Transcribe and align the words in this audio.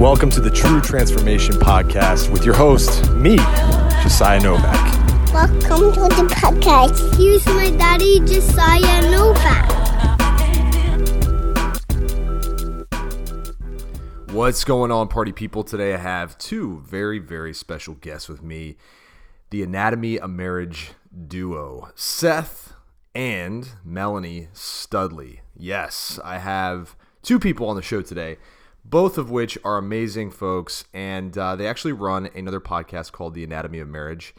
Welcome 0.00 0.30
to 0.30 0.40
the 0.40 0.50
True 0.50 0.80
Transformation 0.80 1.56
Podcast 1.56 2.32
with 2.32 2.42
your 2.42 2.54
host, 2.54 3.10
me, 3.10 3.36
Josiah 4.02 4.40
Novak. 4.40 4.94
Welcome 5.30 5.92
to 5.92 6.00
the 6.00 6.26
podcast. 6.34 7.18
Here's 7.18 7.44
my 7.48 7.68
daddy, 7.76 8.18
Josiah 8.20 9.10
Novak. 9.10 9.70
What's 14.30 14.64
going 14.64 14.90
on, 14.90 15.08
party 15.08 15.32
people? 15.32 15.64
Today 15.64 15.92
I 15.92 15.98
have 15.98 16.38
two 16.38 16.82
very, 16.86 17.18
very 17.18 17.52
special 17.52 17.92
guests 17.92 18.26
with 18.26 18.42
me 18.42 18.78
the 19.50 19.62
Anatomy 19.62 20.18
of 20.18 20.30
Marriage 20.30 20.92
duo, 21.28 21.90
Seth 21.94 22.72
and 23.14 23.68
Melanie 23.84 24.48
Studley. 24.54 25.42
Yes, 25.54 26.18
I 26.24 26.38
have 26.38 26.96
two 27.20 27.38
people 27.38 27.68
on 27.68 27.76
the 27.76 27.82
show 27.82 28.00
today, 28.00 28.38
both 28.90 29.16
of 29.16 29.30
which 29.30 29.56
are 29.64 29.78
amazing 29.78 30.32
folks, 30.32 30.84
and 30.92 31.38
uh, 31.38 31.54
they 31.54 31.66
actually 31.68 31.92
run 31.92 32.28
another 32.34 32.60
podcast 32.60 33.12
called 33.12 33.34
The 33.34 33.44
Anatomy 33.44 33.78
of 33.78 33.88
Marriage. 33.88 34.34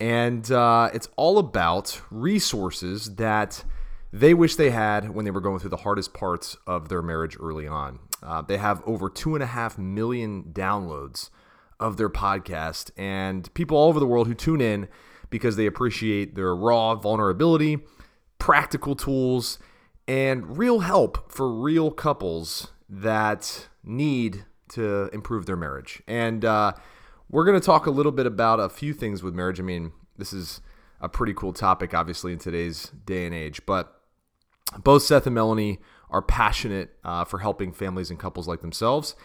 And 0.00 0.50
uh, 0.50 0.90
it's 0.92 1.08
all 1.16 1.38
about 1.38 2.02
resources 2.10 3.14
that 3.14 3.64
they 4.12 4.34
wish 4.34 4.56
they 4.56 4.70
had 4.70 5.14
when 5.14 5.24
they 5.24 5.30
were 5.30 5.40
going 5.40 5.60
through 5.60 5.70
the 5.70 5.78
hardest 5.78 6.12
parts 6.12 6.56
of 6.66 6.88
their 6.88 7.02
marriage 7.02 7.36
early 7.40 7.68
on. 7.68 8.00
Uh, 8.20 8.42
they 8.42 8.56
have 8.56 8.82
over 8.84 9.08
two 9.08 9.34
and 9.34 9.44
a 9.44 9.46
half 9.46 9.78
million 9.78 10.42
downloads 10.52 11.30
of 11.78 11.96
their 11.96 12.10
podcast, 12.10 12.90
and 12.96 13.52
people 13.54 13.76
all 13.76 13.88
over 13.88 14.00
the 14.00 14.06
world 14.06 14.26
who 14.26 14.34
tune 14.34 14.60
in 14.60 14.88
because 15.30 15.54
they 15.54 15.66
appreciate 15.66 16.34
their 16.34 16.54
raw 16.54 16.96
vulnerability, 16.96 17.78
practical 18.40 18.96
tools, 18.96 19.58
and 20.08 20.58
real 20.58 20.80
help 20.80 21.30
for 21.30 21.52
real 21.52 21.90
couples 21.90 22.68
that 23.00 23.68
need 23.82 24.44
to 24.70 25.10
improve 25.12 25.44
their 25.46 25.56
marriage. 25.56 26.02
And 26.06 26.44
uh, 26.44 26.74
we're 27.30 27.44
going 27.44 27.58
to 27.58 27.64
talk 27.64 27.86
a 27.86 27.90
little 27.90 28.12
bit 28.12 28.26
about 28.26 28.60
a 28.60 28.68
few 28.68 28.92
things 28.92 29.22
with 29.22 29.32
marriage. 29.34 29.58
I 29.60 29.62
mean, 29.62 29.92
this 30.16 30.32
is 30.32 30.60
a 31.00 31.08
pretty 31.08 31.34
cool 31.34 31.52
topic, 31.52 31.94
obviously, 31.94 32.32
in 32.32 32.38
today's 32.38 32.92
day 33.04 33.26
and 33.26 33.34
age. 33.34 33.60
But 33.66 34.00
both 34.82 35.02
Seth 35.02 35.26
and 35.26 35.34
Melanie 35.34 35.80
are 36.10 36.22
passionate 36.22 36.90
uh, 37.04 37.24
for 37.24 37.40
helping 37.40 37.72
families 37.72 38.10
and 38.10 38.18
couples 38.18 38.46
like 38.46 38.60
themselves. 38.60 39.16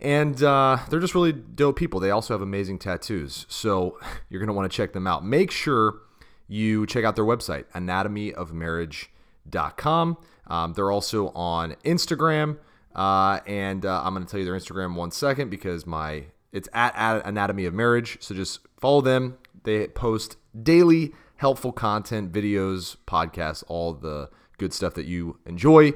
And 0.00 0.42
uh, 0.42 0.78
they're 0.90 1.00
just 1.00 1.14
really 1.14 1.32
dope 1.32 1.76
people. 1.76 2.00
They 2.00 2.10
also 2.10 2.34
have 2.34 2.42
amazing 2.42 2.80
tattoos. 2.80 3.46
So 3.48 3.98
you're 4.28 4.40
going 4.40 4.48
to 4.48 4.52
want 4.52 4.68
to 4.70 4.76
check 4.76 4.92
them 4.92 5.06
out. 5.06 5.24
Make 5.24 5.52
sure 5.52 6.00
you 6.48 6.86
check 6.86 7.04
out 7.04 7.16
their 7.16 7.24
website, 7.24 7.64
anatomyofmarriage.com. 7.74 10.18
Um, 10.46 10.74
they're 10.74 10.90
also 10.90 11.28
on 11.28 11.76
Instagram. 11.84 12.58
Uh, 12.94 13.40
and 13.46 13.84
uh, 13.84 14.02
I'm 14.04 14.14
going 14.14 14.24
to 14.24 14.30
tell 14.30 14.38
you 14.38 14.46
their 14.46 14.54
Instagram 14.54 14.94
one 14.94 15.10
second 15.10 15.50
because 15.50 15.86
my 15.86 16.24
it's 16.52 16.68
at, 16.72 16.94
at 16.94 17.26
Anatomy 17.26 17.66
of 17.66 17.74
Marriage. 17.74 18.18
So 18.20 18.34
just 18.34 18.60
follow 18.78 19.00
them. 19.00 19.36
They 19.64 19.88
post 19.88 20.36
daily 20.62 21.12
helpful 21.36 21.72
content, 21.72 22.32
videos, 22.32 22.96
podcasts, 23.06 23.64
all 23.66 23.92
the 23.92 24.30
good 24.58 24.72
stuff 24.72 24.94
that 24.94 25.06
you 25.06 25.38
enjoy. 25.46 25.92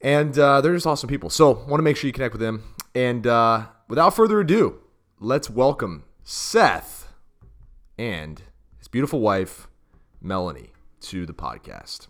And 0.00 0.38
uh, 0.38 0.60
they're 0.60 0.74
just 0.74 0.86
awesome 0.86 1.08
people. 1.08 1.30
So 1.30 1.50
want 1.50 1.78
to 1.78 1.82
make 1.82 1.96
sure 1.96 2.06
you 2.06 2.12
connect 2.12 2.34
with 2.34 2.40
them. 2.40 2.62
And 2.94 3.26
uh, 3.26 3.66
without 3.88 4.14
further 4.14 4.40
ado, 4.40 4.80
let's 5.18 5.50
welcome 5.50 6.04
Seth 6.24 7.08
and 7.98 8.42
his 8.78 8.88
beautiful 8.88 9.20
wife, 9.20 9.68
Melanie, 10.20 10.70
to 11.02 11.26
the 11.26 11.34
podcast. 11.34 12.08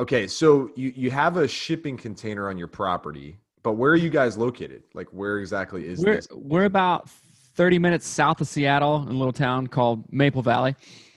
Okay, 0.00 0.26
so 0.26 0.70
you, 0.76 0.94
you 0.96 1.10
have 1.10 1.36
a 1.36 1.46
shipping 1.46 1.94
container 1.94 2.48
on 2.48 2.56
your 2.56 2.68
property, 2.68 3.36
but 3.62 3.72
where 3.72 3.92
are 3.92 3.96
you 3.96 4.08
guys 4.08 4.38
located? 4.38 4.82
Like, 4.94 5.08
where 5.08 5.38
exactly 5.38 5.86
is 5.86 6.02
We're 6.02 6.14
this? 6.14 6.28
we're 6.32 6.64
about 6.64 7.10
30 7.10 7.78
minutes 7.78 8.06
south 8.06 8.40
of 8.40 8.48
Seattle 8.48 9.02
in 9.02 9.14
a 9.14 9.18
little 9.18 9.30
town 9.30 9.66
called 9.66 10.10
Maple 10.10 10.40
Valley, 10.40 10.74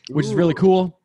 which 0.10 0.26
is 0.26 0.34
really 0.34 0.54
cool 0.54 1.00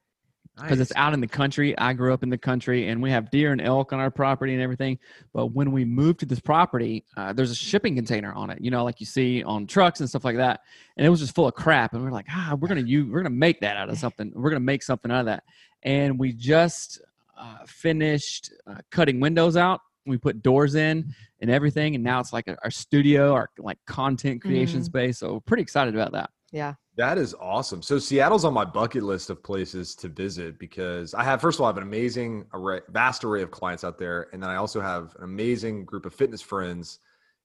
because 0.60 0.80
it's 0.80 0.90
out 0.96 1.14
in 1.14 1.20
the 1.20 1.28
country. 1.28 1.78
I 1.78 1.92
grew 1.92 2.12
up 2.12 2.24
in 2.24 2.30
the 2.30 2.36
country, 2.36 2.88
and 2.88 3.00
we 3.00 3.12
have 3.12 3.30
deer 3.30 3.52
and 3.52 3.60
elk 3.60 3.92
on 3.92 4.00
our 4.00 4.10
property 4.10 4.54
and 4.54 4.60
everything. 4.60 4.98
But 5.32 5.52
when 5.52 5.70
we 5.70 5.84
moved 5.84 6.18
to 6.18 6.26
this 6.26 6.40
property, 6.40 7.04
uh, 7.16 7.32
there's 7.32 7.52
a 7.52 7.54
shipping 7.54 7.94
container 7.94 8.32
on 8.32 8.50
it, 8.50 8.60
you 8.60 8.72
know, 8.72 8.82
like 8.82 8.98
you 8.98 9.06
see 9.06 9.44
on 9.44 9.68
trucks 9.68 10.00
and 10.00 10.08
stuff 10.08 10.24
like 10.24 10.36
that. 10.38 10.62
And 10.96 11.06
it 11.06 11.10
was 11.10 11.20
just 11.20 11.32
full 11.32 11.46
of 11.46 11.54
crap. 11.54 11.92
And 11.92 12.02
we're 12.02 12.10
like, 12.10 12.26
ah, 12.28 12.56
we're 12.58 12.66
gonna 12.66 12.80
use, 12.80 13.08
we're 13.08 13.22
gonna 13.22 13.30
make 13.30 13.60
that 13.60 13.76
out 13.76 13.88
of 13.88 13.98
something. 14.00 14.32
We're 14.34 14.50
gonna 14.50 14.58
make 14.58 14.82
something 14.82 15.12
out 15.12 15.20
of 15.20 15.26
that. 15.26 15.44
And 15.84 16.18
we 16.18 16.32
just 16.32 17.02
uh, 17.38 17.58
finished 17.66 18.52
uh, 18.66 18.76
cutting 18.90 19.20
windows 19.20 19.56
out. 19.56 19.80
We 20.06 20.16
put 20.18 20.42
doors 20.42 20.74
in 20.74 21.14
and 21.40 21.50
everything, 21.50 21.94
and 21.94 22.02
now 22.02 22.18
it's 22.20 22.32
like 22.32 22.46
our 22.62 22.70
studio, 22.70 23.32
our 23.34 23.48
like 23.58 23.78
content 23.86 24.40
creation 24.42 24.80
Mhm. 24.80 24.84
space. 24.84 25.18
So 25.18 25.34
we're 25.34 25.40
pretty 25.40 25.62
excited 25.62 25.94
about 25.94 26.12
that. 26.12 26.30
Yeah. 26.50 26.74
That 26.96 27.18
is 27.18 27.34
awesome. 27.38 27.82
So 27.82 27.98
Seattle's 27.98 28.44
on 28.44 28.52
my 28.54 28.64
bucket 28.64 29.02
list 29.02 29.30
of 29.30 29.42
places 29.42 29.94
to 29.96 30.08
visit 30.08 30.58
because 30.58 31.14
I 31.14 31.22
have, 31.24 31.40
first 31.40 31.56
of 31.58 31.60
all, 31.60 31.66
I 31.66 31.70
have 31.70 31.76
an 31.76 31.82
amazing 31.84 32.46
array, 32.54 32.80
vast 32.88 33.22
array 33.22 33.42
of 33.42 33.50
clients 33.50 33.84
out 33.84 33.98
there, 33.98 34.28
and 34.32 34.42
then 34.42 34.50
I 34.50 34.56
also 34.56 34.80
have 34.80 35.14
an 35.18 35.24
amazing 35.24 35.84
group 35.84 36.06
of 36.06 36.14
fitness 36.14 36.40
friends 36.42 36.98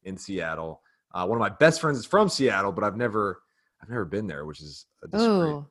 in 0.03 0.17
Seattle. 0.17 0.81
Uh, 1.13 1.25
one 1.27 1.37
of 1.37 1.39
my 1.41 1.49
best 1.49 1.81
friends 1.81 1.99
is 1.99 2.05
from 2.05 2.29
Seattle, 2.29 2.71
but 2.71 2.83
I've 2.83 2.97
never, 2.97 3.41
I've 3.81 3.89
never 3.89 4.05
been 4.05 4.25
there, 4.25 4.45
which 4.45 4.61
is 4.61 4.85
a 5.03 5.07
disgrace. 5.07 5.65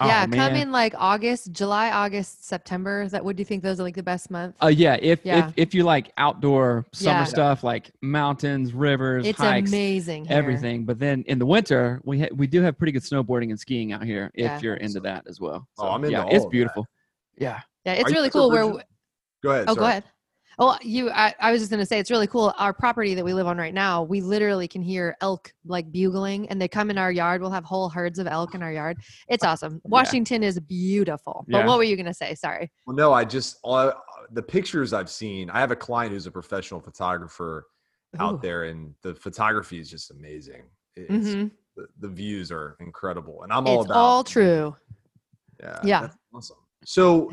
Oh. 0.00 0.04
Oh, 0.04 0.08
yeah, 0.08 0.26
come 0.26 0.54
in 0.56 0.72
like 0.72 0.92
August, 0.98 1.52
July, 1.52 1.90
August, 1.92 2.44
September. 2.48 3.02
Is 3.02 3.12
that 3.12 3.24
what 3.24 3.36
do 3.36 3.40
you 3.40 3.44
think 3.44 3.62
those 3.62 3.78
are 3.78 3.84
like 3.84 3.94
the 3.94 4.02
best 4.02 4.28
month? 4.28 4.56
Uh, 4.60 4.66
yeah, 4.66 4.96
if 5.00 5.20
Yeah. 5.24 5.46
if 5.48 5.54
if 5.56 5.74
you 5.74 5.84
like 5.84 6.10
outdoor 6.18 6.84
summer 6.92 7.18
Yeah. 7.20 7.24
stuff 7.24 7.62
like 7.62 7.92
mountains, 8.02 8.72
rivers, 8.72 9.24
it's 9.24 9.38
hikes, 9.38 9.70
amazing. 9.70 10.24
Here. 10.24 10.36
everything. 10.36 10.84
But 10.84 10.98
then 10.98 11.22
in 11.28 11.38
the 11.38 11.46
winter, 11.46 12.00
we 12.04 12.20
ha- 12.22 12.28
we 12.34 12.48
do 12.48 12.60
have 12.62 12.76
pretty 12.76 12.90
good 12.90 13.02
snowboarding 13.02 13.50
and 13.50 13.60
skiing 13.60 13.92
out 13.92 14.02
here 14.02 14.32
if 14.34 14.44
Yeah. 14.44 14.60
you're 14.60 14.76
into 14.76 14.98
that 15.00 15.26
as 15.28 15.38
well. 15.40 15.68
Oh, 15.78 15.88
I'm 15.90 16.02
into 16.02 16.10
yeah, 16.10 16.22
all 16.22 16.28
it's 16.28 16.36
of 16.38 16.42
that. 16.42 16.50
beautiful. 16.50 16.86
Yeah. 17.38 17.60
Yeah, 17.84 17.92
it's 17.92 18.10
Are 18.10 18.14
really 18.14 18.30
cool. 18.30 18.50
Where? 18.50 18.62
Go 19.44 19.50
ahead. 19.50 19.66
oh, 19.68 19.74
go 19.76 19.84
ahead. 19.84 20.04
Oh, 20.58 20.76
you. 20.82 21.10
I, 21.10 21.34
I 21.40 21.50
was 21.52 21.60
just 21.60 21.70
gonna 21.70 21.86
say 21.86 21.98
it's 21.98 22.10
really 22.10 22.26
cool. 22.26 22.52
Our 22.58 22.72
property 22.72 23.14
that 23.14 23.24
we 23.24 23.32
live 23.34 23.46
on 23.46 23.58
right 23.58 23.74
now, 23.74 24.02
we 24.02 24.20
literally 24.20 24.68
can 24.68 24.82
hear 24.82 25.16
elk 25.20 25.52
like 25.66 25.90
bugling, 25.90 26.48
and 26.48 26.60
they 26.60 26.68
come 26.68 26.90
in 26.90 26.98
our 26.98 27.10
yard. 27.10 27.40
We'll 27.40 27.50
have 27.50 27.64
whole 27.64 27.88
herds 27.88 28.18
of 28.18 28.26
elk 28.26 28.54
in 28.54 28.62
our 28.62 28.72
yard. 28.72 28.98
It's 29.28 29.44
awesome. 29.44 29.80
Washington 29.84 30.42
is 30.42 30.58
beautiful. 30.60 31.44
But 31.48 31.58
Yeah. 31.58 31.66
what 31.66 31.78
were 31.78 31.84
you 31.84 31.96
gonna 31.96 32.14
say? 32.14 32.34
Sorry. 32.34 32.70
Well, 32.86 32.96
no, 32.96 33.12
I 33.12 33.24
just 33.24 33.58
all 33.62 33.92
the 34.30 34.42
pictures 34.42 34.92
I've 34.92 35.10
seen. 35.10 35.50
I 35.50 35.60
have 35.60 35.70
a 35.70 35.76
client 35.76 36.12
who's 36.12 36.26
a 36.26 36.30
professional 36.30 36.80
photographer 36.80 37.66
out 38.18 38.34
Ooh. 38.34 38.38
there, 38.42 38.64
and 38.64 38.94
the 39.02 39.14
photography 39.14 39.80
is 39.80 39.90
just 39.90 40.10
amazing. 40.12 40.62
It's, 40.96 41.28
Mhm. 41.30 41.50
the, 41.76 41.88
the 41.98 42.08
views 42.08 42.52
are 42.52 42.76
incredible, 42.78 43.42
and 43.42 43.52
I'm 43.52 43.66
all 43.66 43.80
It's 43.80 43.86
about 43.86 43.96
all 43.96 44.22
true. 44.24 44.76
Yeah. 45.60 45.80
Yeah. 45.82 46.00
That's 46.02 46.16
awesome. 46.32 46.56
So, 46.84 47.32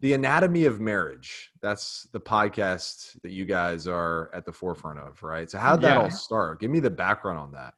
the 0.00 0.12
anatomy 0.14 0.64
of 0.64 0.80
marriage. 0.80 1.50
That's 1.60 2.08
the 2.12 2.20
podcast 2.20 3.20
that 3.22 3.32
you 3.32 3.44
guys 3.44 3.86
are 3.86 4.30
at 4.32 4.44
the 4.44 4.52
forefront 4.52 4.98
of, 5.00 5.22
right? 5.22 5.50
So, 5.50 5.58
how'd 5.58 5.82
that 5.82 5.96
all 5.96 6.10
start? 6.10 6.60
Give 6.60 6.70
me 6.70 6.80
the 6.80 6.90
background 6.90 7.38
on 7.38 7.52
that. 7.52 7.74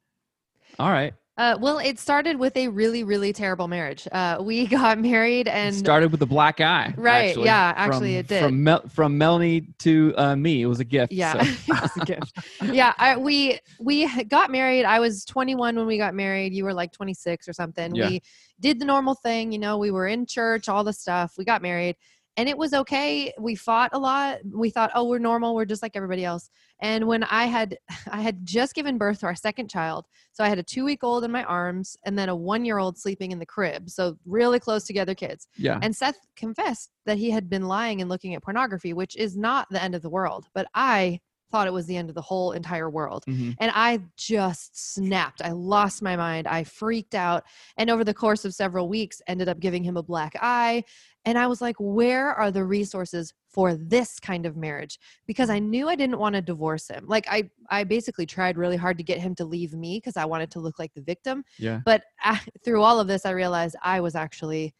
All 0.78 0.91
right. 0.91 1.14
Uh, 1.40 1.56
well, 1.58 1.78
it 1.78 1.98
started 1.98 2.38
with 2.38 2.54
a 2.54 2.68
really, 2.68 3.02
really 3.02 3.32
terrible 3.32 3.66
marriage. 3.66 4.06
Uh, 4.12 4.36
we 4.42 4.66
got 4.78 4.98
married 4.98 5.46
It 5.46 5.54
and 5.54 5.74
started 5.74 6.12
with 6.12 6.20
a 6.20 6.26
black 6.26 6.60
eye. 6.60 6.92
Right, 6.98 7.28
actually, 7.28 7.46
yeah, 7.46 7.72
actually 7.76 8.12
from, 8.12 8.18
it 8.18 8.26
did. 8.26 8.42
From 8.42 8.62
Mel- 8.62 8.88
from 8.90 9.16
Melanie 9.16 9.62
to 9.78 10.12
uh, 10.18 10.36
me, 10.36 10.60
it 10.60 10.66
was 10.66 10.80
a 10.80 10.84
gift. 10.84 11.14
Yeah, 11.14 11.42
so. 11.42 11.50
it 11.50 11.80
was 11.80 11.96
a 11.96 12.04
gift. 12.04 12.38
yeah. 12.60 12.92
I, 12.98 13.16
we 13.16 13.58
we 13.78 14.24
got 14.24 14.50
married. 14.50 14.84
I 14.84 15.00
was 15.00 15.24
21 15.24 15.76
when 15.76 15.86
we 15.86 15.96
got 15.96 16.14
married. 16.14 16.52
You 16.52 16.64
were 16.64 16.74
like 16.74 16.92
26 16.92 17.48
or 17.48 17.54
something. 17.54 17.94
Yeah. 17.94 18.10
We 18.10 18.22
did 18.60 18.78
the 18.78 18.84
normal 18.84 19.14
thing. 19.14 19.50
You 19.50 19.60
know, 19.60 19.78
we 19.78 19.90
were 19.90 20.08
in 20.08 20.26
church, 20.26 20.68
all 20.68 20.84
the 20.84 20.92
stuff. 20.92 21.32
We 21.38 21.46
got 21.46 21.62
married, 21.62 21.96
and 22.36 22.48
it 22.48 22.56
was 22.56 22.72
okay. 22.72 23.32
We 23.38 23.54
fought 23.54 23.91
a 23.92 23.98
lot. 23.98 24.38
We 24.52 24.70
thought, 24.70 24.91
oh, 24.94 25.04
we're 25.08 25.18
normal. 25.18 25.54
We're 25.54 25.64
just 25.64 25.82
like 25.82 25.96
everybody 25.96 26.24
else. 26.24 26.48
And 26.80 27.06
when 27.06 27.24
I 27.24 27.46
had 27.46 27.76
I 28.10 28.20
had 28.22 28.44
just 28.46 28.74
given 28.74 28.98
birth 28.98 29.20
to 29.20 29.26
our 29.26 29.34
second 29.34 29.68
child, 29.68 30.06
so 30.32 30.44
I 30.44 30.49
had 30.49 30.58
a 30.58 30.62
two 30.62 30.84
week 30.84 31.02
old 31.05 31.25
in 31.25 31.31
my 31.31 31.44
arms, 31.44 31.96
and 32.05 32.19
then 32.19 32.28
a 32.28 32.37
one 32.37 32.64
year 32.64 32.78
old 32.78 32.96
sleeping 32.99 33.32
in 33.32 33.38
the 33.38 33.46
crib. 33.46 33.90
So 33.90 34.16
really 34.25 34.60
close 34.60 34.84
together 34.84 35.14
kids. 35.14 35.49
yeah. 35.56 35.78
And 35.82 35.94
Seth 35.94 36.19
confessed 36.37 36.90
that 37.06 37.19
he 37.19 37.31
had 37.31 37.50
been 37.50 37.66
lying 37.69 38.00
and 38.00 38.08
looking 38.08 38.34
at 38.34 38.43
pornography, 38.43 38.93
which 38.93 39.16
is 39.16 39.37
not 39.37 39.69
the 39.70 39.82
end 39.82 39.94
of 39.94 40.02
the 40.02 40.10
world. 40.10 40.46
But 40.55 40.66
I 40.75 41.20
thought 41.50 41.66
it 41.66 41.72
was 41.72 41.87
the 41.87 41.96
end 41.96 42.08
of 42.08 42.14
the 42.14 42.22
whole 42.22 42.52
entire 42.52 42.88
world. 42.88 43.25
Mhm. 43.26 43.56
And 43.58 43.72
I 43.75 43.99
just 44.16 44.94
snapped. 44.94 45.43
I 45.43 45.50
lost 45.50 46.00
my 46.00 46.14
mind. 46.14 46.46
I 46.46 46.62
freaked 46.62 47.12
out. 47.16 47.43
And 47.76 47.90
over 47.90 48.05
the 48.05 48.14
course 48.14 48.44
of 48.44 48.55
several 48.55 48.88
weeks, 48.88 49.20
ended 49.26 49.49
up 49.49 49.58
giving 49.58 49.82
him 49.82 49.96
a 49.96 50.02
black 50.05 50.37
eye. 50.40 50.84
And 51.25 51.38
I 51.38 51.46
was 51.46 51.61
like, 51.61 51.76
where 51.78 52.32
are 52.32 52.50
the 52.50 52.64
resources 52.64 53.34
for 53.49 53.75
this 53.75 54.19
kind 54.19 54.46
of 54.46 54.56
marriage? 54.56 54.99
Because 55.26 55.50
I 55.50 55.58
knew 55.58 55.88
I 55.88 55.94
didn't 55.94 56.19
want 56.19 56.34
to 56.34 56.40
divorce 56.40 56.88
him. 56.88 57.05
Like 57.06 57.26
I, 57.28 57.50
I 57.70 57.84
basically 57.84 58.26
tried 58.26 58.56
really 58.56 58.76
hard 58.76 58.96
to 58.99 59.05
get 59.05 59.19
him 59.19 59.34
to 59.37 59.44
leave 59.44 59.75
me 59.75 59.99
because 59.99 60.17
I 60.17 60.25
wanted 60.25 60.50
to 60.52 60.61
look 60.61 60.78
like 60.78 60.94
the 60.94 61.02
victim. 61.02 61.44
Yeah. 61.58 61.81
But 61.84 62.05
uh, 62.25 62.38
through 62.64 62.82
all 62.82 63.00
of 63.00 63.06
this, 63.06 63.26
I 63.26 63.31
realized 63.31 63.76
I 63.82 64.00
was 64.00 64.14
actually 64.14 64.75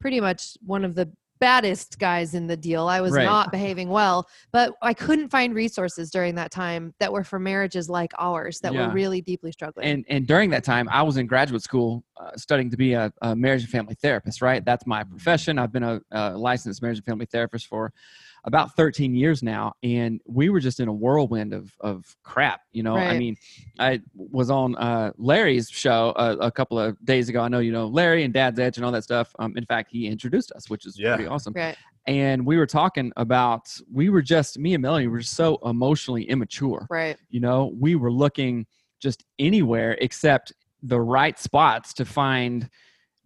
pretty 0.00 0.20
much 0.20 0.56
one 0.64 0.84
of 0.84 0.94
the 0.94 1.10
baddest 1.40 1.98
guys 1.98 2.34
in 2.34 2.46
the 2.46 2.56
deal. 2.56 2.86
I 2.86 3.00
was 3.00 3.12
Right. 3.12 3.24
not 3.24 3.50
behaving 3.50 3.88
well, 3.88 4.28
but 4.52 4.74
I 4.82 4.92
couldn't 4.94 5.30
find 5.30 5.54
resources 5.54 6.10
during 6.10 6.34
that 6.36 6.50
time 6.50 6.94
that 7.00 7.12
were 7.12 7.24
for 7.24 7.38
marriages 7.38 7.88
like 7.88 8.12
ours 8.18 8.60
that 8.60 8.72
Yeah. 8.74 8.86
were 8.88 8.92
really 8.92 9.20
deeply 9.22 9.50
struggling. 9.52 9.86
and 9.86 10.04
and 10.08 10.26
during 10.26 10.50
that 10.50 10.64
time 10.64 10.88
i 10.90 11.02
was 11.02 11.16
in 11.16 11.26
graduate 11.26 11.62
school 11.62 12.04
uh, 12.20 12.30
studying 12.36 12.70
to 12.70 12.76
be 12.76 12.92
a, 12.92 13.12
a 13.22 13.34
marriage 13.34 13.62
and 13.62 13.70
family 13.70 13.94
therapist 13.94 14.42
right 14.42 14.64
that's 14.64 14.86
my 14.86 15.02
profession 15.02 15.58
i've 15.58 15.72
been 15.72 15.82
a, 15.82 16.00
a 16.12 16.36
licensed 16.36 16.82
marriage 16.82 16.98
and 16.98 17.06
family 17.06 17.26
therapist 17.26 17.66
for 17.66 17.92
about 18.44 18.74
13 18.76 19.14
years 19.14 19.42
now 19.42 19.72
and 19.82 20.20
we 20.26 20.48
were 20.48 20.60
just 20.60 20.80
in 20.80 20.88
a 20.88 20.92
whirlwind 20.92 21.52
of 21.52 21.72
of 21.80 22.16
crap 22.22 22.62
you 22.72 22.82
know 22.82 22.96
i 22.96 23.16
mean 23.18 23.36
i 23.78 24.00
was 24.14 24.50
on 24.50 24.74
uh, 24.76 25.12
larry's 25.18 25.68
show 25.68 26.12
a, 26.16 26.36
a 26.38 26.50
couple 26.50 26.78
of 26.78 26.96
days 27.04 27.28
ago 27.28 27.40
i 27.42 27.48
know 27.48 27.58
you 27.58 27.72
know 27.72 27.86
larry 27.86 28.24
and 28.24 28.32
dad's 28.34 28.58
edge 28.58 28.76
and 28.78 28.84
all 28.86 28.92
that 28.92 29.04
stuff 29.04 29.34
um, 29.38 29.56
in 29.56 29.64
fact 29.66 29.90
he 29.90 30.06
introduced 30.06 30.52
us 30.52 30.70
which 30.70 30.86
is 30.86 30.98
Yeah. 30.98 31.14
pretty 31.16 31.28
awesome 31.28 31.52
right. 31.54 31.76
and 32.06 32.44
we 32.46 32.56
were 32.56 32.66
talking 32.66 33.12
about 33.16 33.68
we 33.92 34.08
were 34.08 34.22
just 34.22 34.58
me 34.58 34.74
and 34.74 34.82
melanie 34.82 35.06
were 35.06 35.22
so 35.22 35.58
emotionally 35.64 36.24
immature 36.24 36.86
Right. 36.90 37.16
you 37.28 37.40
know 37.40 37.72
we 37.78 37.94
were 37.94 38.12
looking 38.12 38.66
just 39.00 39.24
anywhere 39.38 39.96
except 40.00 40.52
the 40.82 41.00
right 41.00 41.38
spots 41.38 41.92
to 41.94 42.04
find 42.06 42.68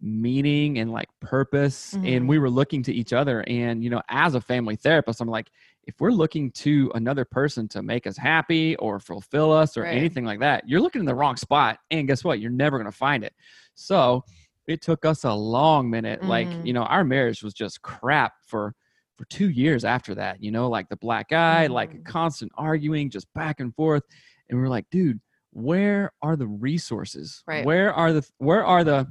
meaning 0.05 0.77
and 0.77 0.91
like 0.91 1.09
purpose 1.19 1.93
and 1.93 2.05
Mhm. 2.05 2.27
we 2.27 2.37
were 2.37 2.49
looking 2.49 2.83
to 2.83 2.93
each 2.93 3.11
other 3.11 3.43
and 3.47 3.83
you 3.83 3.89
know 3.89 4.01
as 4.07 4.35
a 4.35 4.39
family 4.41 4.75
therapist 4.75 5.19
i'm 5.19 5.27
like 5.27 5.49
if 5.83 5.99
we're 5.99 6.11
looking 6.11 6.51
to 6.51 6.91
another 6.93 7.25
person 7.25 7.67
to 7.67 7.81
make 7.81 8.05
us 8.05 8.15
happy 8.15 8.75
or 8.77 8.99
fulfill 8.99 9.51
us 9.51 9.75
or 9.77 9.81
Right. 9.81 9.97
anything 9.97 10.23
like 10.23 10.39
that 10.41 10.67
you're 10.69 10.79
looking 10.79 10.99
in 10.99 11.05
the 11.07 11.15
wrong 11.15 11.35
spot 11.37 11.79
and 11.89 12.07
guess 12.07 12.23
what 12.23 12.39
you're 12.39 12.51
never 12.51 12.77
going 12.77 12.91
to 12.91 12.95
find 12.95 13.23
it 13.23 13.33
so 13.73 14.23
it 14.67 14.81
took 14.81 15.05
us 15.05 15.23
a 15.23 15.33
long 15.33 15.89
minute 15.89 16.23
like 16.23 16.49
Mhm. 16.49 16.65
you 16.67 16.73
know 16.73 16.83
our 16.83 17.03
marriage 17.03 17.41
was 17.43 17.55
just 17.55 17.81
crap 17.81 18.33
for 18.45 18.75
for 19.17 19.25
two 19.25 19.49
years 19.49 19.83
after 19.85 20.13
that 20.13 20.41
you 20.43 20.51
know 20.51 20.69
like 20.69 20.87
the 20.89 20.97
black 20.97 21.31
eye 21.31 21.65
like 21.65 21.91
Mhm. 21.93 22.05
constant 22.05 22.51
arguing 22.55 23.09
just 23.09 23.31
back 23.33 23.59
and 23.59 23.73
forth 23.73 24.03
and 24.49 24.59
we're 24.59 24.67
like 24.67 24.87
dude 24.91 25.19
where 25.51 26.11
are 26.21 26.35
the 26.35 26.47
resources 26.47 27.41
Right. 27.47 27.65
where 27.65 27.93
are 27.93 28.11
the 28.13 28.27
where 28.39 28.65
are 28.65 28.83
the 28.83 29.07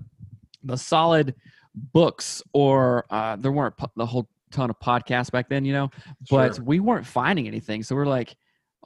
the 0.65 0.77
solid 0.77 1.35
books 1.93 2.43
or 2.53 3.05
uh 3.11 3.37
there 3.37 3.53
weren't 3.53 3.77
po- 3.77 3.91
the 3.97 4.07
whole 4.07 4.29
ton 4.51 4.71
of 4.71 4.79
podcasts 4.79 5.31
back 5.31 5.49
then 5.49 5.65
you 5.65 5.73
know 5.73 5.91
but 6.31 6.57
Sure. 6.57 6.65
we 6.65 6.79
weren't 6.81 7.07
finding 7.07 7.47
anything 7.49 7.83
so 7.83 7.97
we're 7.97 8.07
like 8.07 8.37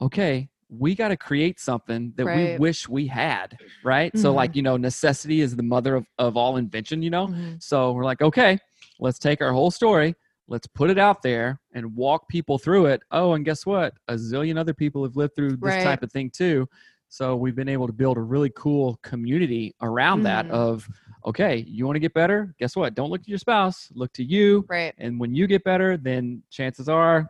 okay 0.01 0.49
we 0.71 0.93
got 0.95 1.07
to 1.09 1.17
create 1.17 1.59
something 1.59 2.13
that 2.15 2.25
we 2.25 2.57
wish 2.57 2.87
we 2.89 3.05
had 3.07 3.55
right 3.83 4.15
so 4.17 4.31
Mhm. 4.31 4.35
like 4.35 4.55
you 4.55 4.61
know 4.61 4.77
necessity 4.77 5.41
is 5.41 5.55
the 5.55 5.63
mother 5.63 5.95
of, 5.95 6.05
of 6.17 6.37
all 6.37 6.57
invention 6.57 7.01
you 7.01 7.09
know 7.09 7.27
Mhm. 7.27 7.61
so 7.61 7.91
we're 7.91 8.05
like, 8.05 8.21
okay, 8.21 8.57
let's 8.99 9.17
take 9.19 9.41
our 9.41 9.51
whole 9.51 9.71
story, 9.71 10.13
let's 10.47 10.67
put 10.67 10.89
it 10.89 10.97
out 10.99 11.21
there 11.23 11.59
and 11.73 11.95
walk 11.95 12.27
people 12.27 12.57
through 12.59 12.85
it. 12.87 13.01
Oh, 13.11 13.33
and 13.33 13.45
guess 13.45 13.65
what? 13.65 13.93
A 14.09 14.13
zillion 14.15 14.57
other 14.59 14.73
people 14.73 15.03
have 15.03 15.15
lived 15.15 15.35
through 15.35 15.51
this 15.51 15.59
Right. 15.75 15.83
type 15.83 16.03
of 16.03 16.11
thing 16.11 16.29
too. 16.31 16.67
So 17.09 17.35
we've 17.35 17.55
been 17.55 17.67
able 17.69 17.87
to 17.87 17.93
build 17.93 18.17
a 18.17 18.21
really 18.21 18.51
cool 18.55 18.99
community 19.03 19.73
around 19.81 20.23
that 20.23 20.45
Mhm. 20.47 20.51
of, 20.51 20.87
okay, 21.25 21.57
you 21.67 21.85
want 21.85 21.95
to 21.95 21.99
get 21.99 22.13
better? 22.13 22.53
Guess 22.59 22.75
what? 22.75 22.93
Don't 22.93 23.09
look 23.09 23.23
to 23.23 23.29
your 23.29 23.39
spouse, 23.39 23.91
look 23.95 24.13
to 24.13 24.23
you. 24.23 24.63
Right. 24.69 24.93
And 24.97 25.19
when 25.19 25.33
you 25.33 25.47
get 25.47 25.63
better, 25.63 25.97
then 25.97 26.43
chances 26.49 26.87
are 26.87 27.29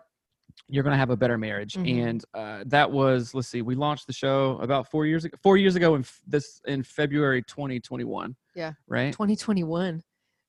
you're 0.68 0.84
going 0.84 0.94
to 0.94 0.98
have 0.98 1.10
a 1.10 1.16
better 1.18 1.38
marriage. 1.38 1.74
Mhm. 1.76 2.08
And 2.10 2.26
uh, 2.34 2.64
that 2.68 2.92
was, 2.92 3.34
let's 3.34 3.48
see, 3.48 3.62
we 3.62 3.74
launched 3.76 4.06
the 4.06 4.14
show 4.14 4.60
about 4.62 4.92
four 4.92 5.06
years 5.06 5.24
ago, 5.26 5.36
four 5.42 5.58
years 5.58 5.76
ago 5.76 5.96
in 5.96 6.02
f- 6.02 6.22
this 6.28 6.62
in 6.68 6.84
February 6.84 7.42
2021. 7.44 8.36
Yeah. 8.56 8.74
Right. 8.88 9.12
2021. 9.14 10.04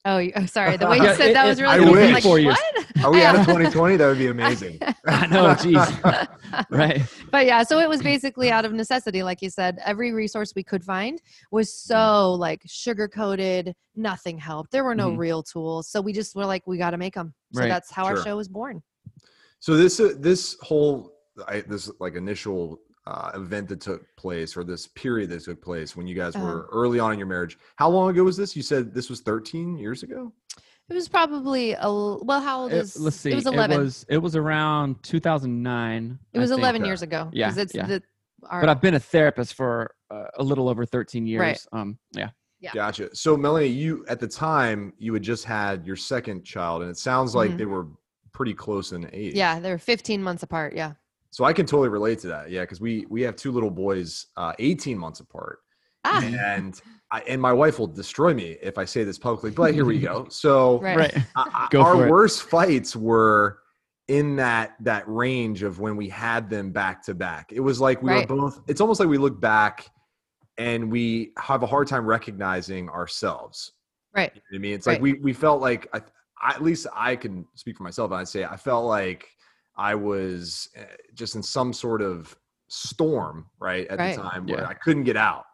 Oh, 0.07 0.17
you- 0.19 0.33
oh, 0.35 0.47
sorry. 0.47 0.77
The 0.79 0.87
way 0.89 0.97
you 1.03 1.15
said 1.15 1.35
that 1.35 1.47
was 1.47 1.61
really 1.61 1.75
I 1.87 1.91
wish. 1.91 2.13
like 2.15 2.23
Four 2.23 2.39
years. 2.39 2.57
what? 2.75 3.05
Are 3.05 3.13
we 3.13 3.23
out 3.25 3.35
of 3.35 3.43
2020? 3.43 3.97
That 3.97 4.07
would 4.09 4.19
be 4.19 4.27
amazing. 4.39 4.79
I 5.07 5.27
know, 5.27 5.49
jeez. 5.55 6.67
right. 6.71 7.03
but 7.31 7.45
yeah, 7.45 7.63
so 7.63 7.79
it 7.81 7.89
was 7.89 8.03
basically 8.03 8.51
out 8.51 8.65
of 8.65 8.73
necessity, 8.73 9.23
like 9.23 9.43
you 9.43 9.51
said. 9.51 9.79
Every 9.85 10.13
resource 10.13 10.53
we 10.57 10.63
could 10.65 10.83
find 10.85 11.21
was 11.51 11.69
Mm. 11.69 11.73
so 11.73 12.33
like 12.35 12.63
sugar 12.67 13.09
coated. 13.09 13.75
Nothing 13.95 14.39
helped. 14.39 14.71
There 14.73 14.85
were 14.85 14.95
no 14.95 15.11
Mhm. 15.11 15.19
real 15.19 15.43
tools, 15.43 15.89
so 15.89 16.01
we 16.01 16.13
just 16.15 16.35
were 16.35 16.47
like, 16.47 16.67
we 16.67 16.79
got 16.79 16.91
to 16.93 16.99
make 16.99 17.15
them. 17.15 17.35
So 17.53 17.61
Right. 17.61 17.69
that's 17.69 17.91
how 17.91 18.05
our 18.07 18.23
show 18.23 18.37
was 18.37 18.49
born. 18.49 18.83
So 19.59 19.77
this 19.77 20.01
uh, 20.01 20.15
this 20.19 20.57
whole 20.63 21.13
I, 21.47 21.61
this 21.61 21.91
like 22.01 22.15
initial 22.15 22.81
uh, 23.07 23.31
event 23.35 23.69
that 23.69 23.81
took 23.81 24.05
place 24.17 24.57
or 24.57 24.63
this 24.65 24.87
period 24.89 25.31
that 25.31 25.43
took 25.45 25.61
place 25.63 25.97
when 25.97 26.07
you 26.07 26.15
guys 26.15 26.37
Uh-huh. 26.37 26.45
were 26.45 26.69
early 26.73 26.99
on 27.01 27.13
in 27.13 27.19
your 27.19 27.29
marriage. 27.29 27.59
How 27.77 27.89
long 27.89 28.11
ago 28.11 28.25
was 28.25 28.37
this? 28.37 28.55
You 28.55 28.63
said 28.63 28.93
this 28.95 29.09
was 29.09 29.21
13 29.21 29.77
years 29.79 30.03
ago. 30.03 30.33
It 30.89 30.95
was 30.95 31.09
probably 31.09 31.73
a 31.75 31.89
well. 31.89 32.41
How 32.41 32.63
old 32.63 32.73
It- 32.73 32.79
is? 32.79 32.99
let's 32.99 33.17
see. 33.17 33.31
It 33.31 33.37
was 33.37 33.47
11. 33.47 33.79
It 33.81 33.83
was, 33.83 34.07
it 34.09 34.19
was 34.19 34.35
around 34.37 35.03
2009. 35.05 36.19
It 36.33 36.39
was 36.39 36.51
I 36.51 36.57
11 36.57 36.83
Okay. 36.83 36.89
years 36.89 37.03
ago. 37.03 37.31
Yeah. 37.33 37.53
It's 37.57 37.75
yeah. 37.75 37.87
the, 37.87 38.03
our, 38.49 38.61
But 38.61 38.69
I've 38.71 38.81
been 38.81 38.95
a 38.95 39.01
therapist 39.01 39.55
for 39.55 39.95
uh, 40.11 40.25
a 40.39 40.43
little 40.43 40.69
over 40.69 40.85
13 40.85 41.27
years. 41.27 41.41
Right. 41.41 41.67
Um, 41.73 41.99
yeah. 42.13 42.31
Yeah. 42.61 42.73
Gotcha. 42.75 43.15
So 43.15 43.37
Melanie, 43.37 43.69
you 43.69 44.05
at 44.09 44.21
the 44.21 44.27
time 44.29 44.93
you 44.99 45.15
had 45.15 45.23
just 45.23 45.45
had 45.45 45.87
your 45.87 45.97
second 45.97 46.45
child, 46.45 46.83
and 46.83 46.91
it 46.91 46.99
sounds 46.99 47.35
like 47.35 47.53
Mhm. 47.53 47.59
they 47.59 47.65
were 47.67 47.87
pretty 48.33 48.53
close 48.55 48.93
in 48.93 49.09
age. 49.13 49.35
yeah, 49.35 49.59
they 49.61 49.71
were 49.71 49.79
15 49.79 50.23
months 50.23 50.43
apart. 50.43 50.75
Yeah. 50.75 50.93
So 51.31 51.45
I 51.45 51.53
can 51.53 51.65
totally 51.67 51.89
relate 51.89 52.19
to 52.21 52.27
that. 52.29 52.51
Yeah, 52.51 52.63
because 52.63 52.81
we 52.81 53.07
we 53.09 53.23
have 53.23 53.37
two 53.37 53.53
little 53.53 53.71
boys, 53.71 54.27
uh, 54.37 54.53
18 54.59 54.99
months 54.99 55.21
apart. 55.21 55.61
Ah, 56.05 56.23
and 56.25 56.81
I, 57.13 57.21
and 57.21 57.41
my 57.41 57.53
wife 57.53 57.79
will 57.79 57.87
destroy 57.87 58.33
me 58.35 58.57
if 58.63 58.79
I 58.79 58.85
say 58.85 59.05
this 59.05 59.19
publicly, 59.19 59.51
but 59.51 59.75
here 59.75 59.85
we 59.85 59.99
go. 60.01 60.27
So 60.31 60.81
right. 60.81 60.97
Right. 60.97 61.17
I- 61.37 61.51
I- 61.55 61.69
Go 61.71 61.83
our 61.83 62.09
worst 62.09 62.43
fights 62.45 62.97
were 62.97 63.59
in 64.09 64.35
that 64.37 64.75
that 64.81 65.05
range 65.07 65.63
of 65.63 65.79
when 65.79 65.97
we 65.97 66.09
had 66.09 66.51
them 66.51 66.73
back 66.73 67.03
to 67.05 67.15
back. 67.15 67.53
It 67.53 67.61
was 67.61 67.81
like 67.81 68.03
we 68.03 68.11
Right. 68.11 68.29
were 68.29 68.37
both. 68.37 68.61
It's 68.67 68.81
almost 68.81 68.99
like 68.99 69.09
we 69.09 69.19
look 69.19 69.41
back 69.41 69.89
and 70.59 70.91
we 70.91 71.33
have 71.39 71.63
a 71.63 71.67
hard 71.67 71.87
time 71.87 72.05
recognizing 72.07 72.89
ourselves. 72.89 73.73
Right. 74.17 74.33
You 74.35 74.41
know 74.41 74.45
what 74.51 74.57
I 74.57 74.61
mean, 74.61 74.75
it's 74.75 74.87
Right. 74.89 74.95
like 74.95 75.03
we 75.03 75.13
we 75.15 75.33
felt 75.33 75.61
like 75.61 75.87
I, 75.95 76.01
I, 76.43 76.55
at 76.55 76.63
least 76.63 76.89
I 76.93 77.15
can 77.15 77.47
speak 77.55 77.77
for 77.77 77.85
myself. 77.85 78.11
And 78.11 78.19
I'd 78.21 78.27
say 78.29 78.45
I 78.45 78.57
felt 78.57 78.87
like 78.87 79.29
I 79.81 79.95
was 79.95 80.69
uh, 80.79 80.83
just 81.15 81.35
in 81.37 81.43
some 81.43 81.73
sort 81.73 82.03
of 82.03 82.37
storm 82.69 83.47
right 83.59 83.87
at 83.89 83.99
Right. 83.99 84.15
the 84.17 84.23
time 84.23 84.47
where 84.47 84.61
Yeah. 84.61 84.69
I 84.69 84.75
couldn't 84.75 85.05
get 85.05 85.17
out. 85.17 85.45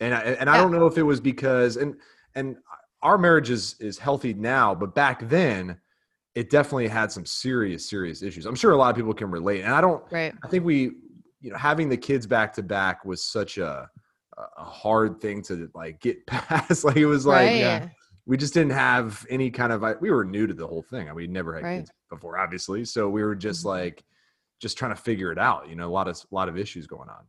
And 0.00 0.14
I, 0.14 0.20
and 0.40 0.48
I 0.50 0.56
don't 0.56 0.72
know 0.72 0.86
if 0.86 0.96
it 0.98 1.02
was 1.02 1.20
because 1.20 1.76
and 1.76 1.96
and 2.34 2.56
our 3.02 3.18
marriage 3.18 3.50
is 3.50 3.76
is 3.80 3.98
healthy 3.98 4.34
now, 4.34 4.74
but 4.74 4.94
back 4.94 5.28
then 5.28 5.78
it 6.34 6.50
definitely 6.50 6.88
had 6.88 7.12
some 7.12 7.24
serious 7.24 7.88
serious 7.88 8.22
issues. 8.22 8.46
I'm 8.46 8.54
sure 8.56 8.72
a 8.72 8.76
lot 8.76 8.90
of 8.90 8.96
people 8.96 9.14
can 9.14 9.30
relate. 9.30 9.62
And 9.62 9.72
I 9.74 9.80
don't 9.80 10.02
Right. 10.10 10.34
I 10.42 10.48
think 10.48 10.64
we 10.64 10.78
you 11.40 11.50
know 11.50 11.56
having 11.56 11.88
the 11.88 11.96
kids 11.96 12.26
back 12.26 12.52
to 12.54 12.62
back 12.62 13.04
was 13.04 13.22
such 13.22 13.58
a 13.58 13.88
a 14.58 14.64
hard 14.64 15.20
thing 15.20 15.40
to 15.42 15.70
like 15.74 16.00
get 16.00 16.26
past 16.26 16.84
like 16.84 16.96
it 16.96 17.06
was 17.06 17.24
like 17.24 17.46
right. 17.46 17.56
yeah. 17.56 17.88
we 18.26 18.36
just 18.36 18.52
didn't 18.52 18.72
have 18.72 19.24
any 19.30 19.50
kind 19.50 19.72
of 19.72 19.82
we 20.00 20.10
were 20.10 20.24
new 20.26 20.46
to 20.46 20.52
the 20.54 20.66
whole 20.66 20.82
thing 20.82 21.12
we 21.14 21.26
never 21.26 21.54
had 21.54 21.62
Right. 21.64 21.78
kids 21.78 21.90
before 22.08 22.38
obviously 22.38 22.84
so 22.84 23.08
we 23.08 23.22
were 23.22 23.34
just 23.34 23.62
Mhm. 23.62 23.66
like 23.68 24.04
just 24.60 24.78
trying 24.78 24.94
to 24.94 25.00
figure 25.00 25.32
it 25.32 25.38
out 25.38 25.68
you 25.68 25.74
know 25.76 25.86
a 25.88 25.90
lot 25.92 26.08
of 26.08 26.16
a 26.16 26.34
lot 26.34 26.48
of 26.48 26.56
issues 26.56 26.86
going 26.86 27.08
on 27.08 27.24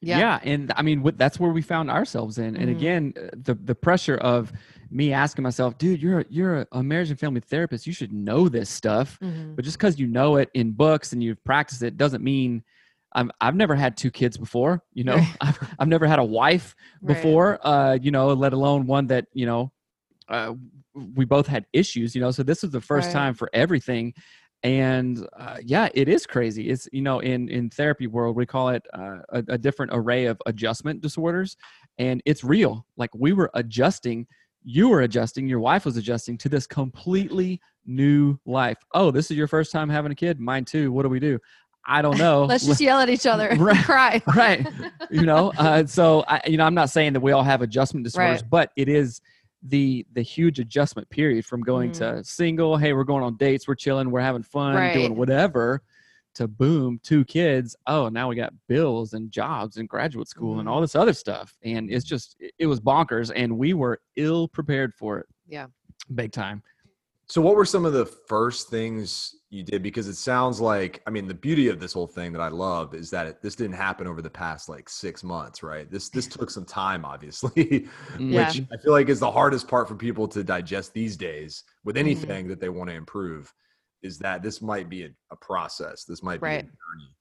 Yeah. 0.00 0.38
and 0.44 0.72
I 0.76 0.82
mean, 0.82 1.02
what- 1.02 1.18
that's 1.18 1.38
where 1.38 1.50
we 1.50 1.60
found 1.62 1.90
ourselves 1.90 2.38
in. 2.38 2.56
And 2.56 2.68
Mhm. 2.70 2.76
again, 2.76 3.12
uh, 3.18 3.28
the 3.48 3.54
the 3.54 3.74
pressure 3.74 4.16
of 4.16 4.50
me 4.90 5.12
asking 5.12 5.42
myself, 5.42 5.76
dude, 5.78 6.00
you're 6.00 6.20
a, 6.20 6.24
you're 6.30 6.66
a 6.72 6.82
marriage 6.82 7.10
and 7.10 7.18
family 7.20 7.40
therapist. 7.40 7.86
You 7.86 7.92
should 7.92 8.12
know 8.12 8.48
this 8.48 8.70
stuff. 8.70 9.18
Mhm. 9.20 9.56
But 9.56 9.64
just 9.64 9.76
because 9.78 9.98
you 10.00 10.06
know 10.06 10.36
it 10.36 10.48
in 10.54 10.72
books 10.72 11.12
and 11.12 11.22
you've 11.22 11.42
practiced 11.44 11.82
it 11.82 11.96
doesn't 11.98 12.22
mean. 12.24 12.62
I'm, 13.12 13.30
I've 13.40 13.56
never 13.56 13.74
had 13.74 13.96
two 13.96 14.10
kids 14.12 14.38
before, 14.38 14.84
you 14.94 15.02
know. 15.04 15.16
Right. 15.16 15.36
I've, 15.40 15.74
I've 15.80 15.88
never 15.88 16.06
had 16.06 16.20
a 16.20 16.24
wife 16.24 16.76
Right. 17.02 17.08
before, 17.16 17.58
uh, 17.66 17.98
you 18.00 18.12
know, 18.12 18.32
let 18.32 18.52
alone 18.52 18.86
one 18.86 19.08
that 19.08 19.26
you 19.34 19.44
know. 19.46 19.72
Uh, 20.28 20.54
we 20.94 21.24
both 21.24 21.46
had 21.46 21.66
issues, 21.72 22.14
you 22.14 22.20
know. 22.20 22.30
So 22.30 22.42
this 22.42 22.62
was 22.62 22.70
the 22.72 22.80
first 22.80 23.08
Right. 23.08 23.20
time 23.20 23.34
for 23.34 23.48
everything, 23.52 24.12
and 24.62 25.26
uh, 25.38 25.58
yeah, 25.64 25.88
it 25.94 26.08
is 26.08 26.26
crazy. 26.26 26.68
It's 26.70 26.88
you 26.92 27.02
know, 27.02 27.20
in 27.20 27.48
in 27.48 27.70
therapy 27.70 28.06
world, 28.06 28.36
we 28.36 28.46
call 28.46 28.70
it 28.70 28.82
uh, 28.92 29.18
a, 29.30 29.44
a 29.48 29.58
different 29.58 29.92
array 29.94 30.26
of 30.26 30.40
adjustment 30.46 31.00
disorders, 31.00 31.56
and 31.98 32.20
it's 32.26 32.44
real. 32.44 32.86
Like 32.96 33.10
we 33.14 33.32
were 33.32 33.50
adjusting, 33.54 34.26
you 34.62 34.88
were 34.88 35.02
adjusting, 35.02 35.48
your 35.48 35.60
wife 35.60 35.84
was 35.84 35.96
adjusting 35.96 36.36
to 36.38 36.48
this 36.48 36.66
completely 36.66 37.60
new 37.86 38.38
life. 38.44 38.78
Oh, 38.92 39.10
this 39.10 39.30
is 39.30 39.36
your 39.36 39.46
first 39.48 39.72
time 39.72 39.88
having 39.88 40.12
a 40.12 40.16
kid. 40.16 40.40
Mine 40.40 40.64
too. 40.64 40.92
What 40.92 41.02
do 41.04 41.08
we 41.08 41.20
do? 41.20 41.38
I 41.86 42.02
don't 42.02 42.18
know. 42.18 42.44
Let's 42.44 42.66
just 42.66 42.80
yell 42.80 43.00
at 43.00 43.08
each 43.08 43.26
other 43.26 43.48
and 43.50 43.60
Right. 43.60 43.82
cry. 43.84 44.22
right 44.36 44.66
you 45.10 45.24
know 45.24 45.52
uh, 45.56 45.84
so 45.86 46.22
I, 46.28 46.40
you 46.46 46.56
know 46.56 46.64
i'm 46.64 46.74
not 46.74 46.90
saying 46.90 47.14
that 47.14 47.20
we 47.20 47.32
all 47.32 47.42
have 47.42 47.62
adjustment 47.62 48.04
disorders 48.04 48.42
Right. 48.42 48.50
but 48.50 48.70
it 48.76 48.88
is 48.88 49.20
the 49.62 50.06
the 50.12 50.22
huge 50.22 50.58
adjustment 50.58 51.08
period 51.10 51.44
from 51.44 51.60
going 51.62 51.92
to 51.92 52.24
single 52.24 52.76
hey 52.78 52.92
we're 52.94 53.04
going 53.04 53.22
on 53.22 53.36
dates 53.36 53.68
we're 53.68 53.74
chilling 53.74 54.10
we're 54.10 54.20
having 54.20 54.42
fun 54.42 54.74
Right. 54.74 54.92
doing 54.92 55.14
whatever 55.16 55.82
to 56.34 56.48
boom 56.48 56.98
two 57.02 57.24
kids 57.26 57.76
oh 57.86 58.08
now 58.08 58.28
we 58.28 58.36
got 58.36 58.54
bills 58.68 59.12
and 59.12 59.30
jobs 59.30 59.76
and 59.76 59.86
graduate 59.88 60.28
school 60.28 60.60
and 60.60 60.68
Mhm. 60.68 60.72
all 60.72 60.80
this 60.80 60.94
other 60.94 61.12
stuff 61.12 61.54
and 61.62 61.90
it's 61.90 62.04
just 62.06 62.36
it 62.58 62.66
was 62.66 62.80
bonkers 62.80 63.30
and 63.34 63.58
we 63.58 63.74
were 63.74 64.00
ill 64.16 64.48
prepared 64.48 64.94
for 64.94 65.18
it 65.18 65.26
Yeah. 65.46 65.66
big 66.14 66.32
time 66.32 66.62
So, 67.30 67.40
what 67.40 67.54
were 67.54 67.64
some 67.64 67.84
of 67.84 67.92
the 67.92 68.06
first 68.06 68.70
things 68.70 69.36
you 69.50 69.62
did? 69.62 69.84
Because 69.84 70.08
it 70.08 70.16
sounds 70.16 70.60
like, 70.60 71.00
I 71.06 71.10
mean, 71.10 71.28
the 71.28 71.34
beauty 71.34 71.68
of 71.68 71.78
this 71.78 71.92
whole 71.92 72.08
thing 72.08 72.32
that 72.32 72.40
I 72.40 72.48
love 72.48 72.92
is 72.92 73.08
that 73.10 73.28
it, 73.28 73.40
this 73.40 73.54
didn't 73.54 73.76
happen 73.76 74.08
over 74.08 74.20
the 74.20 74.28
past 74.28 74.68
like 74.68 74.88
six 74.88 75.22
months, 75.22 75.62
right? 75.62 75.88
This 75.88 76.08
this 76.08 76.26
took 76.36 76.50
some 76.50 76.64
time, 76.64 77.04
obviously, 77.04 77.50
mm. 77.54 77.88
Yeah. 78.18 78.48
which 78.48 78.62
I 78.72 78.76
feel 78.82 78.90
like 78.90 79.08
is 79.08 79.20
the 79.20 79.30
hardest 79.30 79.68
part 79.68 79.86
for 79.86 79.94
people 79.94 80.26
to 80.26 80.42
digest 80.42 80.92
these 80.92 81.16
days 81.16 81.62
with 81.84 81.94
mm-hmm. 81.94 82.06
anything 82.06 82.48
that 82.48 82.58
they 82.58 82.68
want 82.68 82.90
to 82.90 82.96
improve. 82.96 83.54
Is 84.02 84.18
that 84.18 84.42
this 84.42 84.60
might 84.60 84.88
be 84.88 85.04
a, 85.04 85.10
a 85.30 85.36
process? 85.36 86.02
This 86.02 86.24
might 86.24 86.40
be 86.40 86.48
a 86.48 86.62
journey, 86.62 87.14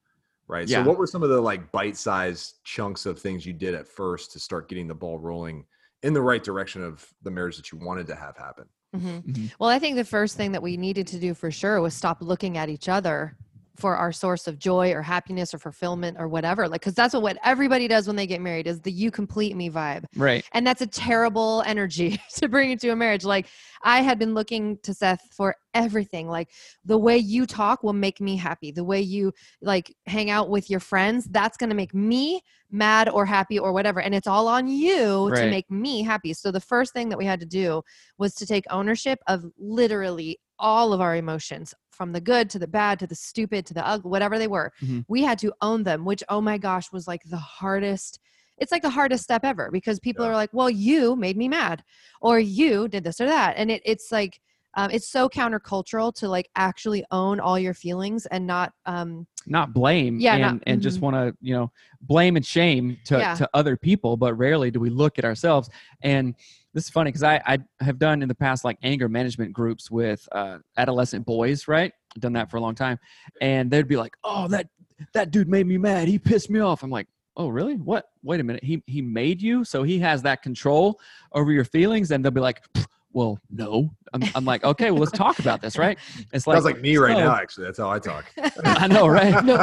right? 0.47 0.67
Yeah. 0.67 0.81
So, 0.81 0.89
what 0.89 0.97
were 0.97 1.05
some 1.05 1.21
of 1.21 1.29
the 1.29 1.39
like 1.39 1.71
bite-sized 1.71 2.63
chunks 2.63 3.05
of 3.05 3.19
things 3.19 3.45
you 3.45 3.53
did 3.53 3.75
at 3.75 3.87
first 3.87 4.31
to 4.31 4.39
start 4.39 4.69
getting 4.69 4.87
the 4.87 4.95
ball 4.95 5.19
rolling 5.19 5.67
in 6.01 6.13
the 6.13 6.21
right 6.21 6.43
direction 6.43 6.83
of 6.83 7.07
the 7.21 7.29
marriage 7.29 7.57
that 7.57 7.71
you 7.71 7.77
wanted 7.77 8.07
to 8.07 8.15
have 8.15 8.35
happen? 8.35 8.65
Mhm. 8.95 9.23
Mhm. 9.23 9.51
Well, 9.59 9.69
I 9.69 9.77
think 9.79 9.95
the 9.97 10.05
first 10.05 10.35
thing 10.35 10.53
that 10.53 10.63
we 10.63 10.75
needed 10.77 11.07
to 11.07 11.19
do 11.19 11.33
for 11.33 11.51
sure 11.51 11.79
was 11.81 11.93
stop 11.93 12.21
looking 12.21 12.57
at 12.57 12.69
each 12.69 12.89
other 12.89 13.35
for 13.79 13.95
our 13.95 14.11
source 14.11 14.47
of 14.47 14.59
joy 14.59 14.91
or 14.91 15.01
happiness 15.01 15.53
or 15.53 15.57
fulfillment 15.57 16.17
or 16.19 16.27
whatever. 16.27 16.67
Like, 16.67 16.81
because 16.81 16.93
that's 16.93 17.13
what, 17.13 17.23
what 17.23 17.37
everybody 17.43 17.87
does 17.87 18.07
when 18.07 18.15
they 18.15 18.27
get 18.27 18.41
married 18.41 18.67
is 18.67 18.81
the 18.81 18.91
you 18.91 19.09
complete 19.09 19.55
me 19.55 19.69
vibe. 19.69 20.05
Right. 20.15 20.45
And 20.53 20.67
that's 20.67 20.81
a 20.81 20.87
terrible 20.87 21.63
energy 21.65 22.19
to 22.35 22.47
bring 22.47 22.71
into 22.71 22.91
a 22.91 22.95
marriage. 22.95 23.23
Like, 23.23 23.47
I 23.83 24.01
had 24.01 24.19
been 24.19 24.33
looking 24.33 24.77
to 24.83 24.93
Seth 24.93 25.21
for 25.31 25.55
everything. 25.73 26.27
Like, 26.27 26.49
the 26.83 26.97
way 26.97 27.17
you 27.17 27.45
talk 27.45 27.83
will 27.83 27.93
make 27.93 28.19
me 28.19 28.35
happy. 28.35 28.71
The 28.71 28.83
way 28.83 29.01
you 29.01 29.33
like 29.61 29.95
hang 30.05 30.29
out 30.29 30.49
with 30.49 30.69
your 30.69 30.81
friends, 30.81 31.25
that's 31.25 31.57
going 31.57 31.69
to 31.69 31.75
make 31.75 31.93
me 31.93 32.41
mad 32.71 33.09
or 33.09 33.25
happy 33.25 33.57
or 33.57 33.71
whatever. 33.71 34.01
And 34.01 34.13
it's 34.13 34.27
all 34.27 34.47
on 34.47 34.67
you 34.67 35.31
to 35.33 35.49
make 35.49 35.69
me 35.71 36.03
happy. 36.03 36.33
So, 36.33 36.51
the 36.51 36.59
first 36.59 36.93
thing 36.93 37.09
that 37.09 37.17
we 37.17 37.25
had 37.25 37.39
to 37.39 37.45
do 37.45 37.81
was 38.17 38.35
to 38.35 38.45
take 38.45 38.65
ownership 38.69 39.19
of 39.27 39.45
literally 39.57 40.39
all 40.59 40.91
of 40.91 40.99
our 40.99 41.15
emotions 41.15 41.73
from 41.99 42.13
the 42.13 42.21
good 42.21 42.49
to 42.49 42.57
the 42.57 42.65
bad 42.67 42.97
to 42.97 43.05
the 43.07 43.13
stupid 43.13 43.65
to 43.65 43.73
the 43.73 43.85
ugly, 43.85 44.09
whatever 44.09 44.39
they 44.39 44.47
were. 44.47 44.71
Mhm. 44.81 45.03
We 45.09 45.21
had 45.21 45.37
to 45.39 45.53
own 45.61 45.83
them, 45.83 46.05
which, 46.05 46.23
oh 46.29 46.39
my 46.39 46.57
gosh, 46.57 46.93
was 46.93 47.07
like 47.09 47.21
the 47.25 47.35
hardest. 47.35 48.19
It's 48.57 48.71
like 48.71 48.83
the 48.83 48.89
hardest 48.89 49.25
step 49.25 49.43
ever 49.43 49.69
because 49.69 49.99
people 49.99 50.23
Yeah. 50.23 50.31
are 50.31 50.35
like, 50.35 50.49
well, 50.53 50.69
you 50.69 51.17
made 51.17 51.35
me 51.35 51.49
mad 51.49 51.83
or 52.21 52.39
you 52.39 52.87
did 52.87 53.03
this 53.03 53.19
or 53.19 53.25
that. 53.25 53.55
And 53.57 53.69
it, 53.69 53.81
it's 53.83 54.13
like, 54.13 54.39
um, 54.79 54.91
it's 54.91 55.09
so 55.09 55.27
countercultural 55.27 56.13
to 56.15 56.29
like 56.29 56.49
actually 56.55 57.03
own 57.11 57.41
all 57.41 57.59
your 57.59 57.73
feelings 57.73 58.25
and 58.27 58.47
not, 58.47 58.71
um, 58.85 59.27
Not 59.45 59.73
blame. 59.73 60.19
Yeah, 60.19 60.33
And, 60.35 60.41
not- 60.41 60.63
and 60.67 60.81
just 60.81 60.99
mhm. 60.99 61.01
want 61.01 61.15
to, 61.15 61.37
you 61.41 61.53
know, 61.53 61.69
blame 62.01 62.37
and 62.37 62.45
shame 62.45 62.97
to, 63.05 63.17
Yeah. 63.17 63.35
to 63.35 63.49
other 63.53 63.75
people, 63.75 64.15
but 64.15 64.35
rarely 64.35 64.71
do 64.71 64.79
we 64.79 64.89
look 64.89 65.19
at 65.19 65.25
ourselves. 65.25 65.69
And 66.01 66.33
this 66.73 66.85
is 66.85 66.89
funny 66.89 67.09
because 67.09 67.23
I, 67.23 67.41
I 67.45 67.57
have 67.81 67.99
done 67.99 68.21
in 68.21 68.29
the 68.29 68.35
past 68.35 68.63
like 68.63 68.77
anger 68.81 69.09
management 69.09 69.51
groups 69.51 69.91
with 69.91 70.25
uh, 70.31 70.59
adolescent 70.77 71.25
boys, 71.25 71.67
right? 71.67 71.91
I've 72.15 72.21
done 72.21 72.33
that 72.33 72.49
for 72.49 72.55
a 72.55 72.61
long 72.61 72.75
time. 72.75 72.99
And 73.41 73.69
they'd 73.69 73.87
be 73.87 73.97
like, 73.97 74.15
oh, 74.23 74.47
that, 74.47 74.67
that 75.13 75.31
dude 75.31 75.49
made 75.49 75.67
me 75.67 75.77
mad. 75.77 76.07
He 76.07 76.17
pissed 76.17 76.49
me 76.49 76.61
off. 76.61 76.83
I'm 76.83 76.89
like, 76.89 77.07
oh, 77.35 77.49
really? 77.49 77.75
What? 77.75 78.05
Wait 78.23 78.39
a 78.39 78.43
minute. 78.43 78.63
He, 78.63 78.81
he 78.85 79.01
made 79.01 79.41
you? 79.41 79.65
So 79.65 79.83
he 79.83 79.99
has 79.99 80.21
that 80.21 80.41
control 80.41 80.99
over 81.33 81.51
your 81.51 81.65
feelings? 81.65 82.11
And 82.11 82.23
they'll 82.23 82.31
be 82.31 82.39
like, 82.39 82.63
well, 83.11 83.39
no. 83.49 83.89
I'm, 84.13 84.23
I'm 84.35 84.45
like, 84.45 84.63
okay, 84.63 84.91
well, 84.91 85.01
let's 85.01 85.11
talk 85.11 85.39
about 85.39 85.61
this, 85.61 85.77
right? 85.77 85.97
It's 86.33 86.45
Sounds 86.45 86.65
like 86.65 86.79
me 86.81 86.97
right 86.97 87.15
so- 87.15 87.23
now. 87.23 87.35
Actually, 87.35 87.65
that's 87.65 87.79
how 87.79 87.89
I 87.89 87.99
talk. 87.99 88.25
I 88.63 88.87
know, 88.87 89.07
right? 89.07 89.43
No, 89.43 89.57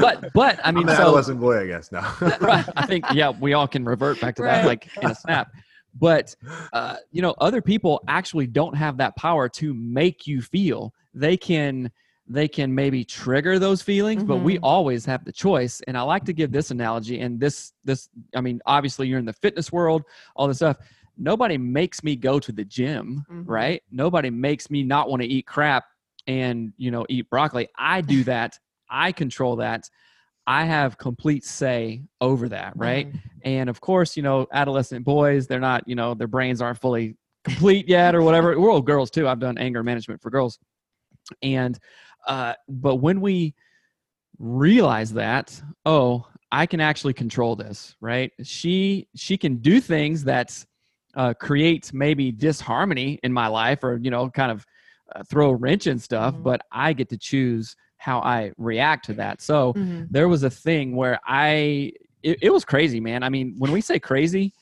but 0.00 0.32
but 0.34 0.58
I 0.64 0.68
I 0.68 0.72
mean, 0.72 0.80
mean, 0.86 0.88
an 0.90 0.96
so 0.96 1.02
adolescent 1.02 1.40
boy, 1.40 1.60
I 1.60 1.66
guess 1.66 1.90
now. 1.92 2.14
right, 2.40 2.64
I 2.76 2.86
think 2.86 3.04
yeah, 3.12 3.30
we 3.30 3.52
all 3.54 3.66
can 3.68 3.84
revert 3.84 4.20
back 4.20 4.36
to 4.36 4.42
that 4.42 4.66
like 4.66 4.88
in 5.02 5.10
a 5.10 5.14
snap. 5.14 5.50
But 5.94 6.34
uh, 6.72 6.96
you 7.10 7.22
know, 7.22 7.34
other 7.38 7.60
people 7.60 8.02
actually 8.08 8.46
don't 8.46 8.74
have 8.76 8.96
that 8.98 9.14
power 9.16 9.48
to 9.50 9.74
make 9.74 10.26
you 10.26 10.40
feel. 10.42 10.94
They 11.14 11.36
can 11.36 11.90
they 12.28 12.48
can 12.48 12.74
maybe 12.74 13.04
trigger 13.04 13.58
those 13.58 13.82
feelings, 13.82 14.22
but 14.24 14.36
we 14.36 14.56
Mhm. 14.56 14.60
always 14.62 15.04
have 15.04 15.24
the 15.24 15.32
choice. 15.32 15.82
And 15.86 15.98
I 15.98 16.02
like 16.02 16.24
to 16.24 16.32
give 16.32 16.50
this 16.50 16.70
analogy. 16.70 17.20
And 17.20 17.38
this 17.38 17.72
this 17.84 18.08
I 18.34 18.40
mean, 18.40 18.60
obviously 18.64 19.06
you're 19.08 19.18
in 19.18 19.26
the 19.26 19.32
fitness 19.34 19.70
world, 19.72 20.02
all 20.34 20.48
this 20.48 20.58
stuff. 20.58 20.76
Nobody 21.16 21.58
makes 21.58 22.02
me 22.02 22.16
go 22.16 22.38
to 22.38 22.52
the 22.52 22.64
gym, 22.64 23.24
Mhm. 23.30 23.44
right? 23.46 23.82
Nobody 23.90 24.30
makes 24.30 24.70
me 24.70 24.82
not 24.82 25.08
want 25.08 25.22
to 25.22 25.28
eat 25.28 25.46
crap 25.46 25.84
and 26.26 26.72
you 26.76 26.90
know 26.90 27.04
eat 27.08 27.28
broccoli. 27.30 27.68
I 27.78 28.00
do 28.00 28.24
that. 28.24 28.58
I 28.90 29.12
control 29.12 29.56
that. 29.56 29.88
I 30.46 30.64
have 30.64 30.98
complete 30.98 31.44
say 31.44 32.02
over 32.20 32.48
that, 32.48 32.72
right? 32.76 33.06
Mhm. 33.06 33.20
And 33.44 33.70
of 33.70 33.80
course, 33.80 34.16
you 34.16 34.22
know, 34.22 34.46
adolescent 34.52 35.04
boys, 35.04 35.46
they're 35.46 35.60
not, 35.60 35.86
you 35.86 35.94
know, 35.94 36.14
their 36.14 36.26
brains 36.26 36.60
aren't 36.60 36.80
fully 36.80 37.16
complete 37.44 37.88
yet 37.88 38.14
or 38.14 38.22
whatever. 38.22 38.58
We're 38.58 38.70
all 38.70 38.82
girls 38.82 39.10
too. 39.10 39.26
I've 39.28 39.40
done 39.40 39.58
anger 39.58 39.82
management 39.82 40.20
for 40.20 40.30
girls. 40.30 40.58
And 41.42 41.78
uh 42.26 42.54
but 42.68 42.96
when 42.96 43.20
we 43.20 43.54
realize 44.38 45.12
that, 45.14 45.60
oh, 45.86 46.26
I 46.50 46.66
can 46.66 46.80
actually 46.80 47.14
control 47.14 47.56
this, 47.56 47.96
right? 48.00 48.30
She 48.42 49.08
she 49.16 49.36
can 49.38 49.56
do 49.56 49.80
things 49.80 50.24
that 50.24 50.64
uh, 51.14 51.34
create 51.34 51.92
maybe 51.92 52.32
disharmony 52.32 53.18
in 53.22 53.32
my 53.32 53.46
life 53.46 53.84
or 53.84 53.98
you 54.02 54.10
know 54.10 54.30
kind 54.30 54.50
of 54.50 54.64
uh, 55.14 55.22
throw 55.28 55.50
a 55.50 55.54
wrench 55.54 55.86
and 55.86 56.00
stuff 56.00 56.34
Mhm. 56.34 56.42
but 56.42 56.60
i 56.72 56.92
get 56.92 57.08
to 57.10 57.18
choose 57.18 57.76
how 57.98 58.18
i 58.20 58.50
react 58.56 59.04
to 59.06 59.14
that. 59.14 59.40
So 59.40 59.74
Mhm. 59.74 60.08
there 60.10 60.28
was 60.28 60.42
a 60.42 60.50
thing 60.50 60.96
where 60.96 61.20
i 61.26 61.92
it, 62.22 62.38
it 62.42 62.50
was 62.52 62.64
crazy 62.64 63.00
man. 63.00 63.22
I 63.22 63.28
mean 63.28 63.54
when 63.58 63.70
we 63.70 63.80
say 63.80 63.98
crazy 63.98 64.52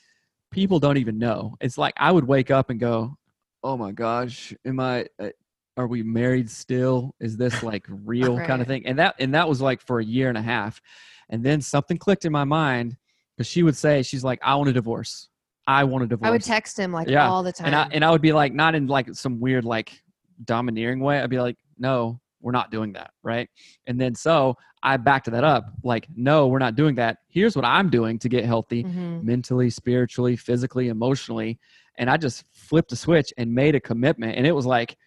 people 0.51 0.79
don't 0.79 0.97
even 0.97 1.17
know. 1.17 1.55
It's 1.61 1.77
like 1.77 1.93
i 1.97 2.11
would 2.11 2.27
wake 2.27 2.51
up 2.51 2.69
and 2.69 2.79
go 2.79 3.17
oh 3.63 3.77
my 3.77 3.91
gosh 3.91 4.53
am 4.65 4.79
i 4.79 5.05
uh, 5.19 5.29
are 5.77 5.87
we 5.87 6.03
married 6.03 6.49
still? 6.49 7.15
Is 7.21 7.37
this 7.37 7.63
like 7.63 7.85
real? 7.87 8.35
kind 8.41 8.61
of 8.61 8.67
thing. 8.67 8.85
And 8.85 8.99
that 8.99 9.15
and 9.19 9.33
that 9.33 9.47
was 9.47 9.61
like 9.61 9.81
for 9.81 9.99
a 9.99 10.03
year 10.03 10.27
and 10.27 10.37
a 10.37 10.41
half. 10.41 10.81
And 11.29 11.41
then 11.43 11.61
something 11.61 11.97
clicked 11.97 12.25
in 12.25 12.31
my 12.33 12.43
mind 12.43 12.97
because 13.37 13.47
she 13.47 13.63
would 13.63 13.77
say 13.77 14.03
she's 14.03 14.23
like 14.23 14.39
i 14.43 14.53
want 14.55 14.69
a 14.69 14.73
divorce 14.73 15.29
i 15.67 15.83
want 15.83 16.03
a 16.03 16.07
divorce 16.07 16.27
I 16.27 16.31
would 16.31 16.43
text 16.43 16.77
him 16.77 16.91
like 16.91 17.07
Yeah, 17.07 17.29
all 17.29 17.43
the 17.43 17.51
time. 17.51 17.67
and 17.67 17.75
I 17.75 17.87
and 17.91 18.03
I 18.05 18.11
would 18.11 18.21
be 18.21 18.33
like, 18.33 18.53
not 18.53 18.75
in 18.75 18.87
like 18.87 19.13
some 19.13 19.39
weird 19.39 19.63
like 19.65 20.01
domineering 20.43 20.99
way. 20.99 21.19
I'd 21.21 21.29
be 21.29 21.39
like, 21.39 21.57
no, 21.77 22.19
we're 22.41 22.51
not 22.51 22.71
doing 22.71 22.93
that, 22.93 23.11
right? 23.23 23.47
And 23.87 23.99
then 24.01 24.15
so 24.15 24.55
I 24.83 24.97
backed 24.97 25.29
that 25.29 25.43
up, 25.43 25.65
like, 25.83 26.07
no, 26.15 26.47
we're 26.47 26.57
not 26.57 26.75
doing 26.75 26.95
that. 26.95 27.17
Here's 27.27 27.55
what 27.55 27.63
I'm 27.65 27.89
doing 27.89 28.17
to 28.19 28.27
get 28.29 28.43
healthy, 28.45 28.83
Mhm. 28.83 29.23
mentally, 29.23 29.69
spiritually, 29.69 30.35
physically, 30.35 30.87
emotionally, 30.87 31.59
and 31.99 32.09
I 32.09 32.17
just 32.17 32.43
flipped 32.51 32.91
a 32.91 32.95
switch 32.95 33.31
and 33.37 33.53
made 33.53 33.75
a 33.75 33.79
commitment, 33.79 34.37
and 34.37 34.47
it 34.47 34.53
was 34.53 34.65
like, 34.65 34.97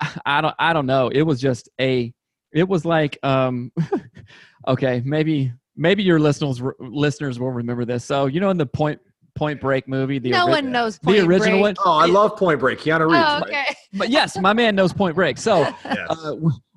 I 0.26 0.40
don't, 0.40 0.54
I 0.58 0.72
don't 0.72 0.86
know, 0.86 1.08
it 1.08 1.22
was 1.22 1.40
just 1.40 1.68
a, 1.78 2.12
it 2.52 2.66
was 2.66 2.84
like, 2.86 3.18
um, 3.22 3.70
okay, 4.68 5.02
maybe. 5.04 5.52
Maybe 5.74 6.02
your 6.02 6.20
listeners 6.20 6.60
listeners 6.80 7.40
will 7.40 7.50
remember 7.50 7.86
this. 7.86 8.04
So 8.04 8.26
you 8.26 8.40
know 8.40 8.50
in 8.50 8.58
the 8.58 8.66
Point 8.66 9.00
Point 9.34 9.60
Break 9.60 9.88
movie, 9.88 10.18
the 10.18 10.30
no 10.30 10.42
ori- 10.44 10.52
one 10.52 10.72
knows 10.72 10.98
the 10.98 11.20
original 11.20 11.60
Break. 11.60 11.60
one. 11.62 11.74
oh, 11.84 11.92
I 11.98 12.06
love 12.06 12.36
Point 12.36 12.60
Break. 12.60 12.78
Keanu 12.80 13.10
Reeves. 13.10 13.24
Oh, 13.26 13.40
right? 13.40 13.42
okay. 13.44 13.64
But 13.94 14.10
yes, 14.10 14.38
my 14.38 14.52
man 14.52 14.74
knows 14.74 14.92
Point 14.92 15.14
Break. 15.14 15.38
So 15.38 15.60
Yes. 15.84 16.06
uh, 16.10 16.34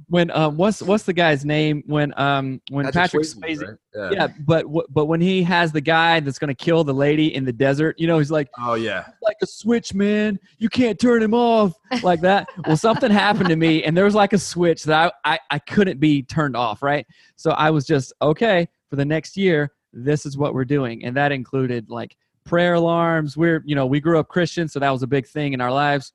when 0.08 0.30
um, 0.32 0.56
what's 0.56 0.82
what's 0.84 1.04
the 1.04 1.14
guy's 1.14 1.44
name 1.44 1.82
when 1.88 2.14
um 2.18 2.62
when 2.70 2.90
Patrick, 2.92 3.24
Swayze, 3.26 3.62
right? 3.62 3.76
Yeah. 3.96 4.10
yeah, 4.12 4.28
but 4.46 4.62
w- 4.64 4.86
but 4.90 5.06
when 5.06 5.20
he 5.20 5.42
has 5.44 5.72
the 5.72 5.82
guy 5.82 6.20
that's 6.20 6.38
gonna 6.38 6.54
kill 6.54 6.84
the 6.84 6.94
lady 6.94 7.34
in 7.34 7.44
the 7.44 7.52
desert, 7.52 7.96
you 8.00 8.06
know, 8.06 8.20
he's 8.20 8.30
like 8.32 8.48
Oh 8.60 8.76
yeah. 8.76 9.06
like 9.24 9.38
a 9.42 9.48
switch, 9.48 9.94
man. 9.96 10.38
You 10.60 10.70
can't 10.70 11.00
turn 11.00 11.24
him 11.24 11.34
off 11.34 11.74
like 12.04 12.22
that. 12.22 12.48
well, 12.68 12.78
something 12.78 13.10
happened 13.12 13.50
to 13.50 13.56
me, 13.56 13.84
and 13.84 13.98
there 13.98 14.06
was 14.06 14.14
like 14.16 14.34
a 14.34 14.38
switch 14.38 14.84
that 14.84 15.14
I, 15.26 15.34
I 15.34 15.40
I 15.52 15.60
couldn't 15.60 16.00
be 16.00 16.22
turned 16.22 16.56
off, 16.56 16.84
right? 16.84 17.06
So 17.36 17.52
I 17.52 17.72
was 17.72 17.86
just 17.86 18.14
okay 18.22 18.68
for 18.90 18.96
the 18.98 19.06
next 19.06 19.36
year. 19.36 19.72
This 19.92 20.26
is 20.28 20.38
what 20.38 20.54
we're 20.54 20.66
doing, 20.66 21.04
and 21.04 21.16
that 21.18 21.32
included 21.32 21.90
like 21.90 22.16
prayer 22.46 22.76
alarms. 22.76 23.36
We're 23.36 23.62
you 23.66 23.76
know 23.76 23.86
we 23.86 24.00
grew 24.00 24.20
up 24.20 24.28
Christian, 24.28 24.68
so 24.68 24.80
that 24.80 24.90
was 24.90 25.04
a 25.04 25.08
big 25.08 25.28
thing 25.28 25.54
in 25.54 25.62
our 25.62 25.72
lives. 25.72 26.14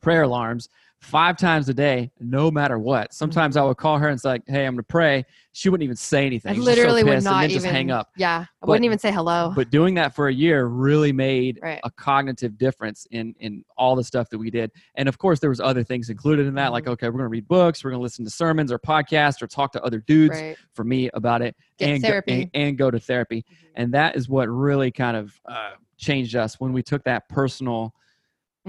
Prayer 0.00 0.22
alarms 0.22 0.68
five 1.00 1.36
times 1.38 1.68
a 1.68 1.74
day, 1.74 2.10
no 2.20 2.50
matter 2.50 2.78
what. 2.78 3.14
Sometimes 3.14 3.56
I 3.56 3.62
would 3.64 3.78
call 3.78 3.96
her 3.98 4.08
and 4.08 4.14
it's 4.14 4.24
like, 4.24 4.42
"Hey, 4.46 4.66
I'm 4.66 4.74
gonna 4.74 4.82
pray." 4.82 5.24
She 5.52 5.68
wouldn't 5.70 5.82
even 5.84 5.96
say 5.96 6.26
anything. 6.26 6.50
I 6.50 6.54
just 6.54 6.64
so 6.66 6.70
literally 6.70 7.02
would 7.02 7.24
not 7.24 7.44
even 7.44 7.54
just 7.54 7.66
hang 7.66 7.90
up. 7.90 8.10
Yeah, 8.16 8.40
I 8.40 8.46
But- 8.60 8.68
wouldn't 8.68 8.84
even 8.84 8.98
say 8.98 9.10
hello. 9.10 9.52
But 9.56 9.70
doing 9.70 9.94
that 9.94 10.14
for 10.14 10.28
a 10.28 10.32
year 10.32 10.66
really 10.66 11.12
made 11.12 11.58
Right. 11.62 11.80
a 11.82 11.90
cognitive 11.90 12.58
difference 12.58 13.06
in 13.10 13.34
in 13.40 13.64
all 13.78 13.96
the 13.96 14.04
stuff 14.04 14.28
that 14.30 14.38
we 14.38 14.50
did. 14.50 14.70
And 14.94 15.08
of 15.08 15.16
course, 15.18 15.40
there 15.40 15.50
was 15.50 15.58
other 15.60 15.82
things 15.82 16.10
included 16.10 16.46
in 16.46 16.54
that, 16.54 16.70
like 16.70 16.84
Mhm. 16.84 16.92
okay, 16.92 17.08
we're 17.08 17.18
gonna 17.18 17.28
read 17.28 17.48
books, 17.48 17.82
we're 17.82 17.90
gonna 17.90 18.02
listen 18.02 18.24
to 18.26 18.30
sermons 18.30 18.70
or 18.70 18.78
podcasts, 18.78 19.40
or 19.42 19.46
talk 19.46 19.72
to 19.72 19.82
other 19.82 20.00
dudes 20.00 20.38
right. 20.38 20.56
for 20.74 20.84
me 20.84 21.08
about 21.14 21.40
it, 21.40 21.56
Get 21.78 21.88
and 21.88 22.02
therapy. 22.02 22.36
Go, 22.36 22.40
and, 22.42 22.50
and 22.68 22.78
go 22.78 22.90
to 22.90 23.00
therapy. 23.00 23.44
Mhm. 23.50 23.66
And 23.76 23.94
that 23.94 24.16
is 24.16 24.28
what 24.28 24.48
really 24.48 24.90
kind 24.90 25.16
of 25.16 25.32
uh, 25.46 25.70
changed 25.96 26.36
us 26.36 26.60
when 26.60 26.72
we 26.74 26.82
took 26.82 27.02
that 27.04 27.28
personal 27.28 27.94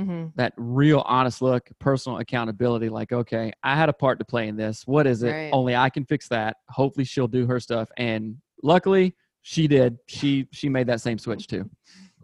hmm 0.05 0.25
that 0.35 0.53
real 0.55 1.03
honest 1.05 1.41
look, 1.41 1.69
personal 1.79 2.19
accountability. 2.19 2.89
Like, 2.89 3.11
okay, 3.11 3.51
I 3.63 3.75
had 3.75 3.89
a 3.89 3.93
part 3.93 4.17
to 4.19 4.25
play 4.25 4.47
in 4.47 4.55
this. 4.55 4.87
What 4.87 5.05
is 5.05 5.23
it? 5.23 5.31
Right. 5.31 5.49
Only 5.51 5.75
I 5.75 5.89
can 5.89 6.05
fix 6.05 6.27
that. 6.29 6.57
Hopefully, 6.69 7.03
she'll 7.03 7.27
do 7.27 7.45
her 7.47 7.59
stuff. 7.59 7.89
And 7.97 8.37
luckily, 8.63 9.15
she 9.41 9.67
did. 9.67 9.97
She 10.07 10.47
she 10.51 10.69
made 10.69 10.87
that 10.87 11.01
same 11.01 11.17
switch 11.17 11.47
too. 11.47 11.69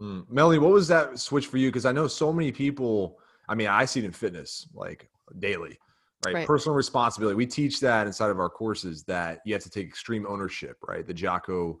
Mm. 0.00 0.24
Melanie, 0.30 0.58
what 0.58 0.72
was 0.72 0.88
that 0.88 1.18
switch 1.18 1.46
for 1.46 1.58
you? 1.58 1.68
Because 1.68 1.84
I 1.84 1.92
know 1.92 2.06
so 2.06 2.32
many 2.32 2.52
people. 2.52 3.18
I 3.48 3.54
mean, 3.54 3.68
I 3.68 3.84
see 3.84 4.00
it 4.00 4.04
in 4.06 4.12
fitness 4.12 4.68
like 4.74 5.08
daily, 5.38 5.78
right? 6.24 6.34
Right. 6.34 6.46
Personal 6.46 6.76
responsibility. 6.76 7.34
We 7.36 7.46
teach 7.46 7.80
that 7.80 8.06
inside 8.06 8.30
of 8.30 8.38
our 8.38 8.50
courses 8.50 9.04
that 9.04 9.40
you 9.44 9.54
have 9.54 9.62
to 9.62 9.70
take 9.70 9.86
extreme 9.86 10.26
ownership, 10.28 10.76
right? 10.86 11.06
The 11.06 11.14
Jocko 11.14 11.80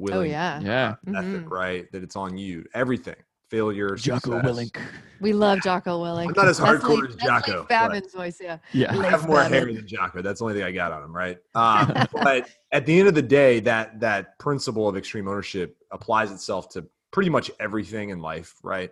Willink 0.00 0.30
yeah. 0.30 0.60
Yeah. 0.60 0.94
ethic, 1.14 1.44
Mhm. 1.46 1.50
right? 1.50 1.92
That 1.92 2.02
it's 2.02 2.16
on 2.16 2.36
you. 2.38 2.64
Everything. 2.74 3.16
Failure. 3.52 3.96
Jocko 3.96 4.40
success. 4.40 4.44
Willink. 4.56 4.76
We 5.20 5.32
love 5.32 5.60
Jocko 5.62 6.02
Willink. 6.02 6.28
I'm 6.28 6.32
not 6.36 6.48
as 6.48 6.58
That's 6.58 6.82
hardcore 6.84 7.00
Leif- 7.00 7.10
as 7.10 7.16
that's 7.16 7.26
Jocko, 7.26 7.52
Leif 7.60 7.68
but- 7.68 7.88
Babin's 7.90 8.12
voice, 8.14 8.38
yeah. 8.40 8.58
Yeah. 8.72 8.96
I 8.96 9.06
have 9.10 9.26
more 9.26 9.36
Babin. 9.36 9.52
hair 9.52 9.72
than 9.72 9.86
Jocko. 9.86 10.22
That's 10.22 10.38
the 10.40 10.44
only 10.44 10.54
thing 10.56 10.64
I 10.64 10.72
got 10.72 10.92
on 10.92 11.02
him, 11.02 11.14
right? 11.16 11.38
Um, 11.54 11.92
but 12.12 12.48
at 12.72 12.84
the 12.86 12.98
end 12.98 13.08
of 13.08 13.14
the 13.14 13.22
day, 13.22 13.60
that 13.60 14.00
that 14.00 14.38
principle 14.38 14.88
of 14.88 14.96
extreme 14.96 15.26
ownership 15.28 15.76
applies 15.90 16.30
itself 16.30 16.68
to 16.70 16.86
pretty 17.10 17.30
much 17.30 17.50
everything 17.58 18.10
in 18.10 18.20
life, 18.20 18.54
right? 18.62 18.90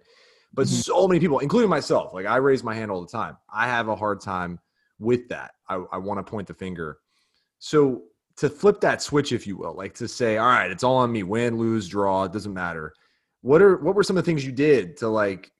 But 0.54 0.66
Mhm. 0.68 0.84
so 0.84 1.06
many 1.06 1.20
people, 1.20 1.38
including 1.40 1.68
myself, 1.68 2.14
like 2.14 2.24
I 2.26 2.36
raise 2.36 2.64
my 2.64 2.74
hand 2.74 2.90
all 2.90 3.02
the 3.02 3.10
time. 3.12 3.36
I 3.52 3.66
have 3.66 3.88
a 3.88 3.96
hard 3.96 4.20
time 4.22 4.58
with 4.98 5.28
that. 5.28 5.52
I, 5.68 5.74
I 5.92 5.98
want 5.98 6.18
to 6.24 6.28
point 6.28 6.48
the 6.48 6.54
finger. 6.54 6.98
So 7.58 8.04
to 8.36 8.48
flip 8.48 8.80
that 8.80 9.02
switch, 9.02 9.32
if 9.32 9.46
you 9.46 9.56
will, 9.58 9.74
like 9.74 9.94
to 9.96 10.08
say, 10.08 10.38
all 10.38 10.46
right, 10.48 10.70
it's 10.70 10.82
all 10.82 10.96
on 10.96 11.12
me, 11.12 11.22
win, 11.22 11.58
lose, 11.58 11.88
draw, 11.88 12.24
it 12.24 12.32
doesn't 12.32 12.54
matter. 12.54 12.94
What 13.42 13.62
are 13.62 13.76
what 13.76 13.94
were 13.94 14.02
some 14.02 14.16
of 14.16 14.24
the 14.24 14.28
things 14.30 14.44
you 14.44 14.52
did 14.52 14.96
to 14.98 15.08
like 15.08 15.50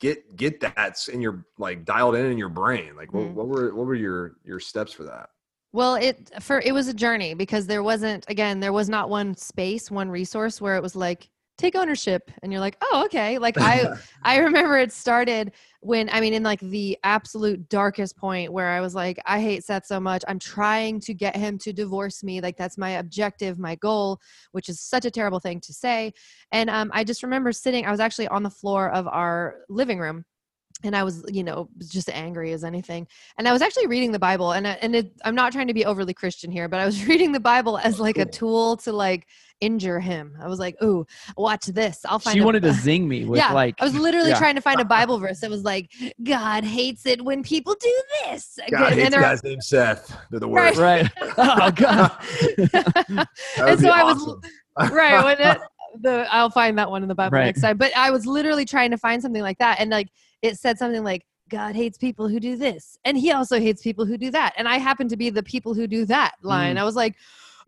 get 0.00 0.36
get 0.36 0.60
that 0.60 1.06
in 1.12 1.20
your 1.20 1.44
like 1.58 1.84
dialed 1.84 2.14
in 2.16 2.26
in 2.26 2.38
your 2.38 2.48
brain? 2.48 2.96
Like 2.96 3.12
what, 3.12 3.24
Mhm. 3.24 3.34
what 3.34 3.48
were 3.48 3.74
what 3.74 3.86
were 3.86 3.94
your 3.94 4.36
your 4.44 4.60
steps 4.60 4.92
for 4.92 5.04
that? 5.04 5.28
Well, 5.72 5.96
it 5.96 6.30
for 6.42 6.60
it 6.60 6.72
was 6.72 6.88
a 6.88 6.94
journey 6.94 7.34
because 7.34 7.66
there 7.66 7.82
wasn't 7.82 8.24
again 8.28 8.60
there 8.60 8.72
was 8.72 8.88
not 8.88 9.10
one 9.10 9.36
space, 9.36 9.90
one 9.90 10.08
resource 10.08 10.60
where 10.60 10.76
it 10.76 10.82
was 10.82 10.94
like 10.96 11.30
take 11.56 11.76
ownership 11.76 12.30
and 12.42 12.52
you're 12.52 12.60
like, 12.60 12.76
"Oh, 12.82 13.02
okay." 13.06 13.38
Like 13.38 13.56
I 13.58 13.88
I 14.22 14.38
remember 14.38 14.78
it 14.78 14.92
started 14.92 15.52
when 15.80 16.08
I 16.10 16.20
mean 16.20 16.34
in 16.34 16.42
like 16.42 16.60
the 16.60 16.98
absolute 17.04 17.68
darkest 17.68 18.16
point 18.16 18.52
where 18.52 18.70
I 18.70 18.80
was 18.80 18.94
like, 18.94 19.18
I 19.26 19.40
hate 19.40 19.64
Seth 19.64 19.86
so 19.86 20.00
much. 20.00 20.22
I'm 20.26 20.38
trying 20.38 21.00
to 21.00 21.14
get 21.14 21.36
him 21.36 21.58
to 21.58 21.72
divorce 21.72 22.22
me. 22.24 22.40
Like 22.40 22.56
that's 22.56 22.78
my 22.78 22.90
objective, 22.90 23.58
my 23.58 23.74
goal, 23.76 24.18
which 24.52 24.68
is 24.68 24.80
such 24.80 25.04
a 25.04 25.10
terrible 25.10 25.40
thing 25.40 25.60
to 25.60 25.72
say. 25.72 26.12
And 26.52 26.70
um, 26.70 26.90
I 26.94 27.04
just 27.04 27.22
remember 27.22 27.52
sitting. 27.52 27.86
I 27.86 27.90
was 27.90 28.00
actually 28.00 28.28
on 28.28 28.42
the 28.42 28.50
floor 28.50 28.90
of 28.90 29.06
our 29.06 29.56
living 29.68 29.98
room. 29.98 30.24
And 30.82 30.94
I 30.94 31.02
was, 31.02 31.24
you 31.28 31.44
know, 31.44 31.68
just 31.78 32.10
angry 32.10 32.52
as 32.52 32.62
anything. 32.62 33.06
And 33.38 33.48
I 33.48 33.52
was 33.52 33.62
actually 33.62 33.86
reading 33.86 34.12
the 34.12 34.18
Bible, 34.18 34.52
and 34.52 34.66
I- 34.68 34.78
and 34.82 34.94
it, 34.94 35.12
I'm 35.24 35.34
not 35.34 35.50
trying 35.52 35.68
to 35.68 35.72
be 35.74 35.86
overly 35.86 36.12
Christian 36.12 36.50
here, 36.50 36.68
but 36.68 36.78
I 36.80 36.84
was 36.84 37.06
reading 37.08 37.32
the 37.32 37.40
Bible 37.40 37.78
as 37.78 38.00
oh, 38.00 38.02
like 38.02 38.18
a 38.18 38.26
tool 38.26 38.76
to 38.78 38.92
like 38.92 39.26
injure 39.60 39.98
him. 40.00 40.36
I 40.42 40.48
was 40.48 40.58
like, 40.58 40.76
"Ooh, 40.82 41.06
watch 41.38 41.66
this! 41.66 42.00
I'll 42.04 42.18
find." 42.18 42.34
She 42.34 42.40
a- 42.40 42.44
wanted 42.44 42.64
to 42.64 42.72
zing 42.86 43.08
me 43.08 43.24
with 43.24 43.38
yeah, 43.38 43.52
like 43.52 43.76
I 43.80 43.84
was 43.84 43.94
literally 43.94 44.30
yeah. 44.30 44.38
trying 44.38 44.56
to 44.56 44.60
find 44.60 44.78
a 44.80 44.84
Bible 44.98 45.18
verse 45.18 45.40
that 45.40 45.48
was 45.48 45.62
like, 45.62 45.90
God 46.22 46.64
hates 46.64 47.06
it 47.06 47.24
when 47.24 47.42
people 47.42 47.74
do 47.80 48.02
this. 48.24 48.58
God 48.70 48.92
and 48.92 49.00
hates 49.00 49.10
they're- 49.10 49.20
guys 49.22 49.42
named 49.44 49.64
Seth. 49.64 50.14
They're 50.30 50.40
the 50.40 50.48
Right. 50.48 50.76
worst. 50.76 50.80
right. 50.80 51.10
oh 51.38 51.70
god. 51.70 52.10
That 52.58 53.28
would 53.58 53.68
and 53.68 53.78
be 53.80 53.84
so 53.86 53.90
I 53.90 54.02
was 54.02 54.20
awesome. 54.22 54.40
right 54.94 55.24
when 55.24 55.40
it, 55.40 55.58
the 56.02 56.26
I'll 56.30 56.50
find 56.50 56.76
that 56.78 56.90
one 56.90 57.02
in 57.02 57.08
the 57.08 57.14
Bible 57.14 57.38
Right. 57.38 57.44
next 57.46 57.60
time. 57.62 57.76
But 57.78 57.96
I 57.96 58.10
was 58.10 58.26
literally 58.26 58.64
trying 58.64 58.90
to 58.90 58.98
find 58.98 59.22
something 59.22 59.42
like 59.42 59.58
that, 59.58 59.78
and 59.80 59.90
like 59.90 60.08
it 60.44 60.58
said 60.58 60.78
something 60.78 61.04
like. 61.04 61.24
God 61.50 61.76
hates 61.76 61.98
people 61.98 62.26
who 62.26 62.40
do 62.40 62.56
this, 62.56 62.96
and 63.04 63.18
he 63.18 63.30
also 63.30 63.60
hates 63.60 63.82
people 63.82 64.06
who 64.06 64.16
do 64.16 64.30
that. 64.30 64.54
And 64.56 64.66
I 64.66 64.78
happen 64.78 65.08
to 65.08 65.16
be 65.16 65.28
the 65.28 65.42
people 65.42 65.74
who 65.74 65.86
do 65.86 66.06
that 66.06 66.32
line. 66.42 66.76
Mm. 66.76 66.80
I 66.80 66.84
was 66.84 66.96
like, 66.96 67.16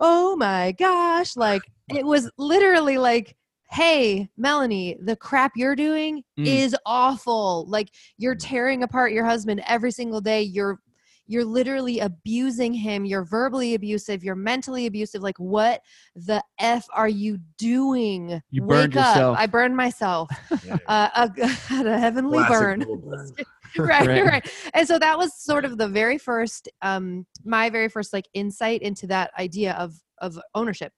oh 0.01 0.35
my 0.35 0.73
gosh. 0.73 1.37
Like, 1.37 1.61
it 1.91 2.05
was 2.05 2.31
literally 2.39 2.97
like, 2.97 3.37
hey, 3.71 4.31
Melanie, 4.39 4.97
the 5.03 5.15
crap 5.15 5.53
you're 5.57 5.77
doing 5.77 6.25
Mm. 6.39 6.47
is 6.47 6.75
awful. 6.87 7.67
Like, 7.69 7.91
you're 8.17 8.35
tearing 8.35 8.83
apart 8.83 9.13
your 9.13 9.27
husband 9.27 9.63
every 9.67 9.91
single 9.91 10.23
day. 10.23 10.41
You're 10.41 10.81
you're 11.27 11.45
literally 11.45 12.01
abusing 12.01 12.73
him. 12.73 13.05
You're 13.05 13.25
verbally 13.25 13.75
abusive. 13.75 14.23
You're 14.25 14.35
mentally 14.37 14.87
abusive. 14.87 15.23
Like, 15.23 15.39
what 15.39 15.83
the 16.15 16.43
f 16.59 16.87
are 16.93 17.09
you 17.09 17.39
doing? 17.59 18.41
You 18.51 18.63
burned 18.63 18.95
Wake 18.95 19.05
up! 19.05 19.17
yourself. 19.17 19.37
I 19.39 19.47
burned 19.47 19.77
myself. 19.77 20.29
Yeah. 20.65 20.77
Uh, 20.87 21.29
a, 21.39 21.47
had 21.69 21.87
a 21.87 21.99
heavenly 21.99 22.39
Classic 22.39 22.59
burn. 22.59 22.81
burn. 23.05 23.35
right, 23.79 24.07
Right. 24.09 24.25
right, 24.25 24.51
And 24.75 24.87
so 24.89 24.99
that 24.99 25.17
was 25.19 25.35
sort 25.35 25.65
of 25.65 25.79
the 25.79 25.87
very 25.89 26.19
first, 26.19 26.69
um, 26.83 27.27
my 27.45 27.71
very 27.71 27.89
first 27.89 28.13
like 28.13 28.27
insight 28.35 28.83
into 28.83 29.07
that 29.09 29.31
idea 29.39 29.75
of 29.75 29.95
of 30.19 30.39
ownership. 30.55 30.93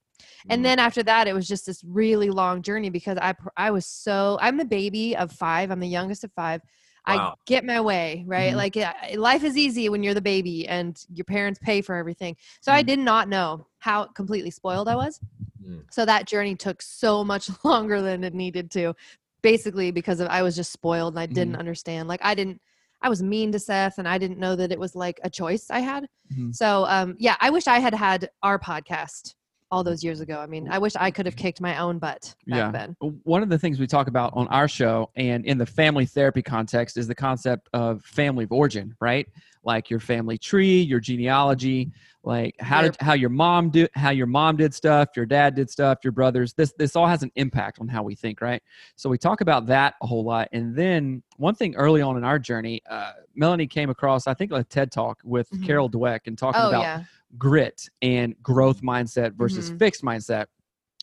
And 0.48 0.60
Mm. 0.60 0.64
then 0.64 0.78
after 0.78 1.02
that, 1.04 1.28
it 1.28 1.32
was 1.34 1.46
just 1.48 1.66
this 1.66 1.82
really 1.84 2.30
long 2.30 2.62
journey 2.62 2.88
because 2.90 3.18
I 3.18 3.34
I 3.56 3.70
was 3.70 3.84
so 3.86 4.38
I'm 4.40 4.56
the 4.56 4.64
baby 4.64 5.16
of 5.16 5.30
five. 5.32 5.70
I'm 5.70 5.80
the 5.80 5.88
youngest 5.88 6.24
of 6.24 6.32
five. 6.32 6.60
I 7.08 7.32
get 7.46 7.64
my 7.64 7.80
way, 7.80 8.24
right? 8.26 8.52
Mhm. 8.52 8.56
Like 8.56 9.18
life 9.18 9.44
is 9.44 9.56
easy 9.56 9.88
when 9.88 10.02
you're 10.02 10.14
the 10.14 10.20
baby 10.20 10.68
and 10.68 10.98
your 11.12 11.24
parents 11.24 11.58
pay 11.62 11.80
for 11.80 11.94
everything. 11.96 12.36
So 12.60 12.72
I 12.72 12.82
Mhm. 12.82 12.86
did 12.86 12.98
not 12.98 13.28
know 13.28 13.66
how 13.78 14.04
completely 14.06 14.50
spoiled 14.50 14.88
I 14.88 14.96
was. 14.96 15.20
Mm. 15.64 15.84
So 15.90 16.04
that 16.04 16.26
journey 16.26 16.54
took 16.54 16.82
so 16.82 17.24
much 17.24 17.48
longer 17.64 18.02
than 18.02 18.24
it 18.24 18.34
needed 18.34 18.70
to, 18.72 18.94
basically 19.42 19.90
because 19.90 20.20
of, 20.20 20.28
I 20.28 20.42
was 20.42 20.54
just 20.56 20.72
spoiled 20.72 21.14
and 21.14 21.20
I 21.20 21.26
didn't 21.26 21.56
understand. 21.56 22.08
Like 22.08 22.20
I 22.22 22.34
didn't, 22.34 22.60
I 23.00 23.08
was 23.08 23.22
mean 23.22 23.52
to 23.52 23.58
Seth 23.58 23.98
and 23.98 24.08
I 24.08 24.18
didn't 24.18 24.38
know 24.38 24.56
that 24.56 24.72
it 24.72 24.78
was 24.78 24.94
like 24.94 25.20
a 25.22 25.30
choice 25.30 25.70
I 25.70 25.80
had. 25.80 26.08
Mhm. 26.32 26.54
So 26.54 26.84
um, 26.88 27.16
yeah, 27.18 27.36
I 27.40 27.50
wish 27.50 27.66
I 27.66 27.78
had 27.78 27.94
had 27.94 28.30
our 28.42 28.58
podcast 28.58 29.34
all 29.70 29.84
those 29.84 30.02
years 30.02 30.20
ago. 30.20 30.38
I 30.38 30.46
mean, 30.46 30.68
I 30.70 30.78
wish 30.78 30.94
I 30.96 31.10
could 31.10 31.26
have 31.26 31.36
kicked 31.36 31.60
my 31.60 31.76
own 31.78 31.98
butt 31.98 32.34
back 32.46 32.56
Yeah. 32.56 32.70
then. 32.70 32.96
one 33.24 33.42
of 33.42 33.48
the 33.50 33.58
things 33.58 33.78
we 33.78 33.86
talk 33.86 34.08
about 34.08 34.32
on 34.34 34.48
our 34.48 34.66
show 34.68 35.10
and 35.16 35.44
in 35.44 35.58
the 35.58 35.66
family 35.66 36.06
therapy 36.06 36.42
context 36.42 36.96
is 36.96 37.06
the 37.06 37.14
concept 37.14 37.68
of 37.74 38.02
family 38.04 38.44
of 38.44 38.52
origin 38.52 38.94
right 39.00 39.28
like 39.64 39.90
your 39.90 40.00
family 40.00 40.38
tree 40.38 40.80
your 40.80 41.00
genealogy 41.00 41.90
like 42.24 42.54
how 42.60 42.80
Your- 42.80 42.90
did 42.90 43.00
how 43.00 43.12
your 43.12 43.28
mom 43.30 43.70
do 43.70 43.86
how 43.94 44.10
your 44.10 44.26
mom 44.26 44.56
did 44.56 44.72
stuff 44.72 45.10
your 45.16 45.26
dad 45.26 45.54
did 45.54 45.68
stuff 45.70 45.98
your 46.02 46.12
brothers 46.12 46.54
this 46.54 46.72
this 46.78 46.96
all 46.96 47.06
has 47.06 47.22
an 47.22 47.30
impact 47.36 47.78
on 47.80 47.88
how 47.88 48.02
we 48.02 48.14
think 48.14 48.40
right 48.40 48.62
so 48.96 49.10
we 49.10 49.18
talk 49.18 49.40
about 49.42 49.66
that 49.66 49.94
a 50.02 50.06
whole 50.06 50.24
lot 50.24 50.48
and 50.52 50.74
then 50.74 51.22
one 51.36 51.54
thing 51.54 51.74
early 51.76 52.00
on 52.00 52.16
in 52.16 52.24
our 52.24 52.38
journey 52.38 52.80
uh, 52.88 53.12
melanie 53.34 53.66
came 53.66 53.90
across 53.90 54.26
i 54.26 54.32
think 54.34 54.50
a 54.52 54.64
ted 54.64 54.90
talk 54.90 55.18
with 55.24 55.50
Mhm. 55.50 55.66
carol 55.66 55.90
dweck 55.90 56.20
and 56.26 56.38
talking 56.38 56.60
Oh 56.62 56.68
about 56.68 56.82
yeah. 56.82 57.02
Grit 57.36 57.88
and 58.02 58.34
growth 58.42 58.80
mindset 58.82 59.34
versus 59.34 59.70
Mhm. 59.70 59.78
fixed 59.78 60.02
mindset. 60.02 60.46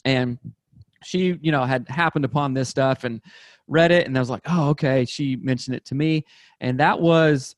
And 0.04 0.40
she, 1.04 1.38
you 1.42 1.52
know, 1.52 1.64
had 1.66 1.88
happened 1.88 2.26
upon 2.26 2.54
this 2.54 2.68
stuff 2.70 3.04
and 3.04 3.22
read 3.68 3.92
it, 3.92 4.06
and 4.08 4.16
I 4.16 4.20
was 4.20 4.30
like, 4.30 4.44
oh, 4.46 4.70
okay. 4.70 5.06
She 5.06 5.36
mentioned 5.38 5.76
it 5.76 5.86
to 5.86 5.96
me, 5.96 6.24
and 6.62 6.80
that 6.80 7.00
was 7.00 7.56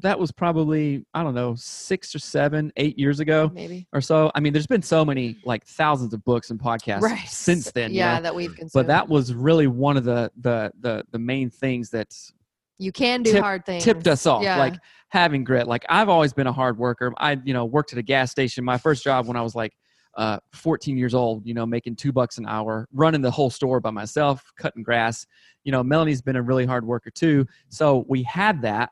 that 0.00 0.18
was 0.18 0.30
probably 0.32 1.04
I 1.14 1.22
don't 1.22 1.34
know 1.34 1.54
six 1.56 2.14
or 2.14 2.18
seven, 2.20 2.72
eight 2.76 2.98
years 2.98 3.18
ago 3.20 3.50
Maybe. 3.52 3.86
or 3.92 4.00
so. 4.00 4.30
I 4.34 4.40
mean, 4.40 4.52
there's 4.52 4.66
been 4.68 4.82
so 4.82 5.04
many 5.04 5.36
like 5.44 5.64
thousands 5.66 6.12
of 6.14 6.24
books 6.24 6.50
and 6.50 6.58
podcasts 6.60 7.02
Right. 7.02 7.28
since 7.28 7.70
then. 7.72 7.90
you 7.92 7.98
Yeah, 7.98 8.16
know? 8.16 8.22
that 8.22 8.34
we've 8.34 8.54
consumed. 8.54 8.70
But 8.72 8.86
that 8.88 9.08
was 9.08 9.34
really 9.34 9.66
one 9.66 9.96
of 9.96 10.04
the 10.04 10.30
the 10.40 10.72
the 10.80 11.04
the 11.10 11.18
main 11.18 11.50
things 11.50 11.90
that 11.90 12.14
you 12.78 12.92
can 12.92 13.22
do 13.22 13.32
tip- 13.32 13.42
hard 13.42 13.64
things. 13.66 13.84
tipped 13.84 14.06
us 14.06 14.26
off 14.26 14.42
Yeah. 14.42 14.58
like 14.58 14.74
having 15.10 15.44
grit. 15.44 15.66
Like 15.66 15.84
i've 15.88 16.08
always 16.08 16.32
been 16.32 16.46
a 16.46 16.52
hard 16.52 16.78
worker. 16.78 17.12
I 17.18 17.38
you 17.44 17.52
know 17.54 17.64
worked 17.64 17.92
at 17.92 17.98
a 17.98 18.02
gas 18.02 18.30
station. 18.30 18.64
My 18.64 18.78
first 18.78 19.02
job 19.04 19.26
when 19.26 19.36
i 19.36 19.42
was 19.42 19.54
like 19.54 19.72
uh, 20.16 20.38
14 20.52 20.98
years 20.98 21.14
old 21.14 21.46
you 21.46 21.54
know 21.54 21.64
making 21.64 21.94
two 21.94 22.10
bucks 22.10 22.38
an 22.38 22.46
hour 22.46 22.88
running 22.92 23.20
the 23.20 23.30
whole 23.30 23.50
store 23.50 23.78
by 23.80 23.90
myself 23.90 24.42
cutting 24.58 24.82
grass. 24.82 25.26
You 25.64 25.72
know 25.72 25.82
melanie's 25.82 26.22
been 26.22 26.36
a 26.36 26.42
really 26.42 26.66
hard 26.66 26.84
worker 26.86 27.10
too. 27.10 27.46
So 27.68 28.04
we 28.08 28.22
had 28.24 28.60
that 28.62 28.90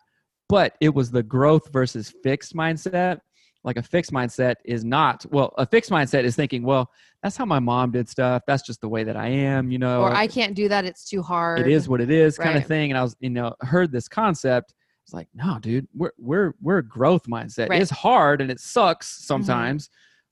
but 0.49 0.75
it 0.81 0.95
was 0.95 1.11
the 1.11 1.23
growth 1.25 1.73
versus 1.73 2.15
fixed 2.23 2.55
mindset 2.55 3.19
like 3.67 3.77
a 3.77 3.83
fixed 3.83 4.13
mindset 4.13 4.55
is 4.65 4.85
not 4.85 5.27
well 5.31 5.53
a 5.59 5.67
fixed 5.67 5.91
mindset 5.91 6.25
is 6.25 6.35
thinking 6.37 6.63
well 6.63 6.91
that's 7.23 7.37
how 7.37 7.45
my 7.45 7.59
mom 7.59 7.91
did 7.91 8.09
stuff 8.09 8.43
that's 8.47 8.63
just 8.65 8.81
the 8.81 8.89
way 8.89 9.03
that 9.05 9.17
i 9.17 9.27
am 9.29 9.71
you 9.71 9.79
know 9.79 10.01
or 10.03 10.15
I 10.15 10.27
can't 10.29 10.55
do 10.55 10.69
that. 10.69 10.85
It's 10.87 11.05
too 11.05 11.21
hard. 11.21 11.59
it 11.61 11.67
is 11.69 11.89
what 11.89 12.01
it 12.01 12.11
is 12.11 12.39
kind 12.39 12.57
of 12.57 12.65
thing 12.67 12.91
and 12.93 12.97
i 12.99 13.03
was 13.03 13.15
you 13.21 13.29
know 13.31 13.55
heard 13.61 13.91
this 13.93 14.09
concept 14.09 14.73
it's 15.05 15.13
like 15.13 15.29
no 15.35 15.59
dude 15.61 15.87
we're 15.95 16.13
we're 16.19 16.55
we're 16.63 16.79
a 16.79 16.83
growth 16.87 17.25
mindset 17.25 17.69
Right. 17.69 17.77
Mm-hmm. 17.77 17.83
it's 17.83 17.91
hard 17.91 18.41
and 18.41 18.51
it 18.51 18.61
sucks 18.61 19.27
sometimes 19.27 19.91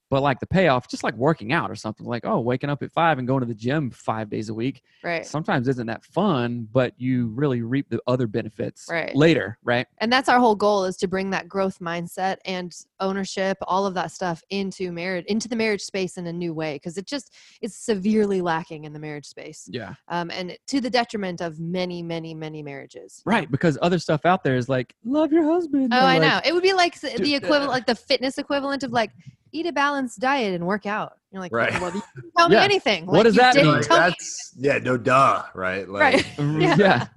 but 0.09 0.21
like 0.21 0.39
the 0.39 0.47
payoff 0.47 0.87
just 0.87 1.03
like 1.03 1.15
working 1.15 1.51
out 1.53 1.71
or 1.71 1.75
something 1.75 2.05
like 2.05 2.25
oh 2.25 2.39
waking 2.39 2.69
up 2.69 2.83
at 2.83 2.91
five 2.91 3.17
and 3.17 3.27
going 3.27 3.39
to 3.41 3.45
the 3.45 3.53
gym 3.53 3.89
five 3.89 4.29
days 4.29 4.49
a 4.49 4.53
week 4.53 4.83
Right. 5.03 5.25
sometimes 5.25 5.67
isn't 5.67 5.87
that 5.87 6.03
fun 6.03 6.67
but 6.71 6.93
you 6.97 7.27
really 7.27 7.61
reap 7.61 7.89
the 7.89 8.01
other 8.07 8.27
benefits 8.27 8.87
Right. 8.89 9.15
later 9.15 9.57
right? 9.63 9.87
And 9.99 10.11
that's 10.11 10.29
our 10.29 10.39
whole 10.39 10.55
goal 10.55 10.85
is 10.85 10.97
to 10.97 11.07
bring 11.07 11.29
that 11.31 11.47
growth 11.47 11.79
mindset 11.79 12.37
and 12.45 12.75
ownership 12.99 13.57
all 13.63 13.85
of 13.85 13.93
that 13.95 14.11
stuff 14.11 14.41
into 14.49 14.91
marriage 14.91 15.25
into 15.25 15.47
the 15.47 15.55
marriage 15.55 15.81
space 15.81 16.17
in 16.17 16.27
a 16.27 16.33
new 16.33 16.53
way 16.53 16.75
because 16.75 16.97
it 16.97 17.05
just 17.05 17.33
it's 17.61 17.75
severely 17.75 18.41
lacking 18.41 18.85
in 18.85 18.93
the 18.93 18.99
marriage 18.99 19.25
space 19.25 19.67
yeah. 19.71 19.93
um, 20.07 20.29
and 20.31 20.57
to 20.67 20.81
the 20.81 20.89
detriment 20.89 21.41
of 21.41 21.59
many 21.59 22.01
many 22.01 22.33
many 22.33 22.61
marriages. 22.63 23.21
Right 23.25 23.49
because 23.49 23.77
other 23.81 23.99
stuff 23.99 24.25
out 24.25 24.43
there 24.43 24.55
is 24.55 24.69
like 24.69 24.95
love 25.03 25.31
your 25.31 25.43
husband 25.43 25.93
oh 25.93 25.97
i 25.97 26.17
like, 26.17 26.21
know. 26.21 26.41
It 26.45 26.53
would 26.53 26.63
be 26.63 26.73
like 26.73 26.99
the 26.99 27.35
equivalent 27.35 27.71
like 27.71 27.85
the 27.85 27.95
fitness 27.95 28.37
equivalent 28.37 28.83
of 28.83 28.91
like 28.91 29.11
eat 29.55 29.65
a 29.65 29.71
balanced 29.71 30.19
diet 30.19 30.53
and 30.53 30.65
work 30.67 30.85
out 30.85 31.13
you're 31.31 31.41
like 31.41 31.51
Right. 31.51 31.71
well 31.79 31.93
you 31.93 32.01
didn't 32.15 32.33
tell 32.37 32.49
me 32.49 32.55
Yeah. 32.55 32.63
anything 32.63 33.05
What 33.05 33.13
Like, 33.13 33.23
does 33.25 33.35
that 33.35 33.55
mean? 33.55 33.67
Like, 33.67 33.87
tell 33.87 33.97
me 33.97 34.03
that's 34.09 34.53
yeah, 34.57 34.77
no 34.79 34.97
duh, 34.97 35.43
right? 35.53 35.87
Like, 35.87 36.01
right 36.15 36.25
Yeah. 36.39 36.75
yeah 36.77 37.07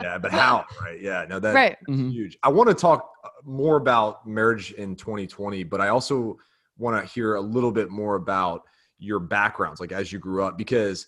yeah, 0.00 0.16
but 0.16 0.30
how? 0.30 0.64
Right? 0.80 1.00
Yeah, 1.00 1.24
no, 1.28 1.40
that 1.40 1.54
right. 1.54 1.76
Mhm. 1.88 2.12
huge. 2.12 2.38
I 2.44 2.50
want 2.50 2.68
to 2.68 2.74
talk 2.74 3.10
uh, 3.24 3.28
more 3.42 3.76
about 3.78 4.24
marriage 4.28 4.70
in 4.72 4.94
2020, 4.94 5.64
but 5.64 5.80
I 5.80 5.88
also 5.88 6.36
want 6.76 6.94
to 7.04 7.12
hear 7.12 7.34
a 7.34 7.40
little 7.40 7.72
bit 7.72 7.90
more 7.90 8.14
about 8.14 8.62
your 9.00 9.18
backgrounds, 9.18 9.80
like 9.80 9.90
as 9.90 10.12
you 10.12 10.20
grew 10.20 10.44
up, 10.44 10.56
because 10.56 11.06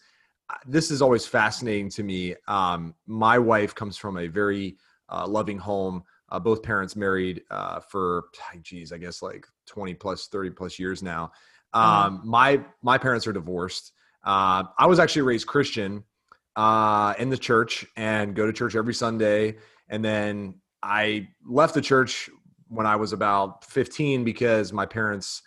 uh, 0.51 0.55
this 0.67 0.91
is 0.91 1.03
always 1.03 1.25
fascinating 1.25 1.89
to 1.91 2.03
me. 2.03 2.35
Um, 2.49 2.95
my 3.07 3.39
wife 3.39 3.77
comes 3.77 3.97
from 3.97 4.17
a 4.19 4.27
very 4.27 4.77
uh, 5.09 5.25
loving 5.27 5.59
home. 5.59 6.03
Uh, 6.31 6.39
both 6.39 6.63
parents 6.63 6.97
married 6.97 7.43
uh, 7.51 7.81
for, 7.81 8.25
geez, 8.63 8.93
I 8.93 8.99
guess 8.99 9.23
like 9.23 9.47
20 9.67 9.95
plus, 9.95 10.29
30 10.29 10.51
plus 10.51 10.79
years 10.79 11.03
now. 11.03 11.33
Um, 11.73 12.23
My 12.25 12.65
my 12.83 12.99
parents 12.99 13.27
are 13.27 13.33
divorced. 13.33 13.93
Uh, 14.25 14.65
I 14.79 14.87
was 14.87 14.99
actually 14.99 15.23
raised 15.23 15.47
Christian 15.47 16.05
uh, 16.57 17.15
in 17.19 17.31
the 17.31 17.39
church 17.39 17.87
and 17.97 18.35
go 18.35 18.47
to 18.47 18.53
church 18.53 18.75
every 18.75 18.95
Sunday. 18.95 19.57
And 19.89 20.05
then 20.05 20.55
I 20.83 21.29
left 21.49 21.75
the 21.75 21.81
church 21.81 22.29
when 22.69 22.87
I 22.87 22.97
was 22.97 23.13
about 23.13 23.65
15 23.65 24.25
because 24.25 24.73
my 24.73 24.87
parents 24.87 25.43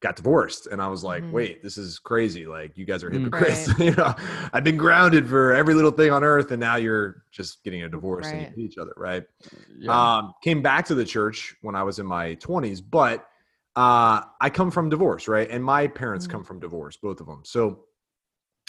got 0.00 0.16
divorced. 0.16 0.66
And 0.66 0.80
I 0.80 0.88
was 0.88 1.04
like, 1.04 1.22
Mhm. 1.24 1.32
wait, 1.32 1.62
this 1.62 1.76
is 1.76 1.98
crazy. 1.98 2.46
Like, 2.46 2.76
you 2.76 2.86
guys 2.86 3.04
are 3.04 3.10
Mm. 3.10 3.24
hypocrites. 3.24 3.68
you 3.78 3.94
know, 3.94 4.14
I've 4.52 4.64
been 4.64 4.78
grounded 4.78 5.28
for 5.28 5.52
every 5.52 5.74
little 5.74 5.90
thing 5.90 6.10
on 6.10 6.24
earth. 6.24 6.50
And 6.50 6.60
now 6.60 6.76
you're 6.76 7.24
just 7.30 7.62
getting 7.64 7.82
a 7.82 7.88
divorce 7.88 8.32
and 8.32 8.40
you 8.40 8.46
hate 8.48 8.58
each 8.58 8.78
other. 8.78 8.94
Right. 8.96 9.24
Yeah. 9.78 10.18
Um, 10.18 10.32
came 10.42 10.62
back 10.62 10.86
to 10.86 10.94
the 10.94 11.04
church 11.04 11.54
when 11.62 11.74
I 11.74 11.82
was 11.82 11.98
in 11.98 12.06
my 12.06 12.34
20s, 12.36 12.80
but 12.80 13.26
uh, 13.76 14.22
I 14.40 14.50
come 14.50 14.70
from 14.70 14.88
divorce, 14.88 15.28
right? 15.28 15.48
And 15.50 15.62
my 15.62 15.86
parents 15.86 16.26
Mhm. 16.26 16.30
come 16.30 16.44
from 16.44 16.60
divorce, 16.60 16.96
both 16.96 17.20
of 17.20 17.26
them. 17.26 17.42
So 17.44 17.84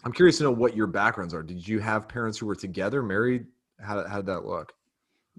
I'm 0.03 0.11
curious 0.11 0.37
to 0.39 0.43
know 0.43 0.51
what 0.51 0.75
your 0.75 0.87
backgrounds 0.87 1.33
are. 1.33 1.43
Did 1.43 1.65
you 1.67 1.79
have 1.79 2.07
parents 2.09 2.37
who 2.37 2.45
were 2.45 2.55
together, 2.55 3.01
married? 3.01 3.45
How, 3.79 4.05
how 4.07 4.17
did 4.17 4.25
that 4.27 4.45
look? 4.45 4.73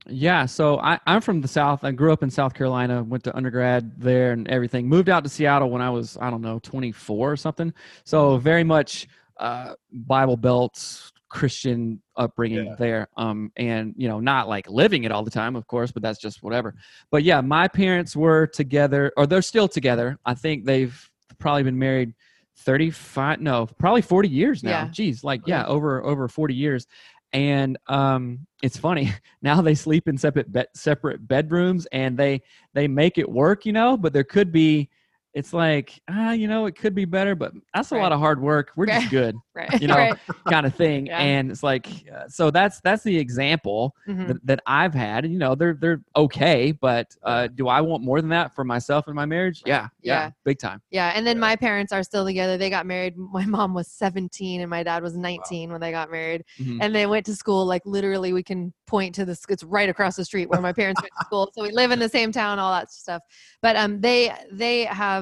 Yeah, 0.08 0.46
so 0.46 0.78
I, 0.80 0.98
I'm 1.06 1.20
from 1.20 1.40
the 1.40 1.48
South. 1.48 1.84
I 1.84 1.92
grew 1.92 2.12
up 2.12 2.22
in 2.22 2.30
South 2.30 2.54
Carolina, 2.54 3.02
went 3.02 3.22
to 3.24 3.36
undergrad 3.36 4.00
there 4.00 4.32
and 4.32 4.48
everything. 4.48 4.88
Moved 4.88 5.08
out 5.08 5.22
to 5.22 5.30
Seattle 5.30 5.70
when 5.70 5.80
I 5.80 5.90
was, 5.90 6.18
I 6.20 6.28
don't 6.30 6.40
know, 6.42 6.58
24 6.58 7.32
or 7.32 7.36
something. 7.36 7.72
So 8.04 8.36
very 8.38 8.64
much 8.64 9.06
uh, 9.38 9.74
Bible 9.92 10.36
Belt 10.36 11.12
Christian 11.28 12.02
upbringing 12.16 12.66
Yeah. 12.66 12.74
there. 12.78 13.08
Um, 13.16 13.52
and 13.56 13.94
you 13.96 14.08
know, 14.08 14.20
not 14.20 14.48
like 14.48 14.68
living 14.68 15.04
it 15.04 15.12
all 15.12 15.22
the 15.24 15.30
time, 15.30 15.56
of 15.56 15.66
course, 15.66 15.90
but 15.92 16.02
that's 16.02 16.18
just 16.18 16.42
whatever. 16.42 16.74
But 17.10 17.22
yeah, 17.22 17.40
my 17.40 17.68
parents 17.68 18.14
were 18.16 18.46
together, 18.48 19.12
or 19.16 19.26
they're 19.26 19.40
still 19.40 19.68
together. 19.68 20.18
I 20.26 20.34
think 20.34 20.64
they've 20.64 21.10
probably 21.38 21.62
been 21.62 21.78
married 21.78 22.12
35, 22.58 23.40
no, 23.40 23.66
probably 23.78 24.02
40 24.02 24.28
years 24.28 24.62
now. 24.62 24.70
Yeah. 24.70 24.88
Geez, 24.90 25.24
like 25.24 25.40
yeah, 25.46 25.64
over 25.66 26.04
over 26.04 26.28
40 26.28 26.54
years. 26.54 26.86
And 27.32 27.78
um, 27.86 28.46
it's 28.62 28.76
funny 28.76 29.12
now 29.42 29.60
they 29.60 29.74
sleep 29.74 30.08
in 30.08 30.16
separate 30.16 30.52
be- 30.52 30.64
separate 30.74 31.26
bedrooms 31.26 31.86
and 31.92 32.16
they 32.16 32.42
they 32.74 32.88
make 32.88 33.18
it 33.18 33.28
work 33.28 33.66
you 33.66 33.72
know 33.72 33.96
but 33.96 34.12
there 34.12 34.24
could 34.24 34.52
be 34.52 34.88
it's 35.34 35.52
like 35.54 36.00
ah 36.10 36.32
you 36.32 36.46
know 36.46 36.66
it 36.66 36.76
could 36.76 36.94
be 36.94 37.04
better 37.04 37.34
but 37.34 37.52
that's 37.74 37.90
a 37.92 37.96
lot 37.96 38.12
of 38.12 38.20
hard 38.20 38.40
work 38.40 38.70
we're 38.76 38.86
just 38.86 39.08
good 39.10 39.34
Right. 39.54 39.82
you 39.82 39.86
know, 39.86 39.96
right. 39.96 40.18
kind 40.48 40.64
of 40.64 40.74
thing 40.74 41.06
Yeah. 41.06 41.18
and 41.20 41.50
it's 41.50 41.62
like 41.62 41.86
uh, 42.14 42.26
so 42.28 42.50
that's 42.50 42.80
that's 42.80 43.02
the 43.02 43.16
example 43.18 43.94
Mhm. 44.08 44.28
that, 44.28 44.46
that 44.46 44.60
i've 44.66 44.94
had 44.94 45.26
you 45.26 45.38
know 45.38 45.54
they're 45.54 45.74
they're 45.74 46.00
okay 46.16 46.72
but 46.72 47.14
uh 47.22 47.48
do 47.48 47.68
i 47.68 47.80
want 47.80 48.02
more 48.02 48.20
than 48.20 48.30
that 48.30 48.54
for 48.54 48.64
myself 48.64 49.06
and 49.08 49.14
my 49.16 49.26
marriage 49.26 49.62
yeah 49.66 49.88
yeah, 50.02 50.24
Yeah. 50.24 50.30
big 50.44 50.58
time 50.58 50.80
Yeah, 50.90 51.12
and 51.14 51.26
then 51.26 51.36
Yeah. 51.36 51.40
my 51.40 51.56
parents 51.56 51.92
are 51.92 52.02
still 52.02 52.24
together. 52.24 52.58
They 52.58 52.70
got 52.70 52.86
married. 52.86 53.14
My 53.16 53.44
mom 53.56 53.72
was 53.72 53.86
17 53.88 54.60
and 54.60 54.68
my 54.68 54.82
dad 54.82 55.02
was 55.02 55.16
19 55.16 55.70
when 55.70 55.80
they 55.80 55.92
got 55.92 56.10
married. 56.10 56.44
Mhm. 56.58 56.78
And 56.80 56.94
they 56.94 57.06
went 57.06 57.24
to 57.26 57.36
school 57.36 57.64
like 57.66 57.82
literally 57.86 58.32
we 58.32 58.42
can 58.42 58.72
point 58.86 59.14
to 59.14 59.24
this 59.24 59.42
it's 59.48 59.62
right 59.62 59.88
across 59.88 60.16
the 60.16 60.24
street 60.24 60.48
where 60.48 60.60
my 60.60 60.72
parents 60.72 61.00
went 61.00 61.12
to 61.18 61.24
school. 61.26 61.50
So 61.54 61.62
we 61.62 61.70
live 61.70 61.92
in 61.92 61.98
the 62.00 62.08
same 62.08 62.32
town, 62.32 62.58
all 62.58 62.72
that 62.72 62.90
stuff. 62.90 63.22
But 63.62 63.76
um 63.76 64.00
they 64.00 64.32
they 64.50 64.84
have 64.86 65.21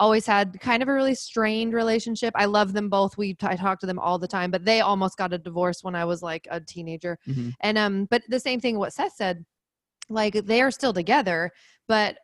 always 0.00 0.26
had 0.26 0.58
kind 0.60 0.82
of 0.82 0.88
a 0.88 0.92
really 0.92 1.14
strained 1.14 1.74
relationship. 1.74 2.32
I 2.34 2.46
love 2.46 2.72
them 2.72 2.88
both. 2.88 3.16
We 3.16 3.36
I 3.42 3.54
talk 3.54 3.78
to 3.80 3.86
them 3.86 3.98
all 3.98 4.18
the 4.18 4.26
time, 4.26 4.50
but 4.50 4.64
they 4.64 4.80
almost 4.80 5.16
got 5.16 5.32
a 5.32 5.38
divorce 5.38 5.84
when 5.84 5.94
I 5.94 6.04
was 6.04 6.22
like 6.22 6.48
a 6.50 6.60
teenager. 6.60 7.18
Mhm. 7.28 7.54
And 7.60 7.78
um, 7.78 8.06
but 8.06 8.22
the 8.28 8.40
same 8.40 8.58
thing 8.58 8.78
what 8.78 8.92
Seth 8.94 9.14
said, 9.14 9.44
like 10.08 10.34
they 10.34 10.62
are 10.62 10.70
still 10.72 10.92
together, 10.92 11.52
but 11.86 12.16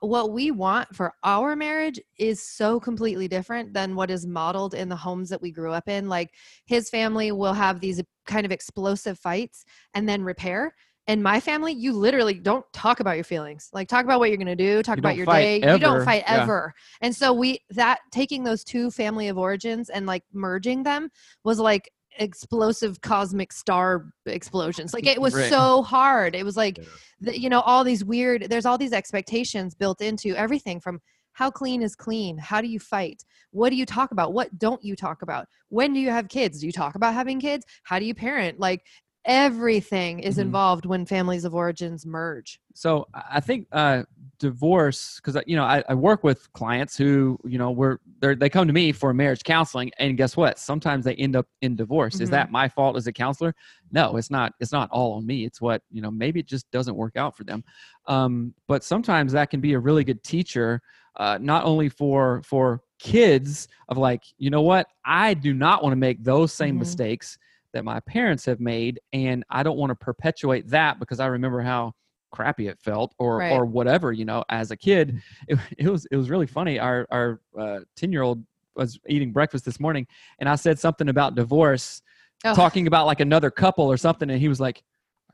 what 0.00 0.32
we 0.32 0.50
want 0.50 0.94
for 0.94 1.12
our 1.24 1.56
marriage 1.56 2.00
is 2.18 2.42
so 2.42 2.78
completely 2.78 3.26
different 3.26 3.72
than 3.72 3.96
what 3.96 4.10
is 4.10 4.26
modeled 4.26 4.74
in 4.74 4.88
the 4.88 4.96
homes 4.96 5.30
that 5.30 5.40
we 5.40 5.50
grew 5.50 5.72
up 5.72 5.88
in. 5.88 6.08
Like 6.08 6.30
his 6.66 6.90
family 6.90 7.32
will 7.32 7.54
have 7.54 7.80
these 7.80 8.02
kind 8.26 8.44
of 8.46 8.52
explosive 8.52 9.18
fights 9.18 9.64
and 9.94 10.08
then 10.08 10.22
repair. 10.22 10.74
In 11.06 11.22
my 11.22 11.38
family, 11.38 11.72
you 11.72 11.92
literally 11.92 12.34
don't 12.34 12.64
talk 12.72 13.00
about 13.00 13.16
your 13.16 13.24
feelings. 13.24 13.68
Like 13.74 13.88
talk 13.88 14.04
about 14.04 14.20
what 14.20 14.30
you're 14.30 14.38
gonna 14.38 14.56
do, 14.56 14.82
talk 14.82 14.96
You 14.96 15.00
about 15.00 15.16
your 15.16 15.26
day. 15.26 15.56
You 15.56 15.78
don't 15.78 15.96
ever. 15.96 16.04
fight 16.04 16.24
Yeah. 16.26 16.42
ever. 16.42 16.74
And 17.02 17.14
so 17.14 17.32
we 17.32 17.58
that 17.70 18.00
taking 18.10 18.42
those 18.42 18.64
two 18.64 18.90
family 18.90 19.28
of 19.28 19.36
origins 19.36 19.90
and 19.90 20.06
like 20.06 20.22
merging 20.32 20.82
them 20.82 21.10
was 21.44 21.58
like 21.58 21.90
explosive 22.18 23.00
cosmic 23.02 23.52
star 23.52 24.06
explosions. 24.24 24.94
Like 24.94 25.06
it 25.06 25.20
was 25.20 25.34
Right. 25.34 25.50
so 25.50 25.82
hard. 25.82 26.34
It 26.34 26.44
was 26.44 26.56
like 26.56 26.78
Yeah. 26.78 26.84
the, 27.20 27.38
you 27.38 27.50
know 27.50 27.60
all 27.60 27.84
these 27.84 28.04
weird 28.04 28.46
there's 28.48 28.64
all 28.66 28.78
these 28.78 28.92
expectations 28.94 29.74
built 29.74 30.00
into 30.00 30.34
everything 30.34 30.80
from 30.80 31.00
how 31.32 31.50
clean 31.50 31.82
is 31.82 31.96
clean 31.96 32.38
how 32.38 32.60
do 32.60 32.68
you 32.68 32.78
fight 32.78 33.24
what 33.50 33.70
do 33.70 33.76
you 33.76 33.84
talk 33.84 34.12
about 34.12 34.32
what 34.32 34.56
don't 34.56 34.84
you 34.84 34.94
talk 34.94 35.22
about 35.22 35.46
when 35.68 35.92
do 35.92 35.98
you 35.98 36.08
have 36.10 36.28
kids 36.28 36.60
do 36.60 36.66
you 36.66 36.72
talk 36.72 36.94
about 36.94 37.12
having 37.12 37.40
kids 37.40 37.64
how 37.82 37.98
do 37.98 38.04
you 38.04 38.14
parent 38.14 38.60
like 38.60 38.84
everything 39.24 40.20
is 40.20 40.36
Mhm. 40.36 40.42
involved 40.42 40.86
when 40.86 41.06
families 41.06 41.44
of 41.44 41.54
origins 41.54 42.04
merge. 42.06 42.60
So 42.74 43.06
I 43.14 43.40
think 43.40 43.68
uh, 43.72 44.02
divorce 44.38 45.20
because 45.22 45.40
you 45.46 45.56
know 45.56 45.64
I, 45.64 45.82
I 45.88 45.94
work 45.94 46.24
with 46.24 46.52
clients 46.54 46.96
who 46.96 47.38
you 47.44 47.56
know 47.56 47.70
were 47.70 48.00
they 48.20 48.34
they 48.34 48.48
come 48.50 48.66
to 48.66 48.72
me 48.72 48.90
for 48.92 49.14
marriage 49.14 49.44
counseling 49.44 49.90
and 49.98 50.16
guess 50.16 50.36
what? 50.36 50.58
Sometimes 50.58 51.04
they 51.04 51.14
end 51.14 51.36
up 51.36 51.46
in 51.62 51.76
divorce. 51.76 52.20
Is 52.20 52.30
Mhm. 52.30 52.30
that 52.30 52.50
my 52.50 52.68
fault 52.68 52.96
as 52.96 53.06
a 53.06 53.12
counselor? 53.12 53.54
No 53.92 54.16
it's 54.16 54.30
not 54.30 54.54
it's 54.60 54.72
not 54.72 54.90
all 54.90 55.14
on 55.14 55.26
me. 55.26 55.44
It's 55.44 55.60
what 55.60 55.82
you 55.90 56.02
know 56.02 56.10
maybe 56.10 56.40
it 56.40 56.46
just 56.46 56.70
doesn't 56.72 56.96
work 56.96 57.16
out 57.16 57.36
for 57.36 57.44
them. 57.44 57.62
Um, 58.06 58.54
but 58.66 58.82
sometimes 58.82 59.32
that 59.32 59.50
can 59.50 59.60
be 59.60 59.74
a 59.74 59.78
really 59.78 60.04
good 60.04 60.22
teacher 60.24 60.80
uh, 61.16 61.38
not 61.40 61.64
only 61.64 61.88
for 61.88 62.42
for 62.44 62.80
kids 62.98 63.68
of 63.88 63.98
like 63.98 64.24
you 64.36 64.50
know 64.50 64.62
what? 64.62 64.88
I 65.04 65.34
do 65.34 65.54
not 65.54 65.82
want 65.82 65.92
to 65.92 65.96
make 65.96 66.22
those 66.24 66.52
same 66.52 66.76
Mhm. 66.76 66.78
mistakes 66.78 67.38
that 67.74 67.84
my 67.84 68.00
parents 68.00 68.46
have 68.46 68.60
made 68.60 68.98
and 69.12 69.44
i 69.50 69.62
don't 69.62 69.76
want 69.76 69.90
to 69.90 69.94
perpetuate 69.96 70.66
that 70.68 70.98
because 70.98 71.20
i 71.20 71.26
remember 71.26 71.60
how 71.60 71.92
crappy 72.34 72.66
it 72.66 72.78
felt 72.80 73.14
or 73.18 73.38
Right. 73.38 73.52
or 73.52 73.64
whatever 73.64 74.12
you 74.12 74.24
know 74.24 74.44
as 74.48 74.70
a 74.72 74.76
kid. 74.76 75.14
Mm. 75.14 75.20
It, 75.48 75.58
it 75.78 75.88
was 75.88 76.06
it 76.10 76.16
was 76.16 76.30
really 76.30 76.46
funny. 76.48 76.78
Our 76.80 77.06
our 77.10 77.40
uh, 77.56 77.80
10 77.96 78.10
year 78.10 78.22
old 78.22 78.42
was 78.74 78.98
eating 79.08 79.30
breakfast 79.30 79.64
this 79.64 79.78
morning 79.78 80.04
and 80.40 80.48
i 80.48 80.56
said 80.56 80.80
something 80.80 81.08
about 81.08 81.36
divorce 81.36 82.02
Oh, 82.44 82.54
talking 82.54 82.88
about 82.88 83.06
like 83.06 83.20
another 83.20 83.50
couple 83.50 83.84
or 83.90 83.96
something 83.96 84.28
and 84.28 84.40
he 84.40 84.48
was 84.48 84.60
like 84.60 84.82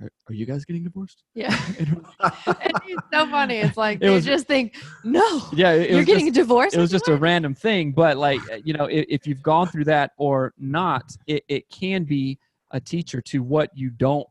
are, 0.01 0.11
are 0.29 0.35
you 0.35 0.47
guys 0.47 0.65
getting 0.65 0.85
divorced? 0.85 1.23
Yeah. 1.35 1.55
And 1.79 1.95
we're 1.95 2.03
like, 2.23 2.33
and 2.63 2.81
it's 2.85 3.03
so 3.13 3.27
funny. 3.31 3.57
It's 3.57 3.77
like 3.77 3.99
It 3.99 4.01
they 4.01 4.11
was- 4.11 4.25
just 4.25 4.47
think 4.47 4.77
no 5.05 5.43
yeah 5.53 5.75
you're 5.75 5.99
was 5.99 6.07
getting 6.07 6.27
just, 6.27 6.39
a 6.39 6.41
divorce 6.43 6.75
it 6.75 6.79
was 6.81 6.91
just 6.91 7.09
a 7.09 7.17
random 7.17 7.55
thing 7.55 7.91
but 7.93 8.17
like 8.17 8.43
uh, 8.53 8.57
you 8.63 8.73
know 8.75 8.85
if, 8.87 9.07
if 9.09 9.27
you've 9.27 9.43
gone 9.43 9.67
through 9.69 9.85
that 9.85 10.13
or 10.19 10.53
not 10.59 11.17
it, 11.27 11.43
it 11.49 11.69
can 11.71 12.05
be 12.05 12.39
a 12.73 12.81
teacher 12.81 13.21
to 13.21 13.43
what 13.43 13.71
you 13.75 13.91
don't 13.91 14.27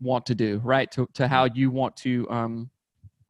want 0.00 0.24
to 0.26 0.34
do 0.34 0.60
right? 0.64 0.90
To, 0.92 1.08
to 1.14 1.26
how 1.28 1.44
you 1.54 1.70
want 1.70 1.96
to 1.98 2.28
um 2.30 2.70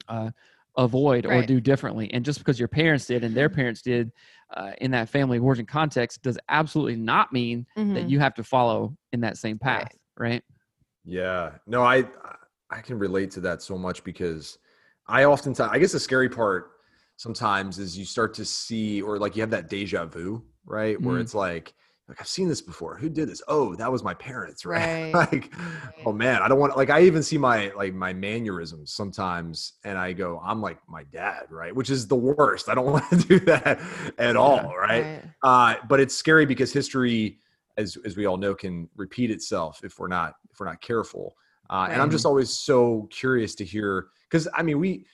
uh 0.07 0.29
avoid 0.77 1.25
or 1.27 1.29
Right. 1.29 1.47
do 1.47 1.61
differently. 1.61 2.11
And 2.13 2.25
just 2.25 2.39
because 2.39 2.57
your 2.57 2.67
parents 2.67 3.05
did 3.05 3.23
and 3.23 3.35
their 3.35 3.47
parents 3.49 3.83
did 3.83 4.11
uh, 4.57 4.71
in 4.81 4.89
that 4.91 5.07
family 5.07 5.37
of 5.37 5.43
origin 5.43 5.67
context 5.67 6.23
does 6.23 6.37
absolutely 6.49 6.95
not 6.95 7.31
mean 7.31 7.67
that 7.75 8.05
Mhm. 8.05 8.09
you 8.09 8.19
have 8.19 8.33
to 8.35 8.43
follow 8.43 8.97
in 9.11 9.21
that 9.21 9.37
same 9.37 9.59
Right. 9.63 9.81
path 9.83 9.95
right 10.17 10.43
Yeah. 11.05 11.51
No, 11.67 11.83
I 11.83 12.05
I 12.69 12.81
can 12.81 12.97
relate 12.97 13.31
to 13.31 13.41
that 13.41 13.61
so 13.61 13.77
much 13.77 14.03
because 14.03 14.57
I 15.07 15.25
oftentimes 15.25 15.71
I 15.71 15.79
guess 15.79 15.91
the 15.91 15.99
scary 15.99 16.29
part 16.29 16.71
sometimes 17.17 17.77
is 17.79 17.97
you 17.97 18.05
start 18.05 18.33
to 18.35 18.45
see 18.45 19.01
or 19.01 19.17
like 19.19 19.35
you 19.35 19.41
have 19.41 19.51
that 19.51 19.69
deja 19.69 20.05
vu, 20.05 20.43
right? 20.65 21.01
Where 21.01 21.17
Mhm. 21.17 21.21
it's 21.21 21.35
like 21.35 21.73
like 22.07 22.19
I've 22.19 22.27
seen 22.27 22.47
this 22.49 22.61
before. 22.61 22.97
Who 22.97 23.09
did 23.09 23.29
this? 23.29 23.41
Oh, 23.47 23.75
that 23.75 23.91
was 23.91 24.03
my 24.03 24.13
parents, 24.13 24.65
right? 24.75 24.89
Right. 25.13 25.31
like 25.31 25.53
oh 26.05 26.13
man, 26.13 26.41
I 26.41 26.47
don't 26.47 26.59
want 26.59 26.77
like 26.77 26.89
I 26.89 27.01
even 27.03 27.21
see 27.23 27.37
my 27.37 27.71
like 27.75 27.93
my 27.93 28.13
mannerisms 28.13 28.93
sometimes 28.93 29.73
and 29.83 29.97
I 29.97 30.13
go 30.13 30.41
I'm 30.43 30.61
like 30.61 30.79
my 30.87 31.03
dad, 31.05 31.47
right? 31.49 31.75
Which 31.75 31.89
is 31.89 32.07
the 32.07 32.15
worst. 32.15 32.69
I 32.69 32.75
don't 32.75 32.85
want 32.91 33.09
to 33.11 33.17
do 33.17 33.39
that 33.41 33.81
at 34.17 34.35
all, 34.37 34.73
right? 34.77 35.07
uh, 35.43 35.75
but 35.89 35.99
it's 35.99 36.15
scary 36.15 36.45
because 36.45 36.71
history, 36.71 37.39
as 37.77 37.97
as 38.05 38.15
we 38.17 38.25
all 38.25 38.37
know, 38.37 38.53
can 38.55 38.89
repeat 38.95 39.31
itself 39.31 39.81
if 39.83 39.99
we're 39.99 40.07
not 40.07 40.35
if 40.51 40.59
we're 40.59 40.65
not 40.67 40.81
careful. 40.81 41.35
Uh, 41.69 41.87
And 41.91 42.01
I'm 42.01 42.11
just 42.11 42.25
always 42.25 42.49
so 42.51 43.07
curious 43.11 43.55
to 43.55 43.65
hear 43.65 44.07
because 44.29 44.47
I 44.53 44.61
mean 44.63 44.79
we, 44.79 45.05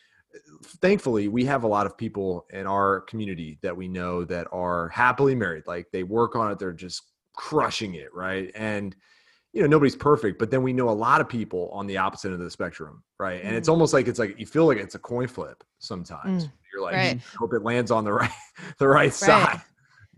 thankfully, 0.64 1.28
we 1.28 1.46
have 1.46 1.64
a 1.64 1.68
lot 1.68 1.86
of 1.86 1.98
people 1.98 2.46
in 2.52 2.68
our 2.68 3.02
community 3.02 3.60
that 3.62 3.76
we 3.76 3.88
know 3.88 4.26
that 4.26 4.48
are 4.52 4.90
happily 4.90 5.36
married. 5.36 5.64
Like 5.68 5.88
they 5.92 6.04
work 6.04 6.36
on 6.36 6.52
it, 6.52 6.60
they're 6.60 6.74
just 6.74 7.04
crushing 7.36 7.96
it, 7.96 8.14
right? 8.14 8.52
And 8.56 8.96
you 9.52 9.62
know 9.62 9.68
nobody's 9.68 9.96
perfect 9.96 10.38
but 10.38 10.52
then 10.52 10.62
we 10.62 10.72
know 10.72 10.90
a 10.90 10.92
lot 10.92 11.22
of 11.22 11.28
people 11.28 11.72
on 11.74 11.88
the 11.88 11.98
opposite 11.98 12.28
end 12.28 12.36
of 12.36 12.42
the 12.42 12.52
spectrum 12.52 13.04
right 13.20 13.42
and 13.44 13.56
it's 13.56 13.68
Mm. 13.68 13.72
almost 13.72 13.94
like 13.94 14.08
it's 14.08 14.20
like 14.20 14.40
you 14.40 14.46
feel 14.46 14.68
like 14.68 14.78
it's 14.78 14.94
a 14.94 15.00
coin 15.00 15.28
flip 15.28 15.64
sometimes 15.80 16.44
Mm, 16.44 16.52
you're 16.72 16.84
like 16.84 16.94
right. 16.96 17.20
hope 17.40 17.54
it 17.56 17.64
lands 17.64 17.90
on 17.90 18.04
the 18.04 18.14
right 18.14 18.30
the 18.78 18.88
right 18.88 19.12
side 19.12 19.60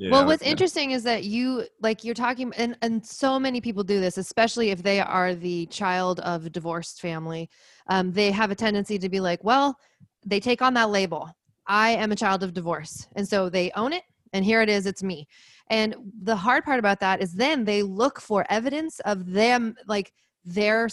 well 0.09 0.25
what's 0.25 0.41
interesting 0.41 0.91
is 0.91 1.03
that 1.03 1.23
you 1.23 1.65
like 1.81 2.03
you're 2.03 2.15
talking 2.15 2.51
and 2.57 2.77
and 2.81 3.05
so 3.05 3.39
many 3.39 3.61
people 3.61 3.83
do 3.83 3.99
this 3.99 4.17
especially 4.17 4.69
if 4.69 4.81
they 4.81 4.99
are 4.99 5.35
the 5.35 5.65
child 5.67 6.19
of 6.21 6.45
a 6.45 6.49
divorced 6.49 7.01
family 7.01 7.49
um, 7.87 8.11
they 8.11 8.31
have 8.31 8.51
a 8.51 8.55
tendency 8.55 8.97
to 8.97 9.09
be 9.09 9.19
like 9.19 9.43
well 9.43 9.77
they 10.25 10.39
take 10.39 10.61
on 10.61 10.73
that 10.73 10.89
label 10.89 11.29
i 11.67 11.91
am 11.91 12.11
a 12.11 12.15
child 12.15 12.41
of 12.43 12.53
divorce 12.53 13.07
and 13.15 13.27
so 13.27 13.49
they 13.49 13.71
own 13.75 13.93
it 13.93 14.03
and 14.33 14.45
here 14.45 14.61
it 14.61 14.69
is 14.69 14.85
it's 14.85 15.03
me. 15.03 15.27
And 15.69 15.95
the 16.23 16.35
hard 16.35 16.63
part 16.63 16.79
about 16.79 16.99
that 16.99 17.21
is 17.21 17.33
then 17.33 17.65
they 17.65 17.83
look 17.83 18.19
for 18.19 18.45
evidence 18.49 18.99
of 19.01 19.31
them 19.31 19.75
like 19.87 20.13
their 20.43 20.89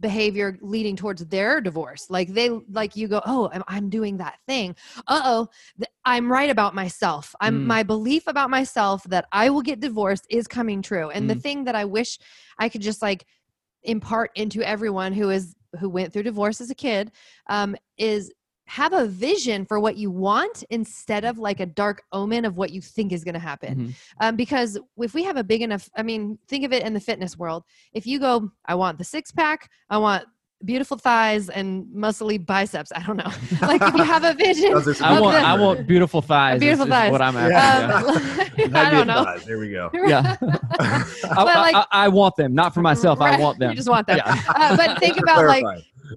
behavior 0.00 0.56
leading 0.60 0.94
towards 0.96 1.24
their 1.26 1.60
divorce 1.60 2.06
like 2.08 2.28
they 2.28 2.50
like 2.70 2.94
you 2.96 3.08
go 3.08 3.20
oh 3.26 3.50
i'm, 3.52 3.64
I'm 3.66 3.90
doing 3.90 4.16
that 4.18 4.38
thing 4.46 4.76
uh-oh 5.08 5.48
th- 5.78 5.90
i'm 6.04 6.30
right 6.30 6.50
about 6.50 6.74
myself 6.74 7.34
i'm 7.40 7.60
Mm. 7.60 7.64
my 7.64 7.82
belief 7.82 8.26
about 8.26 8.50
myself 8.50 9.02
that 9.04 9.26
i 9.32 9.50
will 9.50 9.62
get 9.62 9.80
divorced 9.80 10.26
is 10.30 10.46
coming 10.46 10.82
true 10.82 11.10
and 11.10 11.28
the 11.28 11.34
Mm. 11.34 11.42
thing 11.42 11.64
that 11.64 11.74
i 11.74 11.84
wish 11.84 12.18
i 12.58 12.68
could 12.68 12.82
just 12.82 13.02
like 13.02 13.26
impart 13.82 14.30
into 14.34 14.62
everyone 14.62 15.12
who 15.12 15.30
is 15.30 15.54
who 15.80 15.88
went 15.88 16.12
through 16.12 16.22
divorce 16.22 16.60
as 16.60 16.70
a 16.70 16.74
kid 16.74 17.12
um, 17.48 17.76
is 17.98 18.32
have 18.68 18.92
a 18.92 19.06
vision 19.06 19.64
for 19.64 19.80
what 19.80 19.96
you 19.96 20.10
want 20.10 20.62
instead 20.68 21.24
of 21.24 21.38
like 21.38 21.58
a 21.58 21.64
dark 21.66 22.02
omen 22.12 22.44
of 22.44 22.58
what 22.58 22.70
you 22.70 22.82
think 22.82 23.12
is 23.12 23.24
going 23.24 23.32
to 23.34 23.40
happen 23.40 23.74
Mhm. 23.76 23.94
um, 24.20 24.36
because 24.36 24.78
if 24.98 25.14
we 25.14 25.24
have 25.24 25.38
a 25.38 25.42
big 25.44 25.62
enough 25.62 25.88
i 25.96 26.02
mean 26.02 26.38
think 26.48 26.64
of 26.66 26.72
it 26.72 26.82
in 26.84 26.92
the 26.92 27.00
fitness 27.00 27.38
world 27.38 27.64
if 27.94 28.06
you 28.06 28.18
go 28.20 28.50
i 28.66 28.74
want 28.74 28.98
the 28.98 29.04
six 29.04 29.32
pack 29.32 29.70
i 29.88 29.96
want 29.96 30.24
beautiful 30.64 30.98
thighs 30.98 31.48
and 31.48 31.86
muscly 31.94 32.36
biceps 32.44 32.90
i 32.94 33.00
don't 33.06 33.16
know 33.16 33.30
like 33.62 33.80
if 33.80 33.94
you 33.94 34.02
have 34.02 34.24
a 34.24 34.34
vision 34.34 34.70
I 35.00 35.18
want 35.20 35.36
the- 35.36 35.48
I 35.48 35.54
want 35.54 35.86
beautiful 35.86 36.20
thighs. 36.20 36.60
Beautiful 36.60 36.84
is 36.86 36.90
thighs. 36.90 37.10
What 37.12 37.22
I'm 37.22 37.36
after. 37.36 37.52
Yeah. 37.52 38.64
um, 38.66 38.76
i 38.76 38.90
don't 38.90 39.06
know 39.06 39.24
Thighs, 39.24 39.44
there 39.46 39.58
we 39.58 39.70
go 39.70 39.88
Yeah. 39.94 40.36
I, 40.42 41.06
But, 41.22 41.56
I- 41.56 41.60
like- 41.60 41.76
I, 41.76 41.86
I 41.92 42.08
want 42.08 42.36
them, 42.36 42.54
not 42.54 42.74
for 42.74 42.82
myself. 42.82 43.20
I 43.20 43.38
want 43.38 43.58
them. 43.60 43.70
you 43.70 43.76
just 43.76 43.88
want 43.88 44.06
them 44.08 44.16
Yeah. 44.18 44.42
uh, 44.48 44.76
but 44.76 44.98
think 44.98 45.16
about 45.18 45.46
like 45.46 45.64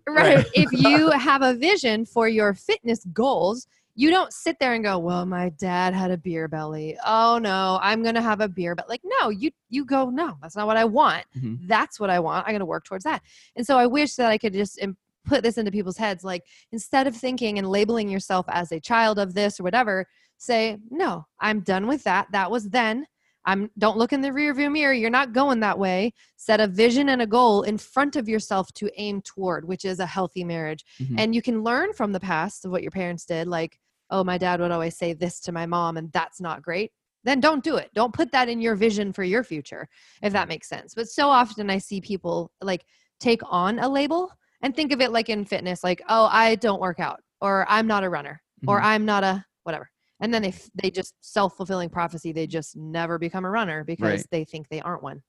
Right. 0.08 0.46
If 0.54 0.72
you 0.72 1.10
have 1.12 1.42
a 1.42 1.54
vision 1.54 2.06
for 2.06 2.28
your 2.28 2.54
fitness 2.54 3.06
goals 3.14 3.68
you 3.94 4.10
don't 4.10 4.32
sit 4.32 4.58
there 4.58 4.74
and 4.74 4.86
go 4.86 4.98
well 4.98 5.26
my 5.26 5.50
dad 5.60 5.94
had 5.94 6.12
a 6.12 6.18
beer 6.18 6.48
belly. 6.48 6.98
Oh 7.06 7.38
no 7.42 7.78
i'm 7.82 8.02
gonna 8.04 8.22
have 8.22 8.40
a 8.40 8.48
beer 8.48 8.74
but 8.74 8.88
like 8.88 9.02
no 9.04 9.30
you 9.30 9.52
you 9.70 9.84
go 9.84 10.10
no 10.10 10.38
that's 10.42 10.56
not 10.56 10.66
what 10.66 10.78
i 10.78 10.86
want. 10.86 11.26
Mhm. 11.38 11.68
that's 11.68 12.00
what 12.00 12.10
i 12.10 12.18
want. 12.20 12.48
I'm 12.48 12.54
gonna 12.54 12.66
work 12.66 12.86
towards 12.86 13.04
that. 13.04 13.22
And 13.58 13.66
so 13.68 13.78
i 13.78 13.86
wish 13.86 14.16
that 14.16 14.30
i 14.32 14.38
could 14.38 14.54
just 14.54 14.80
im- 14.82 14.96
put 15.26 15.44
this 15.44 15.58
into 15.58 15.72
people's 15.72 15.98
heads 15.98 16.24
like 16.24 16.44
instead 16.72 17.06
of 17.06 17.16
thinking 17.16 17.58
and 17.60 17.68
labeling 17.70 18.10
yourself 18.10 18.46
as 18.50 18.72
a 18.72 18.80
child 18.80 19.20
of 19.20 19.34
this 19.34 19.60
or 19.60 19.64
whatever 19.64 20.08
say 20.38 20.78
no 20.90 21.26
i'm 21.40 21.60
done 21.60 21.86
with 21.86 22.04
that. 22.06 22.28
That 22.32 22.50
was 22.50 22.70
then 22.70 23.06
i'm 23.46 23.70
don't 23.78 23.98
look 23.98 24.14
in 24.14 24.22
the 24.22 24.32
rear 24.34 24.54
view 24.54 24.70
mirror 24.70 24.94
you're 24.94 25.10
not 25.10 25.34
going 25.34 25.60
that 25.62 25.78
way. 25.80 26.14
Set 26.38 26.60
a 26.60 26.68
vision 26.68 27.10
and 27.10 27.22
a 27.22 27.28
goal 27.28 27.64
in 27.64 27.78
front 27.78 28.16
of 28.16 28.28
yourself 28.30 28.72
to 28.74 28.90
aim 28.98 29.22
toward 29.22 29.68
which 29.68 29.86
is 29.86 30.00
a 30.00 30.06
healthy 30.06 30.44
marriage. 30.44 30.84
Mhm. 31.00 31.20
and 31.20 31.36
you 31.36 31.42
can 31.42 31.64
learn 31.64 31.94
from 31.94 32.12
the 32.12 32.20
past 32.20 32.66
of 32.66 32.72
what 32.72 32.82
your 32.84 32.92
parents 32.92 33.26
did 33.26 33.48
like 33.48 33.80
oh 34.10 34.24
my 34.24 34.38
dad 34.38 34.60
would 34.60 34.72
always 34.72 34.98
say 34.98 35.14
this 35.14 35.40
to 35.40 35.52
my 35.52 35.66
mom 35.66 35.98
and 35.98 36.12
that's 36.12 36.40
not 36.42 36.62
great. 36.62 36.92
Then 37.24 37.40
don't 37.40 37.64
do 37.64 37.76
it. 37.78 37.92
Don't 37.94 38.14
put 38.14 38.32
that 38.32 38.50
in 38.50 38.60
your 38.62 38.76
vision 38.76 39.14
for 39.14 39.24
your 39.24 39.44
future 39.44 39.88
if 40.24 40.34
that 40.34 40.48
makes 40.48 40.68
sense. 40.68 40.94
But 40.96 41.08
so 41.08 41.30
often 41.30 41.70
i 41.70 41.78
see 41.78 42.02
people 42.02 42.52
like 42.62 42.84
take 43.20 43.42
on 43.50 43.80
a 43.80 43.88
label 43.88 44.32
and 44.64 44.76
think 44.76 44.92
of 44.92 45.02
it 45.02 45.12
like 45.12 45.30
in 45.30 45.46
fitness 45.46 45.84
like 45.84 46.02
oh 46.10 46.28
i 46.32 46.56
don't 46.56 46.82
work 46.82 47.00
out 47.00 47.20
or 47.40 47.66
i'm 47.70 47.88
not 47.88 48.04
a 48.04 48.10
runner 48.10 48.42
or 48.68 48.80
Mhm. 48.80 48.84
i'm 48.86 49.06
not 49.06 49.24
a 49.24 49.46
whatever 49.64 49.90
and 50.22 50.34
then 50.34 50.42
they 50.42 50.50
f- 50.50 50.70
they 50.82 50.90
just 50.90 51.14
self-fulfilling 51.22 51.90
prophecy 51.90 52.32
they 52.32 52.48
just 52.48 52.76
never 52.78 53.18
become 53.18 53.46
a 53.46 53.50
runner 53.50 53.84
because 53.84 54.06
Right. 54.06 54.26
they 54.32 54.46
think 54.46 54.68
they 54.70 54.82
aren't 54.82 55.04
one 55.04 55.22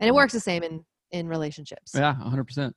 and 0.00 0.08
it 0.08 0.14
works 0.14 0.32
the 0.32 0.40
same 0.40 0.62
in 0.62 0.84
in 1.12 1.28
relationships 1.28 1.94
Yeah, 1.94 2.14
100. 2.18 2.44
percent 2.44 2.76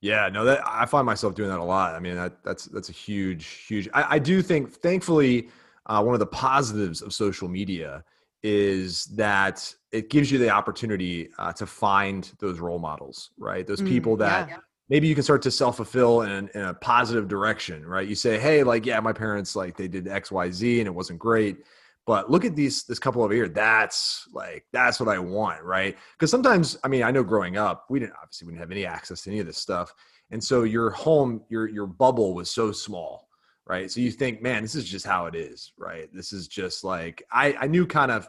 Yeah, 0.00 0.28
no, 0.28 0.44
that 0.44 0.60
I 0.66 0.86
find 0.86 1.04
myself 1.06 1.34
doing 1.34 1.50
that 1.50 1.58
a 1.58 1.64
lot. 1.64 1.94
I 1.94 2.00
mean, 2.00 2.14
that 2.16 2.42
that's 2.44 2.66
that's 2.66 2.88
a 2.88 2.92
huge, 2.92 3.46
huge. 3.68 3.88
I, 3.94 4.14
I 4.16 4.18
do 4.18 4.42
think, 4.42 4.72
thankfully, 4.72 5.48
uh, 5.86 6.02
one 6.02 6.14
of 6.14 6.20
the 6.20 6.26
positives 6.26 7.02
of 7.02 7.12
social 7.12 7.48
media 7.48 8.04
is 8.44 9.04
that 9.16 9.74
it 9.90 10.10
gives 10.10 10.30
you 10.30 10.38
the 10.38 10.48
opportunity 10.50 11.28
uh, 11.38 11.52
to 11.54 11.66
find 11.66 12.30
those 12.38 12.60
role 12.60 12.78
models, 12.78 13.30
right? 13.38 13.66
Those 13.66 13.82
Mm, 13.82 13.88
people 13.88 14.16
that 14.18 14.48
yeah. 14.48 14.58
Maybe 14.88 15.06
you 15.06 15.14
can 15.14 15.24
start 15.24 15.42
to 15.42 15.50
self 15.50 15.76
fulfill 15.76 16.22
in, 16.22 16.48
in 16.54 16.62
a 16.62 16.74
positive 16.74 17.28
direction, 17.28 17.84
right? 17.84 18.06
You 18.06 18.14
say, 18.14 18.38
hey, 18.38 18.62
like, 18.62 18.86
yeah, 18.86 19.00
my 19.00 19.12
parents 19.12 19.54
like 19.54 19.76
they 19.76 19.88
did 19.88 20.08
X, 20.08 20.30
Y, 20.30 20.50
Z, 20.50 20.80
and 20.80 20.86
it 20.86 20.94
wasn't 20.94 21.18
great. 21.18 21.58
But 22.06 22.30
look 22.30 22.46
at 22.46 22.56
these 22.56 22.84
this 22.84 22.98
couple 22.98 23.22
over 23.22 23.34
here. 23.34 23.48
That's 23.48 24.26
like 24.32 24.64
that's 24.72 24.98
what 24.98 25.10
I 25.10 25.18
want, 25.18 25.62
right? 25.62 25.94
Because 26.12 26.30
sometimes, 26.30 26.78
I 26.82 26.88
mean, 26.88 27.02
I 27.02 27.10
know 27.10 27.22
growing 27.22 27.58
up, 27.58 27.84
we 27.90 28.00
didn't 28.00 28.14
obviously 28.22 28.46
we 28.46 28.52
didn't 28.52 28.60
have 28.60 28.72
any 28.72 28.86
access 28.86 29.22
to 29.22 29.30
any 29.30 29.40
of 29.40 29.46
this 29.46 29.58
stuff, 29.58 29.92
and 30.30 30.42
so 30.42 30.62
your 30.62 30.88
home, 30.88 31.42
your 31.50 31.68
your 31.68 31.86
bubble 31.86 32.34
was 32.34 32.50
so 32.50 32.72
small, 32.72 33.28
right? 33.66 33.90
So 33.90 34.00
you 34.00 34.10
think, 34.10 34.40
man, 34.40 34.62
this 34.62 34.74
is 34.74 34.86
just 34.86 35.04
how 35.04 35.26
it 35.26 35.34
is, 35.34 35.72
right? 35.76 36.08
This 36.10 36.32
is 36.32 36.48
just 36.48 36.82
like 36.82 37.22
I 37.30 37.54
I 37.60 37.66
knew 37.66 37.86
kind 37.86 38.10
of 38.10 38.26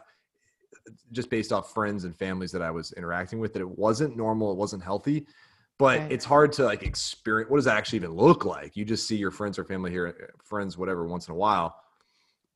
just 1.12 1.30
based 1.30 1.50
off 1.50 1.72
friends 1.72 2.04
and 2.04 2.14
families 2.14 2.52
that 2.52 2.60
I 2.60 2.70
was 2.70 2.92
interacting 2.92 3.38
with 3.38 3.54
that 3.54 3.60
it 3.60 3.78
wasn't 3.78 4.14
normal, 4.14 4.52
it 4.52 4.58
wasn't 4.58 4.82
healthy. 4.82 5.26
But 5.80 6.00
Right. 6.00 6.12
it's 6.12 6.26
hard 6.26 6.52
to 6.54 6.64
like 6.64 6.84
experience 6.84 7.50
what 7.50 7.58
does 7.58 7.64
that 7.66 7.76
actually 7.78 7.98
even 7.98 8.12
look 8.12 8.44
like? 8.44 8.76
You 8.76 8.84
just 8.84 9.08
see 9.08 9.16
your 9.16 9.32
friends 9.32 9.58
or 9.58 9.64
family 9.64 9.90
here, 9.90 10.34
friends, 10.44 10.78
whatever, 10.78 11.06
once 11.06 11.28
in 11.28 11.32
a 11.32 11.36
while. 11.36 11.76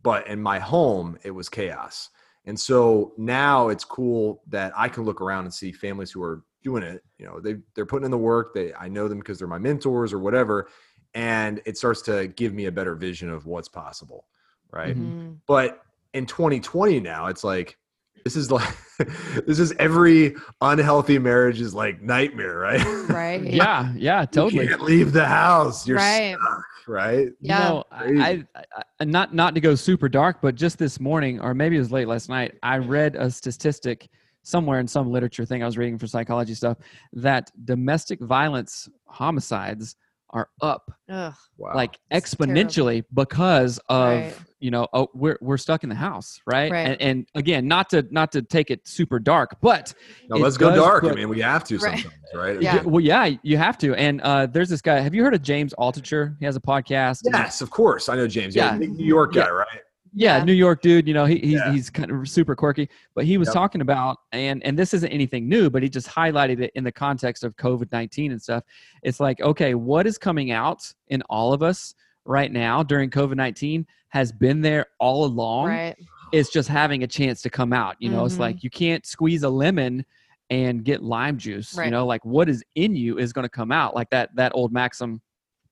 But 0.03 0.27
in 0.29 0.43
my 0.43 0.59
home, 0.59 1.19
it 1.25 1.33
was 1.33 1.49
chaos. 1.49 2.11
And 2.45 2.61
so 2.61 3.15
now 3.17 3.69
it's 3.71 3.85
cool 3.85 4.43
that 4.49 4.73
I 4.77 4.89
can 4.89 5.05
look 5.05 5.23
around 5.23 5.45
and 5.45 5.55
see 5.55 5.73
families 5.73 6.13
who 6.13 6.23
are 6.23 6.45
doing 6.63 6.83
it. 6.83 7.03
You 7.19 7.27
know, 7.27 7.41
they 7.41 7.57
they're 7.75 7.87
putting 7.87 8.07
in 8.07 8.11
the 8.13 8.19
work. 8.19 8.55
They 8.55 8.75
I 8.75 8.89
know 8.89 9.09
them 9.09 9.19
because 9.21 9.39
they're 9.39 9.49
my 9.49 9.59
mentors 9.59 10.13
or 10.13 10.19
whatever. 10.19 10.69
And 11.15 11.63
it 11.67 11.79
starts 11.79 12.03
to 12.05 12.29
give 12.29 12.55
me 12.55 12.67
a 12.67 12.73
better 12.73 12.97
vision 12.97 13.31
of 13.31 13.47
what's 13.47 13.69
possible. 13.69 14.27
Right. 14.71 14.97
Mhm. 14.97 15.15
Mm, 15.15 15.41
But 15.47 15.83
in 16.13 16.27
2020 16.27 17.01
now, 17.01 17.27
it's 17.27 17.45
like 17.45 17.79
this 18.25 18.37
is 18.37 18.51
like 18.51 18.75
this 19.47 19.59
is 19.59 19.73
every 19.79 20.35
unhealthy 20.61 21.19
marriage's 21.19 21.75
like 21.75 22.03
nightmare, 22.03 22.59
right? 22.59 23.09
right 23.09 23.43
Yeah, 23.53 23.93
yeah, 23.97 24.25
totally. 24.25 24.65
You 24.65 24.69
can't 24.71 24.83
leave 24.83 25.13
the 25.13 25.27
house. 25.27 25.87
You're 25.87 25.99
Right. 25.99 26.35
stuck, 26.39 26.65
right? 26.89 27.29
Yeah. 27.41 27.69
You 27.69 27.75
know, 27.75 27.85
I, 27.93 28.45
I, 28.55 28.83
I 29.01 29.05
not 29.05 29.35
not 29.35 29.55
to 29.55 29.61
go 29.61 29.75
super 29.75 30.09
dark, 30.09 30.39
but 30.41 30.55
just 30.55 30.79
this 30.79 30.99
morning, 30.99 31.41
or 31.41 31.55
maybe 31.55 31.77
it 31.77 31.81
was 31.81 31.93
late 31.93 32.09
last 32.09 32.29
night, 32.29 32.55
I 32.63 32.79
read 32.79 33.15
a 33.17 33.31
statistic 33.31 34.09
somewhere 34.43 34.79
in 34.81 34.87
some 34.87 35.11
literature 35.11 35.45
thing 35.47 35.63
I 35.63 35.67
was 35.67 35.79
reading 35.79 35.99
for 35.99 36.07
psychology 36.07 36.55
stuff 36.55 36.77
that 37.15 37.51
domestic 37.65 38.21
violence 38.21 38.89
homicides 39.07 39.97
are 40.35 40.49
up 40.61 40.91
Ugh. 41.09 41.33
Like 41.59 41.99
It's 42.11 42.35
exponentially 42.35 43.05
because 43.15 43.79
of 43.89 44.09
Right. 44.19 44.35
you 44.59 44.71
know 44.71 44.87
oh, 44.93 45.09
we're 45.15 45.39
we're 45.41 45.57
stuck 45.57 45.83
in 45.85 45.89
the 45.89 45.95
house 45.95 46.41
right, 46.47 46.71
Right. 46.71 46.89
And, 46.89 47.01
and 47.01 47.27
again 47.35 47.67
not 47.69 47.89
to 47.91 48.05
not 48.11 48.33
to 48.33 48.43
take 48.43 48.71
it 48.71 48.87
super 48.87 49.19
dark 49.19 49.57
but 49.63 49.95
no, 50.29 50.37
let's 50.37 50.57
go 50.57 50.71
does 50.71 50.79
dark. 50.81 51.05
I 51.05 51.13
mean, 51.13 51.29
we 51.29 51.41
have 51.41 51.65
to 51.65 51.79
Right. 51.79 52.01
sometimes, 52.01 52.15
right? 52.35 52.61
Yeah. 52.61 52.83
well 52.83 53.01
yeah 53.01 53.31
you 53.43 53.57
have 53.57 53.79
to 53.79 53.95
and 53.95 54.21
uh 54.23 54.47
there's 54.47 54.69
this 54.69 54.83
guy 54.83 54.99
have 55.01 55.15
you 55.15 55.23
heard 55.23 55.35
of 55.35 55.43
james 55.43 55.73
altucher 55.79 56.35
he 56.41 56.45
has 56.45 56.57
a 56.57 56.61
podcast 56.61 57.23
and- 57.25 57.35
Yes, 57.35 57.61
of 57.61 57.71
course. 57.71 58.09
I 58.09 58.17
know 58.17 58.27
James. 58.27 58.55
Yeah, 58.57 58.73
Yeah. 58.77 58.87
New 58.89 59.05
York 59.07 59.33
guy, 59.35 59.43
Yeah. 59.45 59.49
right? 59.51 59.81
Yeah, 60.15 60.39
Yeah. 60.39 60.45
New 60.45 60.53
York 60.53 60.81
dude. 60.81 61.07
You 61.09 61.15
know, 61.15 61.25
he, 61.25 61.39
he's 61.39 61.53
Yeah. 61.53 61.73
he's 61.73 61.91
kind 61.91 62.11
of 62.11 62.29
super 62.29 62.55
quirky, 62.55 62.89
but 63.15 63.25
he 63.25 63.37
was 63.39 63.49
Yep. 63.49 63.55
talking 63.55 63.81
about 63.81 64.19
and 64.33 64.63
and 64.65 64.79
this 64.79 64.95
isn't 64.95 65.11
anything 65.11 65.49
new, 65.49 65.71
but 65.71 65.83
he 65.83 65.89
just 65.89 66.09
highlighted 66.09 66.61
it 66.61 66.71
in 66.75 66.85
the 66.85 66.93
context 66.93 67.45
of 67.45 67.57
COVID 67.57 67.91
nineteen 67.93 68.33
and 68.33 68.41
stuff. 68.41 68.65
It's 69.03 69.21
like, 69.21 69.41
okay, 69.41 69.75
what 69.75 70.07
is 70.07 70.17
coming 70.19 70.51
out 70.51 70.91
in 71.09 71.23
all 71.29 71.53
of 71.53 71.63
us 71.63 71.95
right 72.25 72.51
now 72.53 72.83
during 72.83 73.11
COVID 73.11 73.37
nineteen 73.37 73.87
has 74.09 74.31
been 74.33 74.61
there 74.61 74.87
all 75.01 75.25
along. 75.25 75.69
right 75.69 75.97
It's 76.33 76.51
just 76.51 76.69
having 76.69 77.03
a 77.03 77.07
chance 77.07 77.43
to 77.43 77.51
come 77.51 77.73
out. 77.73 77.97
You 78.01 78.11
know, 78.11 78.25
it's 78.25 78.37
Mhm. 78.37 78.41
like 78.41 78.65
you 78.65 78.71
can't 78.71 79.05
squeeze 79.07 79.43
a 79.43 79.49
lemon 79.51 80.05
and 80.51 80.85
get 80.85 81.03
lime 81.03 81.39
juice. 81.39 81.77
You 81.77 81.91
know, 81.91 82.07
like 82.07 82.25
what 82.25 82.49
is 82.49 82.63
in 82.75 82.95
you 82.97 83.19
is 83.19 83.33
going 83.33 83.45
to 83.45 83.49
come 83.49 83.73
out. 83.73 83.95
Like 83.95 84.11
that 84.11 84.35
that 84.37 84.53
old 84.55 84.73
maxim. 84.73 85.21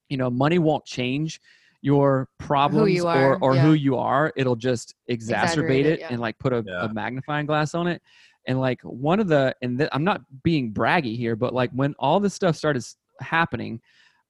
You 0.08 0.16
know, 0.18 0.28
money 0.30 0.58
won't 0.58 0.84
change 0.84 1.40
your 1.82 2.28
problems 2.38 2.94
you 2.94 3.06
or 3.06 3.38
or 3.42 3.54
yeah. 3.54 3.62
who 3.62 3.72
you 3.74 3.96
are. 3.96 4.32
It'll 4.36 4.56
just 4.56 4.94
exacerbate 5.10 5.14
Exaggerate 5.14 5.86
it 5.86 5.92
it, 5.92 6.00
yeah. 6.00 6.08
and 6.10 6.20
like 6.20 6.38
put 6.38 6.52
a, 6.52 6.64
Yeah. 6.66 6.84
a 6.84 6.92
magnifying 6.94 7.44
glass 7.46 7.74
on 7.74 7.86
it. 7.88 8.00
And 8.46 8.58
like 8.60 8.80
one 8.82 9.20
of 9.20 9.28
the 9.28 9.54
and 9.62 9.78
th- 9.78 9.90
I'm 9.92 10.04
not 10.04 10.22
being 10.42 10.72
braggy 10.72 11.16
here, 11.16 11.36
but 11.36 11.52
like 11.52 11.70
when 11.72 11.94
all 11.98 12.18
this 12.20 12.34
stuff 12.34 12.56
started 12.56 12.84
happening, 13.20 13.80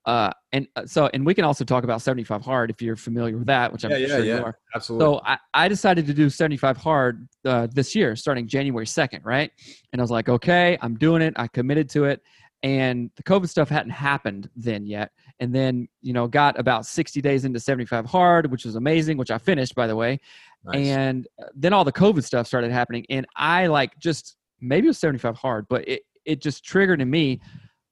uh, 0.04 0.30
and 0.50 0.66
uh, 0.76 0.84
so, 0.84 1.08
and 1.14 1.24
we 1.24 1.32
can 1.34 1.44
also 1.44 1.64
talk 1.64 1.84
about 1.84 2.02
75 2.02 2.44
hard 2.44 2.70
if 2.70 2.82
you're 2.82 2.96
familiar 2.96 3.38
with 3.38 3.46
that, 3.46 3.72
which 3.72 3.84
I'm 3.84 3.92
Yeah, 3.92 3.96
yeah, 3.98 4.06
sure 4.08 4.24
yeah. 4.24 4.36
you 4.38 4.44
are. 4.44 4.58
Absolutely. 4.74 5.04
So 5.06 5.20
I, 5.24 5.38
I 5.54 5.68
decided 5.68 6.06
to 6.08 6.14
do 6.14 6.28
75 6.28 6.76
hard 6.76 7.28
uh, 7.44 7.68
this 7.72 7.94
year, 7.94 8.16
starting 8.16 8.48
January 8.48 8.84
2nd, 8.86 9.20
right? 9.24 9.50
And 9.92 10.00
I 10.00 10.02
was 10.02 10.10
like, 10.10 10.28
okay, 10.28 10.76
I'm 10.82 10.96
doing 10.96 11.22
it. 11.22 11.34
I 11.36 11.46
committed 11.46 11.88
to 11.90 12.04
it. 12.06 12.20
And 12.62 13.10
the 13.16 13.22
COVID 13.24 13.48
stuff 13.48 13.68
hadn't 13.68 13.90
happened 13.90 14.48
then 14.54 14.86
yet. 14.86 15.10
And 15.40 15.52
then, 15.54 15.88
you 16.00 16.12
know, 16.12 16.28
got 16.28 16.58
about 16.60 16.86
60 16.86 17.20
days 17.20 17.44
into 17.44 17.58
75 17.58 18.06
hard, 18.06 18.50
which 18.52 18.64
was 18.64 18.76
amazing, 18.76 19.16
which 19.16 19.30
I 19.32 19.38
finished, 19.38 19.74
by 19.74 19.86
the 19.88 19.96
way. 19.96 20.20
Nice. 20.64 20.86
And 20.86 21.26
uh, 21.40 21.46
then 21.56 21.72
all 21.72 21.84
the 21.84 21.92
COVID 21.92 22.22
stuff 22.22 22.46
started 22.46 22.70
happening. 22.70 23.04
And 23.10 23.26
I 23.36 23.66
like 23.66 23.98
just, 23.98 24.36
maybe 24.60 24.86
it 24.86 24.90
was 24.90 24.98
75 24.98 25.36
hard, 25.36 25.66
but 25.68 25.88
it, 25.88 26.02
it 26.24 26.40
just 26.40 26.64
triggered 26.64 27.00
in 27.00 27.10
me, 27.10 27.40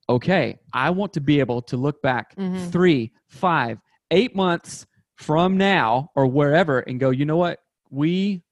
okay, 0.09 0.59
I 0.73 0.91
want 0.91 1.13
to 1.15 1.21
be 1.21 1.41
able 1.41 1.63
to 1.63 1.77
look 1.77 2.01
back 2.01 2.37
Mhm. 2.37 2.71
three, 2.71 3.13
five, 3.29 3.79
eight 4.13 4.37
months 4.37 4.87
from 5.17 5.57
now 5.57 6.11
or 6.15 6.27
wherever 6.27 6.79
and 6.81 7.01
go, 7.01 7.11
you 7.11 7.25
know 7.25 7.37
what? 7.37 7.59
We 7.91 8.45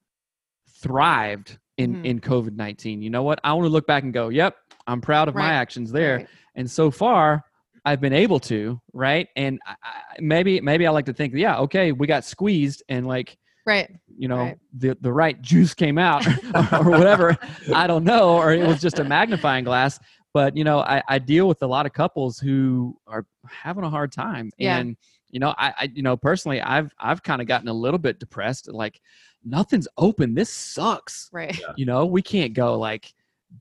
thrived 0.81 1.59
in, 1.79 1.97
Mhm. 1.97 2.05
in 2.05 2.21
COVID 2.21 2.55
19. 2.57 3.01
You 3.03 3.11
know 3.11 3.23
what? 3.23 3.41
I 3.43 3.53
want 3.55 3.65
to 3.65 3.71
look 3.71 3.87
back 3.87 4.03
and 4.03 4.13
go, 4.13 4.29
yep, 4.29 4.57
I'm 4.87 5.01
proud 5.01 5.29
of 5.29 5.35
my 5.35 5.51
actions 5.53 5.91
there. 5.91 6.17
Right. 6.19 6.29
And 6.55 6.71
so 6.71 6.91
far, 6.91 7.45
I've 7.85 8.01
been 8.01 8.13
able 8.13 8.41
to, 8.41 8.81
right? 8.93 9.29
And 9.37 9.59
I, 9.67 9.75
I, 9.83 9.93
maybe, 10.21 10.61
maybe 10.61 10.87
I 10.87 10.91
like 10.91 11.07
to 11.07 11.13
think, 11.15 11.33
yeah, 11.35 11.59
okay, 11.61 11.93
we 11.93 12.07
got 12.07 12.25
squeezed 12.25 12.83
and 12.89 13.07
like, 13.07 13.39
Right. 13.65 13.91
you 14.19 14.29
know, 14.29 14.37
Right. 14.39 14.59
the, 14.77 14.97
the 15.01 15.13
right 15.13 15.41
juice 15.41 15.75
came 15.75 15.99
out 15.99 16.27
or 16.73 16.91
whatever. 16.91 17.37
I 17.75 17.87
don't 17.87 18.05
know. 18.05 18.37
Or 18.37 18.53
it 18.53 18.67
was 18.67 18.81
just 18.81 18.99
a 18.99 19.05
magnifying 19.05 19.65
glass. 19.65 19.99
But, 20.35 20.57
you 20.57 20.65
know, 20.65 20.81
I, 20.81 21.03
I 21.09 21.19
deal 21.19 21.49
with 21.49 21.63
a 21.63 21.67
lot 21.67 21.87
of 21.87 21.93
couples 21.93 22.39
who 22.39 22.97
are 23.07 23.25
having 23.47 23.85
a 23.85 23.91
hard 23.91 24.13
time. 24.13 24.51
Yeah. 24.59 24.79
And, 24.79 24.97
you 25.31 25.41
know, 25.41 25.55
I, 25.59 25.75
I 25.79 25.91
you 25.95 26.03
know, 26.03 26.17
personally, 26.17 26.61
I've, 26.61 26.91
I've 26.99 27.23
kind 27.23 27.41
of 27.41 27.47
gotten 27.49 27.69
a 27.69 27.73
little 27.73 27.99
bit 27.99 28.19
depressed. 28.19 28.69
Like 28.73 29.01
nothing's 29.45 29.89
open. 29.97 30.35
This 30.35 30.51
sucks. 30.51 31.29
Right. 31.33 31.59
You 31.77 31.87
know, 31.87 32.07
we 32.07 32.23
can't 32.23 32.55
go 32.55 32.79
like 32.79 33.13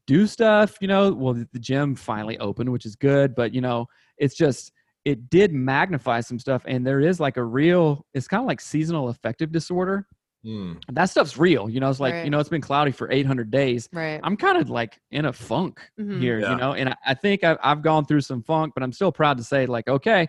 do 0.06 0.28
stuff, 0.28 0.76
you 0.82 0.88
know, 0.88 1.14
well, 1.14 1.34
the 1.34 1.48
the 1.54 1.60
gym 1.60 1.96
finally 1.96 2.38
opened, 2.40 2.70
which 2.72 2.86
is 2.86 2.96
good. 2.96 3.36
But, 3.36 3.54
you 3.54 3.62
know, 3.62 3.88
it's 4.18 4.36
just, 4.36 4.72
it 5.06 5.30
did 5.30 5.54
magnify 5.54 6.20
some 6.22 6.40
stuff. 6.40 6.64
And 6.68 6.86
there 6.86 7.00
is 7.00 7.20
like 7.20 7.38
a 7.38 7.44
real, 7.44 8.06
it's 8.14 8.28
kind 8.28 8.42
of 8.42 8.48
like 8.48 8.60
seasonal 8.62 9.10
affective 9.10 9.52
disorder 9.52 10.06
Hmm. 10.44 10.74
that 10.92 11.06
stuff's 11.06 11.36
real. 11.36 11.68
You 11.68 11.80
know, 11.80 11.90
it's 11.90 12.00
like, 12.00 12.24
you 12.24 12.30
know, 12.30 12.40
it's 12.40 12.48
been 12.48 12.62
cloudy 12.62 12.92
for 12.92 13.12
800 13.12 13.50
days. 13.50 13.90
Right. 13.92 14.20
I'm 14.24 14.38
kind 14.38 14.58
of 14.58 14.70
like 14.70 14.98
in 15.12 15.26
a 15.26 15.34
funk 15.34 15.82
Mhm. 16.00 16.20
here, 16.22 16.40
Yeah. 16.40 16.52
you 16.52 16.58
know, 16.58 16.74
and 16.74 16.90
I, 16.90 16.96
I 17.08 17.14
think 17.16 17.44
I've, 17.44 17.58
I've 17.64 17.82
gone 17.82 18.06
through 18.06 18.22
some 18.22 18.44
funk, 18.44 18.74
but 18.74 18.84
I'm 18.84 18.92
still 18.94 19.12
proud 19.12 19.38
to 19.40 19.44
say, 19.44 19.66
like, 19.66 19.88
okay, 19.90 20.28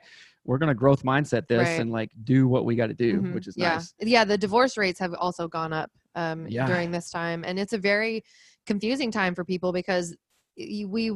we're 0.48 0.56
going 0.56 0.68
to 0.68 0.74
growth 0.74 1.02
mindset 1.02 1.46
this 1.46 1.58
Right. 1.68 1.78
and 1.78 1.92
like 1.92 2.10
do 2.24 2.48
what 2.48 2.64
we 2.64 2.74
got 2.74 2.86
to 2.86 2.94
do, 2.94 3.20
Mhm. 3.20 3.34
which 3.34 3.46
is 3.46 3.54
yeah. 3.56 3.74
nice. 3.74 3.92
Yeah, 4.00 4.24
the 4.24 4.38
divorce 4.38 4.78
rates 4.78 4.98
have 4.98 5.12
also 5.12 5.46
gone 5.46 5.74
up 5.74 5.90
um, 6.14 6.48
Yeah. 6.48 6.66
during 6.66 6.90
this 6.90 7.10
time, 7.10 7.44
and 7.44 7.58
it's 7.58 7.74
a 7.74 7.78
very 7.78 8.24
confusing 8.66 9.10
time 9.12 9.34
for 9.34 9.44
people 9.44 9.72
because 9.72 10.16
we, 10.58 11.12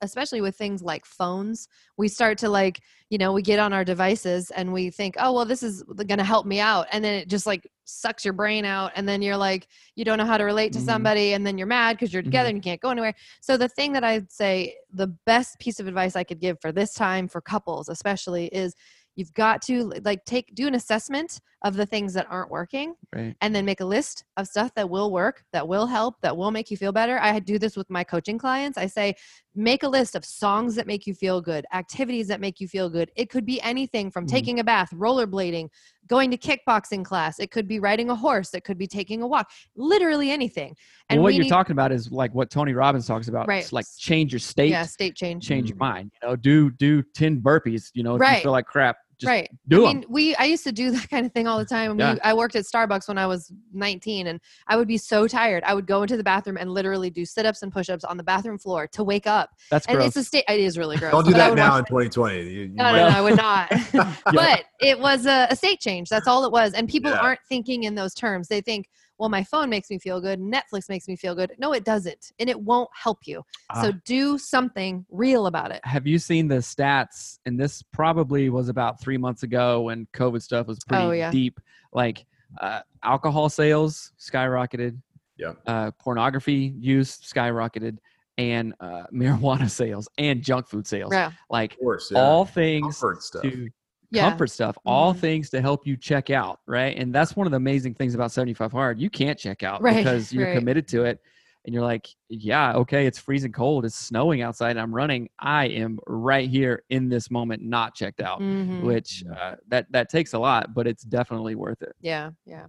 especially 0.00 0.40
with 0.40 0.56
things 0.56 0.82
like 0.82 1.04
phones, 1.04 1.68
we 1.96 2.08
start 2.08 2.38
to 2.38 2.48
like, 2.48 2.80
you 3.10 3.18
know, 3.18 3.32
we 3.32 3.42
get 3.42 3.58
on 3.58 3.72
our 3.72 3.84
devices 3.84 4.50
and 4.50 4.72
we 4.72 4.90
think, 4.90 5.14
oh, 5.18 5.32
well, 5.32 5.44
this 5.44 5.62
is 5.62 5.82
going 5.82 6.18
to 6.18 6.24
help 6.24 6.46
me 6.46 6.60
out, 6.60 6.86
and 6.92 7.04
then 7.04 7.14
it 7.14 7.28
just 7.28 7.46
like 7.46 7.70
sucks 7.84 8.24
your 8.24 8.34
brain 8.34 8.64
out, 8.64 8.92
and 8.96 9.08
then 9.08 9.22
you're 9.22 9.36
like, 9.36 9.66
you 9.96 10.04
don't 10.04 10.18
know 10.18 10.26
how 10.26 10.36
to 10.38 10.44
relate 10.44 10.72
to 10.74 10.78
Mhm. 10.78 10.84
somebody, 10.84 11.32
and 11.34 11.46
then 11.46 11.56
you're 11.58 11.66
mad 11.66 11.96
because 11.96 12.12
you're 12.12 12.22
together 12.22 12.48
Mhm. 12.48 12.50
and 12.50 12.58
you 12.58 12.62
can't 12.62 12.80
go 12.80 12.90
anywhere. 12.90 13.14
So 13.40 13.56
the 13.56 13.68
thing 13.68 13.92
that 13.92 14.04
I'd 14.04 14.30
say, 14.30 14.74
the 14.92 15.08
best 15.26 15.58
piece 15.58 15.80
of 15.80 15.86
advice 15.86 16.16
I 16.16 16.24
could 16.24 16.40
give 16.40 16.58
for 16.60 16.72
this 16.72 16.94
time 16.94 17.28
for 17.28 17.40
couples, 17.40 17.88
especially, 17.88 18.46
is 18.46 18.74
you've 19.18 19.34
got 19.34 19.60
to 19.62 19.92
like 20.04 20.24
take 20.24 20.54
do 20.54 20.66
an 20.68 20.74
assessment 20.76 21.40
of 21.64 21.74
the 21.74 21.84
things 21.84 22.14
that 22.14 22.24
aren't 22.30 22.52
working 22.52 22.94
Right. 23.12 23.34
and 23.40 23.52
then 23.52 23.64
make 23.64 23.80
a 23.80 23.84
list 23.84 24.22
of 24.36 24.46
stuff 24.46 24.72
that 24.76 24.88
will 24.88 25.10
work 25.10 25.42
that 25.52 25.66
will 25.66 25.86
help 25.88 26.14
that 26.22 26.36
will 26.36 26.52
make 26.52 26.70
you 26.70 26.76
feel 26.76 26.92
better. 26.92 27.18
I 27.20 27.40
do 27.40 27.58
this 27.58 27.76
with 27.76 27.90
my 27.90 28.04
coaching 28.04 28.38
clients. 28.38 28.78
I 28.78 28.86
say 28.86 29.16
make 29.56 29.82
a 29.82 29.88
list 29.88 30.14
of 30.14 30.24
songs 30.24 30.76
that 30.76 30.86
make 30.86 31.04
you 31.04 31.14
feel 31.14 31.40
good 31.40 31.66
activities 31.74 32.28
that 32.28 32.40
make 32.40 32.60
you 32.60 32.68
feel 32.68 32.88
good. 32.88 33.10
It 33.16 33.28
could 33.28 33.44
be 33.44 33.60
anything 33.62 34.08
from 34.12 34.24
Mhm. 34.24 34.30
taking 34.30 34.60
a 34.60 34.64
bath 34.64 34.90
rollerblading 34.92 35.68
going 36.06 36.30
to 36.30 36.38
kickboxing 36.38 37.04
class. 37.04 37.40
It 37.40 37.50
could 37.50 37.66
be 37.66 37.80
riding 37.80 38.08
a 38.08 38.14
horse. 38.14 38.54
It 38.54 38.62
could 38.62 38.78
be 38.78 38.86
taking 38.86 39.20
a 39.22 39.26
walk. 39.26 39.50
Literally 39.74 40.30
anything. 40.30 40.76
And 41.10 41.20
what 41.22 41.34
you're 41.34 41.42
need- 41.42 41.48
talking 41.50 41.72
about 41.72 41.90
is 41.90 42.12
like 42.12 42.32
what 42.34 42.50
Tony 42.50 42.72
Robbins 42.72 43.06
talks 43.08 43.26
about. 43.26 43.48
Right. 43.48 43.62
It's 43.64 43.72
like 43.72 43.84
change 43.98 44.32
your 44.32 44.38
state, 44.38 44.70
yeah 44.70 44.84
state 44.84 45.16
change. 45.16 45.44
change 45.46 45.68
your 45.70 45.76
mind, 45.78 46.12
you 46.22 46.28
know, 46.28 46.36
do, 46.36 46.70
do 46.70 47.02
10 47.14 47.42
burpees, 47.42 47.90
you 47.94 48.04
know, 48.04 48.14
if 48.14 48.22
you 48.36 48.42
feel 48.42 48.52
like 48.52 48.66
crap, 48.66 48.96
just 49.18 49.28
right 49.28 49.50
do 49.68 49.84
I 49.84 49.88
them. 49.88 50.00
mean, 50.00 50.06
we 50.08 50.34
I 50.36 50.44
used 50.44 50.64
to 50.64 50.72
do 50.72 50.90
that 50.96 51.08
kind 51.10 51.26
of 51.26 51.32
thing 51.32 51.46
all 51.46 51.58
the 51.58 51.64
time. 51.64 51.98
Yeah. 51.98 52.14
We, 52.14 52.20
I 52.20 52.34
worked 52.34 52.54
at 52.56 52.64
Starbucks 52.64 53.08
when 53.08 53.18
I 53.18 53.26
was 53.26 53.52
19, 53.72 54.26
and 54.28 54.40
I 54.66 54.76
would 54.76 54.88
be 54.88 54.98
so 54.98 55.26
tired. 55.26 55.62
I 55.64 55.74
would 55.74 55.86
go 55.86 56.02
into 56.02 56.16
the 56.16 56.24
bathroom 56.24 56.56
and 56.56 56.70
literally 56.70 57.10
do 57.10 57.24
sit-ups 57.24 57.62
and 57.62 57.72
push-ups 57.72 58.04
on 58.04 58.16
the 58.16 58.22
bathroom 58.22 58.58
floor 58.58 58.86
to 58.92 59.02
wake 59.04 59.26
up. 59.26 59.50
That's 59.70 59.86
And 59.86 59.96
gross. 59.96 60.08
it's 60.08 60.16
a 60.16 60.24
state. 60.24 60.44
It 60.48 60.60
is 60.60 60.78
really 60.78 60.96
gross. 60.96 61.12
Don't 61.12 61.24
do 61.26 61.32
that 61.34 61.54
now 61.54 61.76
in 61.78 61.84
2020. 61.84 62.36
You- 62.42 62.42
you 62.60 62.68
no, 62.68 62.92
no, 62.92 63.08
no, 63.08 63.16
I 63.16 63.20
would 63.20 63.36
not. 63.36 63.72
but 64.32 64.64
it 64.80 64.98
was 64.98 65.26
a, 65.26 65.46
a 65.50 65.56
state 65.56 65.80
change. 65.80 66.08
That's 66.08 66.26
all 66.28 66.44
it 66.44 66.52
was. 66.52 66.72
And 66.74 66.88
people 66.88 67.10
Yeah. 67.10 67.18
aren't 67.18 67.40
thinking 67.48 67.84
in 67.84 67.94
those 67.94 68.14
terms. 68.14 68.48
They 68.48 68.60
think, 68.60 68.88
well, 69.18 69.28
my 69.28 69.42
phone 69.44 69.68
makes 69.68 69.90
me 69.90 69.98
feel 69.98 70.20
good. 70.20 70.40
Netflix 70.40 70.88
makes 70.88 71.08
me 71.08 71.16
feel 71.16 71.34
good. 71.34 71.52
No, 71.58 71.72
it 71.72 71.84
doesn't. 71.84 72.32
And 72.38 72.48
it 72.48 72.60
won't 72.60 72.88
help 72.94 73.26
you. 73.26 73.42
so 73.82 73.88
Ah. 73.90 74.00
do 74.04 74.38
something 74.38 75.04
real 75.10 75.46
about 75.46 75.70
it. 75.72 75.80
have 75.84 76.06
you 76.06 76.18
seen 76.18 76.48
the 76.48 76.56
stats? 76.56 77.38
And 77.46 77.58
this 77.58 77.82
probably 77.82 78.48
was 78.50 78.68
about 78.68 79.00
three 79.00 79.18
months 79.18 79.42
ago 79.42 79.82
when 79.82 80.06
COVID 80.14 80.40
stuff 80.42 80.66
was 80.68 80.78
pretty 80.88 81.04
Oh, 81.04 81.10
yeah. 81.10 81.30
deep. 81.30 81.60
Like 81.92 82.24
uh, 82.60 82.80
alcohol 83.02 83.48
sales 83.48 84.12
skyrocketed, 84.18 84.96
Yeah. 85.36 85.52
uh, 85.66 85.90
pornography 85.98 86.74
use 86.78 87.18
skyrocketed, 87.18 87.98
and 88.38 88.72
uh, 88.80 89.04
marijuana 89.12 89.68
sales 89.68 90.08
and 90.16 90.42
junk 90.42 90.68
food 90.68 90.86
sales. 90.86 91.12
Yeah. 91.12 91.32
Like 91.50 91.72
Of 91.74 91.78
course. 91.80 92.10
Yeah. 92.12 92.20
all 92.20 92.44
things 92.44 92.84
comfort 93.00 93.22
stuff. 93.22 93.42
to 93.42 93.68
Yeah. 94.10 94.28
comfort 94.30 94.46
stuff, 94.48 94.78
all 94.86 95.12
Mhm. 95.14 95.18
things 95.18 95.50
to 95.50 95.60
help 95.60 95.86
you 95.86 95.96
check 95.96 96.30
out, 96.30 96.60
right? 96.66 96.96
And 96.96 97.14
that's 97.14 97.36
one 97.36 97.46
of 97.46 97.50
the 97.50 97.56
amazing 97.58 97.94
things 97.94 98.14
about 98.14 98.32
75 98.32 98.72
Hard. 98.72 98.98
You 98.98 99.10
can't 99.10 99.38
check 99.38 99.62
out 99.62 99.82
Right, 99.82 99.96
because 99.96 100.32
you're 100.32 100.46
right. 100.46 100.58
committed 100.58 100.88
to 100.88 101.04
it. 101.04 101.20
And 101.66 101.74
you're 101.74 101.84
like, 101.84 102.08
yeah, 102.30 102.72
okay, 102.76 103.04
it's 103.06 103.18
freezing 103.18 103.52
cold. 103.52 103.84
It's 103.84 103.94
snowing 103.94 104.40
outside. 104.40 104.70
And 104.70 104.80
I'm 104.80 104.94
running. 104.94 105.28
I 105.38 105.66
am 105.66 105.98
right 106.06 106.48
here 106.48 106.84
in 106.88 107.10
this 107.10 107.30
moment, 107.30 107.62
not 107.62 107.94
checked 107.94 108.20
out, 108.22 108.40
Mhm. 108.40 108.82
which 108.84 109.22
uh, 109.36 109.56
that 109.68 109.90
that 109.92 110.08
takes 110.08 110.32
a 110.32 110.38
lot, 110.38 110.72
but 110.72 110.86
it's 110.86 111.02
definitely 111.02 111.54
worth 111.56 111.82
it. 111.82 111.94
Yeah. 112.00 112.30
Yeah. 112.46 112.66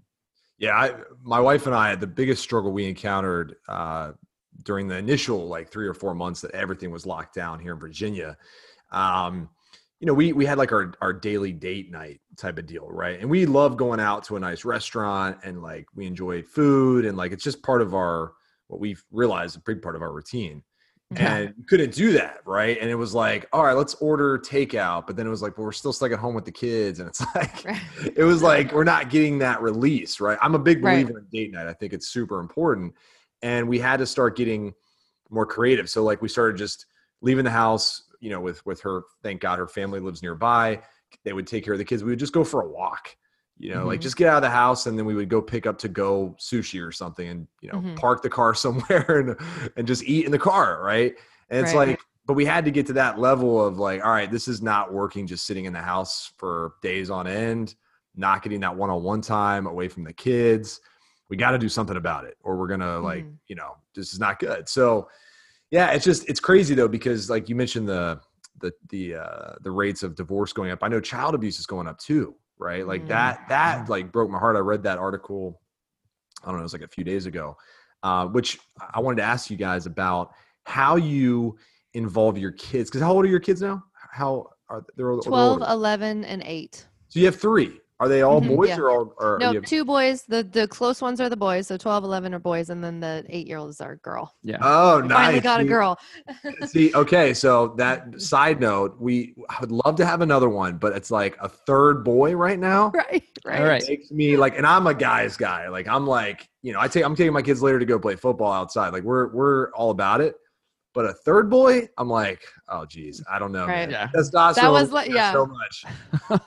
Yeah, 0.58 0.75
I, 0.75 0.93
my 1.23 1.39
wife 1.39 1.65
and 1.67 1.73
I, 1.75 1.89
had 1.91 2.02
the 2.02 2.08
biggest 2.08 2.43
struggle 2.43 2.73
we 2.73 2.86
encountered 2.89 3.56
uh, 3.69 4.12
during 4.65 4.89
the 4.89 4.97
initial 4.97 5.47
like 5.47 5.69
three 5.69 5.88
or 5.88 5.93
four 5.93 6.13
months 6.13 6.41
that 6.41 6.52
everything 6.52 6.91
was 6.91 7.06
locked 7.06 7.34
down 7.34 7.60
here 7.62 7.71
in 7.71 7.80
Virginia. 7.80 8.38
Um, 8.91 9.49
you 10.00 10.06
know, 10.08 10.14
we 10.14 10.32
we 10.34 10.46
had 10.46 10.58
like 10.58 10.72
our 10.72 10.94
our 11.02 11.12
daily 11.14 11.52
date 11.52 11.92
night 11.92 12.22
type 12.38 12.58
of 12.58 12.66
deal, 12.66 12.88
right? 12.90 13.20
And 13.20 13.30
we 13.30 13.46
love 13.46 13.76
going 13.78 14.00
out 14.00 14.24
to 14.26 14.38
a 14.38 14.40
nice 14.40 14.64
restaurant 14.64 15.38
and 15.44 15.62
like 15.62 15.88
we 15.96 16.06
enjoy 16.06 16.42
food 16.42 17.06
and 17.06 17.18
like 17.18 17.32
it's 17.34 17.44
just 17.44 17.62
part 17.64 17.82
of 17.82 17.94
our 17.94 18.34
what 18.68 18.80
we've 18.80 19.04
realized 19.12 19.58
a 19.58 19.60
big 19.60 19.82
part 19.82 19.96
of 19.96 20.02
our 20.02 20.12
routine. 20.14 20.64
Yeah. 21.12 21.36
And 21.38 21.54
you 21.58 21.64
couldn't 21.64 21.92
do 21.96 22.14
that, 22.14 22.42
right? 22.46 22.78
And 22.80 22.88
it 22.88 22.94
was 22.94 23.16
like, 23.16 23.48
all 23.52 23.64
right, 23.64 23.74
let's 23.74 23.96
order 23.96 24.38
takeout. 24.38 25.08
But 25.08 25.16
then 25.16 25.26
it 25.26 25.32
was 25.32 25.42
like, 25.42 25.58
well, 25.58 25.66
we're 25.66 25.72
still 25.72 25.92
stuck 25.92 26.12
at 26.12 26.20
home 26.20 26.36
with 26.36 26.46
the 26.46 26.52
kids, 26.52 27.00
and 27.00 27.10
it's 27.10 27.20
like, 27.36 27.66
Right. 27.66 27.82
it 28.16 28.24
was 28.24 28.44
like 28.44 28.72
we're 28.74 28.84
not 28.84 29.10
getting 29.10 29.40
that 29.40 29.60
release, 29.62 30.20
right? 30.22 30.38
I'm 30.42 30.54
a 30.54 30.60
big 30.60 30.84
Right. 30.84 31.04
believer 31.04 31.20
in 31.20 31.26
date 31.34 31.52
night. 31.52 31.68
I 31.68 31.74
think 31.74 31.94
it's 31.94 32.08
super 32.08 32.40
important. 32.40 32.94
And 33.42 33.68
we 33.68 33.80
had 33.80 33.98
to 33.98 34.06
start 34.06 34.38
getting 34.38 34.74
more 35.32 35.46
creative. 35.48 35.90
So 35.90 36.04
like 36.04 36.22
we 36.22 36.28
started 36.30 36.58
just 36.58 36.86
leaving 37.22 37.44
the 37.44 37.52
house, 37.52 38.04
you 38.19 38.29
know, 38.29 38.39
with 38.41 38.65
with 38.65 38.82
her, 38.82 39.03
thank 39.23 39.41
God 39.41 39.60
her 39.60 39.67
family 39.67 39.99
lives 39.99 40.21
nearby. 40.21 40.82
They 41.23 41.34
would 41.34 41.47
take 41.47 41.63
care 41.65 41.73
of 41.73 41.79
the 41.79 41.86
kids. 41.86 42.03
We 42.03 42.12
would 42.12 42.19
just 42.19 42.34
go 42.34 42.43
for 42.43 42.62
a 42.62 42.69
walk. 42.69 43.15
You 43.58 43.71
know, 43.71 43.86
like 43.88 43.99
Mhm. 43.99 44.03
just 44.03 44.15
get 44.15 44.29
out 44.29 44.38
of 44.38 44.43
the 44.43 44.49
house 44.49 44.86
and 44.86 44.97
then 44.97 45.05
we 45.05 45.15
would 45.15 45.27
go 45.29 45.41
pick 45.41 45.65
up 45.65 45.77
to 45.79 45.89
go 45.89 46.34
sushi 46.39 46.82
or 46.86 46.93
something 46.93 47.27
and, 47.27 47.47
you 47.60 47.69
know, 47.69 47.79
Mhm. 47.82 47.95
park 47.97 48.21
the 48.21 48.29
car 48.29 48.53
somewhere 48.55 49.19
and 49.19 49.71
and 49.75 49.86
just 49.88 50.03
eat 50.03 50.25
in 50.25 50.32
the 50.32 50.39
car, 50.39 50.82
right? 50.82 51.13
And 51.49 51.60
it's 51.60 51.73
Right. 51.73 51.89
like 51.89 51.99
but 52.25 52.36
we 52.36 52.45
had 52.45 52.63
to 52.65 52.71
get 52.71 52.86
to 52.88 52.93
that 52.93 53.17
level 53.19 53.65
of 53.65 53.79
like, 53.79 54.05
all 54.05 54.12
right, 54.12 54.29
this 54.32 54.47
is 54.47 54.62
not 54.62 54.93
working 54.93 55.25
just 55.27 55.45
sitting 55.47 55.65
in 55.65 55.73
the 55.73 55.82
house 55.82 56.32
for 56.38 56.73
days 56.84 57.10
on 57.10 57.25
end, 57.27 57.76
not 58.15 58.43
getting 58.43 58.59
that 58.59 58.76
one-on-one 58.76 59.22
time 59.22 59.65
away 59.65 59.88
from 59.88 60.03
the 60.03 60.13
kids. 60.13 60.80
We 61.30 61.38
got 61.38 61.51
to 61.51 61.57
do 61.57 61.70
something 61.70 61.97
about 61.97 62.26
it 62.26 62.38
or 62.43 62.55
we're 62.55 62.67
going 62.67 62.82
to 62.82 62.99
like, 62.99 63.26
Mhm. 63.26 63.38
you 63.47 63.55
know, 63.55 63.78
this 63.95 64.13
is 64.13 64.20
not 64.20 64.38
good. 64.39 64.70
So, 64.70 65.09
yeah, 65.72 65.91
it's 65.91 66.05
just 66.05 66.28
it's 66.30 66.39
crazy 66.39 66.76
though 66.76 66.88
because 66.88 67.30
like 67.30 67.49
you 67.49 67.55
mentioned 67.55 67.88
the 67.88 68.20
the 68.59 68.72
the 68.89 69.15
uh 69.15 69.53
the 69.61 69.72
rates 69.72 70.03
of 70.03 70.15
divorce 70.15 70.51
going 70.53 70.72
up. 70.72 70.80
I 70.82 70.88
know 70.88 70.99
child 70.99 71.36
abuse 71.36 71.59
is 71.59 71.65
going 71.65 71.88
up 71.88 71.97
too, 71.99 72.36
right? 72.57 72.86
Like 72.86 73.03
Mhm. 73.03 73.07
that 73.09 73.47
that 73.49 73.89
like 73.89 74.11
broke 74.11 74.30
my 74.30 74.39
heart. 74.39 74.55
I 74.55 74.59
read 74.59 74.84
that 74.84 74.97
article 74.97 75.61
I 76.43 76.47
don't 76.47 76.55
know, 76.55 76.61
it 76.61 76.63
was 76.63 76.74
like 76.74 76.82
a 76.84 76.88
few 76.88 77.03
days 77.03 77.26
ago. 77.26 77.57
Uh, 78.01 78.28
which 78.28 78.57
I 78.93 79.01
wanted 79.01 79.17
to 79.17 79.24
ask 79.24 79.49
you 79.49 79.57
guys 79.57 79.86
about 79.86 80.32
how 80.63 80.95
you 80.95 81.57
involve 81.93 82.38
your 82.38 82.53
kids. 82.53 82.89
Because 82.89 83.01
how 83.01 83.11
old 83.11 83.26
are 83.26 83.30
your 83.30 83.41
kids 83.41 83.61
now? 83.61 83.84
How 84.11 84.47
are 84.70 84.86
they're, 84.95 85.07
they're 85.15 85.22
12, 85.22 85.51
older. 85.61 85.65
11, 85.70 86.24
and 86.24 86.41
8. 86.45 86.86
So 87.09 87.20
you 87.20 87.26
have 87.26 87.36
three. 87.36 87.82
Are 88.02 88.08
they 88.08 88.22
all 88.22 88.39
Mhm, 88.41 88.56
boys 88.56 88.70
yeah. 88.70 88.78
or 88.80 88.89
all? 88.91 89.14
Or 89.18 89.38
No, 89.41 89.52
have- 89.54 89.66
two 89.66 89.84
boys. 89.84 90.24
The 90.24 90.43
the 90.43 90.68
close 90.70 91.02
ones 91.02 91.20
are 91.20 91.28
the 91.30 91.36
boys. 91.36 91.68
So 91.68 91.76
12, 91.78 92.04
11 92.06 92.34
are 92.34 92.39
boys, 92.39 92.70
and 92.70 92.82
then 92.84 93.00
the 93.02 93.26
eight 93.28 93.45
year 93.45 93.58
old 93.58 93.70
is 93.72 93.82
our 93.82 93.97
girl. 93.97 94.34
Yeah. 94.41 94.58
oh, 94.62 95.02
We 95.02 95.08
nice. 95.10 95.18
Finally 95.18 95.39
got 95.41 95.60
a 95.60 95.66
girl. 95.66 96.00
See, 96.68 96.93
okay, 96.95 97.34
so 97.34 97.74
that 97.78 98.22
side 98.22 98.62
note, 98.62 98.95
we 99.00 99.36
I 99.50 99.58
would 99.60 99.72
love 99.72 99.95
to 99.97 100.06
have 100.06 100.22
another 100.22 100.47
one, 100.50 100.78
but 100.78 100.95
it's 100.95 101.12
like 101.12 101.36
a 101.41 101.50
third 101.50 102.04
boy 102.06 102.36
right 102.36 102.60
now. 102.60 102.91
right. 102.95 103.24
Right. 103.45 103.60
All 103.62 103.68
right. 103.68 103.84
Makes 103.88 104.12
me 104.12 104.38
like, 104.38 104.58
and 104.58 104.66
I'm 104.66 104.88
a 104.88 104.93
guy's 104.93 105.36
guy. 105.38 105.68
Like 105.70 105.88
I'm 105.88 106.08
like, 106.08 106.47
you 106.62 106.72
know, 106.74 106.80
I 106.80 106.88
take 106.88 107.04
I'm 107.04 107.16
taking 107.16 107.34
my 107.34 107.41
kids 107.41 107.62
later 107.62 107.80
to 107.80 107.86
go 107.86 108.00
play 108.00 108.16
football 108.16 108.52
outside. 108.54 108.93
Like 108.93 109.04
we're 109.04 109.28
we're 109.34 109.72
all 109.72 109.91
about 109.91 110.22
it. 110.22 110.36
But 110.94 111.06
a 111.06 111.14
third 111.14 111.50
boy, 111.52 111.88
I'm 112.00 112.10
like, 112.10 112.42
oh 112.68 112.86
geez, 112.86 113.24
I 113.32 113.38
don't 113.38 113.52
know. 113.52 113.68
Right. 113.68 113.90
Yeah. 113.90 114.08
Testosterone. 114.08 114.56
That 114.56 114.72
was 114.72 114.92
like- 114.92 115.10
yeah. 115.12 115.32
so 115.32 115.46
much. 115.46 115.86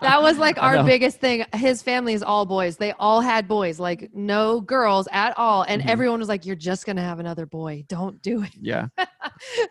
That 0.00 0.20
was 0.20 0.36
like 0.36 0.60
our 0.60 0.82
biggest 0.84 1.20
thing. 1.20 1.44
His 1.54 1.80
family 1.80 2.12
is 2.12 2.22
all 2.24 2.44
boys. 2.44 2.76
They 2.76 2.92
all 2.98 3.20
had 3.20 3.46
boys, 3.46 3.78
like 3.78 4.10
no 4.12 4.60
girls 4.60 5.06
at 5.12 5.36
all. 5.38 5.62
And 5.68 5.80
Mhm. 5.80 5.88
everyone 5.88 6.18
was 6.18 6.28
like, 6.28 6.44
You're 6.44 6.56
just 6.56 6.86
gonna 6.86 7.02
have 7.02 7.20
another 7.20 7.46
boy. 7.46 7.84
Don't 7.88 8.20
do 8.20 8.42
it. 8.42 8.50
Yeah. 8.60 8.88
and 8.98 9.08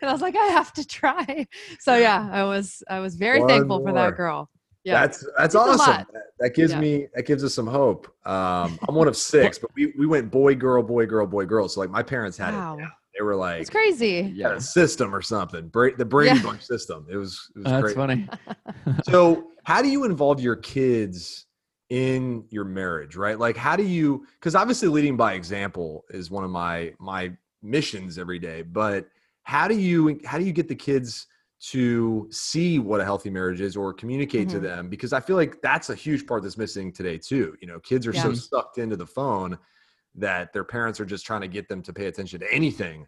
I 0.02 0.10
was 0.12 0.22
like, 0.22 0.36
I 0.36 0.46
have 0.46 0.72
to 0.74 0.86
try. 0.86 1.46
So 1.78 1.96
yeah, 1.96 2.28
I 2.32 2.44
was 2.44 2.82
I 2.88 3.00
was 3.00 3.14
very 3.16 3.40
One 3.40 3.48
thankful 3.48 3.84
for 3.84 3.92
that 3.92 4.16
girl. 4.16 4.48
Yeah. 4.84 5.02
That's 5.02 5.24
that's 5.36 5.54
It's 5.54 5.54
awesome. 5.54 6.06
That, 6.12 6.22
that 6.40 6.54
gives 6.54 6.72
Yeah. 6.72 6.80
me 6.80 7.06
that 7.14 7.26
gives 7.26 7.44
us 7.44 7.52
some 7.54 7.66
hope. 7.66 8.06
Um, 8.26 8.78
I'm 8.88 8.94
one 8.94 9.06
of 9.06 9.16
six, 9.18 9.58
but 9.58 9.70
we, 9.76 9.92
we 9.98 10.06
went 10.06 10.30
boy 10.30 10.54
girl 10.54 10.82
boy 10.82 11.04
girl 11.06 11.26
boy 11.26 11.44
girl. 11.44 11.68
So 11.68 11.80
like 11.80 11.90
my 11.90 12.02
parents 12.02 12.38
had 12.38 12.54
wow. 12.54 12.78
it. 12.78 12.88
They 13.16 13.22
were 13.22 13.36
like 13.36 13.60
It's 13.60 13.70
crazy. 13.70 14.32
Yeah. 14.34 14.54
a 14.54 14.60
system 14.60 15.14
or 15.14 15.20
something. 15.22 15.68
Bra- 15.68 15.90
the 15.96 16.04
Brady 16.04 16.36
Yeah. 16.36 16.42
Bunch 16.42 16.62
system. 16.62 17.06
It 17.10 17.16
was 17.16 17.50
it 17.54 17.58
was 17.58 17.64
That's 17.66 17.82
great. 17.82 17.96
funny. 17.96 18.28
so 19.08 19.48
how 19.64 19.82
do 19.82 19.88
you 19.88 20.04
involve 20.04 20.40
your 20.40 20.56
kids 20.56 21.46
in 21.90 22.42
your 22.48 22.64
marriage 22.64 23.16
right 23.16 23.38
like 23.38 23.54
how 23.54 23.76
do 23.76 23.82
you 23.82 24.24
because 24.40 24.54
obviously 24.54 24.88
leading 24.88 25.14
by 25.14 25.34
example 25.34 26.04
is 26.08 26.30
one 26.30 26.42
of 26.42 26.50
my 26.50 26.90
my 26.98 27.30
missions 27.62 28.16
every 28.18 28.38
day 28.38 28.62
but 28.62 29.08
how 29.42 29.68
do 29.68 29.76
you 29.78 30.18
how 30.24 30.38
do 30.38 30.44
you 30.44 30.54
get 30.54 30.68
the 30.68 30.74
kids 30.74 31.26
to 31.60 32.26
see 32.30 32.78
what 32.78 32.98
a 33.02 33.04
healthy 33.04 33.28
marriage 33.28 33.60
is 33.60 33.76
or 33.76 33.92
communicate 33.92 34.48
to 34.48 34.56
Mhm. 34.58 34.62
them 34.62 34.88
because 34.88 35.12
i 35.12 35.20
feel 35.20 35.36
like 35.36 35.60
that's 35.60 35.90
a 35.90 35.94
huge 35.94 36.26
part 36.26 36.42
that's 36.42 36.56
missing 36.56 36.92
today 36.94 37.18
too 37.18 37.54
you 37.60 37.68
know 37.68 37.78
kids 37.80 38.06
are 38.06 38.14
so 38.14 38.32
sucked 38.32 38.78
into 38.78 38.96
the 38.96 39.06
phone 39.06 39.58
that 40.16 40.52
their 40.52 40.64
parents 40.64 41.00
are 41.00 41.04
just 41.04 41.24
trying 41.26 41.40
to 41.40 41.48
get 41.48 41.68
them 41.68 41.82
to 41.82 41.92
pay 41.92 42.06
attention 42.06 42.40
to 42.40 42.52
anything 42.52 43.06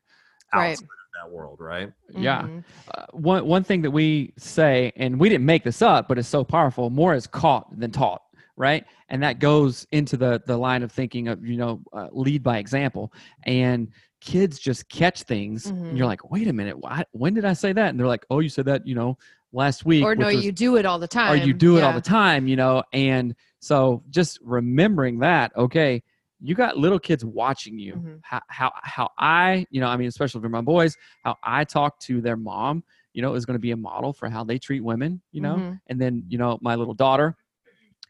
outside 0.52 0.59
Right. 0.68 0.80
of 0.82 0.88
that 1.22 1.30
world 1.32 1.61
right 1.61 1.92
Yeah. 2.11 2.42
Mhm. 2.42 2.64
uh, 2.94 3.07
one 3.12 3.46
one 3.46 3.64
thing 3.64 3.82
that 3.82 3.90
we 3.90 4.32
say, 4.38 4.92
and 4.96 5.18
we 5.20 5.28
didn't 5.28 5.46
make 5.46 5.64
this 5.64 5.82
up, 5.82 6.09
but 6.09 6.18
it's 6.18 6.28
so 6.28 6.44
powerful. 6.44 6.90
More 6.90 7.14
is 7.14 7.26
caught 7.26 7.66
than 7.78 7.90
taught, 7.90 8.22
right? 8.57 8.84
And 9.09 9.22
that 9.22 9.38
goes 9.38 9.86
into 9.92 10.16
the 10.16 10.42
the 10.46 10.57
line 10.57 10.82
of 10.82 10.90
thinking 10.92 11.28
of 11.28 11.44
you 11.46 11.57
know 11.57 11.80
uh, 11.92 12.09
lead 12.12 12.42
by 12.42 12.59
example. 12.59 13.12
And 13.44 13.88
kids 14.20 14.59
just 14.59 14.88
catch 14.88 15.22
things, 15.24 15.66
and 15.66 15.98
you're 15.98 16.07
like, 16.07 16.30
wait 16.30 16.48
a 16.48 16.52
minute, 16.52 16.78
why, 16.78 17.05
when 17.12 17.34
did 17.34 17.44
I 17.44 17.52
say 17.52 17.72
that? 17.74 17.90
And 17.90 18.00
they're 18.00 18.07
like, 18.07 18.24
oh, 18.30 18.38
you 18.40 18.48
said 18.48 18.64
that, 18.64 18.86
you 18.86 18.94
know, 18.94 19.18
last 19.52 19.84
week. 19.84 20.02
Or 20.02 20.16
no, 20.16 20.26
was- 20.28 20.42
you 20.44 20.50
do 20.50 20.76
it 20.76 20.86
all 20.86 20.98
the 20.98 21.07
time. 21.09 21.30
or 21.32 21.36
you 21.36 21.52
do 21.52 21.76
it 21.76 21.82
all 21.84 21.92
the 21.92 22.00
time, 22.00 22.48
you 22.48 22.57
know. 22.57 22.82
And 22.94 23.36
so 23.61 24.02
just 24.09 24.38
remembering 24.42 25.18
that, 25.18 25.55
okay, 25.57 26.02
you 26.45 26.55
got 26.55 26.78
little 26.78 26.99
kids 27.01 27.24
watching 27.24 27.78
you. 27.78 28.03
Mhm. 28.03 28.22
How, 28.22 28.40
how 28.49 28.72
how 28.82 29.11
I, 29.18 29.66
you 29.70 29.80
know, 29.80 29.88
I 29.88 29.97
mean, 29.97 30.09
especially 30.09 30.40
for 30.42 30.49
my 30.49 30.62
boys, 30.62 30.97
how 31.22 31.36
I 31.42 31.64
talk 31.64 32.01
to 32.01 32.20
their 32.20 32.36
mom, 32.36 32.84
you 33.14 33.22
know, 33.22 33.34
is 33.34 33.47
going 33.47 33.57
to 33.57 33.61
be 33.61 33.72
a 33.72 33.76
model 33.76 34.12
for 34.12 34.28
how 34.30 34.45
they 34.45 34.59
treat 34.59 34.82
women, 34.82 35.20
you 35.32 35.40
know. 35.42 35.64
Mhm. 35.64 35.80
And 35.88 36.01
then, 36.01 36.24
you 36.28 36.38
know, 36.38 36.59
my 36.62 36.74
little 36.74 36.95
daughter 36.95 37.36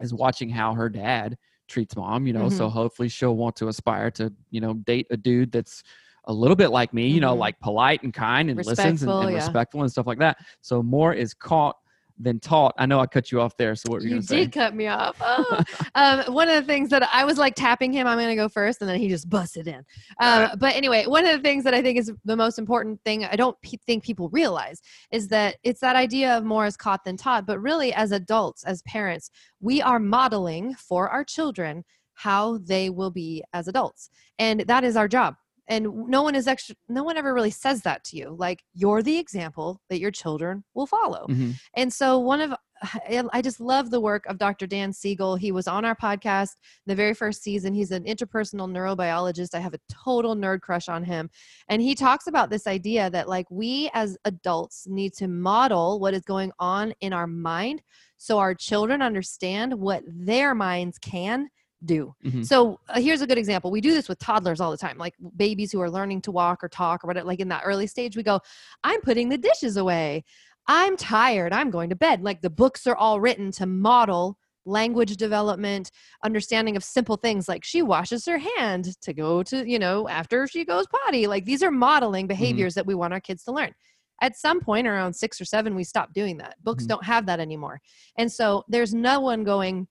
is 0.01 0.15
watching 0.15 0.49
how 0.49 0.75
her 0.75 0.89
dad 0.89 1.37
treats 1.69 1.97
mom, 1.97 2.27
you 2.27 2.33
know. 2.33 2.49
So 2.49 2.69
Mm-hmm. 2.69 2.69
hopefully 2.69 3.09
she'll 3.09 3.37
want 3.37 3.57
to 3.57 3.69
aspire 3.69 4.11
to, 4.13 4.33
you 4.51 4.61
know, 4.61 4.75
date 4.75 5.07
a 5.11 5.17
dude 5.17 5.53
that's 5.53 5.83
a 6.27 6.33
little 6.33 6.57
bit 6.57 6.69
like 6.69 6.93
me, 6.95 7.09
you 7.09 7.21
know, 7.21 7.35
Mhm. 7.35 7.39
like 7.39 7.59
polite 7.61 8.03
and 8.03 8.13
kind 8.13 8.51
and 8.51 8.65
listens 8.65 9.03
and, 9.03 9.17
and 9.21 9.33
yeah. 9.33 9.35
respectful 9.35 9.83
and 9.83 9.91
stuff 9.91 10.07
like 10.07 10.19
that. 10.19 10.39
So 10.61 10.83
more 10.83 11.13
is 11.15 11.35
caught 11.35 11.77
than 12.19 12.39
taught. 12.39 12.75
I 12.79 12.87
know 12.87 13.01
I 13.01 13.07
cut 13.07 13.33
you 13.33 13.41
off 13.41 13.57
there. 13.57 13.75
So 13.75 13.91
what 13.91 14.01
were 14.01 14.07
you, 14.07 14.09
You 14.09 14.15
going 14.17 14.23
to 14.23 14.29
say? 14.29 14.37
did 14.45 14.53
cut 14.53 14.75
me 14.75 14.87
off. 14.87 15.21
Oh. 15.27 15.63
um, 15.95 16.33
one 16.33 16.49
of 16.49 16.55
the 16.55 16.67
things 16.67 16.91
that 16.91 17.09
I 17.13 17.25
was 17.25 17.39
like 17.39 17.55
tapping 17.55 17.93
him, 17.93 18.07
I'm 18.07 18.19
going 18.19 18.29
to 18.29 18.37
go 18.37 18.49
first, 18.49 18.81
and 18.81 18.89
then 18.89 18.99
he 19.01 19.09
just 19.09 19.29
busted 19.29 19.67
in. 19.67 19.85
Um, 20.21 20.51
but 20.59 20.75
anyway, 20.77 21.07
one 21.07 21.27
of 21.27 21.33
the 21.33 21.43
things 21.43 21.65
that 21.65 21.75
I 21.75 21.83
think 21.83 21.99
is 21.99 22.13
the 22.25 22.37
most 22.37 22.59
important 22.59 23.01
thing 23.05 23.25
I 23.25 23.35
don't 23.37 23.57
think 23.87 24.05
people 24.05 24.29
realize 24.31 24.81
is 25.11 25.29
that 25.29 25.57
it's 25.65 25.81
that 25.81 25.97
idea 25.97 26.37
of 26.37 26.45
more 26.45 26.67
is 26.67 26.77
caught 26.77 27.05
than 27.05 27.17
taught. 27.17 27.47
But 27.47 27.61
really, 27.61 27.93
as 27.93 28.13
adults, 28.13 28.65
as 28.65 28.83
parents, 28.83 29.31
we 29.61 29.83
are 29.83 29.99
modeling 29.99 30.75
for 30.75 31.09
our 31.09 31.25
children 31.25 31.85
how 32.13 32.59
they 32.59 32.91
will 32.91 33.11
be 33.11 33.43
as 33.53 33.67
adults, 33.67 34.09
and 34.39 34.61
that 34.61 34.85
is 34.85 34.97
our 34.97 35.09
job. 35.09 35.35
And 35.69 36.09
no 36.09 36.23
one 36.23 36.35
is 36.35 36.47
extra. 36.47 36.77
No 36.89 37.03
one 37.05 37.17
ever 37.17 37.33
really 37.33 37.51
says 37.51 37.83
that 37.83 38.05
to 38.05 38.17
you. 38.17 38.37
Like 38.39 38.63
you're 38.75 39.03
the 39.03 39.19
example 39.19 39.81
that 39.89 40.01
your 40.01 40.11
children 40.11 40.65
will 40.75 40.87
follow. 40.87 41.27
Mhm. 41.29 41.55
And 41.75 41.93
so 41.93 42.19
one 42.19 42.41
of 42.41 42.55
I 43.33 43.43
just 43.43 43.61
love 43.61 43.91
the 43.91 44.01
work 44.01 44.27
of 44.27 44.39
Dr. 44.39 44.67
Dan 44.67 44.93
Siegel. 44.93 45.37
He 45.37 45.53
was 45.53 45.67
on 45.67 45.85
our 45.85 45.97
podcast 45.97 46.51
the 46.87 46.95
very 46.95 47.15
first 47.15 47.43
season. 47.43 47.75
He's 47.75 47.91
an 47.91 48.05
interpersonal 48.05 48.71
neurobiologist. 48.71 49.55
I 49.55 49.61
have 49.61 49.75
a 49.75 49.81
total 49.89 50.37
nerd 50.37 50.61
crush 50.61 50.89
on 50.89 51.05
him. 51.05 51.31
And 51.69 51.81
he 51.81 51.95
talks 51.95 52.27
about 52.27 52.51
this 52.51 52.67
idea 52.67 53.11
that 53.11 53.29
like 53.29 53.47
we 53.51 53.91
as 53.95 54.17
adults 54.25 54.87
need 54.87 55.15
to 55.15 55.29
model 55.29 56.01
what 56.01 56.15
is 56.15 56.23
going 56.23 56.53
on 56.59 56.93
in 57.01 57.13
our 57.13 57.27
mind 57.27 57.83
so 58.17 58.39
our 58.39 58.55
children 58.55 59.03
understand 59.03 59.75
what 59.75 60.03
their 60.07 60.55
minds 60.55 60.99
can 60.99 61.49
do. 61.87 62.15
Mhm. 62.25 62.47
So 62.47 62.81
uh, 62.89 63.01
here's 63.01 63.21
a 63.21 63.27
good 63.27 63.39
example. 63.39 63.71
We 63.71 63.81
do 63.81 63.93
this 63.93 64.09
with 64.09 64.19
toddlers 64.19 64.61
all 64.61 64.71
the 64.71 64.77
time, 64.77 64.99
like 64.99 65.15
babies 65.37 65.73
who 65.73 65.81
are 65.81 65.91
learning 65.91 66.23
to 66.23 66.33
walk 66.33 66.63
or 66.65 66.69
talk 66.69 67.05
or 67.05 67.07
whatever. 67.07 67.27
Like 67.27 67.41
in 67.41 67.49
that 67.49 67.63
early 67.65 67.87
stage, 67.87 68.17
we 68.17 68.23
go, 68.23 68.41
I'm 68.83 69.01
putting 69.01 69.29
the 69.29 69.39
dishes 69.39 69.77
away. 69.77 70.25
I'm 70.67 70.97
tired. 70.97 71.53
I'm 71.53 71.71
going 71.71 71.91
to 71.91 71.97
bed. 71.97 72.23
Like 72.23 72.41
the 72.41 72.51
books 72.51 72.87
are 72.87 72.97
all 72.97 73.21
written 73.21 73.51
to 73.53 73.67
model 73.67 74.39
language 74.67 75.17
development, 75.19 75.91
understanding 76.25 76.75
of 76.75 76.83
simple 76.83 77.17
things 77.17 77.49
like 77.49 77.63
she 77.63 77.83
washes 77.83 78.25
her 78.25 78.39
hand 78.39 78.99
to 79.03 79.13
go 79.13 79.43
to, 79.43 79.69
you 79.69 79.79
know, 79.79 80.09
after 80.09 80.47
she 80.47 80.65
goes 80.65 80.87
potty. 80.87 81.27
Like 81.27 81.45
these 81.45 81.63
are 81.63 81.71
modeling 81.71 82.27
behaviors 82.27 82.75
that 82.75 82.87
we 82.87 82.95
want 82.95 83.13
our 83.13 83.21
kids 83.21 83.45
to 83.45 83.53
learn. 83.53 83.75
At 84.23 84.37
some 84.39 84.61
point 84.61 84.87
around 84.87 85.13
six 85.13 85.39
or 85.39 85.45
seven, 85.45 85.75
we 85.75 85.85
stop 85.85 86.15
doing 86.15 86.39
that. 86.39 86.55
Books 86.63 86.85
Mhm. 86.85 86.89
don't 86.89 87.05
have 87.05 87.27
that 87.27 87.41
anymore. 87.41 87.81
And 88.17 88.33
so 88.33 88.65
there's 88.69 88.95
no 88.95 89.21
one 89.21 89.45
going, 89.45 89.87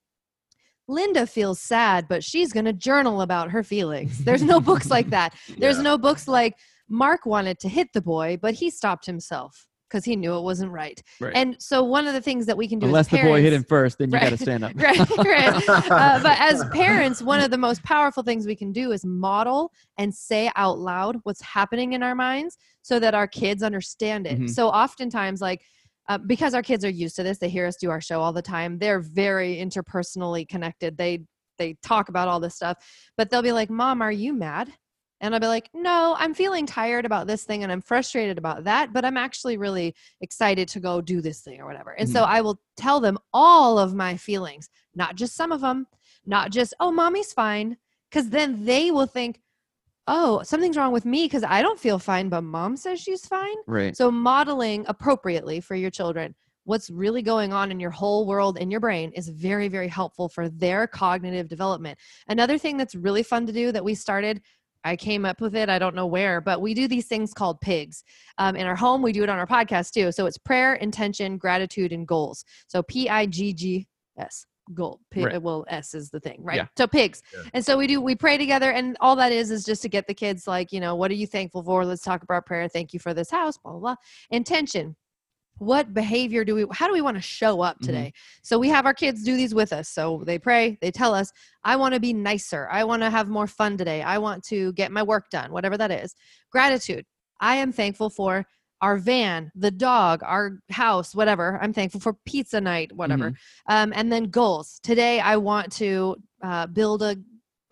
Linda 0.87 1.25
feels 1.25 1.59
sad, 1.59 2.07
but 2.07 2.23
she's 2.23 2.51
going 2.51 2.65
to 2.65 2.73
journal 2.73 3.21
about 3.21 3.51
her 3.51 3.63
feelings. 3.63 4.23
There's 4.23 4.43
no 4.43 4.59
books 4.59 4.89
like 4.89 5.09
that. 5.11 5.33
There's 5.57 5.77
Yeah. 5.77 5.83
no 5.83 5.97
books 5.97 6.27
like 6.27 6.55
Mark 6.89 7.25
wanted 7.25 7.59
to 7.59 7.69
hit 7.69 7.93
the 7.93 8.01
boy, 8.01 8.37
but 8.41 8.53
he 8.53 8.69
stopped 8.69 9.05
himself 9.05 9.67
because 9.89 10.03
he 10.05 10.15
knew 10.15 10.35
it 10.35 10.41
wasn't 10.41 10.71
right. 10.71 11.01
Right. 11.21 11.33
And 11.35 11.55
so 11.59 11.83
one 11.83 12.07
of 12.07 12.13
the 12.13 12.21
things 12.21 12.47
that 12.47 12.57
we 12.57 12.67
can 12.67 12.79
do 12.79 12.87
Unless 12.87 13.13
as 13.13 13.21
the 13.21 13.27
boy 13.27 13.41
hit 13.43 13.53
him 13.53 13.63
first, 13.63 13.99
then 13.99 14.11
you 14.11 14.19
got 14.19 14.29
to 14.29 14.37
stand 14.37 14.63
up. 14.63 14.71
right, 14.75 14.97
right. 15.17 15.69
Uh, 15.69 16.19
but 16.21 16.37
as 16.41 16.65
parents, 16.73 17.21
one 17.21 17.39
of 17.39 17.51
the 17.51 17.57
most 17.57 17.81
powerful 17.83 18.23
things 18.23 18.45
we 18.47 18.55
can 18.55 18.71
do 18.71 18.91
is 18.91 19.05
model 19.05 19.71
and 19.99 20.13
say 20.13 20.51
out 20.55 20.79
loud 20.79 21.17
what's 21.23 21.41
happening 21.41 21.93
in 21.93 22.01
our 22.03 22.15
minds 22.15 22.57
so 22.81 22.99
that 22.99 23.13
our 23.13 23.27
kids 23.27 23.61
understand 23.63 24.25
it. 24.27 24.39
Mhm. 24.39 24.49
So 24.49 24.67
oftentimes, 24.67 25.41
like, 25.41 25.61
uh, 26.09 26.17
because 26.17 26.53
our 26.53 26.63
kids 26.63 26.83
are 26.83 26.89
used 26.89 27.15
to 27.15 27.23
this, 27.23 27.37
they 27.37 27.49
hear 27.49 27.65
us 27.65 27.77
do 27.77 27.89
our 27.89 28.01
show 28.01 28.21
all 28.21 28.33
the 28.33 28.41
time. 28.41 28.77
They're 28.77 28.99
very 28.99 29.55
interpersonally 29.57 30.47
connected. 30.47 30.97
They 30.97 31.23
they 31.59 31.75
talk 31.83 32.09
about 32.09 32.27
all 32.27 32.39
this 32.39 32.55
stuff, 32.55 32.77
but 33.15 33.29
they'll 33.29 33.43
be 33.43 33.51
like, 33.51 33.69
"Mom, 33.69 34.01
are 34.01 34.11
you 34.11 34.33
mad?" 34.33 34.73
And 35.21 35.33
I'll 35.33 35.39
be 35.39 35.47
like, 35.47 35.69
"No, 35.73 36.15
I'm 36.17 36.33
feeling 36.33 36.65
tired 36.65 37.05
about 37.05 37.27
this 37.27 37.43
thing, 37.43 37.63
and 37.63 37.71
I'm 37.71 37.81
frustrated 37.81 38.37
about 38.37 38.65
that, 38.65 38.91
but 38.91 39.05
I'm 39.05 39.17
actually 39.17 39.57
really 39.57 39.95
excited 40.19 40.67
to 40.69 40.79
go 40.79 40.99
do 40.99 41.21
this 41.21 41.41
thing 41.41 41.61
or 41.61 41.65
whatever." 41.65 41.91
And 41.91 42.09
so 42.09 42.23
I 42.23 42.41
will 42.41 42.59
tell 42.75 42.99
them 42.99 43.17
all 43.33 43.79
of 43.79 43.93
my 43.93 44.17
feelings, 44.17 44.69
not 44.95 45.15
just 45.15 45.35
some 45.35 45.51
of 45.51 45.61
them, 45.61 45.87
not 46.25 46.51
just, 46.51 46.73
"Oh, 46.79 46.91
mommy's 46.91 47.31
fine," 47.31 47.77
because 48.09 48.29
then 48.29 48.65
they 48.65 48.91
will 48.91 49.07
think, 49.07 49.41
"Oh, 50.07 50.41
something's 50.43 50.77
wrong 50.77 50.91
with 50.91 51.05
me 51.05 51.25
because 51.25 51.43
I 51.43 51.61
don't 51.61 51.79
feel 51.79 51.99
fine, 51.99 52.29
but 52.29 52.41
mom 52.41 52.77
says 52.77 52.99
she's 52.99 53.25
fine." 53.25 53.55
Right. 53.67 53.95
So, 53.95 54.11
modeling 54.11 54.85
appropriately 54.87 55.59
for 55.61 55.75
your 55.75 55.91
children 55.91 56.35
what's 56.65 56.89
really 56.89 57.21
going 57.21 57.53
on 57.53 57.71
in 57.71 57.79
your 57.79 57.91
whole 57.91 58.25
world 58.25 58.57
in 58.57 58.71
your 58.71 58.79
brain 58.79 59.11
is 59.13 59.29
very, 59.29 59.67
very 59.67 59.87
helpful 59.87 60.29
for 60.29 60.49
their 60.49 60.87
cognitive 60.87 61.47
development. 61.47 61.97
Another 62.27 62.57
thing 62.57 62.77
that's 62.77 62.95
really 62.95 63.23
fun 63.23 63.45
to 63.45 63.53
do 63.53 63.71
that 63.71 63.83
we 63.83 63.95
started. 63.95 64.41
I 64.85 64.95
came 64.95 65.23
up 65.25 65.39
with 65.39 65.55
it. 65.55 65.69
I 65.69 65.79
don't 65.79 65.95
know 65.95 66.07
where, 66.07 66.41
but 66.41 66.61
we 66.61 66.73
do 66.73 66.87
these 66.87 67.07
things 67.07 67.33
called 67.33 67.61
pigs. 67.61 68.03
Um, 68.37 68.55
in 68.55 68.67
our 68.67 68.75
home, 68.75 69.01
we 69.01 69.13
do 69.13 69.23
it 69.23 69.29
on 69.29 69.39
our 69.39 69.47
podcast 69.47 69.91
too. 69.91 70.11
So 70.11 70.25
it's 70.25 70.37
prayer, 70.37 70.75
intention, 70.75 71.37
gratitude, 71.37 71.93
and 71.93 72.07
goals. 72.07 72.43
So 72.67 72.83
P 72.83 73.07
I 73.09 73.25
G 73.25 73.53
G 73.53 73.87
S 74.17 74.45
goal. 74.73 74.99
Pig, 75.11 75.25
Right. 75.25 75.41
Well, 75.41 75.65
S 75.67 75.93
is 75.93 76.09
the 76.09 76.19
thing, 76.19 76.43
right? 76.43 76.57
Yeah. 76.57 76.67
So 76.77 76.87
pigs. 76.87 77.21
Yeah. 77.33 77.43
And 77.53 77.65
so 77.65 77.77
we 77.77 77.87
do, 77.87 77.99
we 78.01 78.15
pray 78.15 78.37
together, 78.37 78.71
and 78.71 78.95
all 79.01 79.15
that 79.17 79.31
is 79.31 79.51
is 79.51 79.63
just 79.65 79.81
to 79.83 79.89
get 79.89 80.07
the 80.07 80.13
kids 80.13 80.47
like, 80.47 80.71
you 80.71 80.79
know, 80.79 80.95
what 80.95 81.11
are 81.11 81.15
you 81.15 81.27
thankful 81.27 81.63
for? 81.63 81.85
Let's 81.85 82.03
talk 82.03 82.23
about 82.23 82.45
prayer. 82.45 82.67
Thank 82.67 82.93
you 82.93 82.99
for 82.99 83.13
this 83.13 83.29
house, 83.31 83.57
blah, 83.57 83.71
blah, 83.73 83.79
blah. 83.81 83.95
Intention. 84.29 84.95
what 85.59 85.93
behavior 85.93 86.43
do 86.43 86.55
we 86.55 86.65
how 86.71 86.87
do 86.87 86.93
we 86.93 86.99
want 87.01 87.15
to 87.15 87.21
show 87.21 87.61
up 87.61 87.77
Mhm. 87.79 87.85
today 87.85 88.13
so 88.41 88.57
we 88.57 88.69
have 88.69 88.87
our 88.87 88.93
kids 88.93 89.23
do 89.23 89.37
these 89.37 89.53
with 89.53 89.71
us 89.71 89.87
so 89.87 90.23
they 90.25 90.39
pray 90.39 90.79
they 90.81 90.89
tell 90.89 91.13
us 91.13 91.31
i 91.63 91.75
want 91.75 91.93
to 91.93 91.99
be 91.99 92.11
nicer 92.11 92.67
i 92.71 92.83
want 92.83 93.03
to 93.03 93.09
have 93.11 93.27
more 93.29 93.45
fun 93.45 93.77
today 93.77 94.01
i 94.01 94.17
want 94.17 94.43
to 94.45 94.73
get 94.73 94.91
my 94.91 95.03
work 95.03 95.29
done 95.29 95.51
whatever 95.51 95.77
that 95.77 95.91
is 95.91 96.15
gratitude 96.51 97.05
i 97.39 97.53
am 97.55 97.71
thankful 97.71 98.09
for 98.09 98.43
our 98.83 98.97
van 98.97 99.49
the 99.55 99.71
dog 99.71 100.21
our 100.23 100.59
house 100.69 101.15
whatever. 101.15 101.57
I'm 101.61 101.71
thankful 101.73 102.01
for 102.01 102.13
pizza 102.25 102.59
night 102.59 102.91
whatever. 102.93 103.27
Um, 103.69 103.93
and 103.95 104.11
then 104.11 104.25
goals. 104.25 104.79
Today 104.83 105.21
i 105.21 105.37
want 105.37 105.71
to 105.83 106.17
uh, 106.43 106.67
build 106.67 107.01
a, 107.01 107.15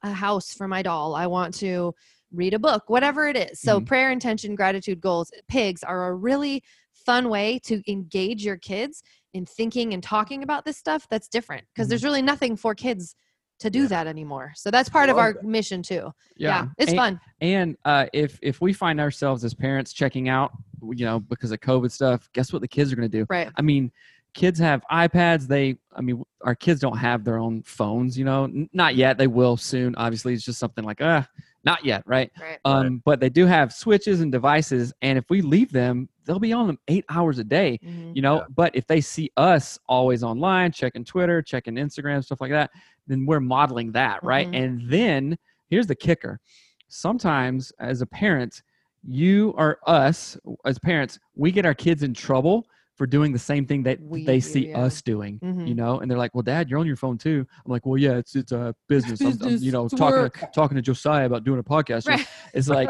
a 0.04 0.12
house 0.14 0.54
for 0.54 0.68
my 0.70 0.82
doll. 0.82 1.14
I 1.14 1.28
want 1.28 1.54
to 1.56 1.94
read 2.32 2.54
a 2.54 2.60
book 2.60 2.84
whatever 2.88 3.28
it 3.28 3.36
is. 3.36 3.60
So 3.60 3.82
Mhm. 3.82 3.88
prayer 3.88 4.10
intention 4.10 4.56
gratitude 4.56 5.02
goals. 5.02 5.28
Pigs 5.50 5.84
are 5.84 6.08
a 6.08 6.16
really 6.16 6.64
fun 6.94 7.28
way 7.28 7.60
to 7.66 7.76
engage 7.92 8.46
your 8.46 8.58
kids 8.58 9.04
in 9.34 9.46
thinking 9.46 9.94
and 9.94 10.02
talking 10.02 10.44
about 10.44 10.64
this 10.64 10.78
stuff 10.78 11.08
that's 11.10 11.28
different 11.28 11.66
because 11.74 11.88
Mhm. 11.88 11.90
there's 11.90 12.06
really 12.06 12.22
nothing 12.22 12.56
for 12.56 12.74
kids 12.74 13.16
to 13.62 13.70
do 13.70 13.84
Yeah. 13.84 13.88
that 13.88 14.08
anymore 14.08 14.52
so 14.56 14.70
that's 14.72 14.90
part 14.90 15.10
of 15.10 15.18
our 15.18 15.34
that. 15.34 15.44
mission 15.44 15.82
too 15.82 16.12
yeah, 16.36 16.64
Yeah, 16.64 16.68
it's 16.78 16.92
and, 16.92 16.98
fun 16.98 17.20
And 17.42 17.78
uh, 17.86 18.06
if 18.14 18.38
if 18.42 18.60
we 18.62 18.74
find 18.74 19.00
ourselves 19.00 19.44
as 19.44 19.54
parents 19.54 19.94
checking 19.94 20.28
out, 20.30 20.52
you 20.92 21.06
know, 21.06 21.20
because 21.20 21.52
of 21.52 21.60
COVID 21.60 21.92
stuff, 21.92 22.30
guess 22.34 22.52
what 22.52 22.62
the 22.62 22.68
kids 22.68 22.92
are 22.92 22.96
going 22.96 23.10
to 23.10 23.18
do? 23.20 23.26
right 23.30 23.50
I 23.56 23.62
mean, 23.62 23.92
kids 24.34 24.58
have 24.60 24.82
iPads. 24.92 25.46
They, 25.48 25.78
I 25.96 26.02
mean, 26.02 26.24
our 26.42 26.56
kids 26.56 26.80
don't 26.80 26.98
have 26.98 27.24
their 27.24 27.38
own 27.38 27.62
phones. 27.64 28.18
You 28.18 28.26
know, 28.26 28.46
N- 28.46 28.70
not 28.74 28.96
yet. 28.96 29.18
They 29.18 29.28
will 29.28 29.58
soon. 29.58 29.94
Obviously, 29.96 30.34
it's 30.34 30.44
just 30.46 30.58
something 30.60 30.84
like, 30.86 31.02
uh, 31.02 31.24
not 31.64 31.84
yet, 31.86 32.02
right? 32.08 32.32
right 32.40 32.58
Um, 32.66 33.02
but 33.06 33.20
they 33.20 33.30
do 33.30 33.46
have 33.46 33.72
switches 33.74 34.22
and 34.22 34.32
devices, 34.32 34.94
and 35.04 35.18
if 35.18 35.26
we 35.30 35.42
leave 35.42 35.72
them, 35.72 36.08
they'll 36.26 36.40
be 36.40 36.54
on 36.54 36.66
them 36.68 36.80
eight 36.88 37.06
hours 37.10 37.38
a 37.40 37.44
day. 37.44 37.80
Mhm. 37.86 38.16
You 38.16 38.22
know, 38.22 38.38
Yeah. 38.38 38.46
but 38.56 38.76
if 38.76 38.88
they 38.88 39.02
see 39.02 39.30
us 39.38 39.78
always 39.88 40.24
online, 40.24 40.72
checking 40.72 41.04
Twitter, 41.04 41.42
checking 41.42 41.76
Instagram, 41.76 42.24
stuff 42.24 42.42
like 42.42 42.52
that, 42.52 42.72
then 43.08 43.26
we're 43.26 43.40
modeling 43.40 43.92
that, 43.94 44.24
right? 44.24 44.50
Mhm. 44.50 44.64
And 44.64 44.82
then 44.90 45.38
here's 45.70 45.88
the 45.88 45.96
kicker: 45.96 46.40
sometimes 46.88 47.72
as 47.80 48.02
a 48.02 48.06
parent, 48.06 48.62
you 49.04 49.50
or 49.58 49.80
us 49.88 50.38
as 50.66 50.78
parents, 50.80 51.20
we 51.36 51.52
get 51.52 51.66
our 51.66 51.74
kids 51.74 52.04
in 52.04 52.14
trouble 52.14 52.68
for 52.96 53.08
doing 53.08 53.32
the 53.32 53.40
same 53.40 53.66
thing 53.66 53.82
that 53.82 54.00
We 54.00 54.24
they 54.26 54.36
do, 54.38 54.42
see 54.42 54.68
yeah. 54.70 54.82
us 54.82 55.02
doing. 55.02 55.40
You 55.42 55.48
Mhm. 55.54 55.76
know, 55.76 56.00
and 56.02 56.12
they're 56.12 56.20
like, 56.20 56.36
"Well, 56.36 56.44
Dad, 56.44 56.70
you're 56.70 56.78
on 56.78 56.86
your 56.86 56.98
phone 56.98 57.18
too." 57.18 57.48
I'm 57.66 57.72
like, 57.72 57.84
"Well, 57.86 57.98
yeah, 57.98 58.12
it's 58.18 58.36
it's 58.36 58.52
a 58.52 58.76
business. 58.88 59.20
I'm- 59.22 59.40
I'm, 59.42 59.58
you 59.58 59.72
know, 59.72 59.88
talking 59.88 60.20
work." 60.20 60.38
to, 60.40 60.50
talking 60.54 60.76
to 60.76 60.82
Josiah 60.84 61.26
about 61.26 61.44
doing 61.44 61.60
a 61.60 61.64
podcast. 61.64 62.08
Right. 62.08 62.28
It's 62.54 62.68
like, 62.68 62.90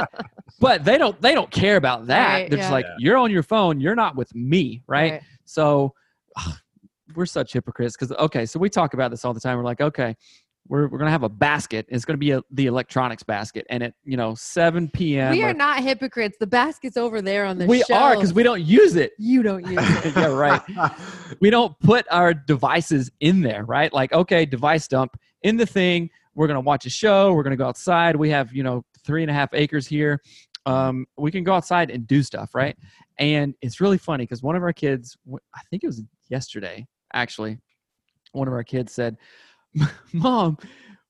but 0.59 0.83
they 0.83 0.97
don't 0.97 1.21
they 1.21 1.33
don't 1.33 1.49
care 1.51 1.77
about 1.77 2.07
that. 2.07 2.33
Right, 2.33 2.49
They're 2.49 2.59
just 2.59 2.71
like, 2.71 2.85
Yeah. 2.85 2.95
"You're 2.99 3.17
on 3.17 3.31
your 3.31 3.43
phone. 3.43 3.79
You're 3.79 3.95
not 3.95 4.15
with 4.17 4.33
me, 4.35 4.83
right?" 4.87 5.21
So 5.45 5.93
we're 7.15 7.25
such 7.25 7.53
hypocrites 7.53 7.95
because 7.97 8.15
okay, 8.17 8.45
so 8.45 8.59
we 8.59 8.69
talk 8.69 8.93
about 8.93 9.11
this 9.11 9.25
all 9.25 9.33
the 9.33 9.39
time. 9.39 9.57
We're 9.57 9.63
like, 9.63 9.81
okay, 9.81 10.15
we're 10.67 10.87
we're 10.87 10.97
gonna 10.97 11.11
have 11.11 11.23
a 11.23 11.29
basket. 11.29 11.85
It's 11.89 12.05
gonna 12.05 12.17
be 12.17 12.31
a, 12.31 12.41
the 12.51 12.67
electronics 12.67 13.23
basket, 13.23 13.65
and 13.69 13.83
at 13.83 13.93
you 14.03 14.17
know 14.17 14.35
7 14.35 14.89
p.m. 14.89 15.31
we 15.31 15.43
or- 15.43 15.47
are 15.47 15.53
not 15.53 15.83
hypocrites 15.83 16.37
the 16.39 16.47
basket's 16.47 16.97
over 16.97 17.21
there 17.21 17.45
on 17.45 17.57
the 17.57 17.65
we 17.65 17.83
are 17.91 18.15
because 18.15 18.33
we 18.33 18.43
don't 18.43 18.61
use 18.61 18.95
it. 18.95 19.13
you 19.17 19.43
don't 19.43 19.65
use 19.65 19.79
it 20.05 20.15
yeah, 20.15 20.27
right. 20.27 20.61
We 21.39 21.49
don't 21.49 21.77
put 21.79 22.05
our 22.11 22.33
devices 22.33 23.11
in 23.19 23.41
there, 23.41 23.65
right? 23.65 23.91
Like, 23.91 24.13
okay, 24.13 24.45
device 24.45 24.87
dump 24.87 25.17
in 25.41 25.57
the 25.57 25.65
thing. 25.65 26.09
We're 26.35 26.47
gonna 26.47 26.61
watch 26.61 26.85
a 26.85 26.89
show. 26.89 27.33
We're 27.33 27.43
gonna 27.43 27.57
go 27.57 27.67
outside. 27.67 28.15
We 28.15 28.29
have 28.29 28.53
you 28.53 28.63
know 28.63 28.83
three 29.03 29.23
and 29.23 29.31
a 29.31 29.33
half 29.33 29.53
acres 29.53 29.87
here. 29.87 30.21
Um, 30.65 31.07
we 31.17 31.31
can 31.31 31.43
go 31.43 31.53
outside 31.53 31.89
and 31.89 32.05
do 32.05 32.21
stuff, 32.21 32.53
right? 32.53 32.77
And 33.17 33.55
it's 33.61 33.81
really 33.81 33.97
funny 33.97 34.23
because 34.23 34.43
one 34.43 34.55
of 34.55 34.63
our 34.63 34.73
kids, 34.73 35.17
I 35.55 35.61
think 35.69 35.83
it 35.83 35.87
was 35.87 36.03
yesterday, 36.29 36.87
actually, 37.13 37.57
one 38.31 38.47
of 38.47 38.53
our 38.53 38.63
kids 38.63 38.93
said, 38.93 39.17
"Mom, 40.13 40.57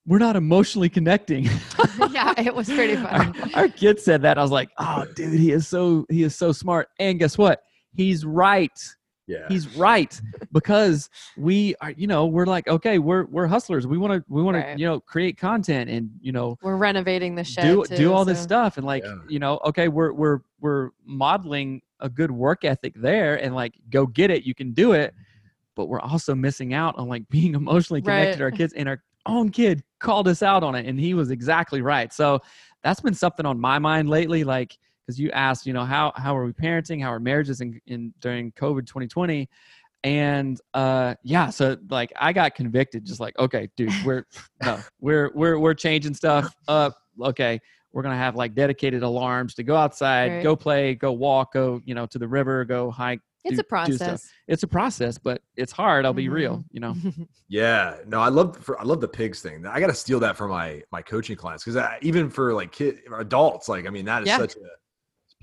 we're 0.06 0.20
not 0.20 0.36
emotionally 0.36 0.90
connecting." 0.90 1.46
yeah 2.12 2.34
it 2.38 2.54
was 2.54 2.68
pretty 2.68 2.96
our, 3.06 3.34
funny 3.34 3.54
our 3.54 3.68
kid 3.68 4.00
said 4.00 4.22
that. 4.24 4.38
I 4.38 4.42
was 4.42 4.52
like, 4.52 4.70
"Oh, 4.78 5.06
dude, 5.16 5.34
he 5.40 5.52
is 5.52 5.68
so 5.68 6.06
he 6.10 6.24
is 6.24 6.36
so 6.36 6.52
smart." 6.52 6.90
And 7.00 7.20
guess 7.20 7.38
what? 7.38 7.62
He's 7.94 8.26
right 8.26 8.72
yeah. 9.28 9.48
he's 9.48 9.76
right 9.78 10.20
because 10.52 11.10
we 11.38 11.76
are 11.82 11.92
you 11.92 12.08
know 12.08 12.26
we're 12.26 12.46
like 12.46 12.68
okay 12.68 13.00
we're 13.00 13.26
we're 13.26 13.48
hustlers 13.48 13.88
we 13.88 13.98
want 13.98 14.12
to 14.14 14.24
we 14.28 14.42
want 14.42 14.58
Right. 14.58 14.74
to 14.76 14.80
you 14.80 14.86
know 14.86 15.00
create 15.00 15.38
content 15.38 15.90
and 15.90 16.10
you 16.20 16.32
know 16.32 16.58
we're 16.62 16.76
renovating 16.76 17.36
the 17.36 17.44
shed 17.44 17.64
do 17.64 17.84
too, 17.86 17.96
do 17.96 18.14
all 18.14 18.26
this 18.26 18.42
stuff 18.42 18.78
and 18.78 18.86
like 18.86 19.04
Yeah. 19.04 19.16
you 19.30 19.40
know 19.40 19.60
okay 19.66 19.88
we're 19.88 20.12
we're 20.12 20.40
we're 20.60 20.90
modeling 21.06 21.82
a 22.00 22.10
good 22.10 22.32
work 22.32 22.66
ethic 22.66 22.94
there 22.96 23.42
and 23.42 23.56
like 23.56 23.74
go 23.90 24.06
get 24.06 24.32
it 24.32 24.44
you 24.44 24.54
can 24.56 24.74
do 24.74 24.94
it 24.94 25.14
but 25.82 25.90
we're 25.90 26.00
also 26.00 26.36
missing 26.36 26.76
out 26.76 26.96
on 27.00 27.08
like 27.08 27.28
being 27.30 27.56
emotionally 27.56 28.02
connected 28.02 28.38
to 28.38 28.44
our 28.44 28.52
kids 28.52 28.74
and 28.74 28.88
our 28.88 29.02
own 29.26 29.50
kid 29.50 29.84
called 30.00 30.28
us 30.28 30.44
out 30.44 30.64
on 30.64 30.76
it 30.76 30.86
and 30.86 31.00
he 31.00 31.16
was 31.16 31.32
exactly 31.32 31.82
right. 31.82 32.14
So 32.14 32.40
that's 32.84 33.00
been 33.00 33.16
something 33.16 33.48
on 33.48 33.60
my 33.60 33.80
mind 33.80 34.10
lately 34.10 34.44
like 34.44 34.78
because 35.06 35.20
you 35.20 35.32
asked 35.32 35.66
you 35.66 35.74
know 35.74 35.84
how 35.84 36.14
how 36.16 36.38
are 36.38 36.46
we 36.46 36.54
parenting? 36.54 37.02
How 37.02 37.12
are 37.12 37.20
marriages 37.20 37.62
in, 37.62 37.82
in 37.88 38.14
during 38.20 38.52
covid 38.52 38.86
2020 38.86 39.50
and 40.04 40.60
uh 40.74 41.14
yeah 41.24 41.50
so 41.50 41.78
like 41.90 42.12
i 42.20 42.34
got 42.34 42.56
convicted 42.56 43.06
just 43.06 43.20
like 43.20 43.38
okay 43.38 43.68
dude 43.76 43.90
we're 44.06 44.26
no 44.64 44.84
we're 45.00 45.32
we're 45.36 45.60
we're 45.60 45.74
changing 45.76 46.14
stuff 46.14 46.56
up 46.68 46.96
okay 47.22 47.60
we're 47.92 48.02
gonna 48.04 48.18
have 48.18 48.36
like 48.36 48.56
dedicated 48.56 49.04
alarms 49.04 49.54
to 49.56 49.64
go 49.64 49.76
outside 49.76 50.32
Right. 50.32 50.44
go 50.44 50.56
play 50.56 50.96
go 50.96 51.12
walk 51.12 51.54
go 51.54 51.82
you 51.86 51.94
know 51.94 52.06
to 52.08 52.18
the 52.18 52.28
river 52.28 52.66
go 52.66 52.90
hike 52.90 53.20
it's 53.44 53.56
do- 53.56 53.62
a 53.62 53.64
process 53.64 54.30
it's 54.48 54.64
a 54.64 54.68
process 54.68 55.18
but 55.18 55.42
it's 55.56 55.72
hard 55.72 56.06
i'll 56.06 56.14
be 56.14 56.30
real 56.30 56.58
Mhm. 56.58 56.66
you 56.72 56.80
know 56.80 56.96
Yeah, 57.50 57.98
no, 58.08 58.22
I 58.22 58.30
love 58.30 58.56
for 58.64 58.80
I 58.80 58.84
love 58.84 59.02
the 59.02 59.10
pigs 59.10 59.42
thing. 59.42 59.66
I 59.66 59.82
got 59.82 59.88
to 59.88 59.94
steal 59.94 60.22
that 60.22 60.38
from 60.38 60.52
my 60.52 60.82
my 60.90 61.02
coaching 61.02 61.36
clients 61.36 61.66
because 61.66 61.82
even 62.02 62.30
for 62.30 62.54
like 62.54 62.72
kid 62.72 63.00
adults, 63.18 63.68
like 63.68 63.86
I 63.86 63.90
mean, 63.90 64.06
that 64.06 64.22
is 64.22 64.28
Yeah. 64.30 64.38
such 64.38 64.56
a 64.56 64.60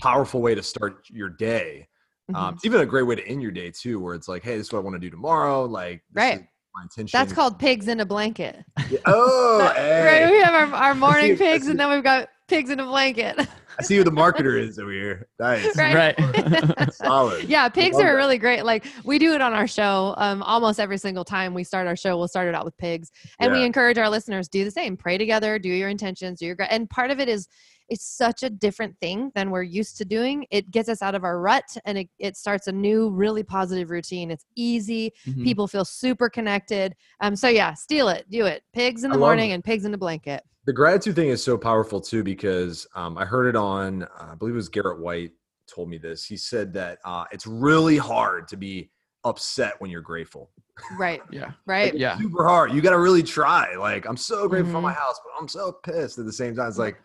powerful 0.01 0.41
way 0.41 0.55
to 0.55 0.63
start 0.63 1.05
your 1.11 1.29
day. 1.29 1.87
Um, 2.35 2.35
Mhm. 2.35 2.55
it's 2.55 2.65
even 2.65 2.81
a 2.81 2.87
great 2.87 3.03
way 3.03 3.15
to 3.15 3.27
end 3.29 3.43
your 3.43 3.51
day 3.51 3.71
too, 3.71 4.01
where 4.01 4.15
it's 4.15 4.27
like, 4.27 4.43
hey, 4.43 4.57
this 4.57 4.69
is 4.69 4.73
what 4.73 4.79
I 4.79 4.83
want 4.85 4.95
to 4.95 5.01
do 5.01 5.11
tomorrow. 5.11 5.65
Like, 5.67 6.03
this 6.11 6.23
Right. 6.23 6.41
is 6.41 6.47
my 6.75 6.83
intention. 6.85 7.19
that's 7.19 7.33
called 7.35 7.59
pigs 7.59 7.89
in 7.89 8.01
a 8.01 8.07
blanket 8.07 8.65
Yeah. 8.91 9.01
Oh, 9.05 9.59
right 9.77 10.31
we 10.31 10.39
have 10.41 10.55
our, 10.55 10.75
our 10.77 10.95
morning 11.07 11.37
pigs 11.37 11.67
and 11.67 11.79
then 11.79 11.91
we've 11.91 12.03
got 12.03 12.31
pigs 12.47 12.71
in 12.71 12.81
a 12.81 12.87
blanket 12.87 13.37
I 13.79 13.83
see 13.85 13.97
who 13.97 14.05
the 14.05 14.11
marketer 14.11 14.59
is 14.61 14.79
over 14.79 14.91
here. 14.91 15.29
Nice, 15.39 15.77
Right. 15.77 16.19
right 16.19 16.93
solid. 16.95 17.49
yeah 17.49 17.69
pigs 17.69 17.97
are 17.97 18.05
that. 18.05 18.13
really 18.13 18.39
great 18.39 18.65
like 18.65 18.85
we 19.05 19.19
do 19.19 19.35
it 19.35 19.41
on 19.41 19.53
our 19.53 19.69
show 19.69 20.15
um, 20.19 20.43
almost 20.43 20.81
every 20.81 20.99
single 20.99 21.25
time 21.25 21.55
we 21.55 21.63
start 21.65 21.87
our 21.87 21.97
show 21.97 22.17
we'll 22.19 22.27
start 22.29 22.49
it 22.49 22.55
out 22.55 22.65
with 22.65 22.77
pigs 22.79 23.11
and 23.39 23.53
we 23.53 23.63
encourage 23.65 23.99
our 23.99 24.09
listeners 24.11 24.49
do 24.49 24.65
the 24.65 24.71
same 24.71 24.97
pray 24.97 25.17
together 25.17 25.59
do 25.59 25.69
your 25.69 25.89
intentions 25.89 26.41
do 26.41 26.47
your 26.47 26.57
and 26.71 26.91
part 26.91 27.11
of 27.11 27.21
it 27.21 27.29
is 27.29 27.47
it's 27.89 28.05
such 28.05 28.43
a 28.43 28.51
different 28.51 28.95
thing 29.01 29.31
than 29.35 29.51
we're 29.51 29.63
used 29.63 29.97
to 29.99 30.05
doing 30.05 30.45
it 30.51 30.71
gets 30.71 30.89
us 30.89 31.01
out 31.01 31.15
of 31.15 31.23
our 31.25 31.41
rut 31.41 31.65
and 31.85 31.97
it, 31.99 32.09
it 32.19 32.37
starts 32.37 32.67
a 32.67 32.73
new 32.73 33.11
really 33.11 33.43
positive 33.45 33.91
routine 33.91 34.31
it's 34.31 34.45
easy 34.57 35.13
Mhm. 35.27 35.45
people 35.45 35.67
feel 35.69 35.85
super 35.85 36.29
connected 36.29 36.95
um 37.21 37.37
so 37.37 37.49
yeah 37.49 37.75
steal 37.75 38.09
it 38.09 38.27
do 38.31 38.47
it 38.47 38.63
pigs 38.73 39.05
in 39.05 39.11
the 39.11 39.17
love 39.17 39.21
morning 39.29 39.51
it. 39.51 39.55
and 39.55 39.65
pigs 39.65 39.85
in 39.85 39.93
the 39.93 39.99
blanket 39.99 40.43
The 40.69 40.75
gratitude 40.75 41.17
thing 41.17 41.31
is 41.31 41.43
so 41.43 41.57
powerful 41.57 41.99
too 41.99 42.23
because 42.23 42.87
um, 42.95 43.17
I 43.17 43.25
heard 43.25 43.47
it 43.47 43.57
on, 43.57 44.03
uh, 44.03 44.09
I 44.33 44.35
believe 44.35 44.53
it 44.53 44.57
was 44.57 44.69
Garrett 44.69 45.01
White 45.01 45.33
told 45.67 45.89
me 45.89 45.97
this. 45.97 46.27
He 46.27 46.37
said 46.37 46.75
that 46.75 46.99
uh, 47.07 47.25
it's 47.33 47.47
really 47.47 47.97
hard 47.97 48.47
to 48.49 48.59
be 48.59 48.91
upset 49.25 49.81
when 49.81 49.91
you're 49.91 50.03
grateful. 50.03 50.51
right 50.99 51.23
yeah 51.31 51.53
right 51.65 51.95
Like, 51.95 52.03
Yeah. 52.03 52.19
super 52.19 52.47
hard. 52.47 52.75
You 52.75 52.83
got 52.83 52.91
to 52.91 52.99
really 52.99 53.23
try. 53.23 53.77
Like, 53.77 54.05
I'm 54.07 54.19
so 54.19 54.47
grateful 54.47 54.73
for 54.73 54.79
Mhm. 54.81 54.83
my 54.83 54.93
house, 54.93 55.19
but 55.25 55.33
I'm 55.41 55.49
so 55.49 55.73
pissed 55.73 56.19
at 56.19 56.27
the 56.27 56.33
same 56.35 56.55
time. 56.55 56.69
It's 56.69 56.77
like, 56.77 57.01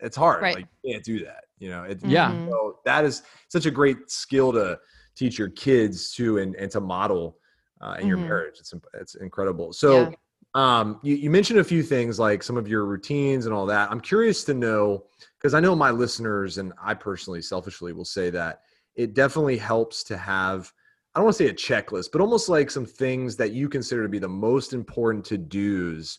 it's 0.00 0.14
hard. 0.14 0.42
Right. 0.42 0.56
Like, 0.56 0.66
you 0.82 0.92
can't 0.92 1.02
do 1.02 1.24
that. 1.24 1.44
You 1.58 1.70
know, 1.70 1.84
it, 1.84 2.00
Yeah. 2.04 2.32
Mhm. 2.32 2.46
So 2.50 2.80
that 2.84 3.06
is 3.06 3.22
such 3.48 3.64
a 3.64 3.70
great 3.70 4.10
skill 4.10 4.52
to 4.52 4.78
teach 5.14 5.38
your 5.38 5.48
kids 5.48 6.12
too, 6.12 6.36
and, 6.36 6.54
and 6.56 6.70
to 6.72 6.80
model 6.82 7.38
uh, 7.80 7.96
in 7.98 8.06
your 8.06 8.18
Mhm. 8.18 8.24
marriage. 8.28 8.60
It's, 8.60 8.74
it's 9.00 9.14
incredible. 9.14 9.72
So, 9.72 10.10
Yeah. 10.10 10.10
Um, 10.58 10.98
you, 11.04 11.14
you 11.14 11.30
mentioned 11.30 11.60
a 11.60 11.64
few 11.64 11.84
things 11.84 12.18
like 12.18 12.42
some 12.42 12.56
of 12.56 12.66
your 12.66 12.84
routines 12.84 13.46
and 13.46 13.54
all 13.54 13.64
that. 13.66 13.88
I'm 13.92 14.00
curious 14.00 14.42
to 14.44 14.54
know 14.54 15.04
because 15.38 15.54
I 15.54 15.60
know 15.60 15.76
my 15.76 15.92
listeners 15.92 16.58
and 16.58 16.72
I 16.82 16.94
personally, 16.94 17.42
selfishly, 17.42 17.92
will 17.92 18.04
say 18.04 18.28
that 18.30 18.62
it 18.96 19.14
definitely 19.14 19.56
helps 19.56 20.02
to 20.04 20.16
have. 20.18 20.72
I 21.14 21.20
don't 21.20 21.26
want 21.26 21.36
to 21.36 21.44
say 21.44 21.50
a 21.50 21.54
checklist, 21.54 22.08
but 22.10 22.20
almost 22.20 22.48
like 22.48 22.72
some 22.72 22.84
things 22.84 23.36
that 23.36 23.52
you 23.52 23.68
consider 23.68 24.02
to 24.02 24.08
be 24.08 24.18
the 24.18 24.28
most 24.28 24.72
important 24.72 25.24
to 25.26 25.38
dos 25.38 26.18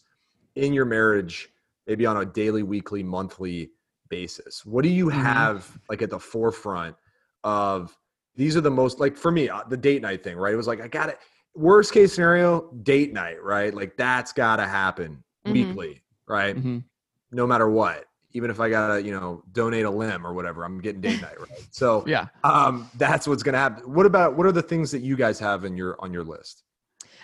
in 0.56 0.72
your 0.72 0.86
marriage, 0.86 1.50
maybe 1.86 2.06
on 2.06 2.16
a 2.16 2.26
daily, 2.26 2.64
weekly, 2.64 3.04
monthly 3.04 3.72
basis. 4.08 4.66
What 4.66 4.84
do 4.84 4.90
you 4.90 5.08
Mhm. 5.08 5.22
have 5.22 5.78
like 5.90 6.02
at 6.02 6.10
the 6.10 6.20
forefront 6.20 6.96
of 7.44 7.98
these 8.36 8.56
are 8.56 8.62
the 8.62 8.72
most 8.72 9.02
like 9.02 9.18
for 9.18 9.32
me 9.32 9.50
uh, 9.50 9.64
the 9.68 9.76
date 9.76 10.02
night 10.02 10.24
thing, 10.24 10.38
right? 10.38 10.54
It 10.54 10.58
was 10.58 10.68
like 10.68 10.80
I 10.80 10.88
got 10.88 11.10
it. 11.10 11.20
Worst 11.56 11.92
case 11.94 12.14
scenario, 12.14 12.72
date 12.84 13.12
night, 13.14 13.44
right? 13.44 13.74
Like 13.74 13.98
that's 13.98 14.32
got 14.32 14.58
to 14.58 14.66
happen 14.68 15.24
Mhm. 15.46 15.52
weekly, 15.54 16.04
right? 16.28 16.56
Mhm. 16.56 16.84
No 17.32 17.46
matter 17.48 17.70
what. 17.70 18.06
even 18.34 18.52
if 18.52 18.60
I 18.60 18.70
gotta, 18.70 19.02
you 19.02 19.10
know, 19.12 19.42
donate 19.54 19.86
a 19.86 19.90
limb 19.90 20.24
or 20.26 20.34
whatever, 20.36 20.64
I'm 20.64 20.80
getting 20.80 21.02
date 21.02 21.20
night, 21.20 21.40
right? 21.40 21.50
So 21.72 22.04
Yeah. 22.08 22.28
um, 22.44 22.88
that's 22.96 23.28
what's 23.28 23.42
gonna 23.42 23.58
happen. 23.58 23.92
What 23.92 24.06
about 24.06 24.38
what 24.38 24.46
are 24.46 24.52
the 24.52 24.62
things 24.62 24.92
that 24.92 25.00
you 25.02 25.16
guys 25.16 25.40
have 25.40 25.66
in 25.66 25.76
your 25.76 25.96
on 26.00 26.14
your 26.14 26.24
list? 26.24 26.62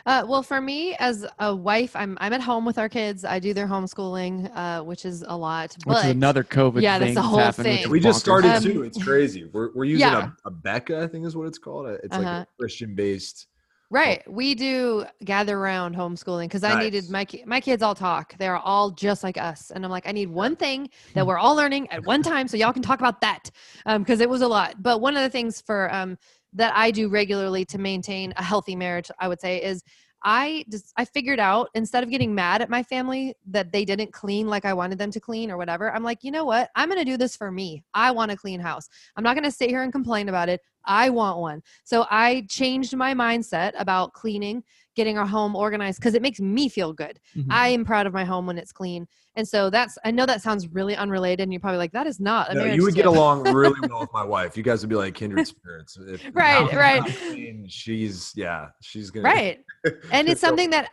Uh, 0.08 0.26
well, 0.28 0.42
for 0.42 0.60
me 0.60 0.96
as 0.96 1.24
a 1.38 1.56
wife, 1.56 1.96
I'm 1.96 2.18
I'm 2.20 2.34
at 2.34 2.42
home 2.42 2.66
with 2.66 2.80
our 2.80 2.90
kids. 2.90 3.24
I 3.24 3.38
do 3.38 3.54
their 3.54 3.68
homeschooling, 3.68 4.50
uh, 4.56 4.82
which 4.84 5.06
is 5.06 5.22
a 5.28 5.38
lot. 5.38 5.76
Which 5.86 5.96
is 6.00 6.06
another 6.06 6.44
COVID 6.44 6.82
Yeah, 6.82 6.98
that's 6.98 7.10
thing 7.10 7.14
the 7.14 7.22
whole 7.22 7.38
happened, 7.38 7.66
thing. 7.68 7.90
We 7.92 8.00
just 8.00 8.20
started 8.20 8.54
Um, 8.56 8.64
too. 8.64 8.82
It's 8.82 9.02
crazy. 9.04 9.46
We're 9.54 9.70
we're 9.76 9.86
using 9.86 10.08
yeah. 10.08 10.32
a, 10.44 10.50
Abeka, 10.50 11.04
I 11.04 11.08
think 11.08 11.28
is 11.28 11.36
what 11.36 11.46
it's 11.48 11.60
called. 11.60 11.86
It's 11.88 12.18
like 12.18 12.26
Uh-huh. 12.26 12.38
a 12.38 12.48
Christian 12.60 12.96
based. 12.96 13.46
Right. 13.92 14.30
We 14.30 14.56
do 14.56 15.06
gather 15.24 15.58
around 15.58 15.96
homeschooling 15.96 16.46
because 16.46 16.64
I 16.64 16.82
needed 16.82 17.10
my 17.10 17.24
ki- 17.24 17.44
my 17.46 17.62
kids 17.62 17.84
all 17.84 17.94
talk. 17.94 18.36
They're 18.38 18.58
all 18.58 18.90
just 18.90 19.24
like 19.24 19.38
us, 19.38 19.72
and 19.72 19.86
I'm 19.86 19.92
like, 19.92 20.08
I 20.08 20.12
need 20.12 20.30
one 20.30 20.56
thing 20.56 20.90
that 21.14 21.26
we're 21.26 21.38
all 21.38 21.56
learning 21.56 21.90
at 21.92 22.04
one 22.04 22.24
time, 22.24 22.48
so 22.48 22.58
y'all 22.58 22.74
can 22.74 22.82
talk 22.82 23.00
about 23.00 23.22
that 23.22 23.52
because 23.86 24.22
it 24.22 24.30
was 24.30 24.42
a 24.42 24.48
lot. 24.48 24.82
But 24.82 25.02
one 25.02 25.16
of 25.16 25.22
the 25.22 25.30
things 25.30 25.62
for 25.62 25.94
um, 25.94 26.18
that 26.54 26.74
I 26.76 26.90
do 26.90 27.10
regularly 27.10 27.66
to 27.66 27.78
maintain 27.78 28.34
a 28.38 28.44
healthy 28.44 28.76
marriage, 28.76 29.12
I 29.20 29.28
would 29.28 29.40
say, 29.40 29.62
is 29.62 29.84
I 30.28 30.66
just 30.70 30.92
I 30.98 31.06
figured 31.06 31.40
out 31.40 31.70
instead 31.76 32.04
of 32.04 32.10
getting 32.10 32.34
mad 32.34 32.64
at 32.64 32.70
my 32.70 32.82
family 32.82 33.36
that 33.46 33.72
they 33.72 33.86
didn't 33.86 34.12
clean 34.12 34.48
like 34.48 34.66
I 34.66 34.74
wanted 34.74 34.98
them 34.98 35.12
to 35.12 35.20
clean 35.20 35.52
or 35.52 35.58
whatever, 35.58 35.94
I'm 35.94 36.04
like, 36.04 36.24
you 36.24 36.32
know 36.32 36.46
what? 36.46 36.72
I'm 36.76 36.90
gonna 36.90 37.06
do 37.06 37.16
this 37.16 37.38
for 37.38 37.52
me. 37.52 37.84
I 37.94 38.10
want 38.10 38.32
a 38.32 38.36
clean 38.36 38.60
house. 38.60 38.90
I'm 39.16 39.24
not 39.24 39.36
gonna 39.36 39.52
sit 39.52 39.70
here 39.70 39.84
and 39.84 39.92
complain 39.92 40.28
about 40.28 40.50
it. 40.50 40.62
I 40.84 41.12
want 41.12 41.40
one. 41.40 41.62
So 41.84 42.08
I 42.10 42.46
changed 42.50 42.96
my 42.96 43.14
mindset 43.14 43.74
about 43.78 44.14
cleaning, 44.14 44.64
getting 44.96 45.18
our 45.18 45.26
home 45.26 45.56
organized 45.56 46.00
because 46.00 46.14
it 46.14 46.22
makes 46.22 46.40
me 46.40 46.70
feel 46.70 46.94
good. 46.94 47.20
Mhm. 47.36 47.48
I 47.50 47.68
am 47.70 47.86
proud 47.86 48.08
of 48.08 48.14
my 48.14 48.24
home 48.24 48.46
when 48.48 48.58
it's 48.58 48.72
clean. 48.72 49.08
And 49.36 49.48
so 49.48 49.70
that's 49.70 49.98
I 50.04 50.12
know 50.12 50.26
that 50.26 50.42
sounds 50.42 50.68
really 50.70 50.96
unrelated 50.96 51.44
and 51.44 51.52
you're 51.52 51.60
probably 51.60 51.78
like 51.78 51.92
that 51.92 52.08
is 52.08 52.20
not 52.20 52.52
a 52.52 52.56
No, 52.56 52.66
you 52.66 52.84
would 52.84 52.96
get 52.96 53.06
along 53.06 53.44
really 53.54 53.80
well 53.88 54.00
with 54.02 54.14
my 54.14 54.24
wife. 54.24 54.56
You 54.56 54.64
guys 54.64 54.82
would 54.82 54.90
be 54.90 54.96
like 54.96 55.14
kindred 55.14 55.46
spirits. 55.46 55.98
If 56.00 56.22
Right, 56.34 56.74
right. 56.74 57.04
clean, 57.04 57.68
She's 57.68 58.32
yeah, 58.36 58.70
she's 58.82 59.12
gonna 59.12 59.26
Right. 59.26 59.60
And 60.12 60.28
it's 60.30 60.42
something 60.42 60.70
that 60.72 60.90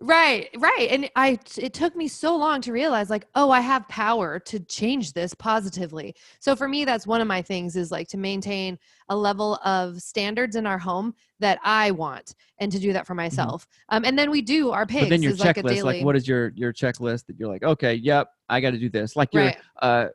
right, 0.00 0.48
right. 0.58 0.88
And 0.90 1.10
I 1.16 1.38
it 1.56 1.72
took 1.72 1.94
me 1.96 2.08
so 2.08 2.36
long 2.36 2.60
to 2.62 2.72
realize 2.72 3.10
like, 3.10 3.26
oh, 3.34 3.50
I 3.50 3.60
have 3.60 3.88
power 3.88 4.38
to 4.40 4.60
change 4.60 5.12
this 5.12 5.34
positively. 5.34 6.14
So 6.40 6.56
for 6.56 6.68
me 6.68 6.84
that's 6.84 7.06
one 7.06 7.20
of 7.20 7.26
my 7.26 7.42
things 7.42 7.76
is 7.76 7.90
like 7.90 8.08
to 8.08 8.18
maintain 8.18 8.78
a 9.08 9.16
level 9.16 9.56
of 9.64 10.00
standards 10.00 10.56
in 10.56 10.66
our 10.66 10.78
home 10.78 11.14
that 11.40 11.58
I 11.64 11.90
want 11.90 12.34
and 12.58 12.70
to 12.72 12.78
do 12.78 12.92
that 12.92 13.06
for 13.06 13.14
myself. 13.14 13.66
Um 13.88 14.04
and 14.04 14.18
then 14.18 14.30
we 14.30 14.42
do 14.42 14.70
our 14.70 14.86
pigs 14.86 14.94
Mm-hmm. 14.94 15.04
But 15.04 15.10
then 15.10 15.22
your 15.22 15.32
is 15.32 15.40
like 15.40 15.56
a 15.56 15.62
checklist, 15.62 15.68
daily 15.68 15.82
like 15.82 16.04
what 16.04 16.16
is 16.16 16.26
your 16.26 16.52
your 16.54 16.72
checklist 16.72 17.26
that 17.26 17.38
you're 17.38 17.48
like, 17.48 17.62
okay, 17.62 17.94
yep, 17.94 18.28
I 18.48 18.60
got 18.60 18.70
to 18.70 18.78
do 18.78 18.88
this. 18.88 19.16
Like 19.16 19.32
your 19.32 19.44
Right. 19.44 19.56
uh 19.80 20.08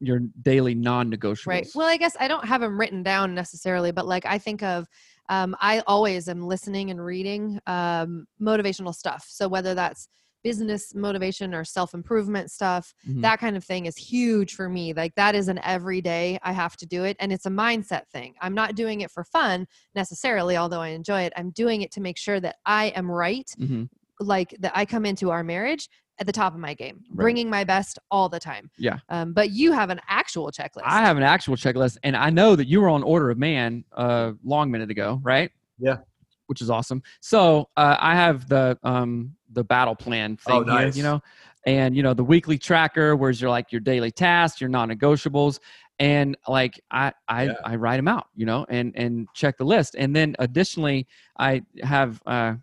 your 0.00 0.20
daily 0.42 0.74
non-negotiables. 0.74 1.46
Right. 1.46 1.68
Well, 1.74 1.86
I 1.86 1.96
guess 1.96 2.16
I 2.18 2.28
don't 2.28 2.46
have 2.46 2.60
them 2.62 2.78
written 2.80 3.02
down 3.02 3.34
necessarily, 3.34 3.92
but 3.92 4.06
like 4.06 4.24
I 4.24 4.38
think 4.38 4.62
of, 4.62 4.86
um, 5.28 5.56
I 5.60 5.82
always 5.86 6.28
am 6.28 6.42
listening 6.42 6.90
and 6.90 7.04
reading 7.04 7.58
um, 7.66 8.26
motivational 8.40 8.94
stuff. 8.94 9.24
So 9.28 9.48
whether 9.48 9.74
that's 9.74 10.08
business 10.44 10.94
motivation 10.94 11.52
or 11.54 11.64
self 11.64 11.92
improvement 11.92 12.50
stuff, 12.52 12.94
Mhm. 13.08 13.22
that 13.22 13.40
kind 13.40 13.56
of 13.56 13.64
thing 13.64 13.86
is 13.86 13.96
huge 13.96 14.54
for 14.54 14.68
me. 14.68 14.92
Like 14.92 15.12
that 15.16 15.34
is 15.34 15.48
an 15.48 15.58
everyday 15.64 16.38
I 16.42 16.52
have 16.52 16.76
to 16.76 16.86
do 16.86 17.02
it, 17.04 17.16
and 17.18 17.32
it's 17.32 17.46
a 17.46 17.50
mindset 17.50 18.06
thing. 18.12 18.34
I'm 18.40 18.54
not 18.54 18.76
doing 18.76 19.00
it 19.00 19.10
for 19.10 19.24
fun 19.24 19.66
necessarily, 19.96 20.56
although 20.56 20.80
I 20.82 20.88
enjoy 20.88 21.22
it. 21.22 21.32
I'm 21.36 21.50
doing 21.50 21.82
it 21.82 21.90
to 21.92 22.00
make 22.00 22.16
sure 22.18 22.38
that 22.40 22.56
I 22.64 22.86
am 22.88 23.10
right 23.10 23.50
Mhm. 23.58 23.88
like 24.20 24.54
that 24.60 24.72
I 24.74 24.84
come 24.86 25.04
into 25.04 25.30
our 25.30 25.42
marriage 25.42 25.88
at 26.18 26.26
the 26.26 26.32
top 26.32 26.54
of 26.54 26.60
my 26.60 26.74
game, 26.74 27.04
Right. 27.10 27.24
bringing 27.24 27.50
my 27.50 27.64
best 27.64 27.98
all 28.10 28.28
the 28.28 28.40
time. 28.40 28.70
Yeah. 28.78 28.98
Um, 29.08 29.32
but 29.32 29.50
you 29.50 29.72
have 29.72 29.90
an 29.90 30.00
actual 30.08 30.50
checklist. 30.50 30.82
I 30.84 31.00
have 31.02 31.16
an 31.16 31.22
actual 31.22 31.56
checklist, 31.56 31.98
and 32.02 32.16
I 32.16 32.30
know 32.30 32.56
that 32.56 32.66
you 32.68 32.80
were 32.80 32.88
on 32.88 33.02
Order 33.02 33.30
of 33.30 33.38
Man 33.38 33.84
a 33.92 34.32
long 34.44 34.70
minute 34.70 34.90
ago, 34.90 35.20
right? 35.22 35.50
Yeah. 35.78 35.98
Which 36.46 36.62
is 36.62 36.70
awesome. 36.70 37.02
So 37.20 37.68
uh, 37.76 37.96
I 37.98 38.14
have 38.14 38.48
the 38.48 38.78
um 38.82 39.34
the 39.52 39.64
battle 39.64 39.94
plan 39.96 40.36
thing 40.36 40.64
Oh, 40.68 40.78
here, 40.78 40.88
you 40.90 41.02
know, 41.02 41.20
and 41.66 41.96
you 41.96 42.02
know 42.02 42.14
the 42.14 42.24
weekly 42.24 42.56
tracker, 42.58 43.16
where's 43.16 43.40
your 43.40 43.50
like 43.50 43.72
your 43.72 43.80
daily 43.80 44.10
tasks, 44.10 44.60
your 44.60 44.70
non-negotiables, 44.70 45.58
and 45.98 46.36
like 46.48 46.80
I 46.90 47.12
I 47.28 47.44
Yeah. 47.46 47.54
I 47.64 47.76
write 47.76 47.96
them 47.96 48.08
out, 48.08 48.28
you 48.34 48.46
know, 48.46 48.64
and 48.68 48.92
and 48.96 49.28
check 49.34 49.58
the 49.58 49.64
list, 49.64 49.96
and 49.98 50.14
then 50.14 50.36
additionally 50.38 51.06
I 51.38 51.62
have 51.82 52.22
uh, 52.26 52.54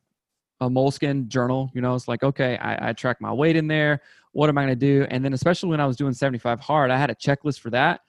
a 0.63 0.69
Moleskine 0.69 1.27
journal. 1.27 1.71
You 1.73 1.81
know, 1.81 1.95
it's 1.95 2.07
like 2.07 2.23
okay, 2.23 2.57
I, 2.57 2.89
I 2.89 2.93
track 2.93 3.21
my 3.21 3.31
weight 3.31 3.55
in 3.55 3.67
there. 3.67 4.01
What 4.31 4.49
am 4.49 4.57
I 4.57 4.63
going 4.63 4.79
to 4.79 4.85
do? 4.85 5.05
And 5.09 5.23
then 5.23 5.33
especially 5.33 5.69
when 5.69 5.79
I 5.79 5.85
was 5.85 5.95
doing 5.95 6.13
75 6.13 6.59
hard, 6.59 6.89
I 6.91 6.97
had 6.97 7.09
a 7.11 7.15
checklist 7.15 7.59
for 7.59 7.69
that. 7.69 8.01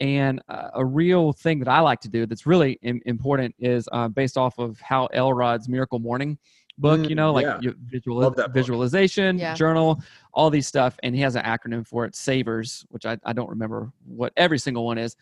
And 0.00 0.40
uh, 0.48 0.68
a 0.74 0.84
real 0.84 1.32
thing 1.32 1.58
that 1.60 1.68
I 1.68 1.80
like 1.80 2.00
to 2.00 2.08
do 2.08 2.24
that's 2.26 2.46
really 2.46 2.78
Im- 2.82 3.02
important 3.04 3.54
is 3.58 3.88
uh, 3.92 4.08
based 4.08 4.36
off 4.38 4.58
of 4.58 4.80
Hal 4.80 5.08
Elrod's 5.12 5.68
Miracle 5.68 5.98
Morning 5.98 6.38
book, 6.78 7.00
you 7.08 7.14
Mm, 7.14 7.16
know, 7.16 7.32
like 7.32 7.44
yeah. 7.44 7.58
you 7.60 7.74
visual, 7.84 8.30
that 8.30 8.52
visualization, 8.54 9.38
Yeah. 9.38 9.54
journal, 9.54 10.00
all 10.32 10.50
these 10.50 10.66
stuff. 10.66 10.98
And 11.02 11.14
he 11.14 11.20
has 11.20 11.36
an 11.36 11.42
acronym 11.44 11.86
for 11.86 12.04
it, 12.04 12.14
SAVERS, 12.16 12.86
which 12.88 13.04
I, 13.06 13.18
I 13.24 13.32
don't 13.32 13.50
remember 13.50 13.92
what 14.06 14.32
every 14.36 14.58
single 14.58 14.84
one 14.86 14.98
is. 14.98 15.14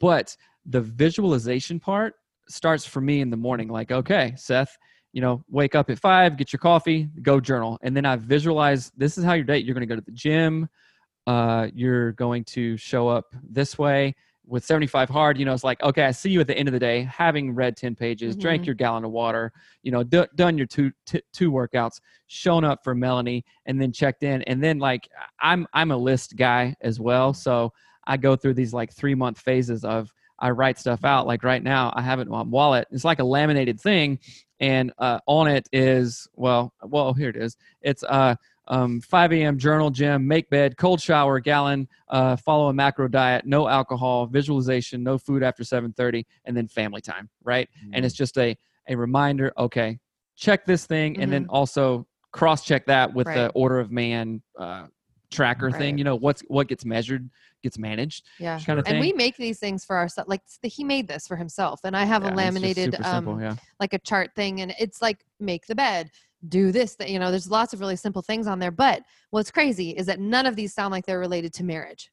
But 0.00 0.36
the 0.66 0.80
visualization 0.80 1.78
part 1.78 2.14
starts 2.48 2.84
for 2.84 3.00
me 3.00 3.20
in 3.20 3.30
the 3.30 3.36
morning. 3.36 3.68
Like, 3.68 3.92
okay, 3.92 4.34
Seth, 4.36 4.76
you 5.16 5.22
know, 5.22 5.42
wake 5.48 5.74
up 5.74 5.88
at 5.88 5.98
five, 5.98 6.36
get 6.36 6.52
your 6.52 6.58
coffee, 6.58 7.08
go 7.22 7.40
journal. 7.40 7.78
And 7.80 7.96
then 7.96 8.04
I 8.04 8.16
visualize 8.16 8.92
this 8.98 9.16
is 9.16 9.24
how 9.24 9.32
your 9.32 9.44
day, 9.44 9.56
you're 9.56 9.72
going 9.72 9.80
to 9.80 9.86
go 9.86 9.98
to 9.98 10.04
the 10.04 10.12
gym. 10.12 10.68
Uh, 11.26 11.68
you're 11.74 12.12
going 12.12 12.44
to 12.44 12.76
show 12.76 13.08
up 13.08 13.34
this 13.42 13.78
way 13.78 14.14
with 14.46 14.62
75 14.62 15.08
hard. 15.08 15.38
You 15.38 15.46
know, 15.46 15.54
it's 15.54 15.64
like, 15.64 15.82
okay, 15.82 16.02
I 16.04 16.10
see 16.10 16.28
you 16.28 16.38
at 16.40 16.46
the 16.46 16.54
end 16.58 16.68
of 16.68 16.74
the 16.74 16.78
day, 16.78 17.04
having 17.04 17.54
read 17.54 17.78
10 17.78 17.94
pages, 17.94 18.36
drank 18.36 18.64
Mhm. 18.64 18.66
your 18.66 18.74
gallon 18.74 19.06
of 19.06 19.10
water, 19.10 19.54
you 19.82 19.90
know, 19.90 20.02
d- 20.02 20.26
done 20.34 20.58
your 20.58 20.66
two, 20.66 20.92
t- 21.06 21.22
two 21.32 21.50
workouts, 21.50 21.98
shown 22.26 22.62
up 22.62 22.84
for 22.84 22.94
Melanie 22.94 23.42
and 23.64 23.80
then 23.80 23.92
checked 23.92 24.22
in. 24.22 24.42
And 24.42 24.62
then 24.62 24.78
like, 24.78 25.08
I'm, 25.40 25.66
I'm 25.72 25.92
a 25.92 25.96
list 25.96 26.36
guy 26.36 26.76
as 26.82 27.00
well. 27.00 27.32
So 27.32 27.72
I 28.06 28.18
go 28.18 28.36
through 28.36 28.52
these 28.52 28.74
like 28.74 28.92
three 28.92 29.14
month 29.14 29.38
phases 29.40 29.82
of, 29.82 30.12
I 30.38 30.50
write 30.50 30.78
stuff 30.78 31.04
out. 31.04 31.26
Like 31.26 31.42
right 31.44 31.62
now, 31.62 31.92
I 31.94 32.02
have 32.02 32.18
it 32.18 32.22
in 32.22 32.28
my 32.28 32.42
wallet. 32.42 32.86
It's 32.90 33.04
like 33.04 33.18
a 33.18 33.24
laminated 33.24 33.80
thing, 33.80 34.18
and 34.60 34.92
uh, 34.98 35.20
on 35.26 35.48
it 35.48 35.68
is 35.72 36.28
well, 36.34 36.72
well, 36.82 37.14
here 37.14 37.30
it 37.30 37.36
is. 37.36 37.56
It's 37.82 38.02
uh, 38.04 38.36
um, 38.68 39.00
5 39.00 39.32
a.m. 39.32 39.58
journal, 39.58 39.90
gym, 39.90 40.26
make 40.26 40.50
bed, 40.50 40.76
cold 40.76 41.00
shower, 41.00 41.38
gallon, 41.40 41.88
uh, 42.08 42.36
follow 42.36 42.68
a 42.68 42.72
macro 42.72 43.08
diet, 43.08 43.46
no 43.46 43.68
alcohol, 43.68 44.26
visualization, 44.26 45.02
no 45.02 45.18
food 45.18 45.42
after 45.42 45.62
7:30, 45.62 46.24
and 46.44 46.56
then 46.56 46.68
family 46.68 47.00
time. 47.00 47.28
Right, 47.44 47.68
and 47.92 48.04
it's 48.04 48.14
just 48.14 48.36
a 48.38 48.56
a 48.88 48.96
reminder. 48.96 49.52
Okay, 49.58 49.98
check 50.36 50.66
this 50.66 50.86
thing, 50.86 51.20
and 51.20 51.32
then 51.32 51.46
also 51.48 52.06
cross 52.32 52.64
check 52.64 52.86
that 52.86 53.14
with 53.14 53.26
the 53.26 53.32
Mm-hmm. 53.48 53.58
Order 53.58 53.80
of 53.80 53.90
man 53.90 54.42
uh, 54.58 54.86
tracker 55.30 55.70
thing. 55.70 55.98
You 55.98 56.04
know 56.04 56.16
what's 56.16 56.42
what 56.48 56.68
gets 56.68 56.84
measured 56.84 57.28
gets 57.62 57.78
managed 57.78 58.24
yeah. 58.38 58.60
kind 58.60 58.78
of 58.78 58.84
thing. 58.84 58.96
And 58.96 59.00
we 59.00 59.12
make 59.12 59.36
these 59.36 59.58
things 59.58 59.84
for 59.84 59.96
ourselves. 59.96 60.28
Like 60.28 60.42
he 60.62 60.84
made 60.84 61.08
this 61.08 61.26
for 61.26 61.36
himself, 61.36 61.80
and 61.84 61.96
I 61.96 62.04
have 62.04 62.22
Yeah, 62.22 62.32
a 62.32 62.34
laminated, 62.34 62.94
simple, 63.02 63.34
um, 63.34 63.40
yeah. 63.40 63.56
like 63.80 63.92
a 63.92 63.98
chart 63.98 64.30
thing, 64.36 64.60
and 64.60 64.74
it's 64.78 65.00
like 65.02 65.24
make 65.40 65.66
the 65.66 65.74
bed, 65.74 66.10
do 66.48 66.70
this. 66.70 66.94
That 66.96 67.10
you 67.10 67.18
know, 67.18 67.30
there's 67.30 67.50
lots 67.50 67.72
of 67.72 67.80
really 67.80 67.96
simple 67.96 68.22
things 68.22 68.46
on 68.46 68.58
there. 68.58 68.70
But 68.70 69.02
what's 69.30 69.50
crazy 69.50 69.90
is 69.90 70.06
that 70.06 70.20
none 70.20 70.46
of 70.46 70.54
these 70.56 70.74
sound 70.74 70.92
like 70.92 71.06
they're 71.06 71.18
related 71.18 71.52
to 71.54 71.64
marriage, 71.64 72.10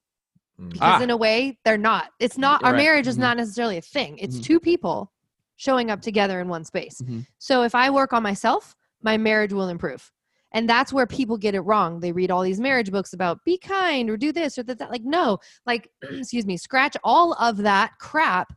Mm. 0.60 0.70
because 0.72 1.00
Ah. 1.00 1.02
in 1.02 1.10
a 1.10 1.16
way 1.16 1.58
they're 1.64 1.76
not. 1.78 2.10
It's 2.20 2.38
not. 2.38 2.60
You're 2.62 2.68
Our 2.68 2.72
right. 2.74 2.82
marriage 2.82 3.06
is 3.06 3.16
Mhm. 3.16 3.20
not 3.20 3.36
necessarily 3.36 3.76
a 3.76 3.82
thing. 3.82 4.18
It's 4.18 4.38
Mhm. 4.38 4.44
two 4.44 4.60
people 4.60 5.12
showing 5.56 5.90
up 5.90 6.00
together 6.00 6.40
in 6.40 6.48
one 6.48 6.64
space. 6.64 7.00
Mhm. 7.02 7.26
So 7.38 7.62
if 7.62 7.74
I 7.74 7.90
work 7.90 8.12
on 8.12 8.22
myself, 8.22 8.74
my 9.02 9.16
marriage 9.16 9.52
will 9.52 9.68
improve. 9.68 10.10
And 10.54 10.68
that's 10.68 10.92
where 10.92 11.06
people 11.06 11.36
get 11.36 11.54
it 11.54 11.60
wrong. 11.62 12.00
They 12.00 12.12
read 12.12 12.30
all 12.30 12.42
these 12.42 12.60
marriage 12.60 12.90
books 12.90 13.12
about 13.12 13.44
be 13.44 13.58
kind 13.58 14.08
or 14.08 14.16
do 14.16 14.32
this 14.32 14.56
or 14.56 14.62
that. 14.62 14.78
that. 14.78 14.90
Like, 14.90 15.02
no, 15.04 15.38
like, 15.66 15.90
excuse 16.02 16.46
me, 16.46 16.56
scratch 16.56 16.96
all 17.04 17.34
of 17.34 17.58
that 17.58 17.92
crap. 17.98 18.54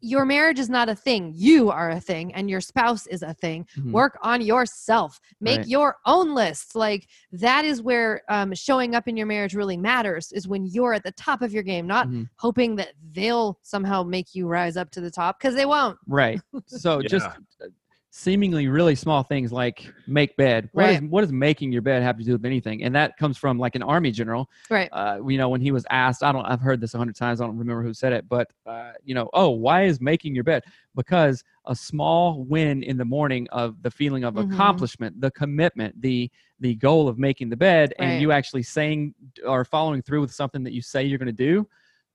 Your 0.00 0.26
marriage 0.26 0.58
is 0.58 0.68
not 0.68 0.88
a 0.90 0.94
thing. 0.94 1.32
You 1.34 1.70
are 1.70 1.90
a 1.90 1.98
thing, 2.00 2.32
and 2.34 2.50
your 2.50 2.60
spouse 2.60 3.06
is 3.06 3.22
a 3.22 3.32
thing. 3.32 3.66
Mhm. 3.78 3.92
Work 3.92 4.18
on 4.22 4.40
yourself. 4.42 5.18
Make 5.40 5.58
Right. 5.60 5.68
your 5.68 5.96
own 6.04 6.34
list. 6.34 6.76
Like 6.76 7.08
that 7.32 7.64
is 7.64 7.80
where 7.80 8.20
um, 8.28 8.52
showing 8.54 8.94
up 8.94 9.08
in 9.08 9.16
your 9.16 9.26
marriage 9.26 9.54
really 9.54 9.76
matters. 9.78 10.32
Is 10.32 10.46
when 10.46 10.66
you're 10.66 10.92
at 10.94 11.02
the 11.02 11.12
top 11.12 11.40
of 11.42 11.52
your 11.52 11.62
game, 11.62 11.86
not 11.86 12.08
Mhm. 12.08 12.28
hoping 12.36 12.76
that 12.76 12.92
they'll 13.12 13.58
somehow 13.62 14.02
make 14.02 14.34
you 14.34 14.46
rise 14.46 14.76
up 14.76 14.90
to 14.90 15.00
the 15.00 15.10
top 15.10 15.38
because 15.40 15.54
they 15.54 15.66
won't. 15.66 15.96
Right. 16.06 16.40
So 16.66 17.00
just 17.02 17.26
Yeah. 17.26 17.66
uh, 17.66 17.68
seemingly 18.16 18.66
really 18.66 18.94
small 18.94 19.22
things 19.22 19.52
like 19.52 19.92
make 20.06 20.34
bed. 20.38 20.70
What, 20.72 20.88
is, 20.88 21.00
Right. 21.02 21.10
what 21.10 21.20
does 21.20 21.32
making 21.32 21.70
your 21.70 21.82
bed 21.82 22.02
have 22.02 22.16
to 22.16 22.24
do 22.24 22.32
with 22.32 22.46
anything? 22.46 22.82
And 22.82 22.94
that 22.94 23.18
comes 23.18 23.36
from 23.36 23.58
like 23.58 23.74
an 23.74 23.82
army 23.82 24.10
general. 24.10 24.48
Right. 24.70 24.88
Uh, 24.90 25.18
you 25.28 25.36
know, 25.36 25.50
when 25.50 25.60
he 25.60 25.70
was 25.70 25.84
asked, 25.90 26.22
I 26.22 26.32
don't, 26.32 26.46
I've 26.46 26.62
heard 26.62 26.80
this 26.80 26.94
a 26.94 26.98
hundred 26.98 27.14
times. 27.16 27.42
I 27.42 27.44
don't 27.44 27.58
remember 27.58 27.82
who 27.82 27.92
said 27.92 28.14
it, 28.14 28.26
but 28.26 28.48
uh, 28.64 28.92
you 29.04 29.14
know, 29.14 29.28
oh, 29.34 29.50
why 29.50 29.82
is 29.84 30.00
making 30.00 30.34
your 30.34 30.44
bed? 30.44 30.64
Because 30.94 31.44
a 31.66 31.76
small 31.76 32.42
win 32.44 32.82
in 32.82 32.96
the 32.96 33.04
morning 33.04 33.46
of 33.52 33.82
the 33.82 33.90
feeling 33.90 34.24
of 34.24 34.34
Mhm. 34.34 34.50
accomplishment, 34.50 35.20
the 35.20 35.30
commitment, 35.32 36.00
the 36.00 36.30
the 36.60 36.74
goal 36.76 37.06
of 37.06 37.18
making 37.18 37.50
the 37.50 37.56
bed, 37.56 37.92
Right. 37.98 38.06
and 38.06 38.20
you 38.22 38.32
actually 38.32 38.62
saying 38.62 39.14
or 39.46 39.62
following 39.62 40.00
through 40.00 40.22
with 40.22 40.32
something 40.32 40.62
that 40.64 40.72
you 40.72 40.80
say 40.80 41.04
you're 41.04 41.18
going 41.18 41.26
to 41.26 41.32
do. 41.50 41.68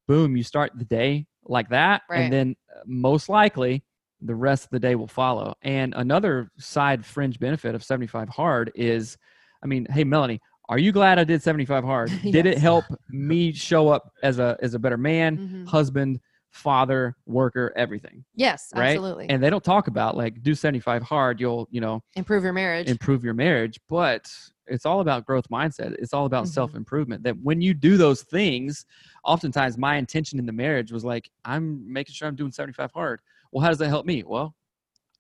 Boom, 0.07 0.35
you 0.35 0.41
start 0.41 0.71
the 0.75 0.85
day 0.85 1.27
like 1.45 1.69
that, 1.69 2.01
Right. 2.09 2.21
and 2.21 2.33
then 2.33 2.55
uh, 2.75 2.79
most 2.87 3.29
likely 3.29 3.83
the 4.21 4.35
rest 4.35 4.65
of 4.65 4.69
the 4.69 4.79
day 4.79 4.95
will 4.95 5.07
follow. 5.07 5.55
And 5.61 5.93
another 5.95 6.51
side 6.57 7.05
fringe 7.05 7.39
benefit 7.39 7.75
of 7.75 7.83
75 7.83 8.29
hard 8.29 8.71
is, 8.75 9.17
I 9.63 9.67
mean, 9.67 9.85
hey 9.89 10.03
Melanie, 10.03 10.41
are 10.69 10.77
you 10.79 10.91
glad 10.91 11.19
I 11.19 11.23
did 11.23 11.41
75 11.41 11.83
hard? 11.83 12.11
Did 12.31 12.45
it 12.45 12.57
help 12.57 12.85
me 13.09 13.51
show 13.51 13.89
up 13.89 14.13
as 14.23 14.39
a 14.39 14.57
as 14.61 14.73
a 14.73 14.79
better 14.79 14.97
man, 14.97 15.37
Mhm. 15.37 15.67
husband, 15.67 16.19
father, 16.49 17.15
worker, 17.25 17.73
everything? 17.75 18.23
Yes, 18.35 18.71
Right? 18.73 18.95
absolutely. 18.95 19.29
And 19.29 19.43
they 19.43 19.49
don't 19.49 19.63
talk 19.63 19.87
about 19.87 20.15
like 20.15 20.41
do 20.41 20.55
75 20.55 21.03
hard, 21.03 21.41
you'll, 21.41 21.67
you 21.71 21.81
know, 21.81 22.01
Improve 22.15 22.43
your 22.43 22.53
marriage. 22.53 22.87
improve 22.87 23.23
your 23.23 23.33
marriage, 23.33 23.79
but 23.89 24.31
it's 24.67 24.85
all 24.85 25.01
about 25.01 25.25
growth 25.25 25.49
mindset. 25.49 25.93
It's 25.99 26.13
all 26.13 26.25
about 26.25 26.45
Mhm. 26.45 26.53
self 26.53 26.73
improvement. 26.75 27.23
That 27.23 27.37
when 27.41 27.59
you 27.59 27.73
do 27.73 27.97
those 27.97 28.23
things, 28.23 28.85
oftentimes 29.25 29.77
my 29.77 29.97
intention 29.97 30.39
in 30.39 30.45
the 30.45 30.53
marriage 30.53 30.91
was 30.93 31.03
like, 31.03 31.29
I'm 31.43 31.91
making 31.91 32.13
sure 32.13 32.29
I'm 32.29 32.35
doing 32.35 32.51
75 32.53 32.91
hard. 32.93 33.19
Well, 33.51 33.61
how 33.61 33.69
does 33.69 33.77
that 33.79 33.89
help 33.89 34.05
me? 34.05 34.23
Well, 34.25 34.55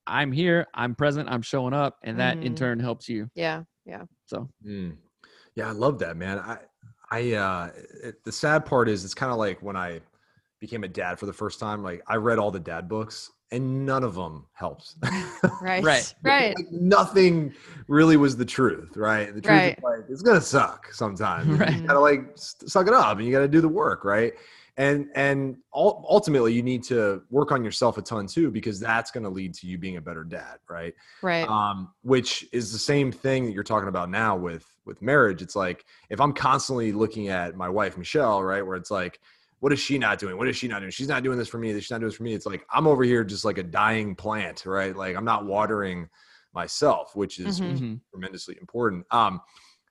I'm 0.07 0.31
here, 0.31 0.67
I'm 0.73 0.95
present, 0.95 1.29
I'm 1.29 1.41
showing 1.41 1.73
up, 1.73 1.97
and 2.03 2.19
that 2.19 2.41
in 2.41 2.53
Mhm. 2.53 2.57
turn 2.57 2.79
helps 2.79 3.07
you. 3.09 3.29
yeah, 3.35 3.63
yeah. 3.85 4.03
So, 4.25 4.49
Mm. 4.65 4.97
Yeah, 5.55 5.67
I 5.67 5.71
love 5.71 5.99
that, 5.99 6.15
man. 6.17 6.39
I, 6.39 6.57
I, 7.11 7.33
uh, 7.33 7.71
it, 8.03 8.23
the 8.23 8.31
sad 8.31 8.65
part 8.65 8.87
is 8.87 9.03
it's 9.03 9.13
kind 9.13 9.31
of 9.31 9.37
like 9.37 9.61
when 9.61 9.75
I 9.75 9.99
became 10.59 10.83
a 10.83 10.87
dad 10.87 11.19
for 11.19 11.25
the 11.25 11.33
first 11.33 11.59
time. 11.59 11.83
Like 11.83 12.01
I 12.07 12.15
read 12.15 12.39
all 12.39 12.51
the 12.51 12.59
dad 12.59 12.87
books, 12.87 13.31
and 13.51 13.85
none 13.85 14.03
of 14.03 14.15
them 14.15 14.47
helps. 14.53 14.95
Right. 15.61 15.83
Right. 15.83 16.13
Right. 16.23 16.55
like 16.55 16.71
nothing 16.71 17.53
really 17.87 18.17
was 18.17 18.35
the 18.37 18.45
truth, 18.45 18.95
right? 18.97 19.25
The 19.33 19.41
truth 19.41 19.49
Right. 19.49 19.77
is 19.77 19.83
like 19.83 20.09
it's 20.09 20.21
gonna 20.21 20.41
suck 20.41 20.91
sometimes. 20.93 21.47
Right. 21.59 21.73
You 21.73 21.87
gotta 21.87 21.99
like 21.99 22.31
suck 22.35 22.87
it 22.87 22.93
up, 22.93 23.17
and 23.17 23.25
you 23.27 23.31
gotta 23.31 23.47
do 23.47 23.61
the 23.61 23.67
work, 23.67 24.05
right? 24.05 24.33
And 24.81 25.09
and 25.13 25.57
ultimately, 25.75 26.53
you 26.53 26.63
need 26.63 26.83
to 26.85 27.21
work 27.29 27.51
on 27.51 27.63
yourself 27.63 27.99
a 27.99 28.01
ton 28.01 28.25
too, 28.25 28.49
because 28.49 28.79
that's 28.79 29.11
gonna 29.11 29.29
lead 29.29 29.53
to 29.55 29.67
you 29.67 29.77
being 29.77 29.97
a 29.97 30.01
better 30.01 30.23
dad, 30.23 30.57
right? 30.67 30.95
Right. 31.21 31.47
um, 31.47 31.93
which 32.01 32.47
is 32.51 32.71
the 32.71 32.79
same 32.79 33.11
thing 33.11 33.45
that 33.45 33.51
you're 33.51 33.63
talking 33.63 33.89
about 33.89 34.09
now 34.09 34.35
with 34.35 34.65
with 34.85 34.99
marriage. 34.99 35.43
It's 35.43 35.55
like 35.55 35.85
if 36.09 36.19
I'm 36.19 36.33
constantly 36.33 36.93
looking 36.93 37.27
at 37.27 37.55
my 37.55 37.69
wife 37.69 37.95
Michelle, 37.95 38.41
right, 38.41 38.65
where 38.65 38.75
it's 38.75 38.89
like, 38.89 39.19
what 39.59 39.71
is 39.71 39.79
she 39.79 39.99
not 39.99 40.17
doing? 40.17 40.35
What 40.35 40.47
is 40.47 40.57
she 40.57 40.67
not 40.67 40.79
doing? 40.79 40.89
She's 40.89 41.07
not 41.07 41.21
doing 41.21 41.37
this 41.37 41.47
for 41.47 41.59
me. 41.59 41.71
She's 41.79 41.91
not 41.91 41.99
doing 41.99 42.09
this 42.09 42.17
for 42.17 42.23
me. 42.23 42.33
It's 42.33 42.47
like 42.47 42.65
I'm 42.73 42.87
over 42.87 43.03
here 43.03 43.23
just 43.23 43.45
like 43.45 43.59
a 43.59 43.63
dying 43.63 44.15
plant, 44.15 44.65
right? 44.65 44.95
Like 44.95 45.15
I'm 45.15 45.25
not 45.25 45.45
watering 45.45 46.09
myself, 46.55 47.15
which 47.15 47.39
is 47.39 47.61
Mhm. 47.61 47.77
mhm. 47.79 47.99
tremendously 48.09 48.57
important. 48.59 49.05
Um, 49.11 49.41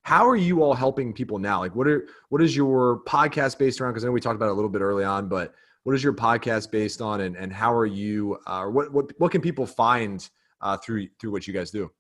how 0.03 0.27
are 0.29 0.37
you 0.37 0.63
all 0.63 0.75
helping 0.75 1.13
people 1.13 1.39
now? 1.39 1.61
Like, 1.61 1.75
what 1.75 1.87
are 1.87 2.07
what 2.31 2.43
is 2.43 2.57
your 2.57 3.01
podcast 3.07 3.59
based 3.59 3.81
around? 3.81 3.93
Because 3.93 4.05
I 4.05 4.07
know 4.09 4.13
we 4.13 4.21
talked 4.21 4.37
about 4.37 4.47
it 4.47 4.53
a 4.53 4.55
little 4.55 4.71
bit 4.71 4.81
early 4.83 5.05
on, 5.05 5.29
but 5.29 5.55
what 5.85 5.95
is 5.95 6.03
your 6.03 6.13
podcast 6.15 6.71
based 6.71 7.01
on, 7.01 7.21
and 7.23 7.37
and 7.37 7.53
how 7.53 7.73
are 7.73 7.87
you? 7.87 8.39
Uh, 8.47 8.61
or 8.63 8.71
what 8.71 8.93
what 8.93 9.13
what 9.19 9.33
can 9.33 9.41
people 9.41 9.67
find 9.67 10.29
uh, 10.61 10.77
through 10.77 11.09
through 11.21 11.33
what 11.33 11.47
you 11.47 11.53
guys 11.55 11.71
do? 11.71 11.91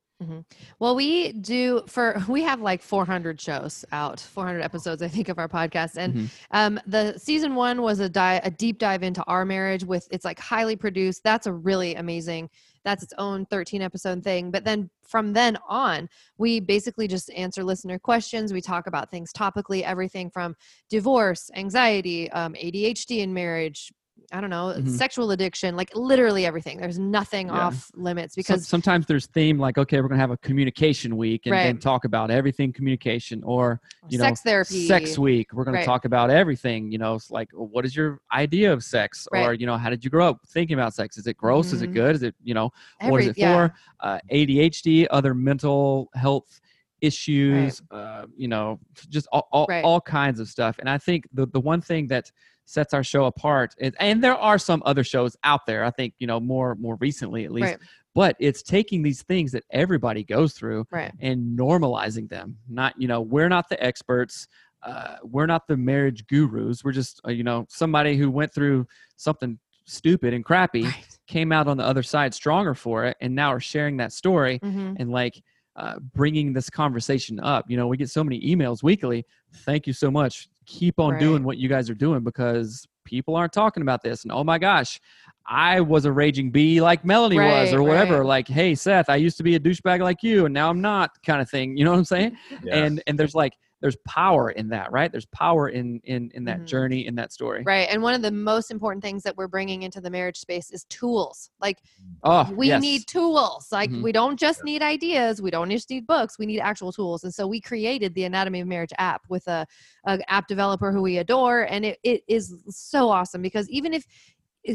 Well, 0.79 0.95
we 0.97 1.33
do 1.33 1.83
for 1.87 2.23
we 2.29 2.43
have 2.43 2.61
like 2.61 2.83
400 2.83 3.41
shows 3.41 3.87
out, 3.91 4.21
400 4.21 4.61
episodes, 4.61 5.01
I 5.03 5.09
think, 5.09 5.31
of 5.31 5.39
our 5.39 5.49
podcast, 5.49 5.97
and 5.97 6.15
Mhm. 6.15 6.29
um, 6.51 6.81
the 6.87 7.17
season 7.19 7.55
one 7.55 7.81
was 7.81 8.01
a 8.01 8.09
di- 8.09 8.41
a 8.45 8.51
deep 8.51 8.79
dive 8.79 9.03
into 9.03 9.23
our 9.25 9.47
marriage. 9.47 9.83
With 9.85 10.07
it's 10.11 10.25
like 10.27 10.39
highly 10.39 10.77
produced. 10.77 11.23
That's 11.25 11.47
a 11.47 11.53
really 11.53 11.95
amazing. 11.95 12.51
That's 12.85 13.03
its 13.03 13.14
own 13.18 13.47
13 13.47 13.83
episode 13.83 14.22
thing. 14.22 14.51
But 14.51 14.64
then 14.64 14.91
from 15.03 15.33
then 15.33 15.59
on, 15.68 16.09
we 16.39 16.61
basically 16.61 17.09
just 17.09 17.31
answer 17.31 17.62
listener 17.62 17.99
questions. 17.99 18.53
We 18.53 18.61
talk 18.61 18.87
about 18.87 19.11
things 19.11 19.33
topically, 19.33 19.83
everything 19.83 20.31
from 20.31 20.57
divorce, 20.89 21.51
anxiety, 21.55 22.31
um, 22.31 22.55
ADHD 22.55 23.18
in 23.18 23.35
marriage. 23.35 23.93
I 24.33 24.41
don't 24.41 24.51
know, 24.51 24.74
Mhm. 24.78 24.89
sexual 24.89 25.33
addiction, 25.33 25.74
like 25.74 25.91
literally 25.97 26.47
everything. 26.47 26.78
There's 26.78 26.99
nothing 27.01 27.49
Yeah. 27.49 27.66
off 27.66 27.91
limits 27.95 28.35
Some- 28.35 28.41
because 28.41 28.68
sometimes 28.68 29.07
there's 29.07 29.26
theme 29.26 29.59
like, 29.59 29.76
okay, 29.76 30.01
we're 30.01 30.07
gonna 30.09 30.20
have 30.20 30.31
a 30.31 30.37
communication 30.37 31.16
week 31.16 31.47
and, 31.47 31.55
and 31.55 31.74
Right. 31.76 31.81
talk 31.83 32.05
about 32.05 32.31
everything 32.31 32.72
communication, 32.72 33.43
or 33.45 33.81
you 34.09 34.18
know, 34.18 34.24
sex 34.24 34.43
therapy, 34.43 34.87
sex 34.87 35.18
week. 35.18 35.53
We're 35.53 35.64
gonna 35.64 35.78
Right. 35.78 35.85
talk 35.85 36.05
about 36.05 36.31
everything. 36.31 36.93
You 36.93 36.99
know, 36.99 37.14
it's 37.16 37.31
like, 37.33 37.49
well, 37.53 37.66
what 37.66 37.85
is 37.85 37.97
your 37.97 38.20
idea 38.33 38.72
of 38.72 38.85
sex, 38.85 39.26
or 39.33 39.53
you 39.55 39.66
know, 39.66 39.76
how 39.76 39.91
did 39.91 40.05
you 40.05 40.11
grow 40.11 40.28
up 40.28 40.41
thinking 40.47 40.74
about 40.74 40.95
sex? 40.95 41.18
Is 41.18 41.26
it 41.26 41.37
gross? 41.37 41.72
Is 41.72 41.83
it 41.83 41.91
Mhm. 41.91 41.95
good? 41.95 42.14
Is 42.16 42.22
it 42.22 42.35
you 42.45 42.55
know, 42.55 42.70
what 43.01 43.09
Every- 43.09 43.22
is 43.24 43.28
it 43.31 43.39
yeah. 43.39 43.68
for? 43.68 43.74
Uh, 44.01 44.18
ADHD, 44.31 45.07
other 45.11 45.35
mental 45.35 46.09
health 46.14 46.61
issues, 47.01 47.83
uh, 47.91 48.27
you 48.37 48.49
know, 48.49 48.79
just 49.09 49.27
all, 49.33 49.49
all, 49.53 49.67
Right. 49.69 49.85
all 49.85 50.01
kinds 50.01 50.41
of 50.41 50.49
stuff. 50.49 50.79
And 50.79 50.89
I 50.89 50.99
think 50.99 51.29
the, 51.33 51.47
the 51.47 51.61
one 51.61 51.81
thing 51.81 52.07
that 52.09 52.31
sets 52.65 52.95
our 52.95 53.03
show 53.03 53.25
apart, 53.25 53.75
is, 53.79 53.93
and 53.99 54.23
there 54.23 54.37
are 54.37 54.59
some 54.59 54.83
other 54.87 55.03
shows 55.05 55.37
out 55.43 55.67
there, 55.67 55.85
I 55.85 55.91
think, 55.91 56.15
you 56.19 56.27
know, 56.27 56.39
more, 56.39 56.75
more 56.77 56.97
recently 57.01 57.45
at 57.45 57.51
least, 57.51 57.73
Right. 57.73 57.79
but 58.15 58.37
it's 58.39 58.63
taking 58.63 59.03
these 59.03 59.23
things 59.23 59.51
that 59.53 59.65
everybody 59.71 60.23
goes 60.23 60.53
through 60.55 60.87
Right. 60.91 61.13
and 61.19 61.59
normalizing 61.59 62.29
them. 62.29 62.59
Not, 62.69 62.95
you 63.01 63.09
know, 63.09 63.21
we're 63.23 63.49
not 63.49 63.69
the 63.69 63.83
experts. 63.83 64.47
Uh, 64.83 65.17
we're 65.25 65.47
not 65.47 65.67
the 65.67 65.77
marriage 65.77 66.27
gurus. 66.29 66.85
We're 66.85 66.93
just, 66.93 67.21
uh, 67.27 67.33
you 67.33 67.43
know, 67.45 67.67
somebody 67.69 68.17
who 68.17 68.31
went 68.31 68.55
through 68.55 68.87
something 69.17 69.59
stupid 69.85 70.33
and 70.33 70.45
crappy, 70.45 70.85
Right. 70.85 71.19
came 71.27 71.51
out 71.51 71.67
on 71.67 71.77
the 71.77 71.85
other 71.85 72.03
side 72.05 72.33
stronger 72.35 72.75
for 72.75 73.05
it, 73.07 73.17
and 73.21 73.35
now 73.35 73.53
are 73.53 73.61
sharing 73.61 73.97
that 73.97 74.13
story 74.13 74.61
Mhm. 74.61 74.97
and 75.01 75.11
like 75.11 75.43
uh, 75.81 75.99
bringing 76.14 76.53
this 76.53 76.68
conversation 76.68 77.41
up. 77.41 77.64
You 77.68 77.78
know, 77.78 77.87
we 77.87 77.97
get 77.97 78.11
so 78.11 78.22
many 78.22 78.39
emails 78.43 78.83
weekly. 78.83 79.24
Thank 79.64 79.87
you 79.87 79.95
so 79.95 80.11
much. 80.11 80.49
Keep 80.66 81.01
on 81.01 81.18
doing 81.18 81.43
what 81.43 81.57
you 81.57 81.70
guys 81.70 81.89
are 81.89 81.95
doing 81.95 82.22
because 82.22 82.87
people 83.07 83.35
aren't 83.35 83.55
talking 83.55 83.83
about 83.83 84.03
this. 84.03 84.24
And 84.24 84.31
oh 84.31 84.45
my 84.45 84.59
gosh, 84.59 85.01
I 85.47 85.81
was 85.81 86.05
a 86.05 86.12
raging 86.12 86.51
bee 86.51 86.83
like 86.83 87.03
Melanie 87.05 87.39
was, 87.39 87.72
or 87.72 87.83
whatever. 87.83 88.18
right. 88.18 88.26
Like, 88.26 88.49
hey 88.49 88.74
Seth, 88.74 89.09
I 89.09 89.16
used 89.16 89.39
to 89.39 89.43
be 89.43 89.55
a 89.55 89.61
douchebag 89.61 90.01
like 90.01 90.22
you, 90.22 90.45
and 90.45 90.53
now 90.53 90.68
I'm 90.68 90.83
not, 90.83 91.11
kind 91.24 91.41
of 91.41 91.49
thing. 91.49 91.78
You 91.78 91.85
know 91.85 91.93
what 91.93 91.99
I'm 91.99 92.05
saying? 92.05 92.37
And 92.70 93.03
and 93.07 93.18
there's 93.18 93.35
like 93.35 93.55
there's 93.81 93.97
power 94.07 94.51
in 94.51 94.68
that, 94.68 94.93
right? 94.93 95.11
There's 95.11 95.26
power 95.26 95.68
in 95.68 96.01
in 96.05 96.31
in 96.35 96.45
that 96.45 96.61
Mhm. 96.61 96.66
journey, 96.66 97.07
in 97.07 97.14
that 97.16 97.33
story. 97.33 97.62
Right. 97.64 97.89
And 97.91 98.03
one 98.03 98.14
of 98.14 98.22
the 98.22 98.31
most 98.31 98.70
important 98.70 99.03
things 99.03 99.22
that 99.22 99.37
we're 99.37 99.49
bringing 99.49 99.83
into 99.83 100.01
the 100.01 100.11
marriage 100.11 100.39
space 100.39 100.70
is 100.70 100.85
tools. 100.85 101.51
Like 101.61 101.78
Oh, 102.22 102.53
we 102.55 102.66
yes. 102.66 102.83
need 102.83 103.07
tools. 103.07 103.68
Like 103.72 103.91
Mhm. 103.91 104.03
we 104.03 104.12
don't 104.12 104.39
just 104.39 104.62
need 104.62 104.83
ideas. 104.83 105.41
We 105.41 105.51
don't 105.51 105.70
just 105.70 105.89
need 105.89 106.07
books. 106.07 106.39
We 106.39 106.45
need 106.45 106.61
actual 106.61 106.93
tools. 106.93 107.24
And 107.24 107.33
so 107.33 107.47
we 107.47 107.62
created 107.62 108.14
the 108.14 108.24
Anatomy 108.24 108.61
of 108.61 108.68
Marriage 108.68 108.93
app 108.99 109.22
with 109.31 109.49
a, 109.49 109.66
a 110.05 110.20
app 110.31 110.47
developer 110.47 110.93
who 110.93 111.01
we 111.01 111.16
adore. 111.16 111.62
And 111.62 111.87
it, 111.87 111.99
it 112.03 112.22
is 112.28 112.55
so 112.68 113.09
awesome 113.09 113.41
because 113.41 113.70
even 113.70 113.95
if 113.95 114.05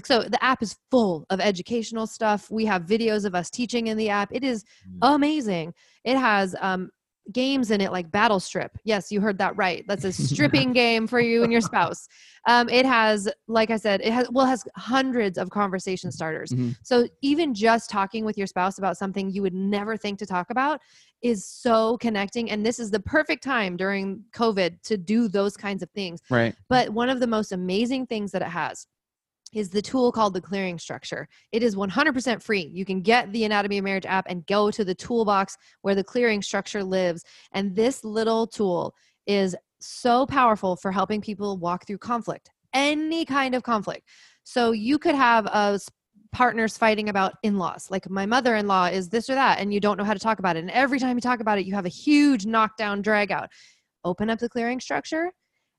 so 0.03 0.23
the 0.23 0.43
app 0.43 0.63
is 0.63 0.75
full 0.89 1.27
of 1.29 1.39
educational 1.39 2.07
stuff. 2.07 2.49
We 2.49 2.65
have 2.65 2.87
videos 2.87 3.23
of 3.23 3.35
us 3.35 3.51
teaching 3.51 3.85
in 3.85 3.97
the 3.97 4.09
app. 4.09 4.29
It 4.31 4.43
is 4.43 4.63
Mm. 4.89 5.13
amazing. 5.13 5.73
It 6.03 6.17
has 6.17 6.55
um 6.59 6.89
games 7.33 7.71
in 7.71 7.81
it 7.81 7.91
like 7.91 8.11
battle 8.11 8.39
strip. 8.39 8.77
Yes 8.83 9.11
you 9.11 9.19
heard 9.21 9.37
that 9.39 9.55
right. 9.57 9.83
That's 9.87 10.03
a 10.03 10.11
stripping 10.29 10.73
game 10.73 11.07
for 11.07 11.19
you 11.19 11.43
and 11.43 11.51
your 11.51 11.61
spouse. 11.61 12.07
Um, 12.47 12.69
it 12.69 12.85
has 12.85 13.27
like 13.47 13.71
i 13.71 13.77
said 13.77 14.01
it 14.01 14.13
has 14.13 14.29
well 14.31 14.45
it 14.45 14.49
has 14.49 14.63
hundreds 14.75 15.37
of 15.37 15.49
conversation 15.49 16.11
starters. 16.11 16.51
Mhm. 16.51 16.75
so 16.83 17.07
even 17.21 17.53
just 17.55 17.89
talking 17.89 18.23
with 18.25 18.37
your 18.37 18.45
spouse 18.47 18.77
about 18.77 18.97
something 18.97 19.31
you 19.31 19.41
would 19.41 19.55
never 19.55 19.97
think 19.97 20.19
to 20.19 20.25
talk 20.27 20.51
about 20.51 20.79
is 21.23 21.43
so 21.47 21.97
connecting 21.97 22.51
and 22.51 22.63
this 22.63 22.77
is 22.79 22.91
the 22.91 22.99
perfect 22.99 23.43
time 23.43 23.75
during 23.77 24.23
covid 24.31 24.79
to 24.83 24.95
do 24.97 25.27
those 25.27 25.57
kinds 25.57 25.81
of 25.81 25.89
things. 25.91 26.21
Right. 26.29 26.53
but 26.69 26.89
one 26.89 27.09
of 27.09 27.19
the 27.19 27.27
most 27.27 27.51
amazing 27.51 28.05
things 28.05 28.31
that 28.33 28.43
it 28.43 28.49
has 28.49 28.85
is 29.55 29.69
the 29.69 29.81
tool 29.81 30.11
called 30.11 30.33
the 30.33 30.41
clearing 30.41 30.77
structure. 30.77 31.27
It 31.51 31.63
is 31.63 31.75
100% 31.75 32.43
free. 32.43 32.69
You 32.73 32.85
can 32.85 33.01
get 33.01 33.31
the 33.31 33.45
Anatomy 33.45 33.79
of 33.79 33.85
Marriage 33.85 34.05
app 34.05 34.25
and 34.27 34.45
go 34.45 34.69
to 34.69 34.83
the 34.83 34.93
toolbox 34.93 35.57
where 35.81 35.95
the 35.95 36.03
clearing 36.03 36.41
structure 36.41 36.83
lives. 36.83 37.23
And 37.53 37.75
this 37.75 38.03
little 38.03 38.45
tool 38.45 38.93
is 39.25 39.55
so 39.79 40.25
powerful 40.25 40.75
for 40.75 40.91
helping 40.91 41.21
people 41.21 41.57
walk 41.57 41.87
through 41.87 41.99
conflict, 41.99 42.51
any 42.73 43.23
kind 43.23 43.55
of 43.55 43.63
conflict. 43.63 44.07
So 44.43 44.73
you 44.73 44.99
could 44.99 45.15
have 45.15 45.45
a 45.45 45.79
partners 46.31 46.77
fighting 46.77 47.07
about 47.07 47.35
in-laws 47.43 47.89
like 47.89 48.09
my 48.09 48.25
mother-in-law 48.25 48.87
is 48.87 49.07
this 49.07 49.29
or 49.29 49.35
that 49.35 49.57
and 49.57 49.73
you 49.73 49.79
don't 49.79 49.95
know 49.95 50.03
how 50.03 50.13
to 50.13 50.19
talk 50.19 50.37
about 50.37 50.57
it 50.57 50.59
and 50.59 50.71
every 50.71 50.99
time 50.99 51.15
you 51.15 51.21
talk 51.21 51.39
about 51.39 51.57
it 51.57 51.65
you 51.65 51.73
have 51.73 51.85
a 51.85 51.89
huge 51.89 52.45
knockdown 52.45 53.01
drag 53.01 53.31
out 53.31 53.49
open 54.03 54.29
up 54.29 54.37
the 54.39 54.49
clearing 54.49 54.81
structure 54.81 55.31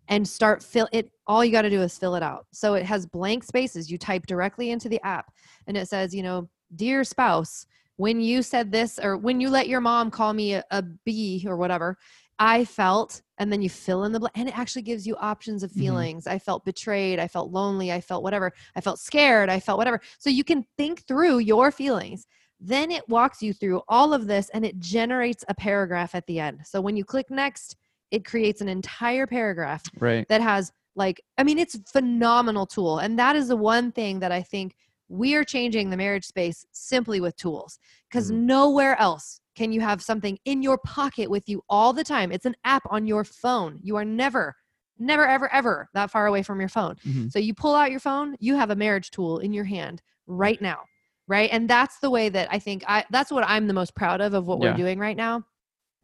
and 0.09 0.27
start 0.27 0.63
fill 0.63 0.89
it 0.93 1.11
all 1.27 1.45
you 1.45 1.53
got 1.53 1.63
to 1.63 1.71
do 1.71 1.83
is 1.83 1.99
fill 1.99 2.15
it 2.15 2.23
out. 2.23 2.47
So 2.53 2.75
it 2.75 2.85
has 2.85 3.07
blank 3.07 3.43
spaces 3.45 3.91
you 3.91 3.99
type 3.99 4.27
directly 4.27 4.71
into 4.71 4.89
the 4.89 5.01
app 5.05 5.33
and 5.67 5.77
it 5.77 5.89
says 5.89 6.15
you 6.15 6.23
know 6.23 6.49
dear 6.75 7.05
spouse 7.05 7.67
when 7.97 8.21
you 8.21 8.43
said 8.43 8.71
this 8.71 8.99
or 9.03 9.17
when 9.17 9.41
you 9.41 9.49
let 9.49 9.69
your 9.69 9.81
mom 9.81 10.11
call 10.11 10.33
me 10.33 10.55
a, 10.55 10.65
a 10.71 10.83
b 11.05 11.45
or 11.47 11.57
whatever 11.57 11.97
i 12.39 12.65
felt 12.65 13.23
and 13.39 13.51
then 13.53 13.63
you 13.63 13.71
fill 13.71 14.05
in 14.05 14.13
the 14.13 14.21
blank 14.21 14.33
and 14.37 14.49
it 14.49 14.59
actually 14.59 14.83
gives 14.83 15.07
you 15.07 15.17
options 15.17 15.63
of 15.63 15.71
Mhm. 15.71 15.79
feelings. 15.79 16.27
I 16.27 16.39
felt 16.39 16.65
betrayed 16.65 17.19
i 17.19 17.29
felt 17.29 17.51
lonely 17.53 17.93
i 17.93 18.01
felt 18.01 18.23
whatever 18.23 18.53
i 18.75 18.81
felt 18.81 18.99
scared 18.99 19.49
i 19.49 19.61
felt 19.61 19.79
whatever. 19.79 20.01
So 20.19 20.29
you 20.31 20.45
can 20.45 20.65
think 20.77 21.07
through 21.07 21.39
your 21.39 21.71
feelings. 21.71 22.27
Then 22.61 22.91
it 22.91 23.09
walks 23.09 23.43
you 23.43 23.53
through 23.53 23.83
all 23.89 24.13
of 24.15 24.27
this 24.27 24.49
and 24.51 24.65
it 24.65 24.79
generates 24.81 25.45
a 25.49 25.55
paragraph 25.55 26.15
at 26.15 26.27
the 26.27 26.41
end. 26.41 26.61
So 26.65 26.81
when 26.81 26.97
you 26.97 27.05
click 27.05 27.31
next 27.31 27.77
it 28.11 28.25
creates 28.25 28.61
an 28.61 28.69
entire 28.69 29.27
paragraph 29.27 29.83
Right. 29.99 30.27
that 30.29 30.41
has 30.41 30.73
like 30.95 31.21
i 31.39 31.45
mean 31.45 31.59
it's 31.59 31.79
phenomenal 31.91 32.67
tool 32.67 32.99
and 32.99 33.19
that 33.19 33.37
is 33.37 33.49
the 33.49 33.57
one 33.57 33.93
thing 33.93 34.21
that 34.21 34.33
i 34.33 34.43
think 34.43 34.75
we 35.09 35.35
are 35.35 35.45
changing 35.45 35.91
the 35.91 35.97
marriage 35.97 36.25
space 36.25 36.65
simply 36.73 37.21
with 37.21 37.37
tools 37.37 37.79
because 38.09 38.31
Mhm. 38.31 38.41
nowhere 38.43 38.99
else 39.01 39.41
can 39.57 39.73
you 39.73 39.81
have 39.81 40.03
something 40.03 40.39
in 40.45 40.63
your 40.63 40.79
pocket 40.79 41.31
with 41.31 41.49
you 41.49 41.63
all 41.69 41.93
the 41.93 42.05
time 42.05 42.33
it's 42.33 42.47
an 42.47 42.57
app 42.65 42.83
on 42.91 43.07
your 43.07 43.25
phone 43.25 43.79
you 43.83 43.97
are 43.97 44.05
never 44.05 44.55
never 44.99 45.27
ever 45.27 45.53
ever 45.53 45.89
that 45.95 46.11
far 46.11 46.27
away 46.27 46.43
from 46.43 46.59
your 46.61 46.69
phone 46.71 46.97
Mhm. 47.05 47.31
so 47.31 47.39
you 47.39 47.55
pull 47.55 47.75
out 47.75 47.91
your 47.91 48.01
phone 48.01 48.37
you 48.41 48.57
have 48.57 48.71
a 48.71 48.77
marriage 48.77 49.11
tool 49.11 49.39
in 49.39 49.53
your 49.53 49.65
hand 49.65 50.01
right 50.27 50.61
now 50.63 50.81
right 51.29 51.51
and 51.53 51.69
that's 51.69 51.99
the 52.01 52.11
way 52.11 52.29
that 52.31 52.49
i 52.51 52.59
think 52.59 52.83
i 52.89 53.05
that's 53.11 53.31
what 53.31 53.45
i'm 53.47 53.67
the 53.67 53.75
most 53.75 53.95
proud 53.95 54.21
of 54.21 54.33
of 54.35 54.47
what 54.47 54.59
Yeah. 54.61 54.71
we're 54.71 54.77
doing 54.77 54.99
right 54.99 55.17
now 55.17 55.45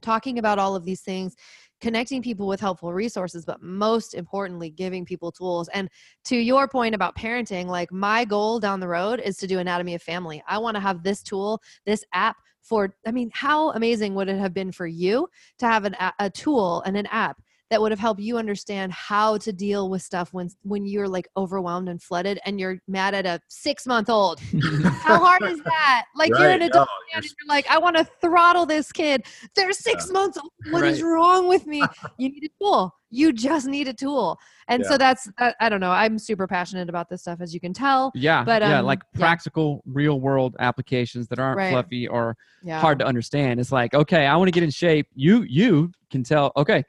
talking 0.02 0.38
about 0.38 0.58
all 0.58 0.74
of 0.76 0.84
these 0.84 1.00
things 1.00 1.34
connecting 1.82 2.22
people 2.22 2.46
with 2.46 2.60
helpful 2.60 2.94
resources 2.94 3.44
but 3.44 3.60
most 3.60 4.14
importantly 4.14 4.70
giving 4.70 5.04
people 5.04 5.30
tools. 5.30 5.68
And 5.74 5.90
to 6.24 6.36
your 6.36 6.68
point 6.68 6.94
about 6.94 7.16
parenting 7.16 7.66
like 7.66 7.92
my 7.92 8.24
goal 8.24 8.60
down 8.60 8.80
the 8.80 8.88
road 8.88 9.20
is 9.20 9.36
to 9.38 9.46
do 9.46 9.58
anatomy 9.58 9.94
of 9.94 10.02
family. 10.02 10.42
I 10.46 10.58
want 10.58 10.76
to 10.76 10.80
have 10.80 11.02
this 11.02 11.22
tool 11.22 11.60
this 11.84 12.04
app 12.14 12.36
for 12.62 12.94
i 13.06 13.10
mean 13.10 13.28
how 13.34 13.72
amazing 13.72 14.14
would 14.14 14.28
it 14.28 14.38
have 14.38 14.54
been 14.54 14.70
for 14.70 14.86
you 14.86 15.28
to 15.58 15.66
have 15.66 15.84
an, 15.84 15.94
a, 15.94 16.12
a 16.20 16.30
tool 16.30 16.80
and 16.86 16.96
an 16.96 17.06
app 17.06 17.42
that 17.72 17.80
would 17.80 17.90
have 17.90 17.98
helped 17.98 18.20
you 18.20 18.36
understand 18.36 18.92
how 18.92 19.38
to 19.38 19.50
deal 19.50 19.88
with 19.88 20.02
stuff 20.02 20.34
when 20.34 20.46
when 20.62 20.84
you're 20.84 21.08
like 21.08 21.26
overwhelmed 21.38 21.88
and 21.88 22.02
flooded 22.02 22.38
and 22.44 22.60
you're 22.60 22.76
mad 22.86 23.14
at 23.14 23.24
a 23.24 23.40
six 23.48 23.86
month 23.86 24.10
old 24.10 24.38
how 25.00 25.18
hard 25.18 25.42
is 25.44 25.58
that 25.62 26.04
like 26.14 26.28
you're 26.38 26.50
an 26.50 26.60
adult 26.60 26.86
no, 26.86 27.14
man 27.14 27.22
and 27.22 27.24
you're 27.24 27.48
like 27.48 27.66
i 27.70 27.78
want 27.78 27.96
to 27.96 28.06
throttle 28.20 28.66
this 28.66 28.92
kid 28.92 29.24
they're 29.56 29.72
six 29.72 30.10
months 30.10 30.36
old 30.36 30.50
What 30.70 30.84
is 30.84 31.02
wrong 31.02 31.48
with 31.48 31.66
me 31.66 31.86
you 32.18 32.28
need 32.28 32.44
a 32.44 32.62
tool 32.62 32.94
you 33.08 33.32
just 33.32 33.66
need 33.66 33.88
a 33.88 33.94
tool 33.94 34.38
and 34.68 34.82
Yeah. 34.82 34.88
so 34.90 34.98
that's 34.98 35.26
that, 35.38 35.56
i 35.58 35.70
don't 35.70 35.80
know 35.80 35.90
i'm 35.90 36.18
super 36.18 36.46
passionate 36.46 36.90
about 36.90 37.08
this 37.08 37.22
stuff 37.22 37.40
as 37.40 37.54
you 37.54 37.60
can 37.60 37.72
tell 37.72 38.12
Yeah. 38.14 38.44
But, 38.44 38.60
yeah, 38.60 38.80
um, 38.80 38.84
like 38.86 39.00
yeah. 39.14 39.18
practical, 39.18 39.82
real 39.86 40.20
world 40.20 40.56
applications 40.58 41.26
that 41.28 41.38
aren't 41.38 41.56
Right. 41.56 41.70
fluffy 41.70 42.06
or 42.06 42.36
yeah 42.62 42.80
hard 42.80 42.98
to 42.98 43.06
understand. 43.06 43.58
It's 43.60 43.72
like, 43.72 43.94
okay, 43.94 44.26
I 44.26 44.36
want 44.36 44.48
to 44.48 44.52
get 44.52 44.62
in 44.62 44.70
shape. 44.70 45.08
You 45.14 45.42
you 45.42 45.90
can 46.10 46.22
tell, 46.22 46.52
okay, 46.56 46.84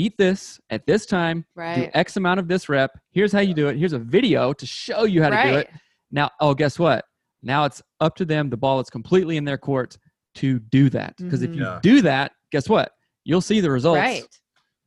eat 0.00 0.16
this 0.16 0.60
at 0.70 0.86
this 0.86 1.06
time, 1.06 1.40
do 1.40 1.60
right 1.60 1.90
X 1.94 2.16
amount 2.16 2.40
of 2.40 2.48
this 2.48 2.68
rep. 2.68 2.98
Here's 3.10 3.32
how 3.32 3.40
you 3.40 3.54
do 3.54 3.68
it. 3.68 3.76
Here's 3.76 3.92
a 3.92 3.98
video 3.98 4.52
to 4.54 4.66
show 4.66 5.04
you 5.04 5.22
how 5.22 5.30
to 5.30 5.36
do 5.36 5.42
right 5.42 5.54
it. 5.66 5.70
Now, 6.10 6.30
oh, 6.40 6.54
guess 6.54 6.78
what? 6.78 7.04
Now 7.42 7.64
it's 7.64 7.82
up 8.00 8.16
to 8.16 8.24
them. 8.24 8.50
The 8.50 8.56
ball 8.56 8.80
is 8.80 8.90
completely 8.90 9.36
in 9.36 9.44
their 9.44 9.58
court 9.58 9.96
to 10.36 10.58
do 10.58 10.88
that. 10.90 11.16
Because 11.18 11.42
if 11.42 11.50
Mhm. 11.50 11.54
you 11.56 11.62
Yeah. 11.64 11.78
do 11.82 12.02
that, 12.02 12.32
guess 12.50 12.68
what? 12.68 12.92
You'll 13.24 13.40
see 13.40 13.60
the 13.60 13.70
results. 13.70 13.98
right 13.98 14.24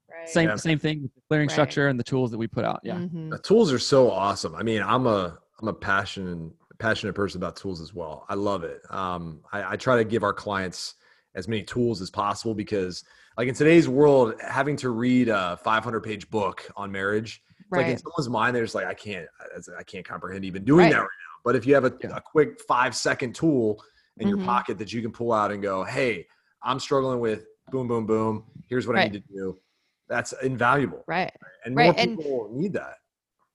right 0.09 0.30
Same 0.30 0.49
Yeah. 0.49 0.55
same 0.55 0.80
thing 0.80 1.03
with 1.03 1.14
the 1.16 1.22
clearing 1.30 1.47
Right. 1.47 1.53
structure 1.53 1.88
and 1.88 1.99
the 1.99 2.03
tools 2.03 2.32
that 2.32 2.38
we 2.38 2.47
put 2.47 2.66
out. 2.66 2.80
Yeah. 2.84 2.95
Mhm. 2.95 3.30
The 3.32 3.39
tools 3.39 3.72
are 3.72 3.80
so 3.80 4.09
awesome. 4.09 4.55
I 4.55 4.64
mean, 4.64 4.82
I'm 4.82 5.05
a 5.07 5.38
I'm 5.61 5.68
a 5.70 5.74
passionate 5.74 6.51
passionate 6.80 7.14
person 7.14 7.38
about 7.39 7.55
tools 7.55 7.80
as 7.80 7.93
well. 7.93 8.26
I 8.28 8.34
love 8.34 8.64
it. 8.66 8.82
Um, 8.89 9.41
I, 9.53 9.74
I 9.74 9.76
try 9.78 9.95
to 9.97 10.03
give 10.03 10.24
our 10.24 10.34
clients 10.34 10.95
as 11.36 11.47
many 11.47 11.64
tools 11.64 12.01
as 12.01 12.09
possible 12.09 12.53
because, 12.53 13.03
like 13.38 13.47
in 13.47 13.53
today's 13.55 13.88
world, 13.88 14.36
having 14.41 14.75
to 14.77 14.89
read 14.89 15.29
a 15.29 15.57
500 15.63 16.01
page 16.01 16.29
book 16.29 16.69
on 16.75 16.91
marriage, 16.91 17.41
it's 17.59 17.71
like 17.71 17.88
in 17.88 17.97
someone's 17.97 18.29
mind, 18.29 18.55
they're 18.55 18.63
just 18.63 18.75
like, 18.75 18.86
I 18.86 18.93
can't, 18.93 19.27
I- 19.79 19.84
can't 19.84 20.05
comprehend 20.05 20.45
even 20.45 20.63
doing 20.63 20.86
Right. 20.86 20.91
that 20.91 20.99
right 20.99 21.03
now. 21.03 21.39
But 21.43 21.55
if 21.55 21.65
you 21.65 21.73
have 21.73 21.86
a, 21.86 21.93
Yeah. 22.03 22.15
a 22.17 22.21
quick 22.21 22.61
five 22.67 22.95
second 22.95 23.34
tool 23.36 23.84
in 24.17 24.27
Mhm. 24.27 24.38
your 24.38 24.45
pocket 24.45 24.77
that 24.77 24.93
you 24.93 25.01
can 25.01 25.11
pull 25.11 25.34
out 25.34 25.51
and 25.51 25.61
go, 25.61 25.84
hey, 25.84 26.27
I'm 26.61 26.79
struggling 26.79 27.19
with 27.19 27.45
boom, 27.71 27.88
boom, 27.88 28.05
boom. 28.05 28.43
Here's 28.69 28.86
what 28.88 28.97
I 28.97 29.05
need 29.05 29.13
to 29.13 29.34
do. 29.34 29.59
That's 30.07 30.34
invaluable, 30.43 31.03
right 31.07 31.31
and 31.65 31.75
Right, 31.75 31.86
more 31.86 31.95
and- 31.97 32.17
people 32.17 32.49
need 32.53 32.73
that. 32.73 32.97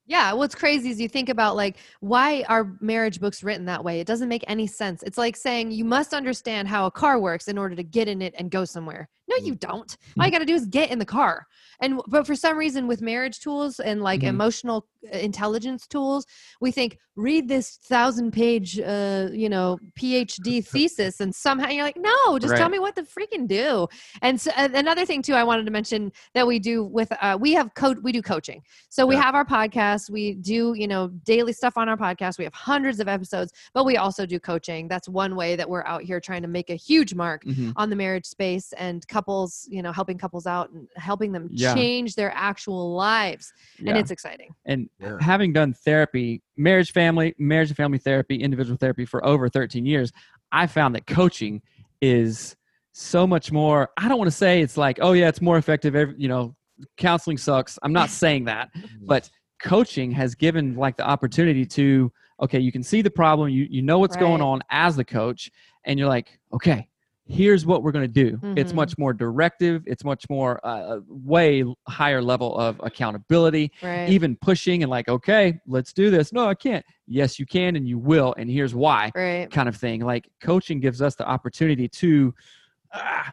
Yeah, 0.07 0.33
what's 0.33 0.55
crazy 0.55 0.89
is 0.91 0.99
you 0.99 1.09
think 1.09 1.29
about 1.29 1.55
like 1.55 1.77
why 2.01 2.43
are 2.49 2.77
marriage 2.81 3.21
books 3.21 3.43
written 3.45 3.67
that 3.67 3.85
way? 3.85 4.01
It 4.01 4.07
doesn't 4.07 4.29
make 4.31 4.43
any 4.49 4.67
sense. 4.67 5.03
It's 5.03 5.19
like 5.19 5.37
saying 5.37 5.71
you 5.71 5.85
must 5.85 6.15
understand 6.15 6.67
how 6.67 6.87
a 6.87 6.91
car 6.91 7.19
works 7.21 7.47
in 7.47 7.59
order 7.59 7.77
to 7.77 7.83
get 7.83 8.09
in 8.09 8.23
it 8.23 8.35
and 8.39 8.51
go 8.51 8.65
somewhere. 8.65 9.09
No, 9.29 9.37
you 9.45 9.55
don't. 9.55 9.97
All 10.19 10.25
you 10.27 10.33
got 10.33 10.39
to 10.39 10.45
do 10.47 10.55
is 10.55 10.67
get 10.67 10.91
in 10.91 10.99
the 10.99 11.05
car. 11.05 11.47
And 11.81 12.01
but 12.09 12.27
for 12.27 12.35
some 12.35 12.57
reason 12.57 12.87
with 12.89 13.01
marriage 13.03 13.39
tools 13.41 13.79
and 13.79 14.03
like 14.03 14.23
Mhm. 14.23 14.29
emotional 14.29 14.87
uh, 15.15 15.19
intelligence 15.19 15.87
tools, 15.87 16.27
we 16.61 16.73
think 16.73 16.99
read 17.15 17.49
this 17.49 17.79
thousand 17.85 18.33
page 18.33 18.81
uh, 18.81 19.29
you 19.33 19.49
know, 19.49 19.79
PhD 19.99 20.65
thesis 20.67 21.21
and 21.21 21.33
somehow 21.35 21.69
you're 21.69 21.85
like, 21.85 21.97
"No, 21.97 22.39
just 22.41 22.57
tell 22.57 22.69
me 22.69 22.79
what 22.81 22.97
to 22.97 23.03
freaking 23.03 23.47
do." 23.47 23.87
And 24.23 24.41
so, 24.41 24.51
uh, 24.57 24.69
another 24.75 25.05
thing 25.07 25.23
too 25.23 25.35
I 25.35 25.45
wanted 25.45 25.67
to 25.67 25.71
mention 25.73 26.11
that 26.35 26.47
we 26.47 26.59
do 26.59 26.83
with 26.85 27.13
uh, 27.23 27.37
we 27.41 27.53
have 27.53 27.75
code 27.75 28.03
we 28.03 28.11
do 28.13 28.23
coaching. 28.23 28.61
So 28.89 29.07
we 29.07 29.15
Yeah. 29.15 29.23
have 29.23 29.35
our 29.37 29.45
podcast. 29.45 30.11
We 30.11 30.35
do, 30.35 30.75
you 30.77 30.89
know, 30.89 31.09
daily 31.25 31.53
stuff 31.53 31.77
on 31.77 31.89
our 31.89 31.97
podcast. 31.97 32.39
We 32.39 32.45
have 32.45 32.55
hundreds 32.55 32.99
of 32.99 33.07
episodes, 33.09 33.53
but 33.73 33.85
we 33.85 33.97
also 33.99 34.27
do 34.27 34.41
coaching. 34.41 34.89
That's 34.89 35.09
one 35.09 35.37
way 35.37 35.55
that 35.55 35.69
we're 35.69 35.85
out 35.85 36.03
here 36.03 36.19
trying 36.21 36.43
to 36.43 36.49
make 36.49 36.71
a 36.71 36.75
huge 36.77 37.15
mark 37.15 37.45
Mhm. 37.45 37.73
on 37.77 37.89
the 37.91 37.97
marriage 37.97 38.27
space 38.27 38.73
and 38.79 39.07
couples, 39.19 39.67
you 39.69 39.83
know, 39.83 39.91
helping 39.93 40.17
couples 40.19 40.47
out 40.47 40.71
and 40.71 40.87
helping 40.97 41.33
them 41.33 41.49
Yeah. 41.51 41.75
change 41.75 42.15
their 42.15 42.33
actual 42.35 42.95
lives. 42.95 43.53
Yeah. 43.79 43.91
And 43.91 43.99
it's 43.99 44.11
exciting. 44.13 44.51
and 44.65 44.89
Yeah. 45.01 45.17
having 45.21 45.53
done 45.53 45.73
therapy 45.73 46.43
marriage 46.57 46.93
family 46.93 47.35
marriage 47.39 47.71
and 47.71 47.77
family 47.77 47.99
therapy 47.99 48.37
individual 48.37 48.77
therapy 48.77 49.05
for 49.05 49.25
over 49.25 49.49
13 49.49 49.85
years 49.87 50.13
i 50.53 50.67
found 50.67 50.95
that 50.95 51.07
coaching 51.07 51.63
is 52.01 52.57
so 52.93 53.27
much 53.27 53.53
more 53.53 53.81
i 53.97 54.09
don't 54.09 54.19
want 54.19 54.31
to 54.31 54.37
say 54.45 54.61
it's 54.61 54.77
like 54.77 54.99
oh 55.01 55.13
yeah 55.13 55.29
it's 55.29 55.41
more 55.41 55.57
effective 55.57 55.95
every, 55.95 56.15
you 56.19 56.29
know 56.29 56.55
counseling 56.97 57.39
sucks 57.39 57.79
i'm 57.83 57.93
not 57.93 58.09
saying 58.11 58.45
that 58.45 58.71
but 59.13 59.31
coaching 59.63 60.11
has 60.11 60.35
given 60.35 60.75
like 60.77 60.97
the 60.97 61.07
opportunity 61.15 61.65
to 61.65 62.11
okay 62.41 62.59
you 62.67 62.73
can 62.73 62.83
see 62.83 63.01
the 63.03 63.11
problem 63.23 63.49
you 63.49 63.67
you 63.71 63.83
know 63.83 63.99
what's 63.99 64.17
going 64.17 64.43
on 64.43 64.61
as 64.71 64.97
the 64.97 65.05
coach 65.05 65.51
and 65.85 65.99
you're 65.99 66.09
like 66.09 66.39
okay 66.53 66.89
here's 67.29 67.67
what 67.67 67.83
we're 67.83 67.93
going 67.93 68.11
to 68.11 68.31
do 68.31 68.41
it's 68.57 68.73
Mhm. 68.73 68.77
much 68.77 68.99
more 68.99 69.13
directive 69.13 69.83
it's 69.87 70.03
much 70.03 70.25
more 70.31 70.59
uh, 70.65 71.01
way 71.09 71.63
higher 71.87 72.23
level 72.23 72.57
of 72.57 72.81
accountability 72.83 73.71
Right. 73.83 74.09
even 74.09 74.35
pushing 74.37 74.83
and 74.83 74.89
like 74.91 75.09
okay 75.09 75.61
let's 75.67 75.93
do 75.93 76.11
this 76.11 76.33
no 76.33 76.47
i 76.49 76.55
can't 76.55 76.85
yes 77.07 77.39
you 77.39 77.45
can 77.45 77.77
and 77.77 77.87
you 77.87 77.99
will 77.99 78.35
and 78.39 78.51
here's 78.51 78.75
why 78.75 79.13
right. 79.15 79.51
kind 79.51 79.69
of 79.69 79.77
thing 79.77 80.01
like 80.01 80.27
coaching 80.41 80.81
gives 80.81 81.03
us 81.03 81.15
the 81.17 81.27
opportunity 81.29 81.87
to 81.89 82.35
ah, 82.95 83.31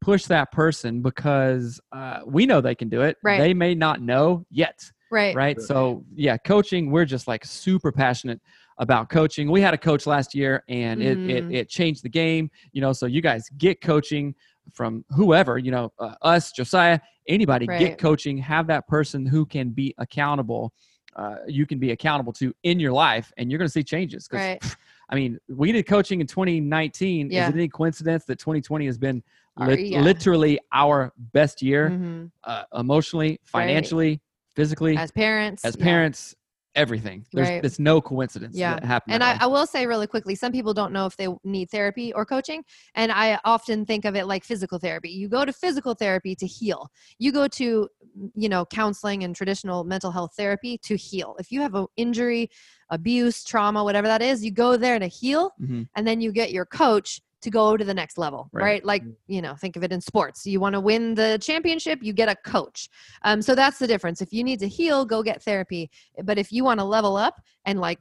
push 0.00 0.26
that 0.26 0.52
person 0.52 1.00
because 1.02 1.80
uh, 1.92 2.20
we 2.26 2.46
know 2.46 2.60
they 2.60 2.74
can 2.74 2.88
do 2.88 3.02
it 3.02 3.16
Right. 3.22 3.38
they 3.40 3.52
may 3.52 3.74
not 3.74 4.00
know 4.00 4.46
yet 4.50 4.90
Right. 5.10 5.34
right 5.34 5.60
so 5.60 6.04
yeah 6.14 6.36
coaching 6.36 6.90
we're 6.90 7.04
just 7.04 7.26
like 7.26 7.44
super 7.44 7.90
passionate 7.90 8.40
about 8.78 9.08
coaching 9.08 9.50
we 9.50 9.60
had 9.60 9.74
a 9.74 9.78
coach 9.78 10.06
last 10.06 10.34
year 10.34 10.62
and 10.68 11.02
it, 11.02 11.16
Mhm. 11.18 11.30
it 11.30 11.54
it 11.54 11.68
changed 11.68 12.02
the 12.02 12.08
game 12.08 12.50
you 12.72 12.80
know 12.80 12.92
so 12.92 13.06
you 13.06 13.20
guys 13.20 13.48
get 13.58 13.80
coaching 13.80 14.34
from 14.72 15.04
whoever 15.10 15.58
you 15.58 15.70
know 15.70 15.92
uh, 15.98 16.14
us 16.22 16.50
josiah 16.52 16.98
anybody 17.28 17.66
Right. 17.66 17.78
get 17.78 17.98
coaching 17.98 18.36
have 18.38 18.66
that 18.68 18.86
person 18.88 19.24
who 19.26 19.46
can 19.46 19.70
be 19.70 19.94
accountable 19.98 20.72
uh, 21.16 21.36
you 21.46 21.64
can 21.64 21.78
be 21.78 21.92
accountable 21.92 22.32
to 22.32 22.52
in 22.64 22.80
your 22.80 22.90
life 22.92 23.32
and 23.36 23.48
you're 23.50 23.58
going 23.58 23.68
to 23.68 23.72
see 23.72 23.84
changes 23.84 24.26
'Cause, 24.26 24.40
Right. 24.40 24.62
i 25.10 25.14
mean 25.14 25.38
we 25.48 25.70
did 25.70 25.86
coaching 25.86 26.20
in 26.20 26.26
2019 26.26 27.30
Yeah. 27.30 27.44
is 27.44 27.50
it 27.50 27.58
any 27.58 27.68
coincidence 27.68 28.24
that 28.24 28.38
2020 28.40 28.86
has 28.86 28.98
been 28.98 29.22
lit- 29.56 29.86
yeah. 29.86 30.00
literally 30.00 30.58
our 30.72 31.12
best 31.32 31.62
year 31.62 31.90
Mhm. 31.90 32.30
uh, 32.42 32.64
emotionally 32.74 33.38
financially 33.44 34.20
physically 34.56 34.96
As 34.96 35.12
parents. 35.12 35.64
as 35.64 35.76
yeah. 35.76 35.84
parents 35.84 36.34
everything 36.74 37.24
there's 37.32 37.48
Right. 37.48 37.62
there's 37.62 37.78
no 37.78 38.00
coincidence 38.00 38.56
Yeah. 38.56 38.74
that 38.74 38.84
happened 38.84 39.14
And 39.14 39.22
that 39.22 39.40
I. 39.40 39.44
I 39.44 39.46
will 39.46 39.66
say 39.66 39.86
really 39.86 40.06
quickly, 40.06 40.34
some 40.34 40.52
people 40.52 40.74
don't 40.74 40.92
know 40.92 41.06
if 41.06 41.16
they 41.16 41.28
need 41.44 41.70
therapy 41.70 42.12
or 42.12 42.24
coaching. 42.26 42.64
And 42.94 43.12
I 43.12 43.38
often 43.44 43.84
think 43.86 44.04
of 44.04 44.14
it 44.16 44.26
like 44.26 44.44
physical 44.44 44.78
therapy. 44.78 45.10
You 45.10 45.28
go 45.28 45.44
to 45.44 45.52
physical 45.52 45.94
therapy 45.94 46.34
to 46.36 46.46
heal. 46.46 46.90
You 47.18 47.32
go 47.32 47.46
to, 47.48 47.88
you 48.34 48.48
know, 48.48 48.64
counseling 48.66 49.24
and 49.24 49.34
traditional 49.36 49.84
mental 49.84 50.10
health 50.10 50.32
therapy 50.36 50.78
to 50.78 50.96
heal. 50.96 51.36
If 51.38 51.52
you 51.52 51.60
have 51.60 51.74
an 51.74 51.86
injury, 51.96 52.50
abuse, 52.90 53.44
trauma, 53.44 53.82
whatever 53.84 54.06
that 54.08 54.22
is, 54.22 54.44
you 54.44 54.50
go 54.50 54.76
there 54.76 54.98
to 54.98 55.06
heal 55.06 55.52
Mhm. 55.60 55.88
and 55.96 56.06
then 56.06 56.20
you 56.20 56.32
get 56.32 56.52
your 56.52 56.66
coach 56.66 57.20
to 57.44 57.50
go 57.50 57.76
to 57.76 57.84
the 57.84 57.94
next 57.94 58.18
level, 58.18 58.48
Right. 58.52 58.62
right? 58.64 58.84
Like, 58.84 59.02
you 59.28 59.40
know, 59.40 59.54
think 59.54 59.76
of 59.76 59.84
it 59.84 59.92
in 59.92 60.00
sports. 60.00 60.44
You 60.44 60.58
want 60.60 60.74
to 60.74 60.80
win 60.80 61.14
the 61.14 61.38
championship, 61.40 62.00
you 62.02 62.12
get 62.12 62.28
a 62.28 62.34
coach. 62.36 62.88
Um, 63.22 63.40
so 63.40 63.54
that's 63.54 63.78
the 63.78 63.86
difference. 63.86 64.20
If 64.20 64.32
you 64.32 64.42
need 64.44 64.58
to 64.60 64.68
heal, 64.68 65.04
go 65.04 65.22
get 65.22 65.42
therapy. 65.42 65.90
But 66.24 66.36
if 66.38 66.50
you 66.52 66.64
want 66.64 66.80
to 66.80 66.84
level 66.84 67.16
up 67.16 67.40
and 67.64 67.80
like 67.80 67.98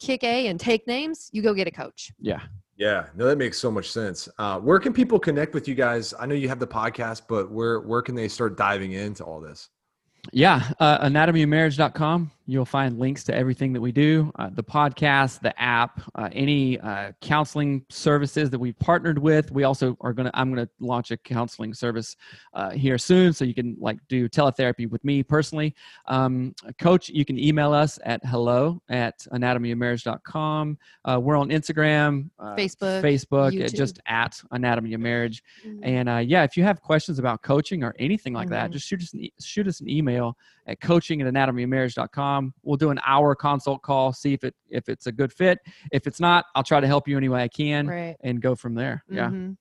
kick 0.00 0.24
A 0.24 0.48
and 0.48 0.58
take 0.58 0.86
names, 0.86 1.28
you 1.32 1.42
go 1.42 1.52
get 1.54 1.66
a 1.68 1.70
coach. 1.70 2.10
yeah 2.18 2.40
Yeah, 2.76 3.06
no, 3.14 3.24
that 3.26 3.38
makes 3.38 3.58
so 3.58 3.70
much 3.70 3.90
sense. 3.90 4.28
Uh, 4.38 4.58
where 4.60 4.78
can 4.78 4.92
people 4.92 5.18
connect 5.18 5.54
with 5.54 5.66
you 5.68 5.74
guys? 5.74 6.12
I 6.20 6.26
know 6.26 6.34
you 6.34 6.48
have 6.48 6.58
the 6.58 6.66
podcast, 6.66 7.22
but 7.28 7.50
where 7.50 7.80
where 7.80 8.02
can 8.02 8.14
they 8.14 8.28
start 8.28 8.56
diving 8.56 8.92
into 8.92 9.24
all 9.24 9.40
this? 9.40 9.70
Yeah, 10.32 10.60
uh, 10.80 10.98
anatomyofmarriage.com. 11.08 12.30
You'll 12.48 12.64
find 12.64 12.96
links 12.98 13.24
to 13.24 13.34
everything 13.34 13.72
that 13.72 13.80
we 13.80 13.90
do 13.90 14.30
uh, 14.38 14.50
the 14.52 14.62
podcast, 14.62 15.40
the 15.40 15.60
app, 15.60 16.00
uh, 16.14 16.28
any 16.32 16.78
uh, 16.78 17.10
counseling 17.20 17.84
services 17.90 18.50
that 18.50 18.58
we've 18.58 18.78
partnered 18.78 19.18
with. 19.18 19.50
We 19.50 19.64
also 19.64 19.96
are 20.00 20.12
going 20.12 20.26
to, 20.30 20.38
I'm 20.38 20.54
going 20.54 20.64
to 20.64 20.70
launch 20.78 21.10
a 21.10 21.16
counseling 21.16 21.74
service 21.74 22.14
uh, 22.54 22.70
here 22.70 22.98
soon 22.98 23.32
so 23.32 23.44
you 23.44 23.52
can 23.54 23.76
like 23.80 23.98
do 24.08 24.28
teletherapy 24.28 24.88
with 24.88 25.02
me 25.04 25.24
personally. 25.24 25.74
Um, 26.06 26.54
Coach, 26.78 27.08
you 27.08 27.24
can 27.24 27.36
email 27.36 27.72
us 27.72 27.98
at 28.04 28.24
hello 28.24 28.80
at 28.88 29.26
anatomyofmarriage.com. 29.32 30.78
Uh, 31.04 31.18
we're 31.20 31.36
on 31.36 31.48
Instagram, 31.48 32.30
uh, 32.38 32.54
Facebook, 32.54 33.02
Facebook, 33.02 33.48
uh, 33.48 33.50
YouTube. 33.66 33.74
just 33.74 33.98
at 34.06 34.40
Anatomy 34.52 34.94
of 34.94 35.00
Marriage. 35.00 35.42
Mhm. 35.66 35.80
And 35.82 36.08
uh, 36.08 36.16
yeah, 36.18 36.44
if 36.44 36.56
you 36.56 36.62
have 36.62 36.80
questions 36.80 37.18
about 37.18 37.42
coaching 37.42 37.82
or 37.82 37.94
anything 37.98 38.32
like 38.34 38.48
that, 38.50 38.70
Mhm. 38.70 38.74
just 38.74 38.86
shoot 38.86 39.02
us 39.02 39.12
an, 39.14 39.24
e- 39.24 39.32
shoot 39.40 39.66
us 39.66 39.80
an 39.80 39.88
email 39.88 40.36
at 40.68 40.80
coaching 40.80 41.22
at 41.22 41.32
anatomyofmarriage.com. 41.32 42.35
Um, 42.36 42.54
we'll 42.62 42.76
do 42.76 42.90
an 42.90 43.00
hour 43.06 43.34
consult 43.34 43.82
call, 43.82 44.12
see 44.12 44.32
if 44.34 44.44
it 44.44 44.54
if 44.68 44.88
it's 44.88 45.06
a 45.06 45.12
good 45.12 45.32
fit. 45.32 45.58
If 45.92 46.06
it's 46.06 46.20
not, 46.20 46.44
I'll 46.54 46.62
try 46.62 46.80
to 46.80 46.86
help 46.86 47.08
you 47.08 47.16
any 47.16 47.28
way 47.28 47.42
I 47.42 47.48
can 47.48 47.86
Right. 47.86 48.16
and 48.22 48.40
go 48.40 48.54
from 48.54 48.74
there. 48.74 49.04
Yeah. 49.08 49.26
Mm-hmm. 49.28 49.52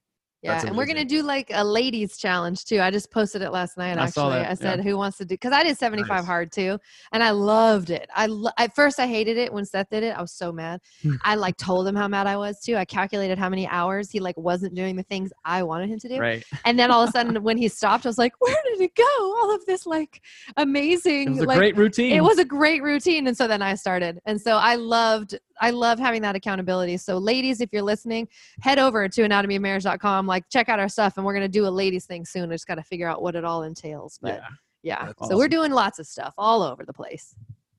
Yeah, 0.45 0.65
and 0.67 0.77
we're 0.77 0.85
gonna 0.85 1.05
do 1.05 1.21
like 1.23 1.51
a 1.53 1.63
ladies 1.63 2.17
challenge 2.17 2.65
too. 2.65 2.79
I 2.81 2.91
just 2.91 3.11
posted 3.11 3.41
it 3.41 3.51
last 3.51 3.77
night. 3.77 3.97
I 3.97 4.03
Actually, 4.03 4.35
I 4.35 4.39
yeah. 4.41 4.53
said, 4.53 4.81
"Who 4.83 4.97
wants 4.97 5.17
to 5.17 5.25
do?" 5.25 5.33
Because 5.35 5.51
I 5.53 5.63
did 5.63 5.77
seventy 5.77 6.03
five 6.03 6.19
Nice. 6.19 6.25
hard 6.25 6.51
too, 6.51 6.77
and 7.11 7.23
I 7.23 7.31
loved 7.31 7.89
it. 7.89 8.07
I 8.15 8.27
lo- 8.27 8.51
at 8.57 8.75
first 8.75 8.99
I 8.99 9.07
hated 9.07 9.37
it 9.37 9.51
when 9.51 9.65
Seth 9.65 9.89
did 9.89 10.03
it. 10.03 10.15
I 10.17 10.21
was 10.21 10.31
so 10.33 10.51
mad. 10.51 10.79
Hmm. 11.01 11.13
I 11.23 11.35
like 11.35 11.57
told 11.57 11.87
him 11.87 11.95
how 11.95 12.07
mad 12.07 12.27
I 12.27 12.37
was 12.37 12.59
too. 12.61 12.75
I 12.75 12.85
calculated 12.85 13.37
how 13.37 13.49
many 13.49 13.67
hours 13.67 14.11
he 14.11 14.19
like 14.19 14.37
wasn't 14.37 14.75
doing 14.75 14.95
the 14.95 15.03
things 15.03 15.31
I 15.43 15.63
wanted 15.63 15.89
him 15.89 15.99
to 15.99 16.07
do, 16.09 16.19
Right. 16.19 16.43
and 16.65 16.77
then 16.79 16.91
all 16.91 17.03
of 17.03 17.09
a 17.09 17.11
sudden 17.11 17.41
when 17.43 17.57
he 17.57 17.67
stopped, 17.67 18.05
I 18.05 18.09
was 18.09 18.17
like, 18.17 18.33
"Where 18.39 18.55
did 18.65 18.81
it 18.81 18.95
go? 18.95 19.03
All 19.41 19.53
of 19.53 19.65
this 19.65 19.85
like 19.85 20.21
amazing, 20.57 21.27
It 21.27 21.29
was 21.31 21.39
a 21.39 21.43
like 21.45 21.57
great 21.57 21.77
routine. 21.77 22.11
it 22.15 22.21
was 22.23 22.37
a 22.39 22.45
great 22.45 22.81
routine 22.83 23.27
and 23.27 23.35
so 23.35 23.47
then 23.47 23.61
i 23.61 23.73
started 23.75 24.19
and 24.25 24.39
so 24.39 24.57
i 24.57 24.75
loved 24.75 25.37
i 25.61 25.69
love 25.69 25.99
having 25.99 26.21
that 26.21 26.35
accountability 26.35 26.97
so 26.97 27.17
ladies 27.17 27.61
if 27.61 27.69
you're 27.71 27.81
listening 27.81 28.27
head 28.61 28.79
over 28.79 29.07
to 29.07 29.21
anatomyofmarriage.com 29.21 30.27
like 30.27 30.43
check 30.49 30.69
out 30.69 30.79
our 30.79 30.89
stuff 30.89 31.17
and 31.17 31.25
we're 31.25 31.33
going 31.33 31.43
to 31.43 31.49
do 31.49 31.65
a 31.65 31.69
ladies 31.69 32.05
thing 32.05 32.25
soon 32.25 32.49
i 32.49 32.53
just 32.53 32.67
got 32.67 32.75
to 32.75 32.83
figure 32.83 33.07
out 33.07 33.21
what 33.21 33.35
it 33.35 33.43
all 33.43 33.63
entails 33.63 34.19
but 34.21 34.41
yeah. 34.83 35.07
yeah, 35.07 35.27
so 35.27 35.37
we're 35.37 35.47
doing 35.47 35.71
lots 35.71 35.99
of 35.99 36.07
stuff 36.07 36.33
all 36.37 36.61
over 36.61 36.85
the 36.85 36.93
place 36.93 37.35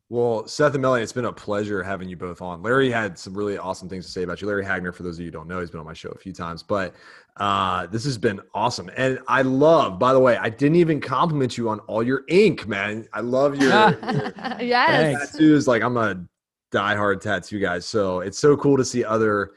Well, 0.09 0.47
Seth 0.47 0.75
and 0.75 0.83
Melanie, 0.83 1.03
it's 1.03 1.13
been 1.13 1.25
a 1.25 1.33
pleasure 1.33 1.83
having 1.83 2.09
you 2.09 2.17
both 2.17 2.41
on. 2.41 2.63
Larry 2.63 2.93
had 2.93 3.19
some 3.19 3.35
really 3.35 3.59
awesome 3.59 3.89
things 3.89 4.07
to 4.07 4.13
say 4.13 4.23
about 4.23 4.41
you. 4.41 4.47
Larry 4.47 4.65
Hagner, 4.65 4.93
for 4.93 5.03
those 5.03 5.17
of 5.17 5.21
you 5.21 5.27
who 5.27 5.31
don't 5.33 5.49
know, 5.49 5.59
he's 5.59 5.71
been 5.71 5.81
on 5.81 5.87
my 5.87 5.95
show 5.95 6.11
a 6.11 6.19
few 6.19 6.33
times, 6.33 6.63
but 6.63 6.95
uh, 7.39 7.87
this 7.89 8.05
has 8.05 8.17
been 8.17 8.41
awesome. 8.55 8.89
And 8.97 9.19
I 9.27 9.43
love, 9.43 9.99
by 9.99 10.13
the 10.13 10.21
way, 10.21 10.37
I 10.37 10.49
didn't 10.49 10.77
even 10.77 11.01
compliment 11.01 11.59
you 11.59 11.69
on 11.69 11.81
all 11.81 12.05
your 12.05 12.23
ink, 12.29 12.69
man. 12.69 13.07
I 13.13 13.21
love 13.21 13.57
your, 13.61 13.71
your 13.71 14.33
yes 14.61 15.33
tattoos. 15.33 15.67
Like 15.67 15.83
I'm 15.83 15.97
a 15.97 16.25
diehard 16.73 17.21
tattoo 17.21 17.59
guys. 17.61 17.87
So 17.87 18.21
it's 18.21 18.39
so 18.39 18.57
cool 18.57 18.77
to 18.77 18.85
see 18.85 19.05
other 19.05 19.53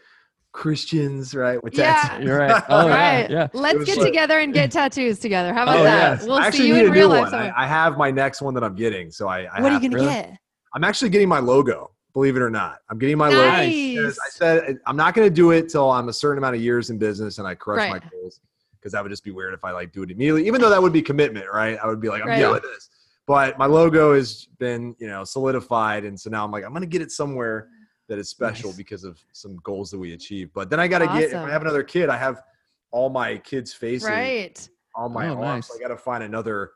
Christians, 0.52 1.36
right? 1.36 1.64
With 1.64 1.76
Yeah. 1.78 1.94
tattoos. 2.02 2.26
You're 2.26 2.40
right. 2.40 2.64
Oh, 2.70 2.78
all 2.82 2.88
yeah, 2.90 3.28
yeah. 3.30 3.48
let's 3.54 3.84
get 3.86 3.98
like- 3.98 4.08
together 4.08 4.40
and 4.40 4.54
get 4.54 4.72
tattoos 4.72 5.20
together 5.20 5.54
how 5.54 5.62
oh, 5.62 5.64
about 5.64 5.78
Oh, 5.80 5.84
that 5.84 6.20
yes. 6.20 6.24
we'll 6.28 6.34
I 6.38 6.48
actually 6.48 6.60
see 6.60 6.68
you 6.70 6.86
in 6.86 6.92
real 6.92 7.10
life. 7.10 7.34
I. 7.34 7.52
I 7.56 7.68
have 7.68 7.98
my 7.98 8.12
next 8.12 8.42
one 8.42 8.54
that 8.56 8.64
I'm 8.64 8.76
getting. 8.76 9.12
So 9.12 9.28
I, 9.28 9.42
I 9.46 9.62
what 9.62 9.72
are 9.72 9.80
you 9.80 9.90
gonna 9.90 10.04
to- 10.04 10.10
get 10.10 10.38
I'm 10.74 10.84
actually 10.84 11.10
getting 11.10 11.28
my 11.30 11.40
logo, 11.40 11.92
believe 12.14 12.36
it 12.36 12.42
or 12.42 12.50
not. 12.50 12.80
I'm 12.90 13.00
getting 13.00 13.18
my 13.18 13.30
logo. 13.30 13.48
nice 13.48 13.96
Because 13.96 14.20
I 14.20 14.30
said 14.30 14.78
I'm 14.86 14.96
not 14.96 15.14
going 15.16 15.28
to 15.28 15.34
do 15.34 15.52
it 15.52 15.70
till 15.70 15.90
I'm 15.90 16.10
a 16.10 16.14
certain 16.14 16.38
amount 16.38 16.56
of 16.56 16.62
years 16.62 16.90
in 16.92 16.98
business 17.00 17.38
and 17.40 17.48
I 17.48 17.56
crush 17.56 17.80
my 17.88 17.94
Right. 17.94 18.12
goals 18.12 18.40
because 18.80 18.92
that 18.94 19.02
would 19.04 19.10
just 19.10 19.24
be 19.24 19.32
weird 19.32 19.54
if 19.56 19.64
I 19.66 19.72
like 19.72 19.92
do 19.92 20.04
it 20.04 20.12
immediately. 20.12 20.46
Even 20.48 20.62
though 20.62 20.70
that 20.70 20.82
would 20.82 20.94
be 20.94 21.02
commitment, 21.02 21.48
right? 21.52 21.78
I 21.84 21.88
would 21.88 22.00
be 22.00 22.08
like, 22.10 22.22
I'm 22.22 22.28
Right. 22.30 22.40
doing 22.40 22.62
this. 22.62 22.90
But 23.30 23.60
my 23.60 23.68
logo 23.68 24.16
has 24.16 24.48
been, 24.58 24.96
you 24.98 25.06
know, 25.06 25.24
solidified, 25.24 26.04
and 26.04 26.20
so 26.20 26.32
now 26.32 26.44
I'm 26.44 26.50
like, 26.50 26.64
I'm 26.64 26.72
going 26.72 26.82
to 26.82 26.88
get 26.88 27.04
it 27.04 27.12
somewhere 27.12 27.68
that 28.08 28.18
is 28.18 28.28
special 28.28 28.72
Nice. 28.72 28.78
because 28.78 29.04
of 29.04 29.20
some 29.34 29.58
goals 29.62 29.92
that 29.92 30.00
we 30.00 30.14
achieve. 30.14 30.50
But 30.52 30.72
then 30.72 30.80
I 30.80 30.88
got 30.88 30.98
to 31.00 31.06
get. 31.06 31.26
If 31.30 31.36
I 31.36 31.48
have 31.52 31.62
another 31.62 31.84
kid, 31.84 32.10
I 32.10 32.18
have 32.18 32.42
all 32.90 33.08
my 33.12 33.38
kids' 33.38 33.72
faces 33.72 34.10
right 34.10 34.68
on 34.96 35.14
my 35.14 35.28
Oh, 35.28 35.34
arms. 35.44 35.44
nice. 35.44 35.68
So 35.68 35.76
I 35.76 35.80
got 35.80 35.90
to 35.90 35.98
find 35.98 36.24
another 36.24 36.72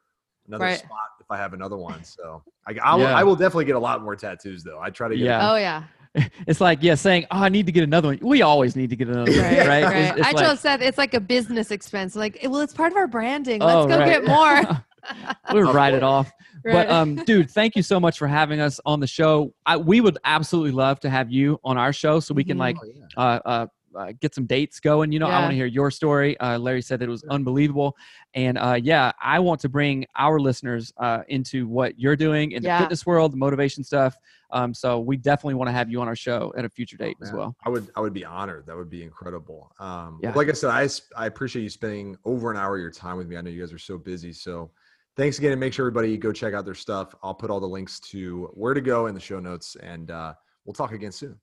another 0.47 0.65
Right. 0.65 0.77
spot 0.77 0.99
if 1.19 1.25
I 1.31 1.37
have 1.37 1.53
another 1.53 1.75
one. 1.75 2.03
So 2.03 2.43
I, 2.67 2.75
I, 2.83 2.93
will, 2.93 3.01
Yeah. 3.01 3.17
I 3.17 3.23
will 3.23 3.35
definitely 3.35 3.65
get 3.65 3.75
a 3.75 3.79
lot 3.79 4.03
more 4.03 4.15
tattoos 4.15 4.63
though. 4.63 4.79
I 4.79 4.91
try 4.91 5.07
to 5.07 5.15
get 5.17 5.25
Yeah. 5.25 5.51
oh 5.51 5.55
yeah 5.55 5.83
It's 6.45 6.61
like, 6.61 6.83
yeah, 6.83 6.93
saying, 6.93 7.25
oh, 7.31 7.39
I 7.39 7.49
need 7.49 7.65
to 7.65 7.71
get 7.71 7.83
another 7.83 8.09
one. 8.09 8.19
We 8.21 8.43
always 8.43 8.75
need 8.75 8.91
to 8.91 8.95
get 8.95 9.07
another 9.07 9.31
one, 9.31 9.39
right, 9.41 9.57
right? 9.67 9.83
right. 9.85 9.95
It's- 9.95 10.17
it's 10.19 10.27
I 10.27 10.31
like- 10.33 10.45
told 10.45 10.59
Seth 10.59 10.81
it's 10.81 10.99
like 10.99 11.15
a 11.15 11.19
business 11.19 11.71
expense. 11.71 12.15
Like, 12.15 12.37
well, 12.43 12.61
it's 12.61 12.73
part 12.75 12.91
of 12.91 12.97
our 12.97 13.07
branding. 13.07 13.63
Oh, 13.63 13.85
Let's 13.85 13.87
go 13.87 13.97
right. 13.99 14.07
get 14.07 14.25
more. 14.27 14.83
we'll 15.51 15.73
write 15.73 15.93
it 15.93 16.03
off. 16.03 16.31
Right. 16.63 16.73
But 16.73 16.89
um, 16.89 17.15
dude, 17.15 17.49
thank 17.51 17.75
you 17.75 17.83
so 17.83 17.99
much 17.99 18.17
for 18.17 18.27
having 18.27 18.59
us 18.59 18.79
on 18.85 18.99
the 18.99 19.07
show. 19.07 19.53
I, 19.65 19.77
we 19.77 20.01
would 20.01 20.17
absolutely 20.23 20.71
love 20.71 20.99
to 21.01 21.09
have 21.09 21.31
you 21.31 21.59
on 21.63 21.77
our 21.77 21.91
show 21.93 22.19
so 22.19 22.33
we 22.33 22.43
can 22.43 22.57
Mhm. 22.57 22.59
like 22.59 22.77
Oh, 22.81 22.85
yeah. 22.85 23.03
uh, 23.17 23.39
uh, 23.45 23.67
uh, 23.95 24.11
get 24.19 24.33
some 24.33 24.47
dates 24.47 24.79
going. 24.79 25.11
You 25.11 25.19
know, 25.19 25.27
I 25.27 25.39
want 25.39 25.51
to 25.51 25.55
hear 25.55 25.67
your 25.67 25.91
story. 25.91 26.35
Uh, 26.39 26.57
Larry 26.57 26.81
said 26.81 26.97
that 26.99 27.05
it 27.05 27.11
was 27.11 27.23
unbelievable, 27.25 27.95
and 28.33 28.57
uh, 28.57 28.79
yeah, 28.81 29.11
I 29.21 29.37
want 29.39 29.61
to 29.61 29.69
bring 29.69 30.05
our 30.17 30.39
listeners 30.39 30.91
uh, 30.97 31.19
into 31.27 31.67
what 31.67 31.99
you're 31.99 32.15
doing 32.15 32.53
in 32.53 32.63
Yeah. 32.63 32.79
the 32.79 32.83
fitness 32.85 33.05
world, 33.05 33.33
the 33.33 33.37
motivation 33.37 33.83
stuff. 33.83 34.17
Um, 34.49 34.73
so 34.73 34.99
we 34.99 35.15
definitely 35.17 35.53
want 35.55 35.67
to 35.67 35.73
have 35.73 35.91
you 35.91 36.01
on 36.01 36.07
our 36.07 36.15
show 36.15 36.51
at 36.57 36.65
a 36.65 36.69
future 36.69 36.97
date 36.97 37.17
as 37.21 37.31
well. 37.31 37.55
I 37.65 37.69
would 37.69 37.87
I 37.95 38.01
would 38.01 38.13
be 38.13 38.25
honored. 38.25 38.65
That 38.65 38.75
would 38.77 38.89
be 38.89 39.03
incredible. 39.03 39.71
Um, 39.79 40.19
Yeah. 40.23 40.33
Like 40.33 40.49
I 40.49 40.53
said, 40.53 40.69
I 40.71 40.87
I 41.15 41.27
appreciate 41.27 41.61
you 41.61 41.69
spending 41.69 42.17
over 42.25 42.49
an 42.49 42.57
hour 42.57 42.75
of 42.75 42.81
your 42.81 42.89
time 42.91 43.17
with 43.17 43.27
me. 43.27 43.37
I 43.37 43.41
know 43.41 43.51
you 43.51 43.59
guys 43.61 43.73
are 43.73 43.77
so 43.77 43.97
busy. 43.99 44.33
So 44.33 44.71
thanks 45.17 45.37
again, 45.37 45.51
and 45.51 45.59
make 45.59 45.73
sure 45.73 45.85
everybody 45.85 46.17
go 46.17 46.31
check 46.31 46.53
out 46.53 46.65
their 46.65 46.73
stuff. 46.73 47.13
I'll 47.23 47.33
put 47.33 47.49
all 47.49 47.59
the 47.59 47.67
links 47.67 47.99
to 48.11 48.49
where 48.53 48.73
to 48.73 48.81
go 48.81 49.07
in 49.07 49.13
the 49.13 49.19
show 49.21 49.39
notes, 49.39 49.75
and 49.81 50.11
uh, 50.11 50.33
we'll 50.65 50.73
talk 50.73 50.91
again 50.91 51.11
soon. 51.11 51.39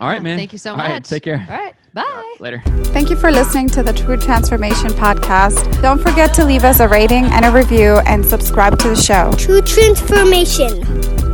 All 0.00 0.08
right, 0.08 0.22
man. 0.22 0.36
Thank 0.36 0.52
you 0.52 0.58
so 0.58 0.72
All 0.72 0.76
much. 0.78 0.90
right, 0.90 1.04
take 1.04 1.22
care. 1.22 1.46
All 1.48 1.56
right. 1.56 1.74
Bye. 1.94 2.36
Later. 2.40 2.62
Thank 2.86 3.10
you 3.10 3.16
for 3.16 3.30
listening 3.30 3.68
to 3.70 3.82
the 3.82 3.92
True 3.92 4.16
Transformation 4.16 4.88
Podcast. 4.88 5.80
Don't 5.80 6.00
forget 6.00 6.34
to 6.34 6.44
leave 6.44 6.64
us 6.64 6.80
a 6.80 6.88
rating 6.88 7.26
and 7.26 7.44
a 7.44 7.52
review 7.52 7.98
and 8.06 8.26
subscribe 8.26 8.78
to 8.80 8.88
the 8.88 8.96
show. 8.96 9.30
True 9.38 9.62
transformation. 9.62 11.33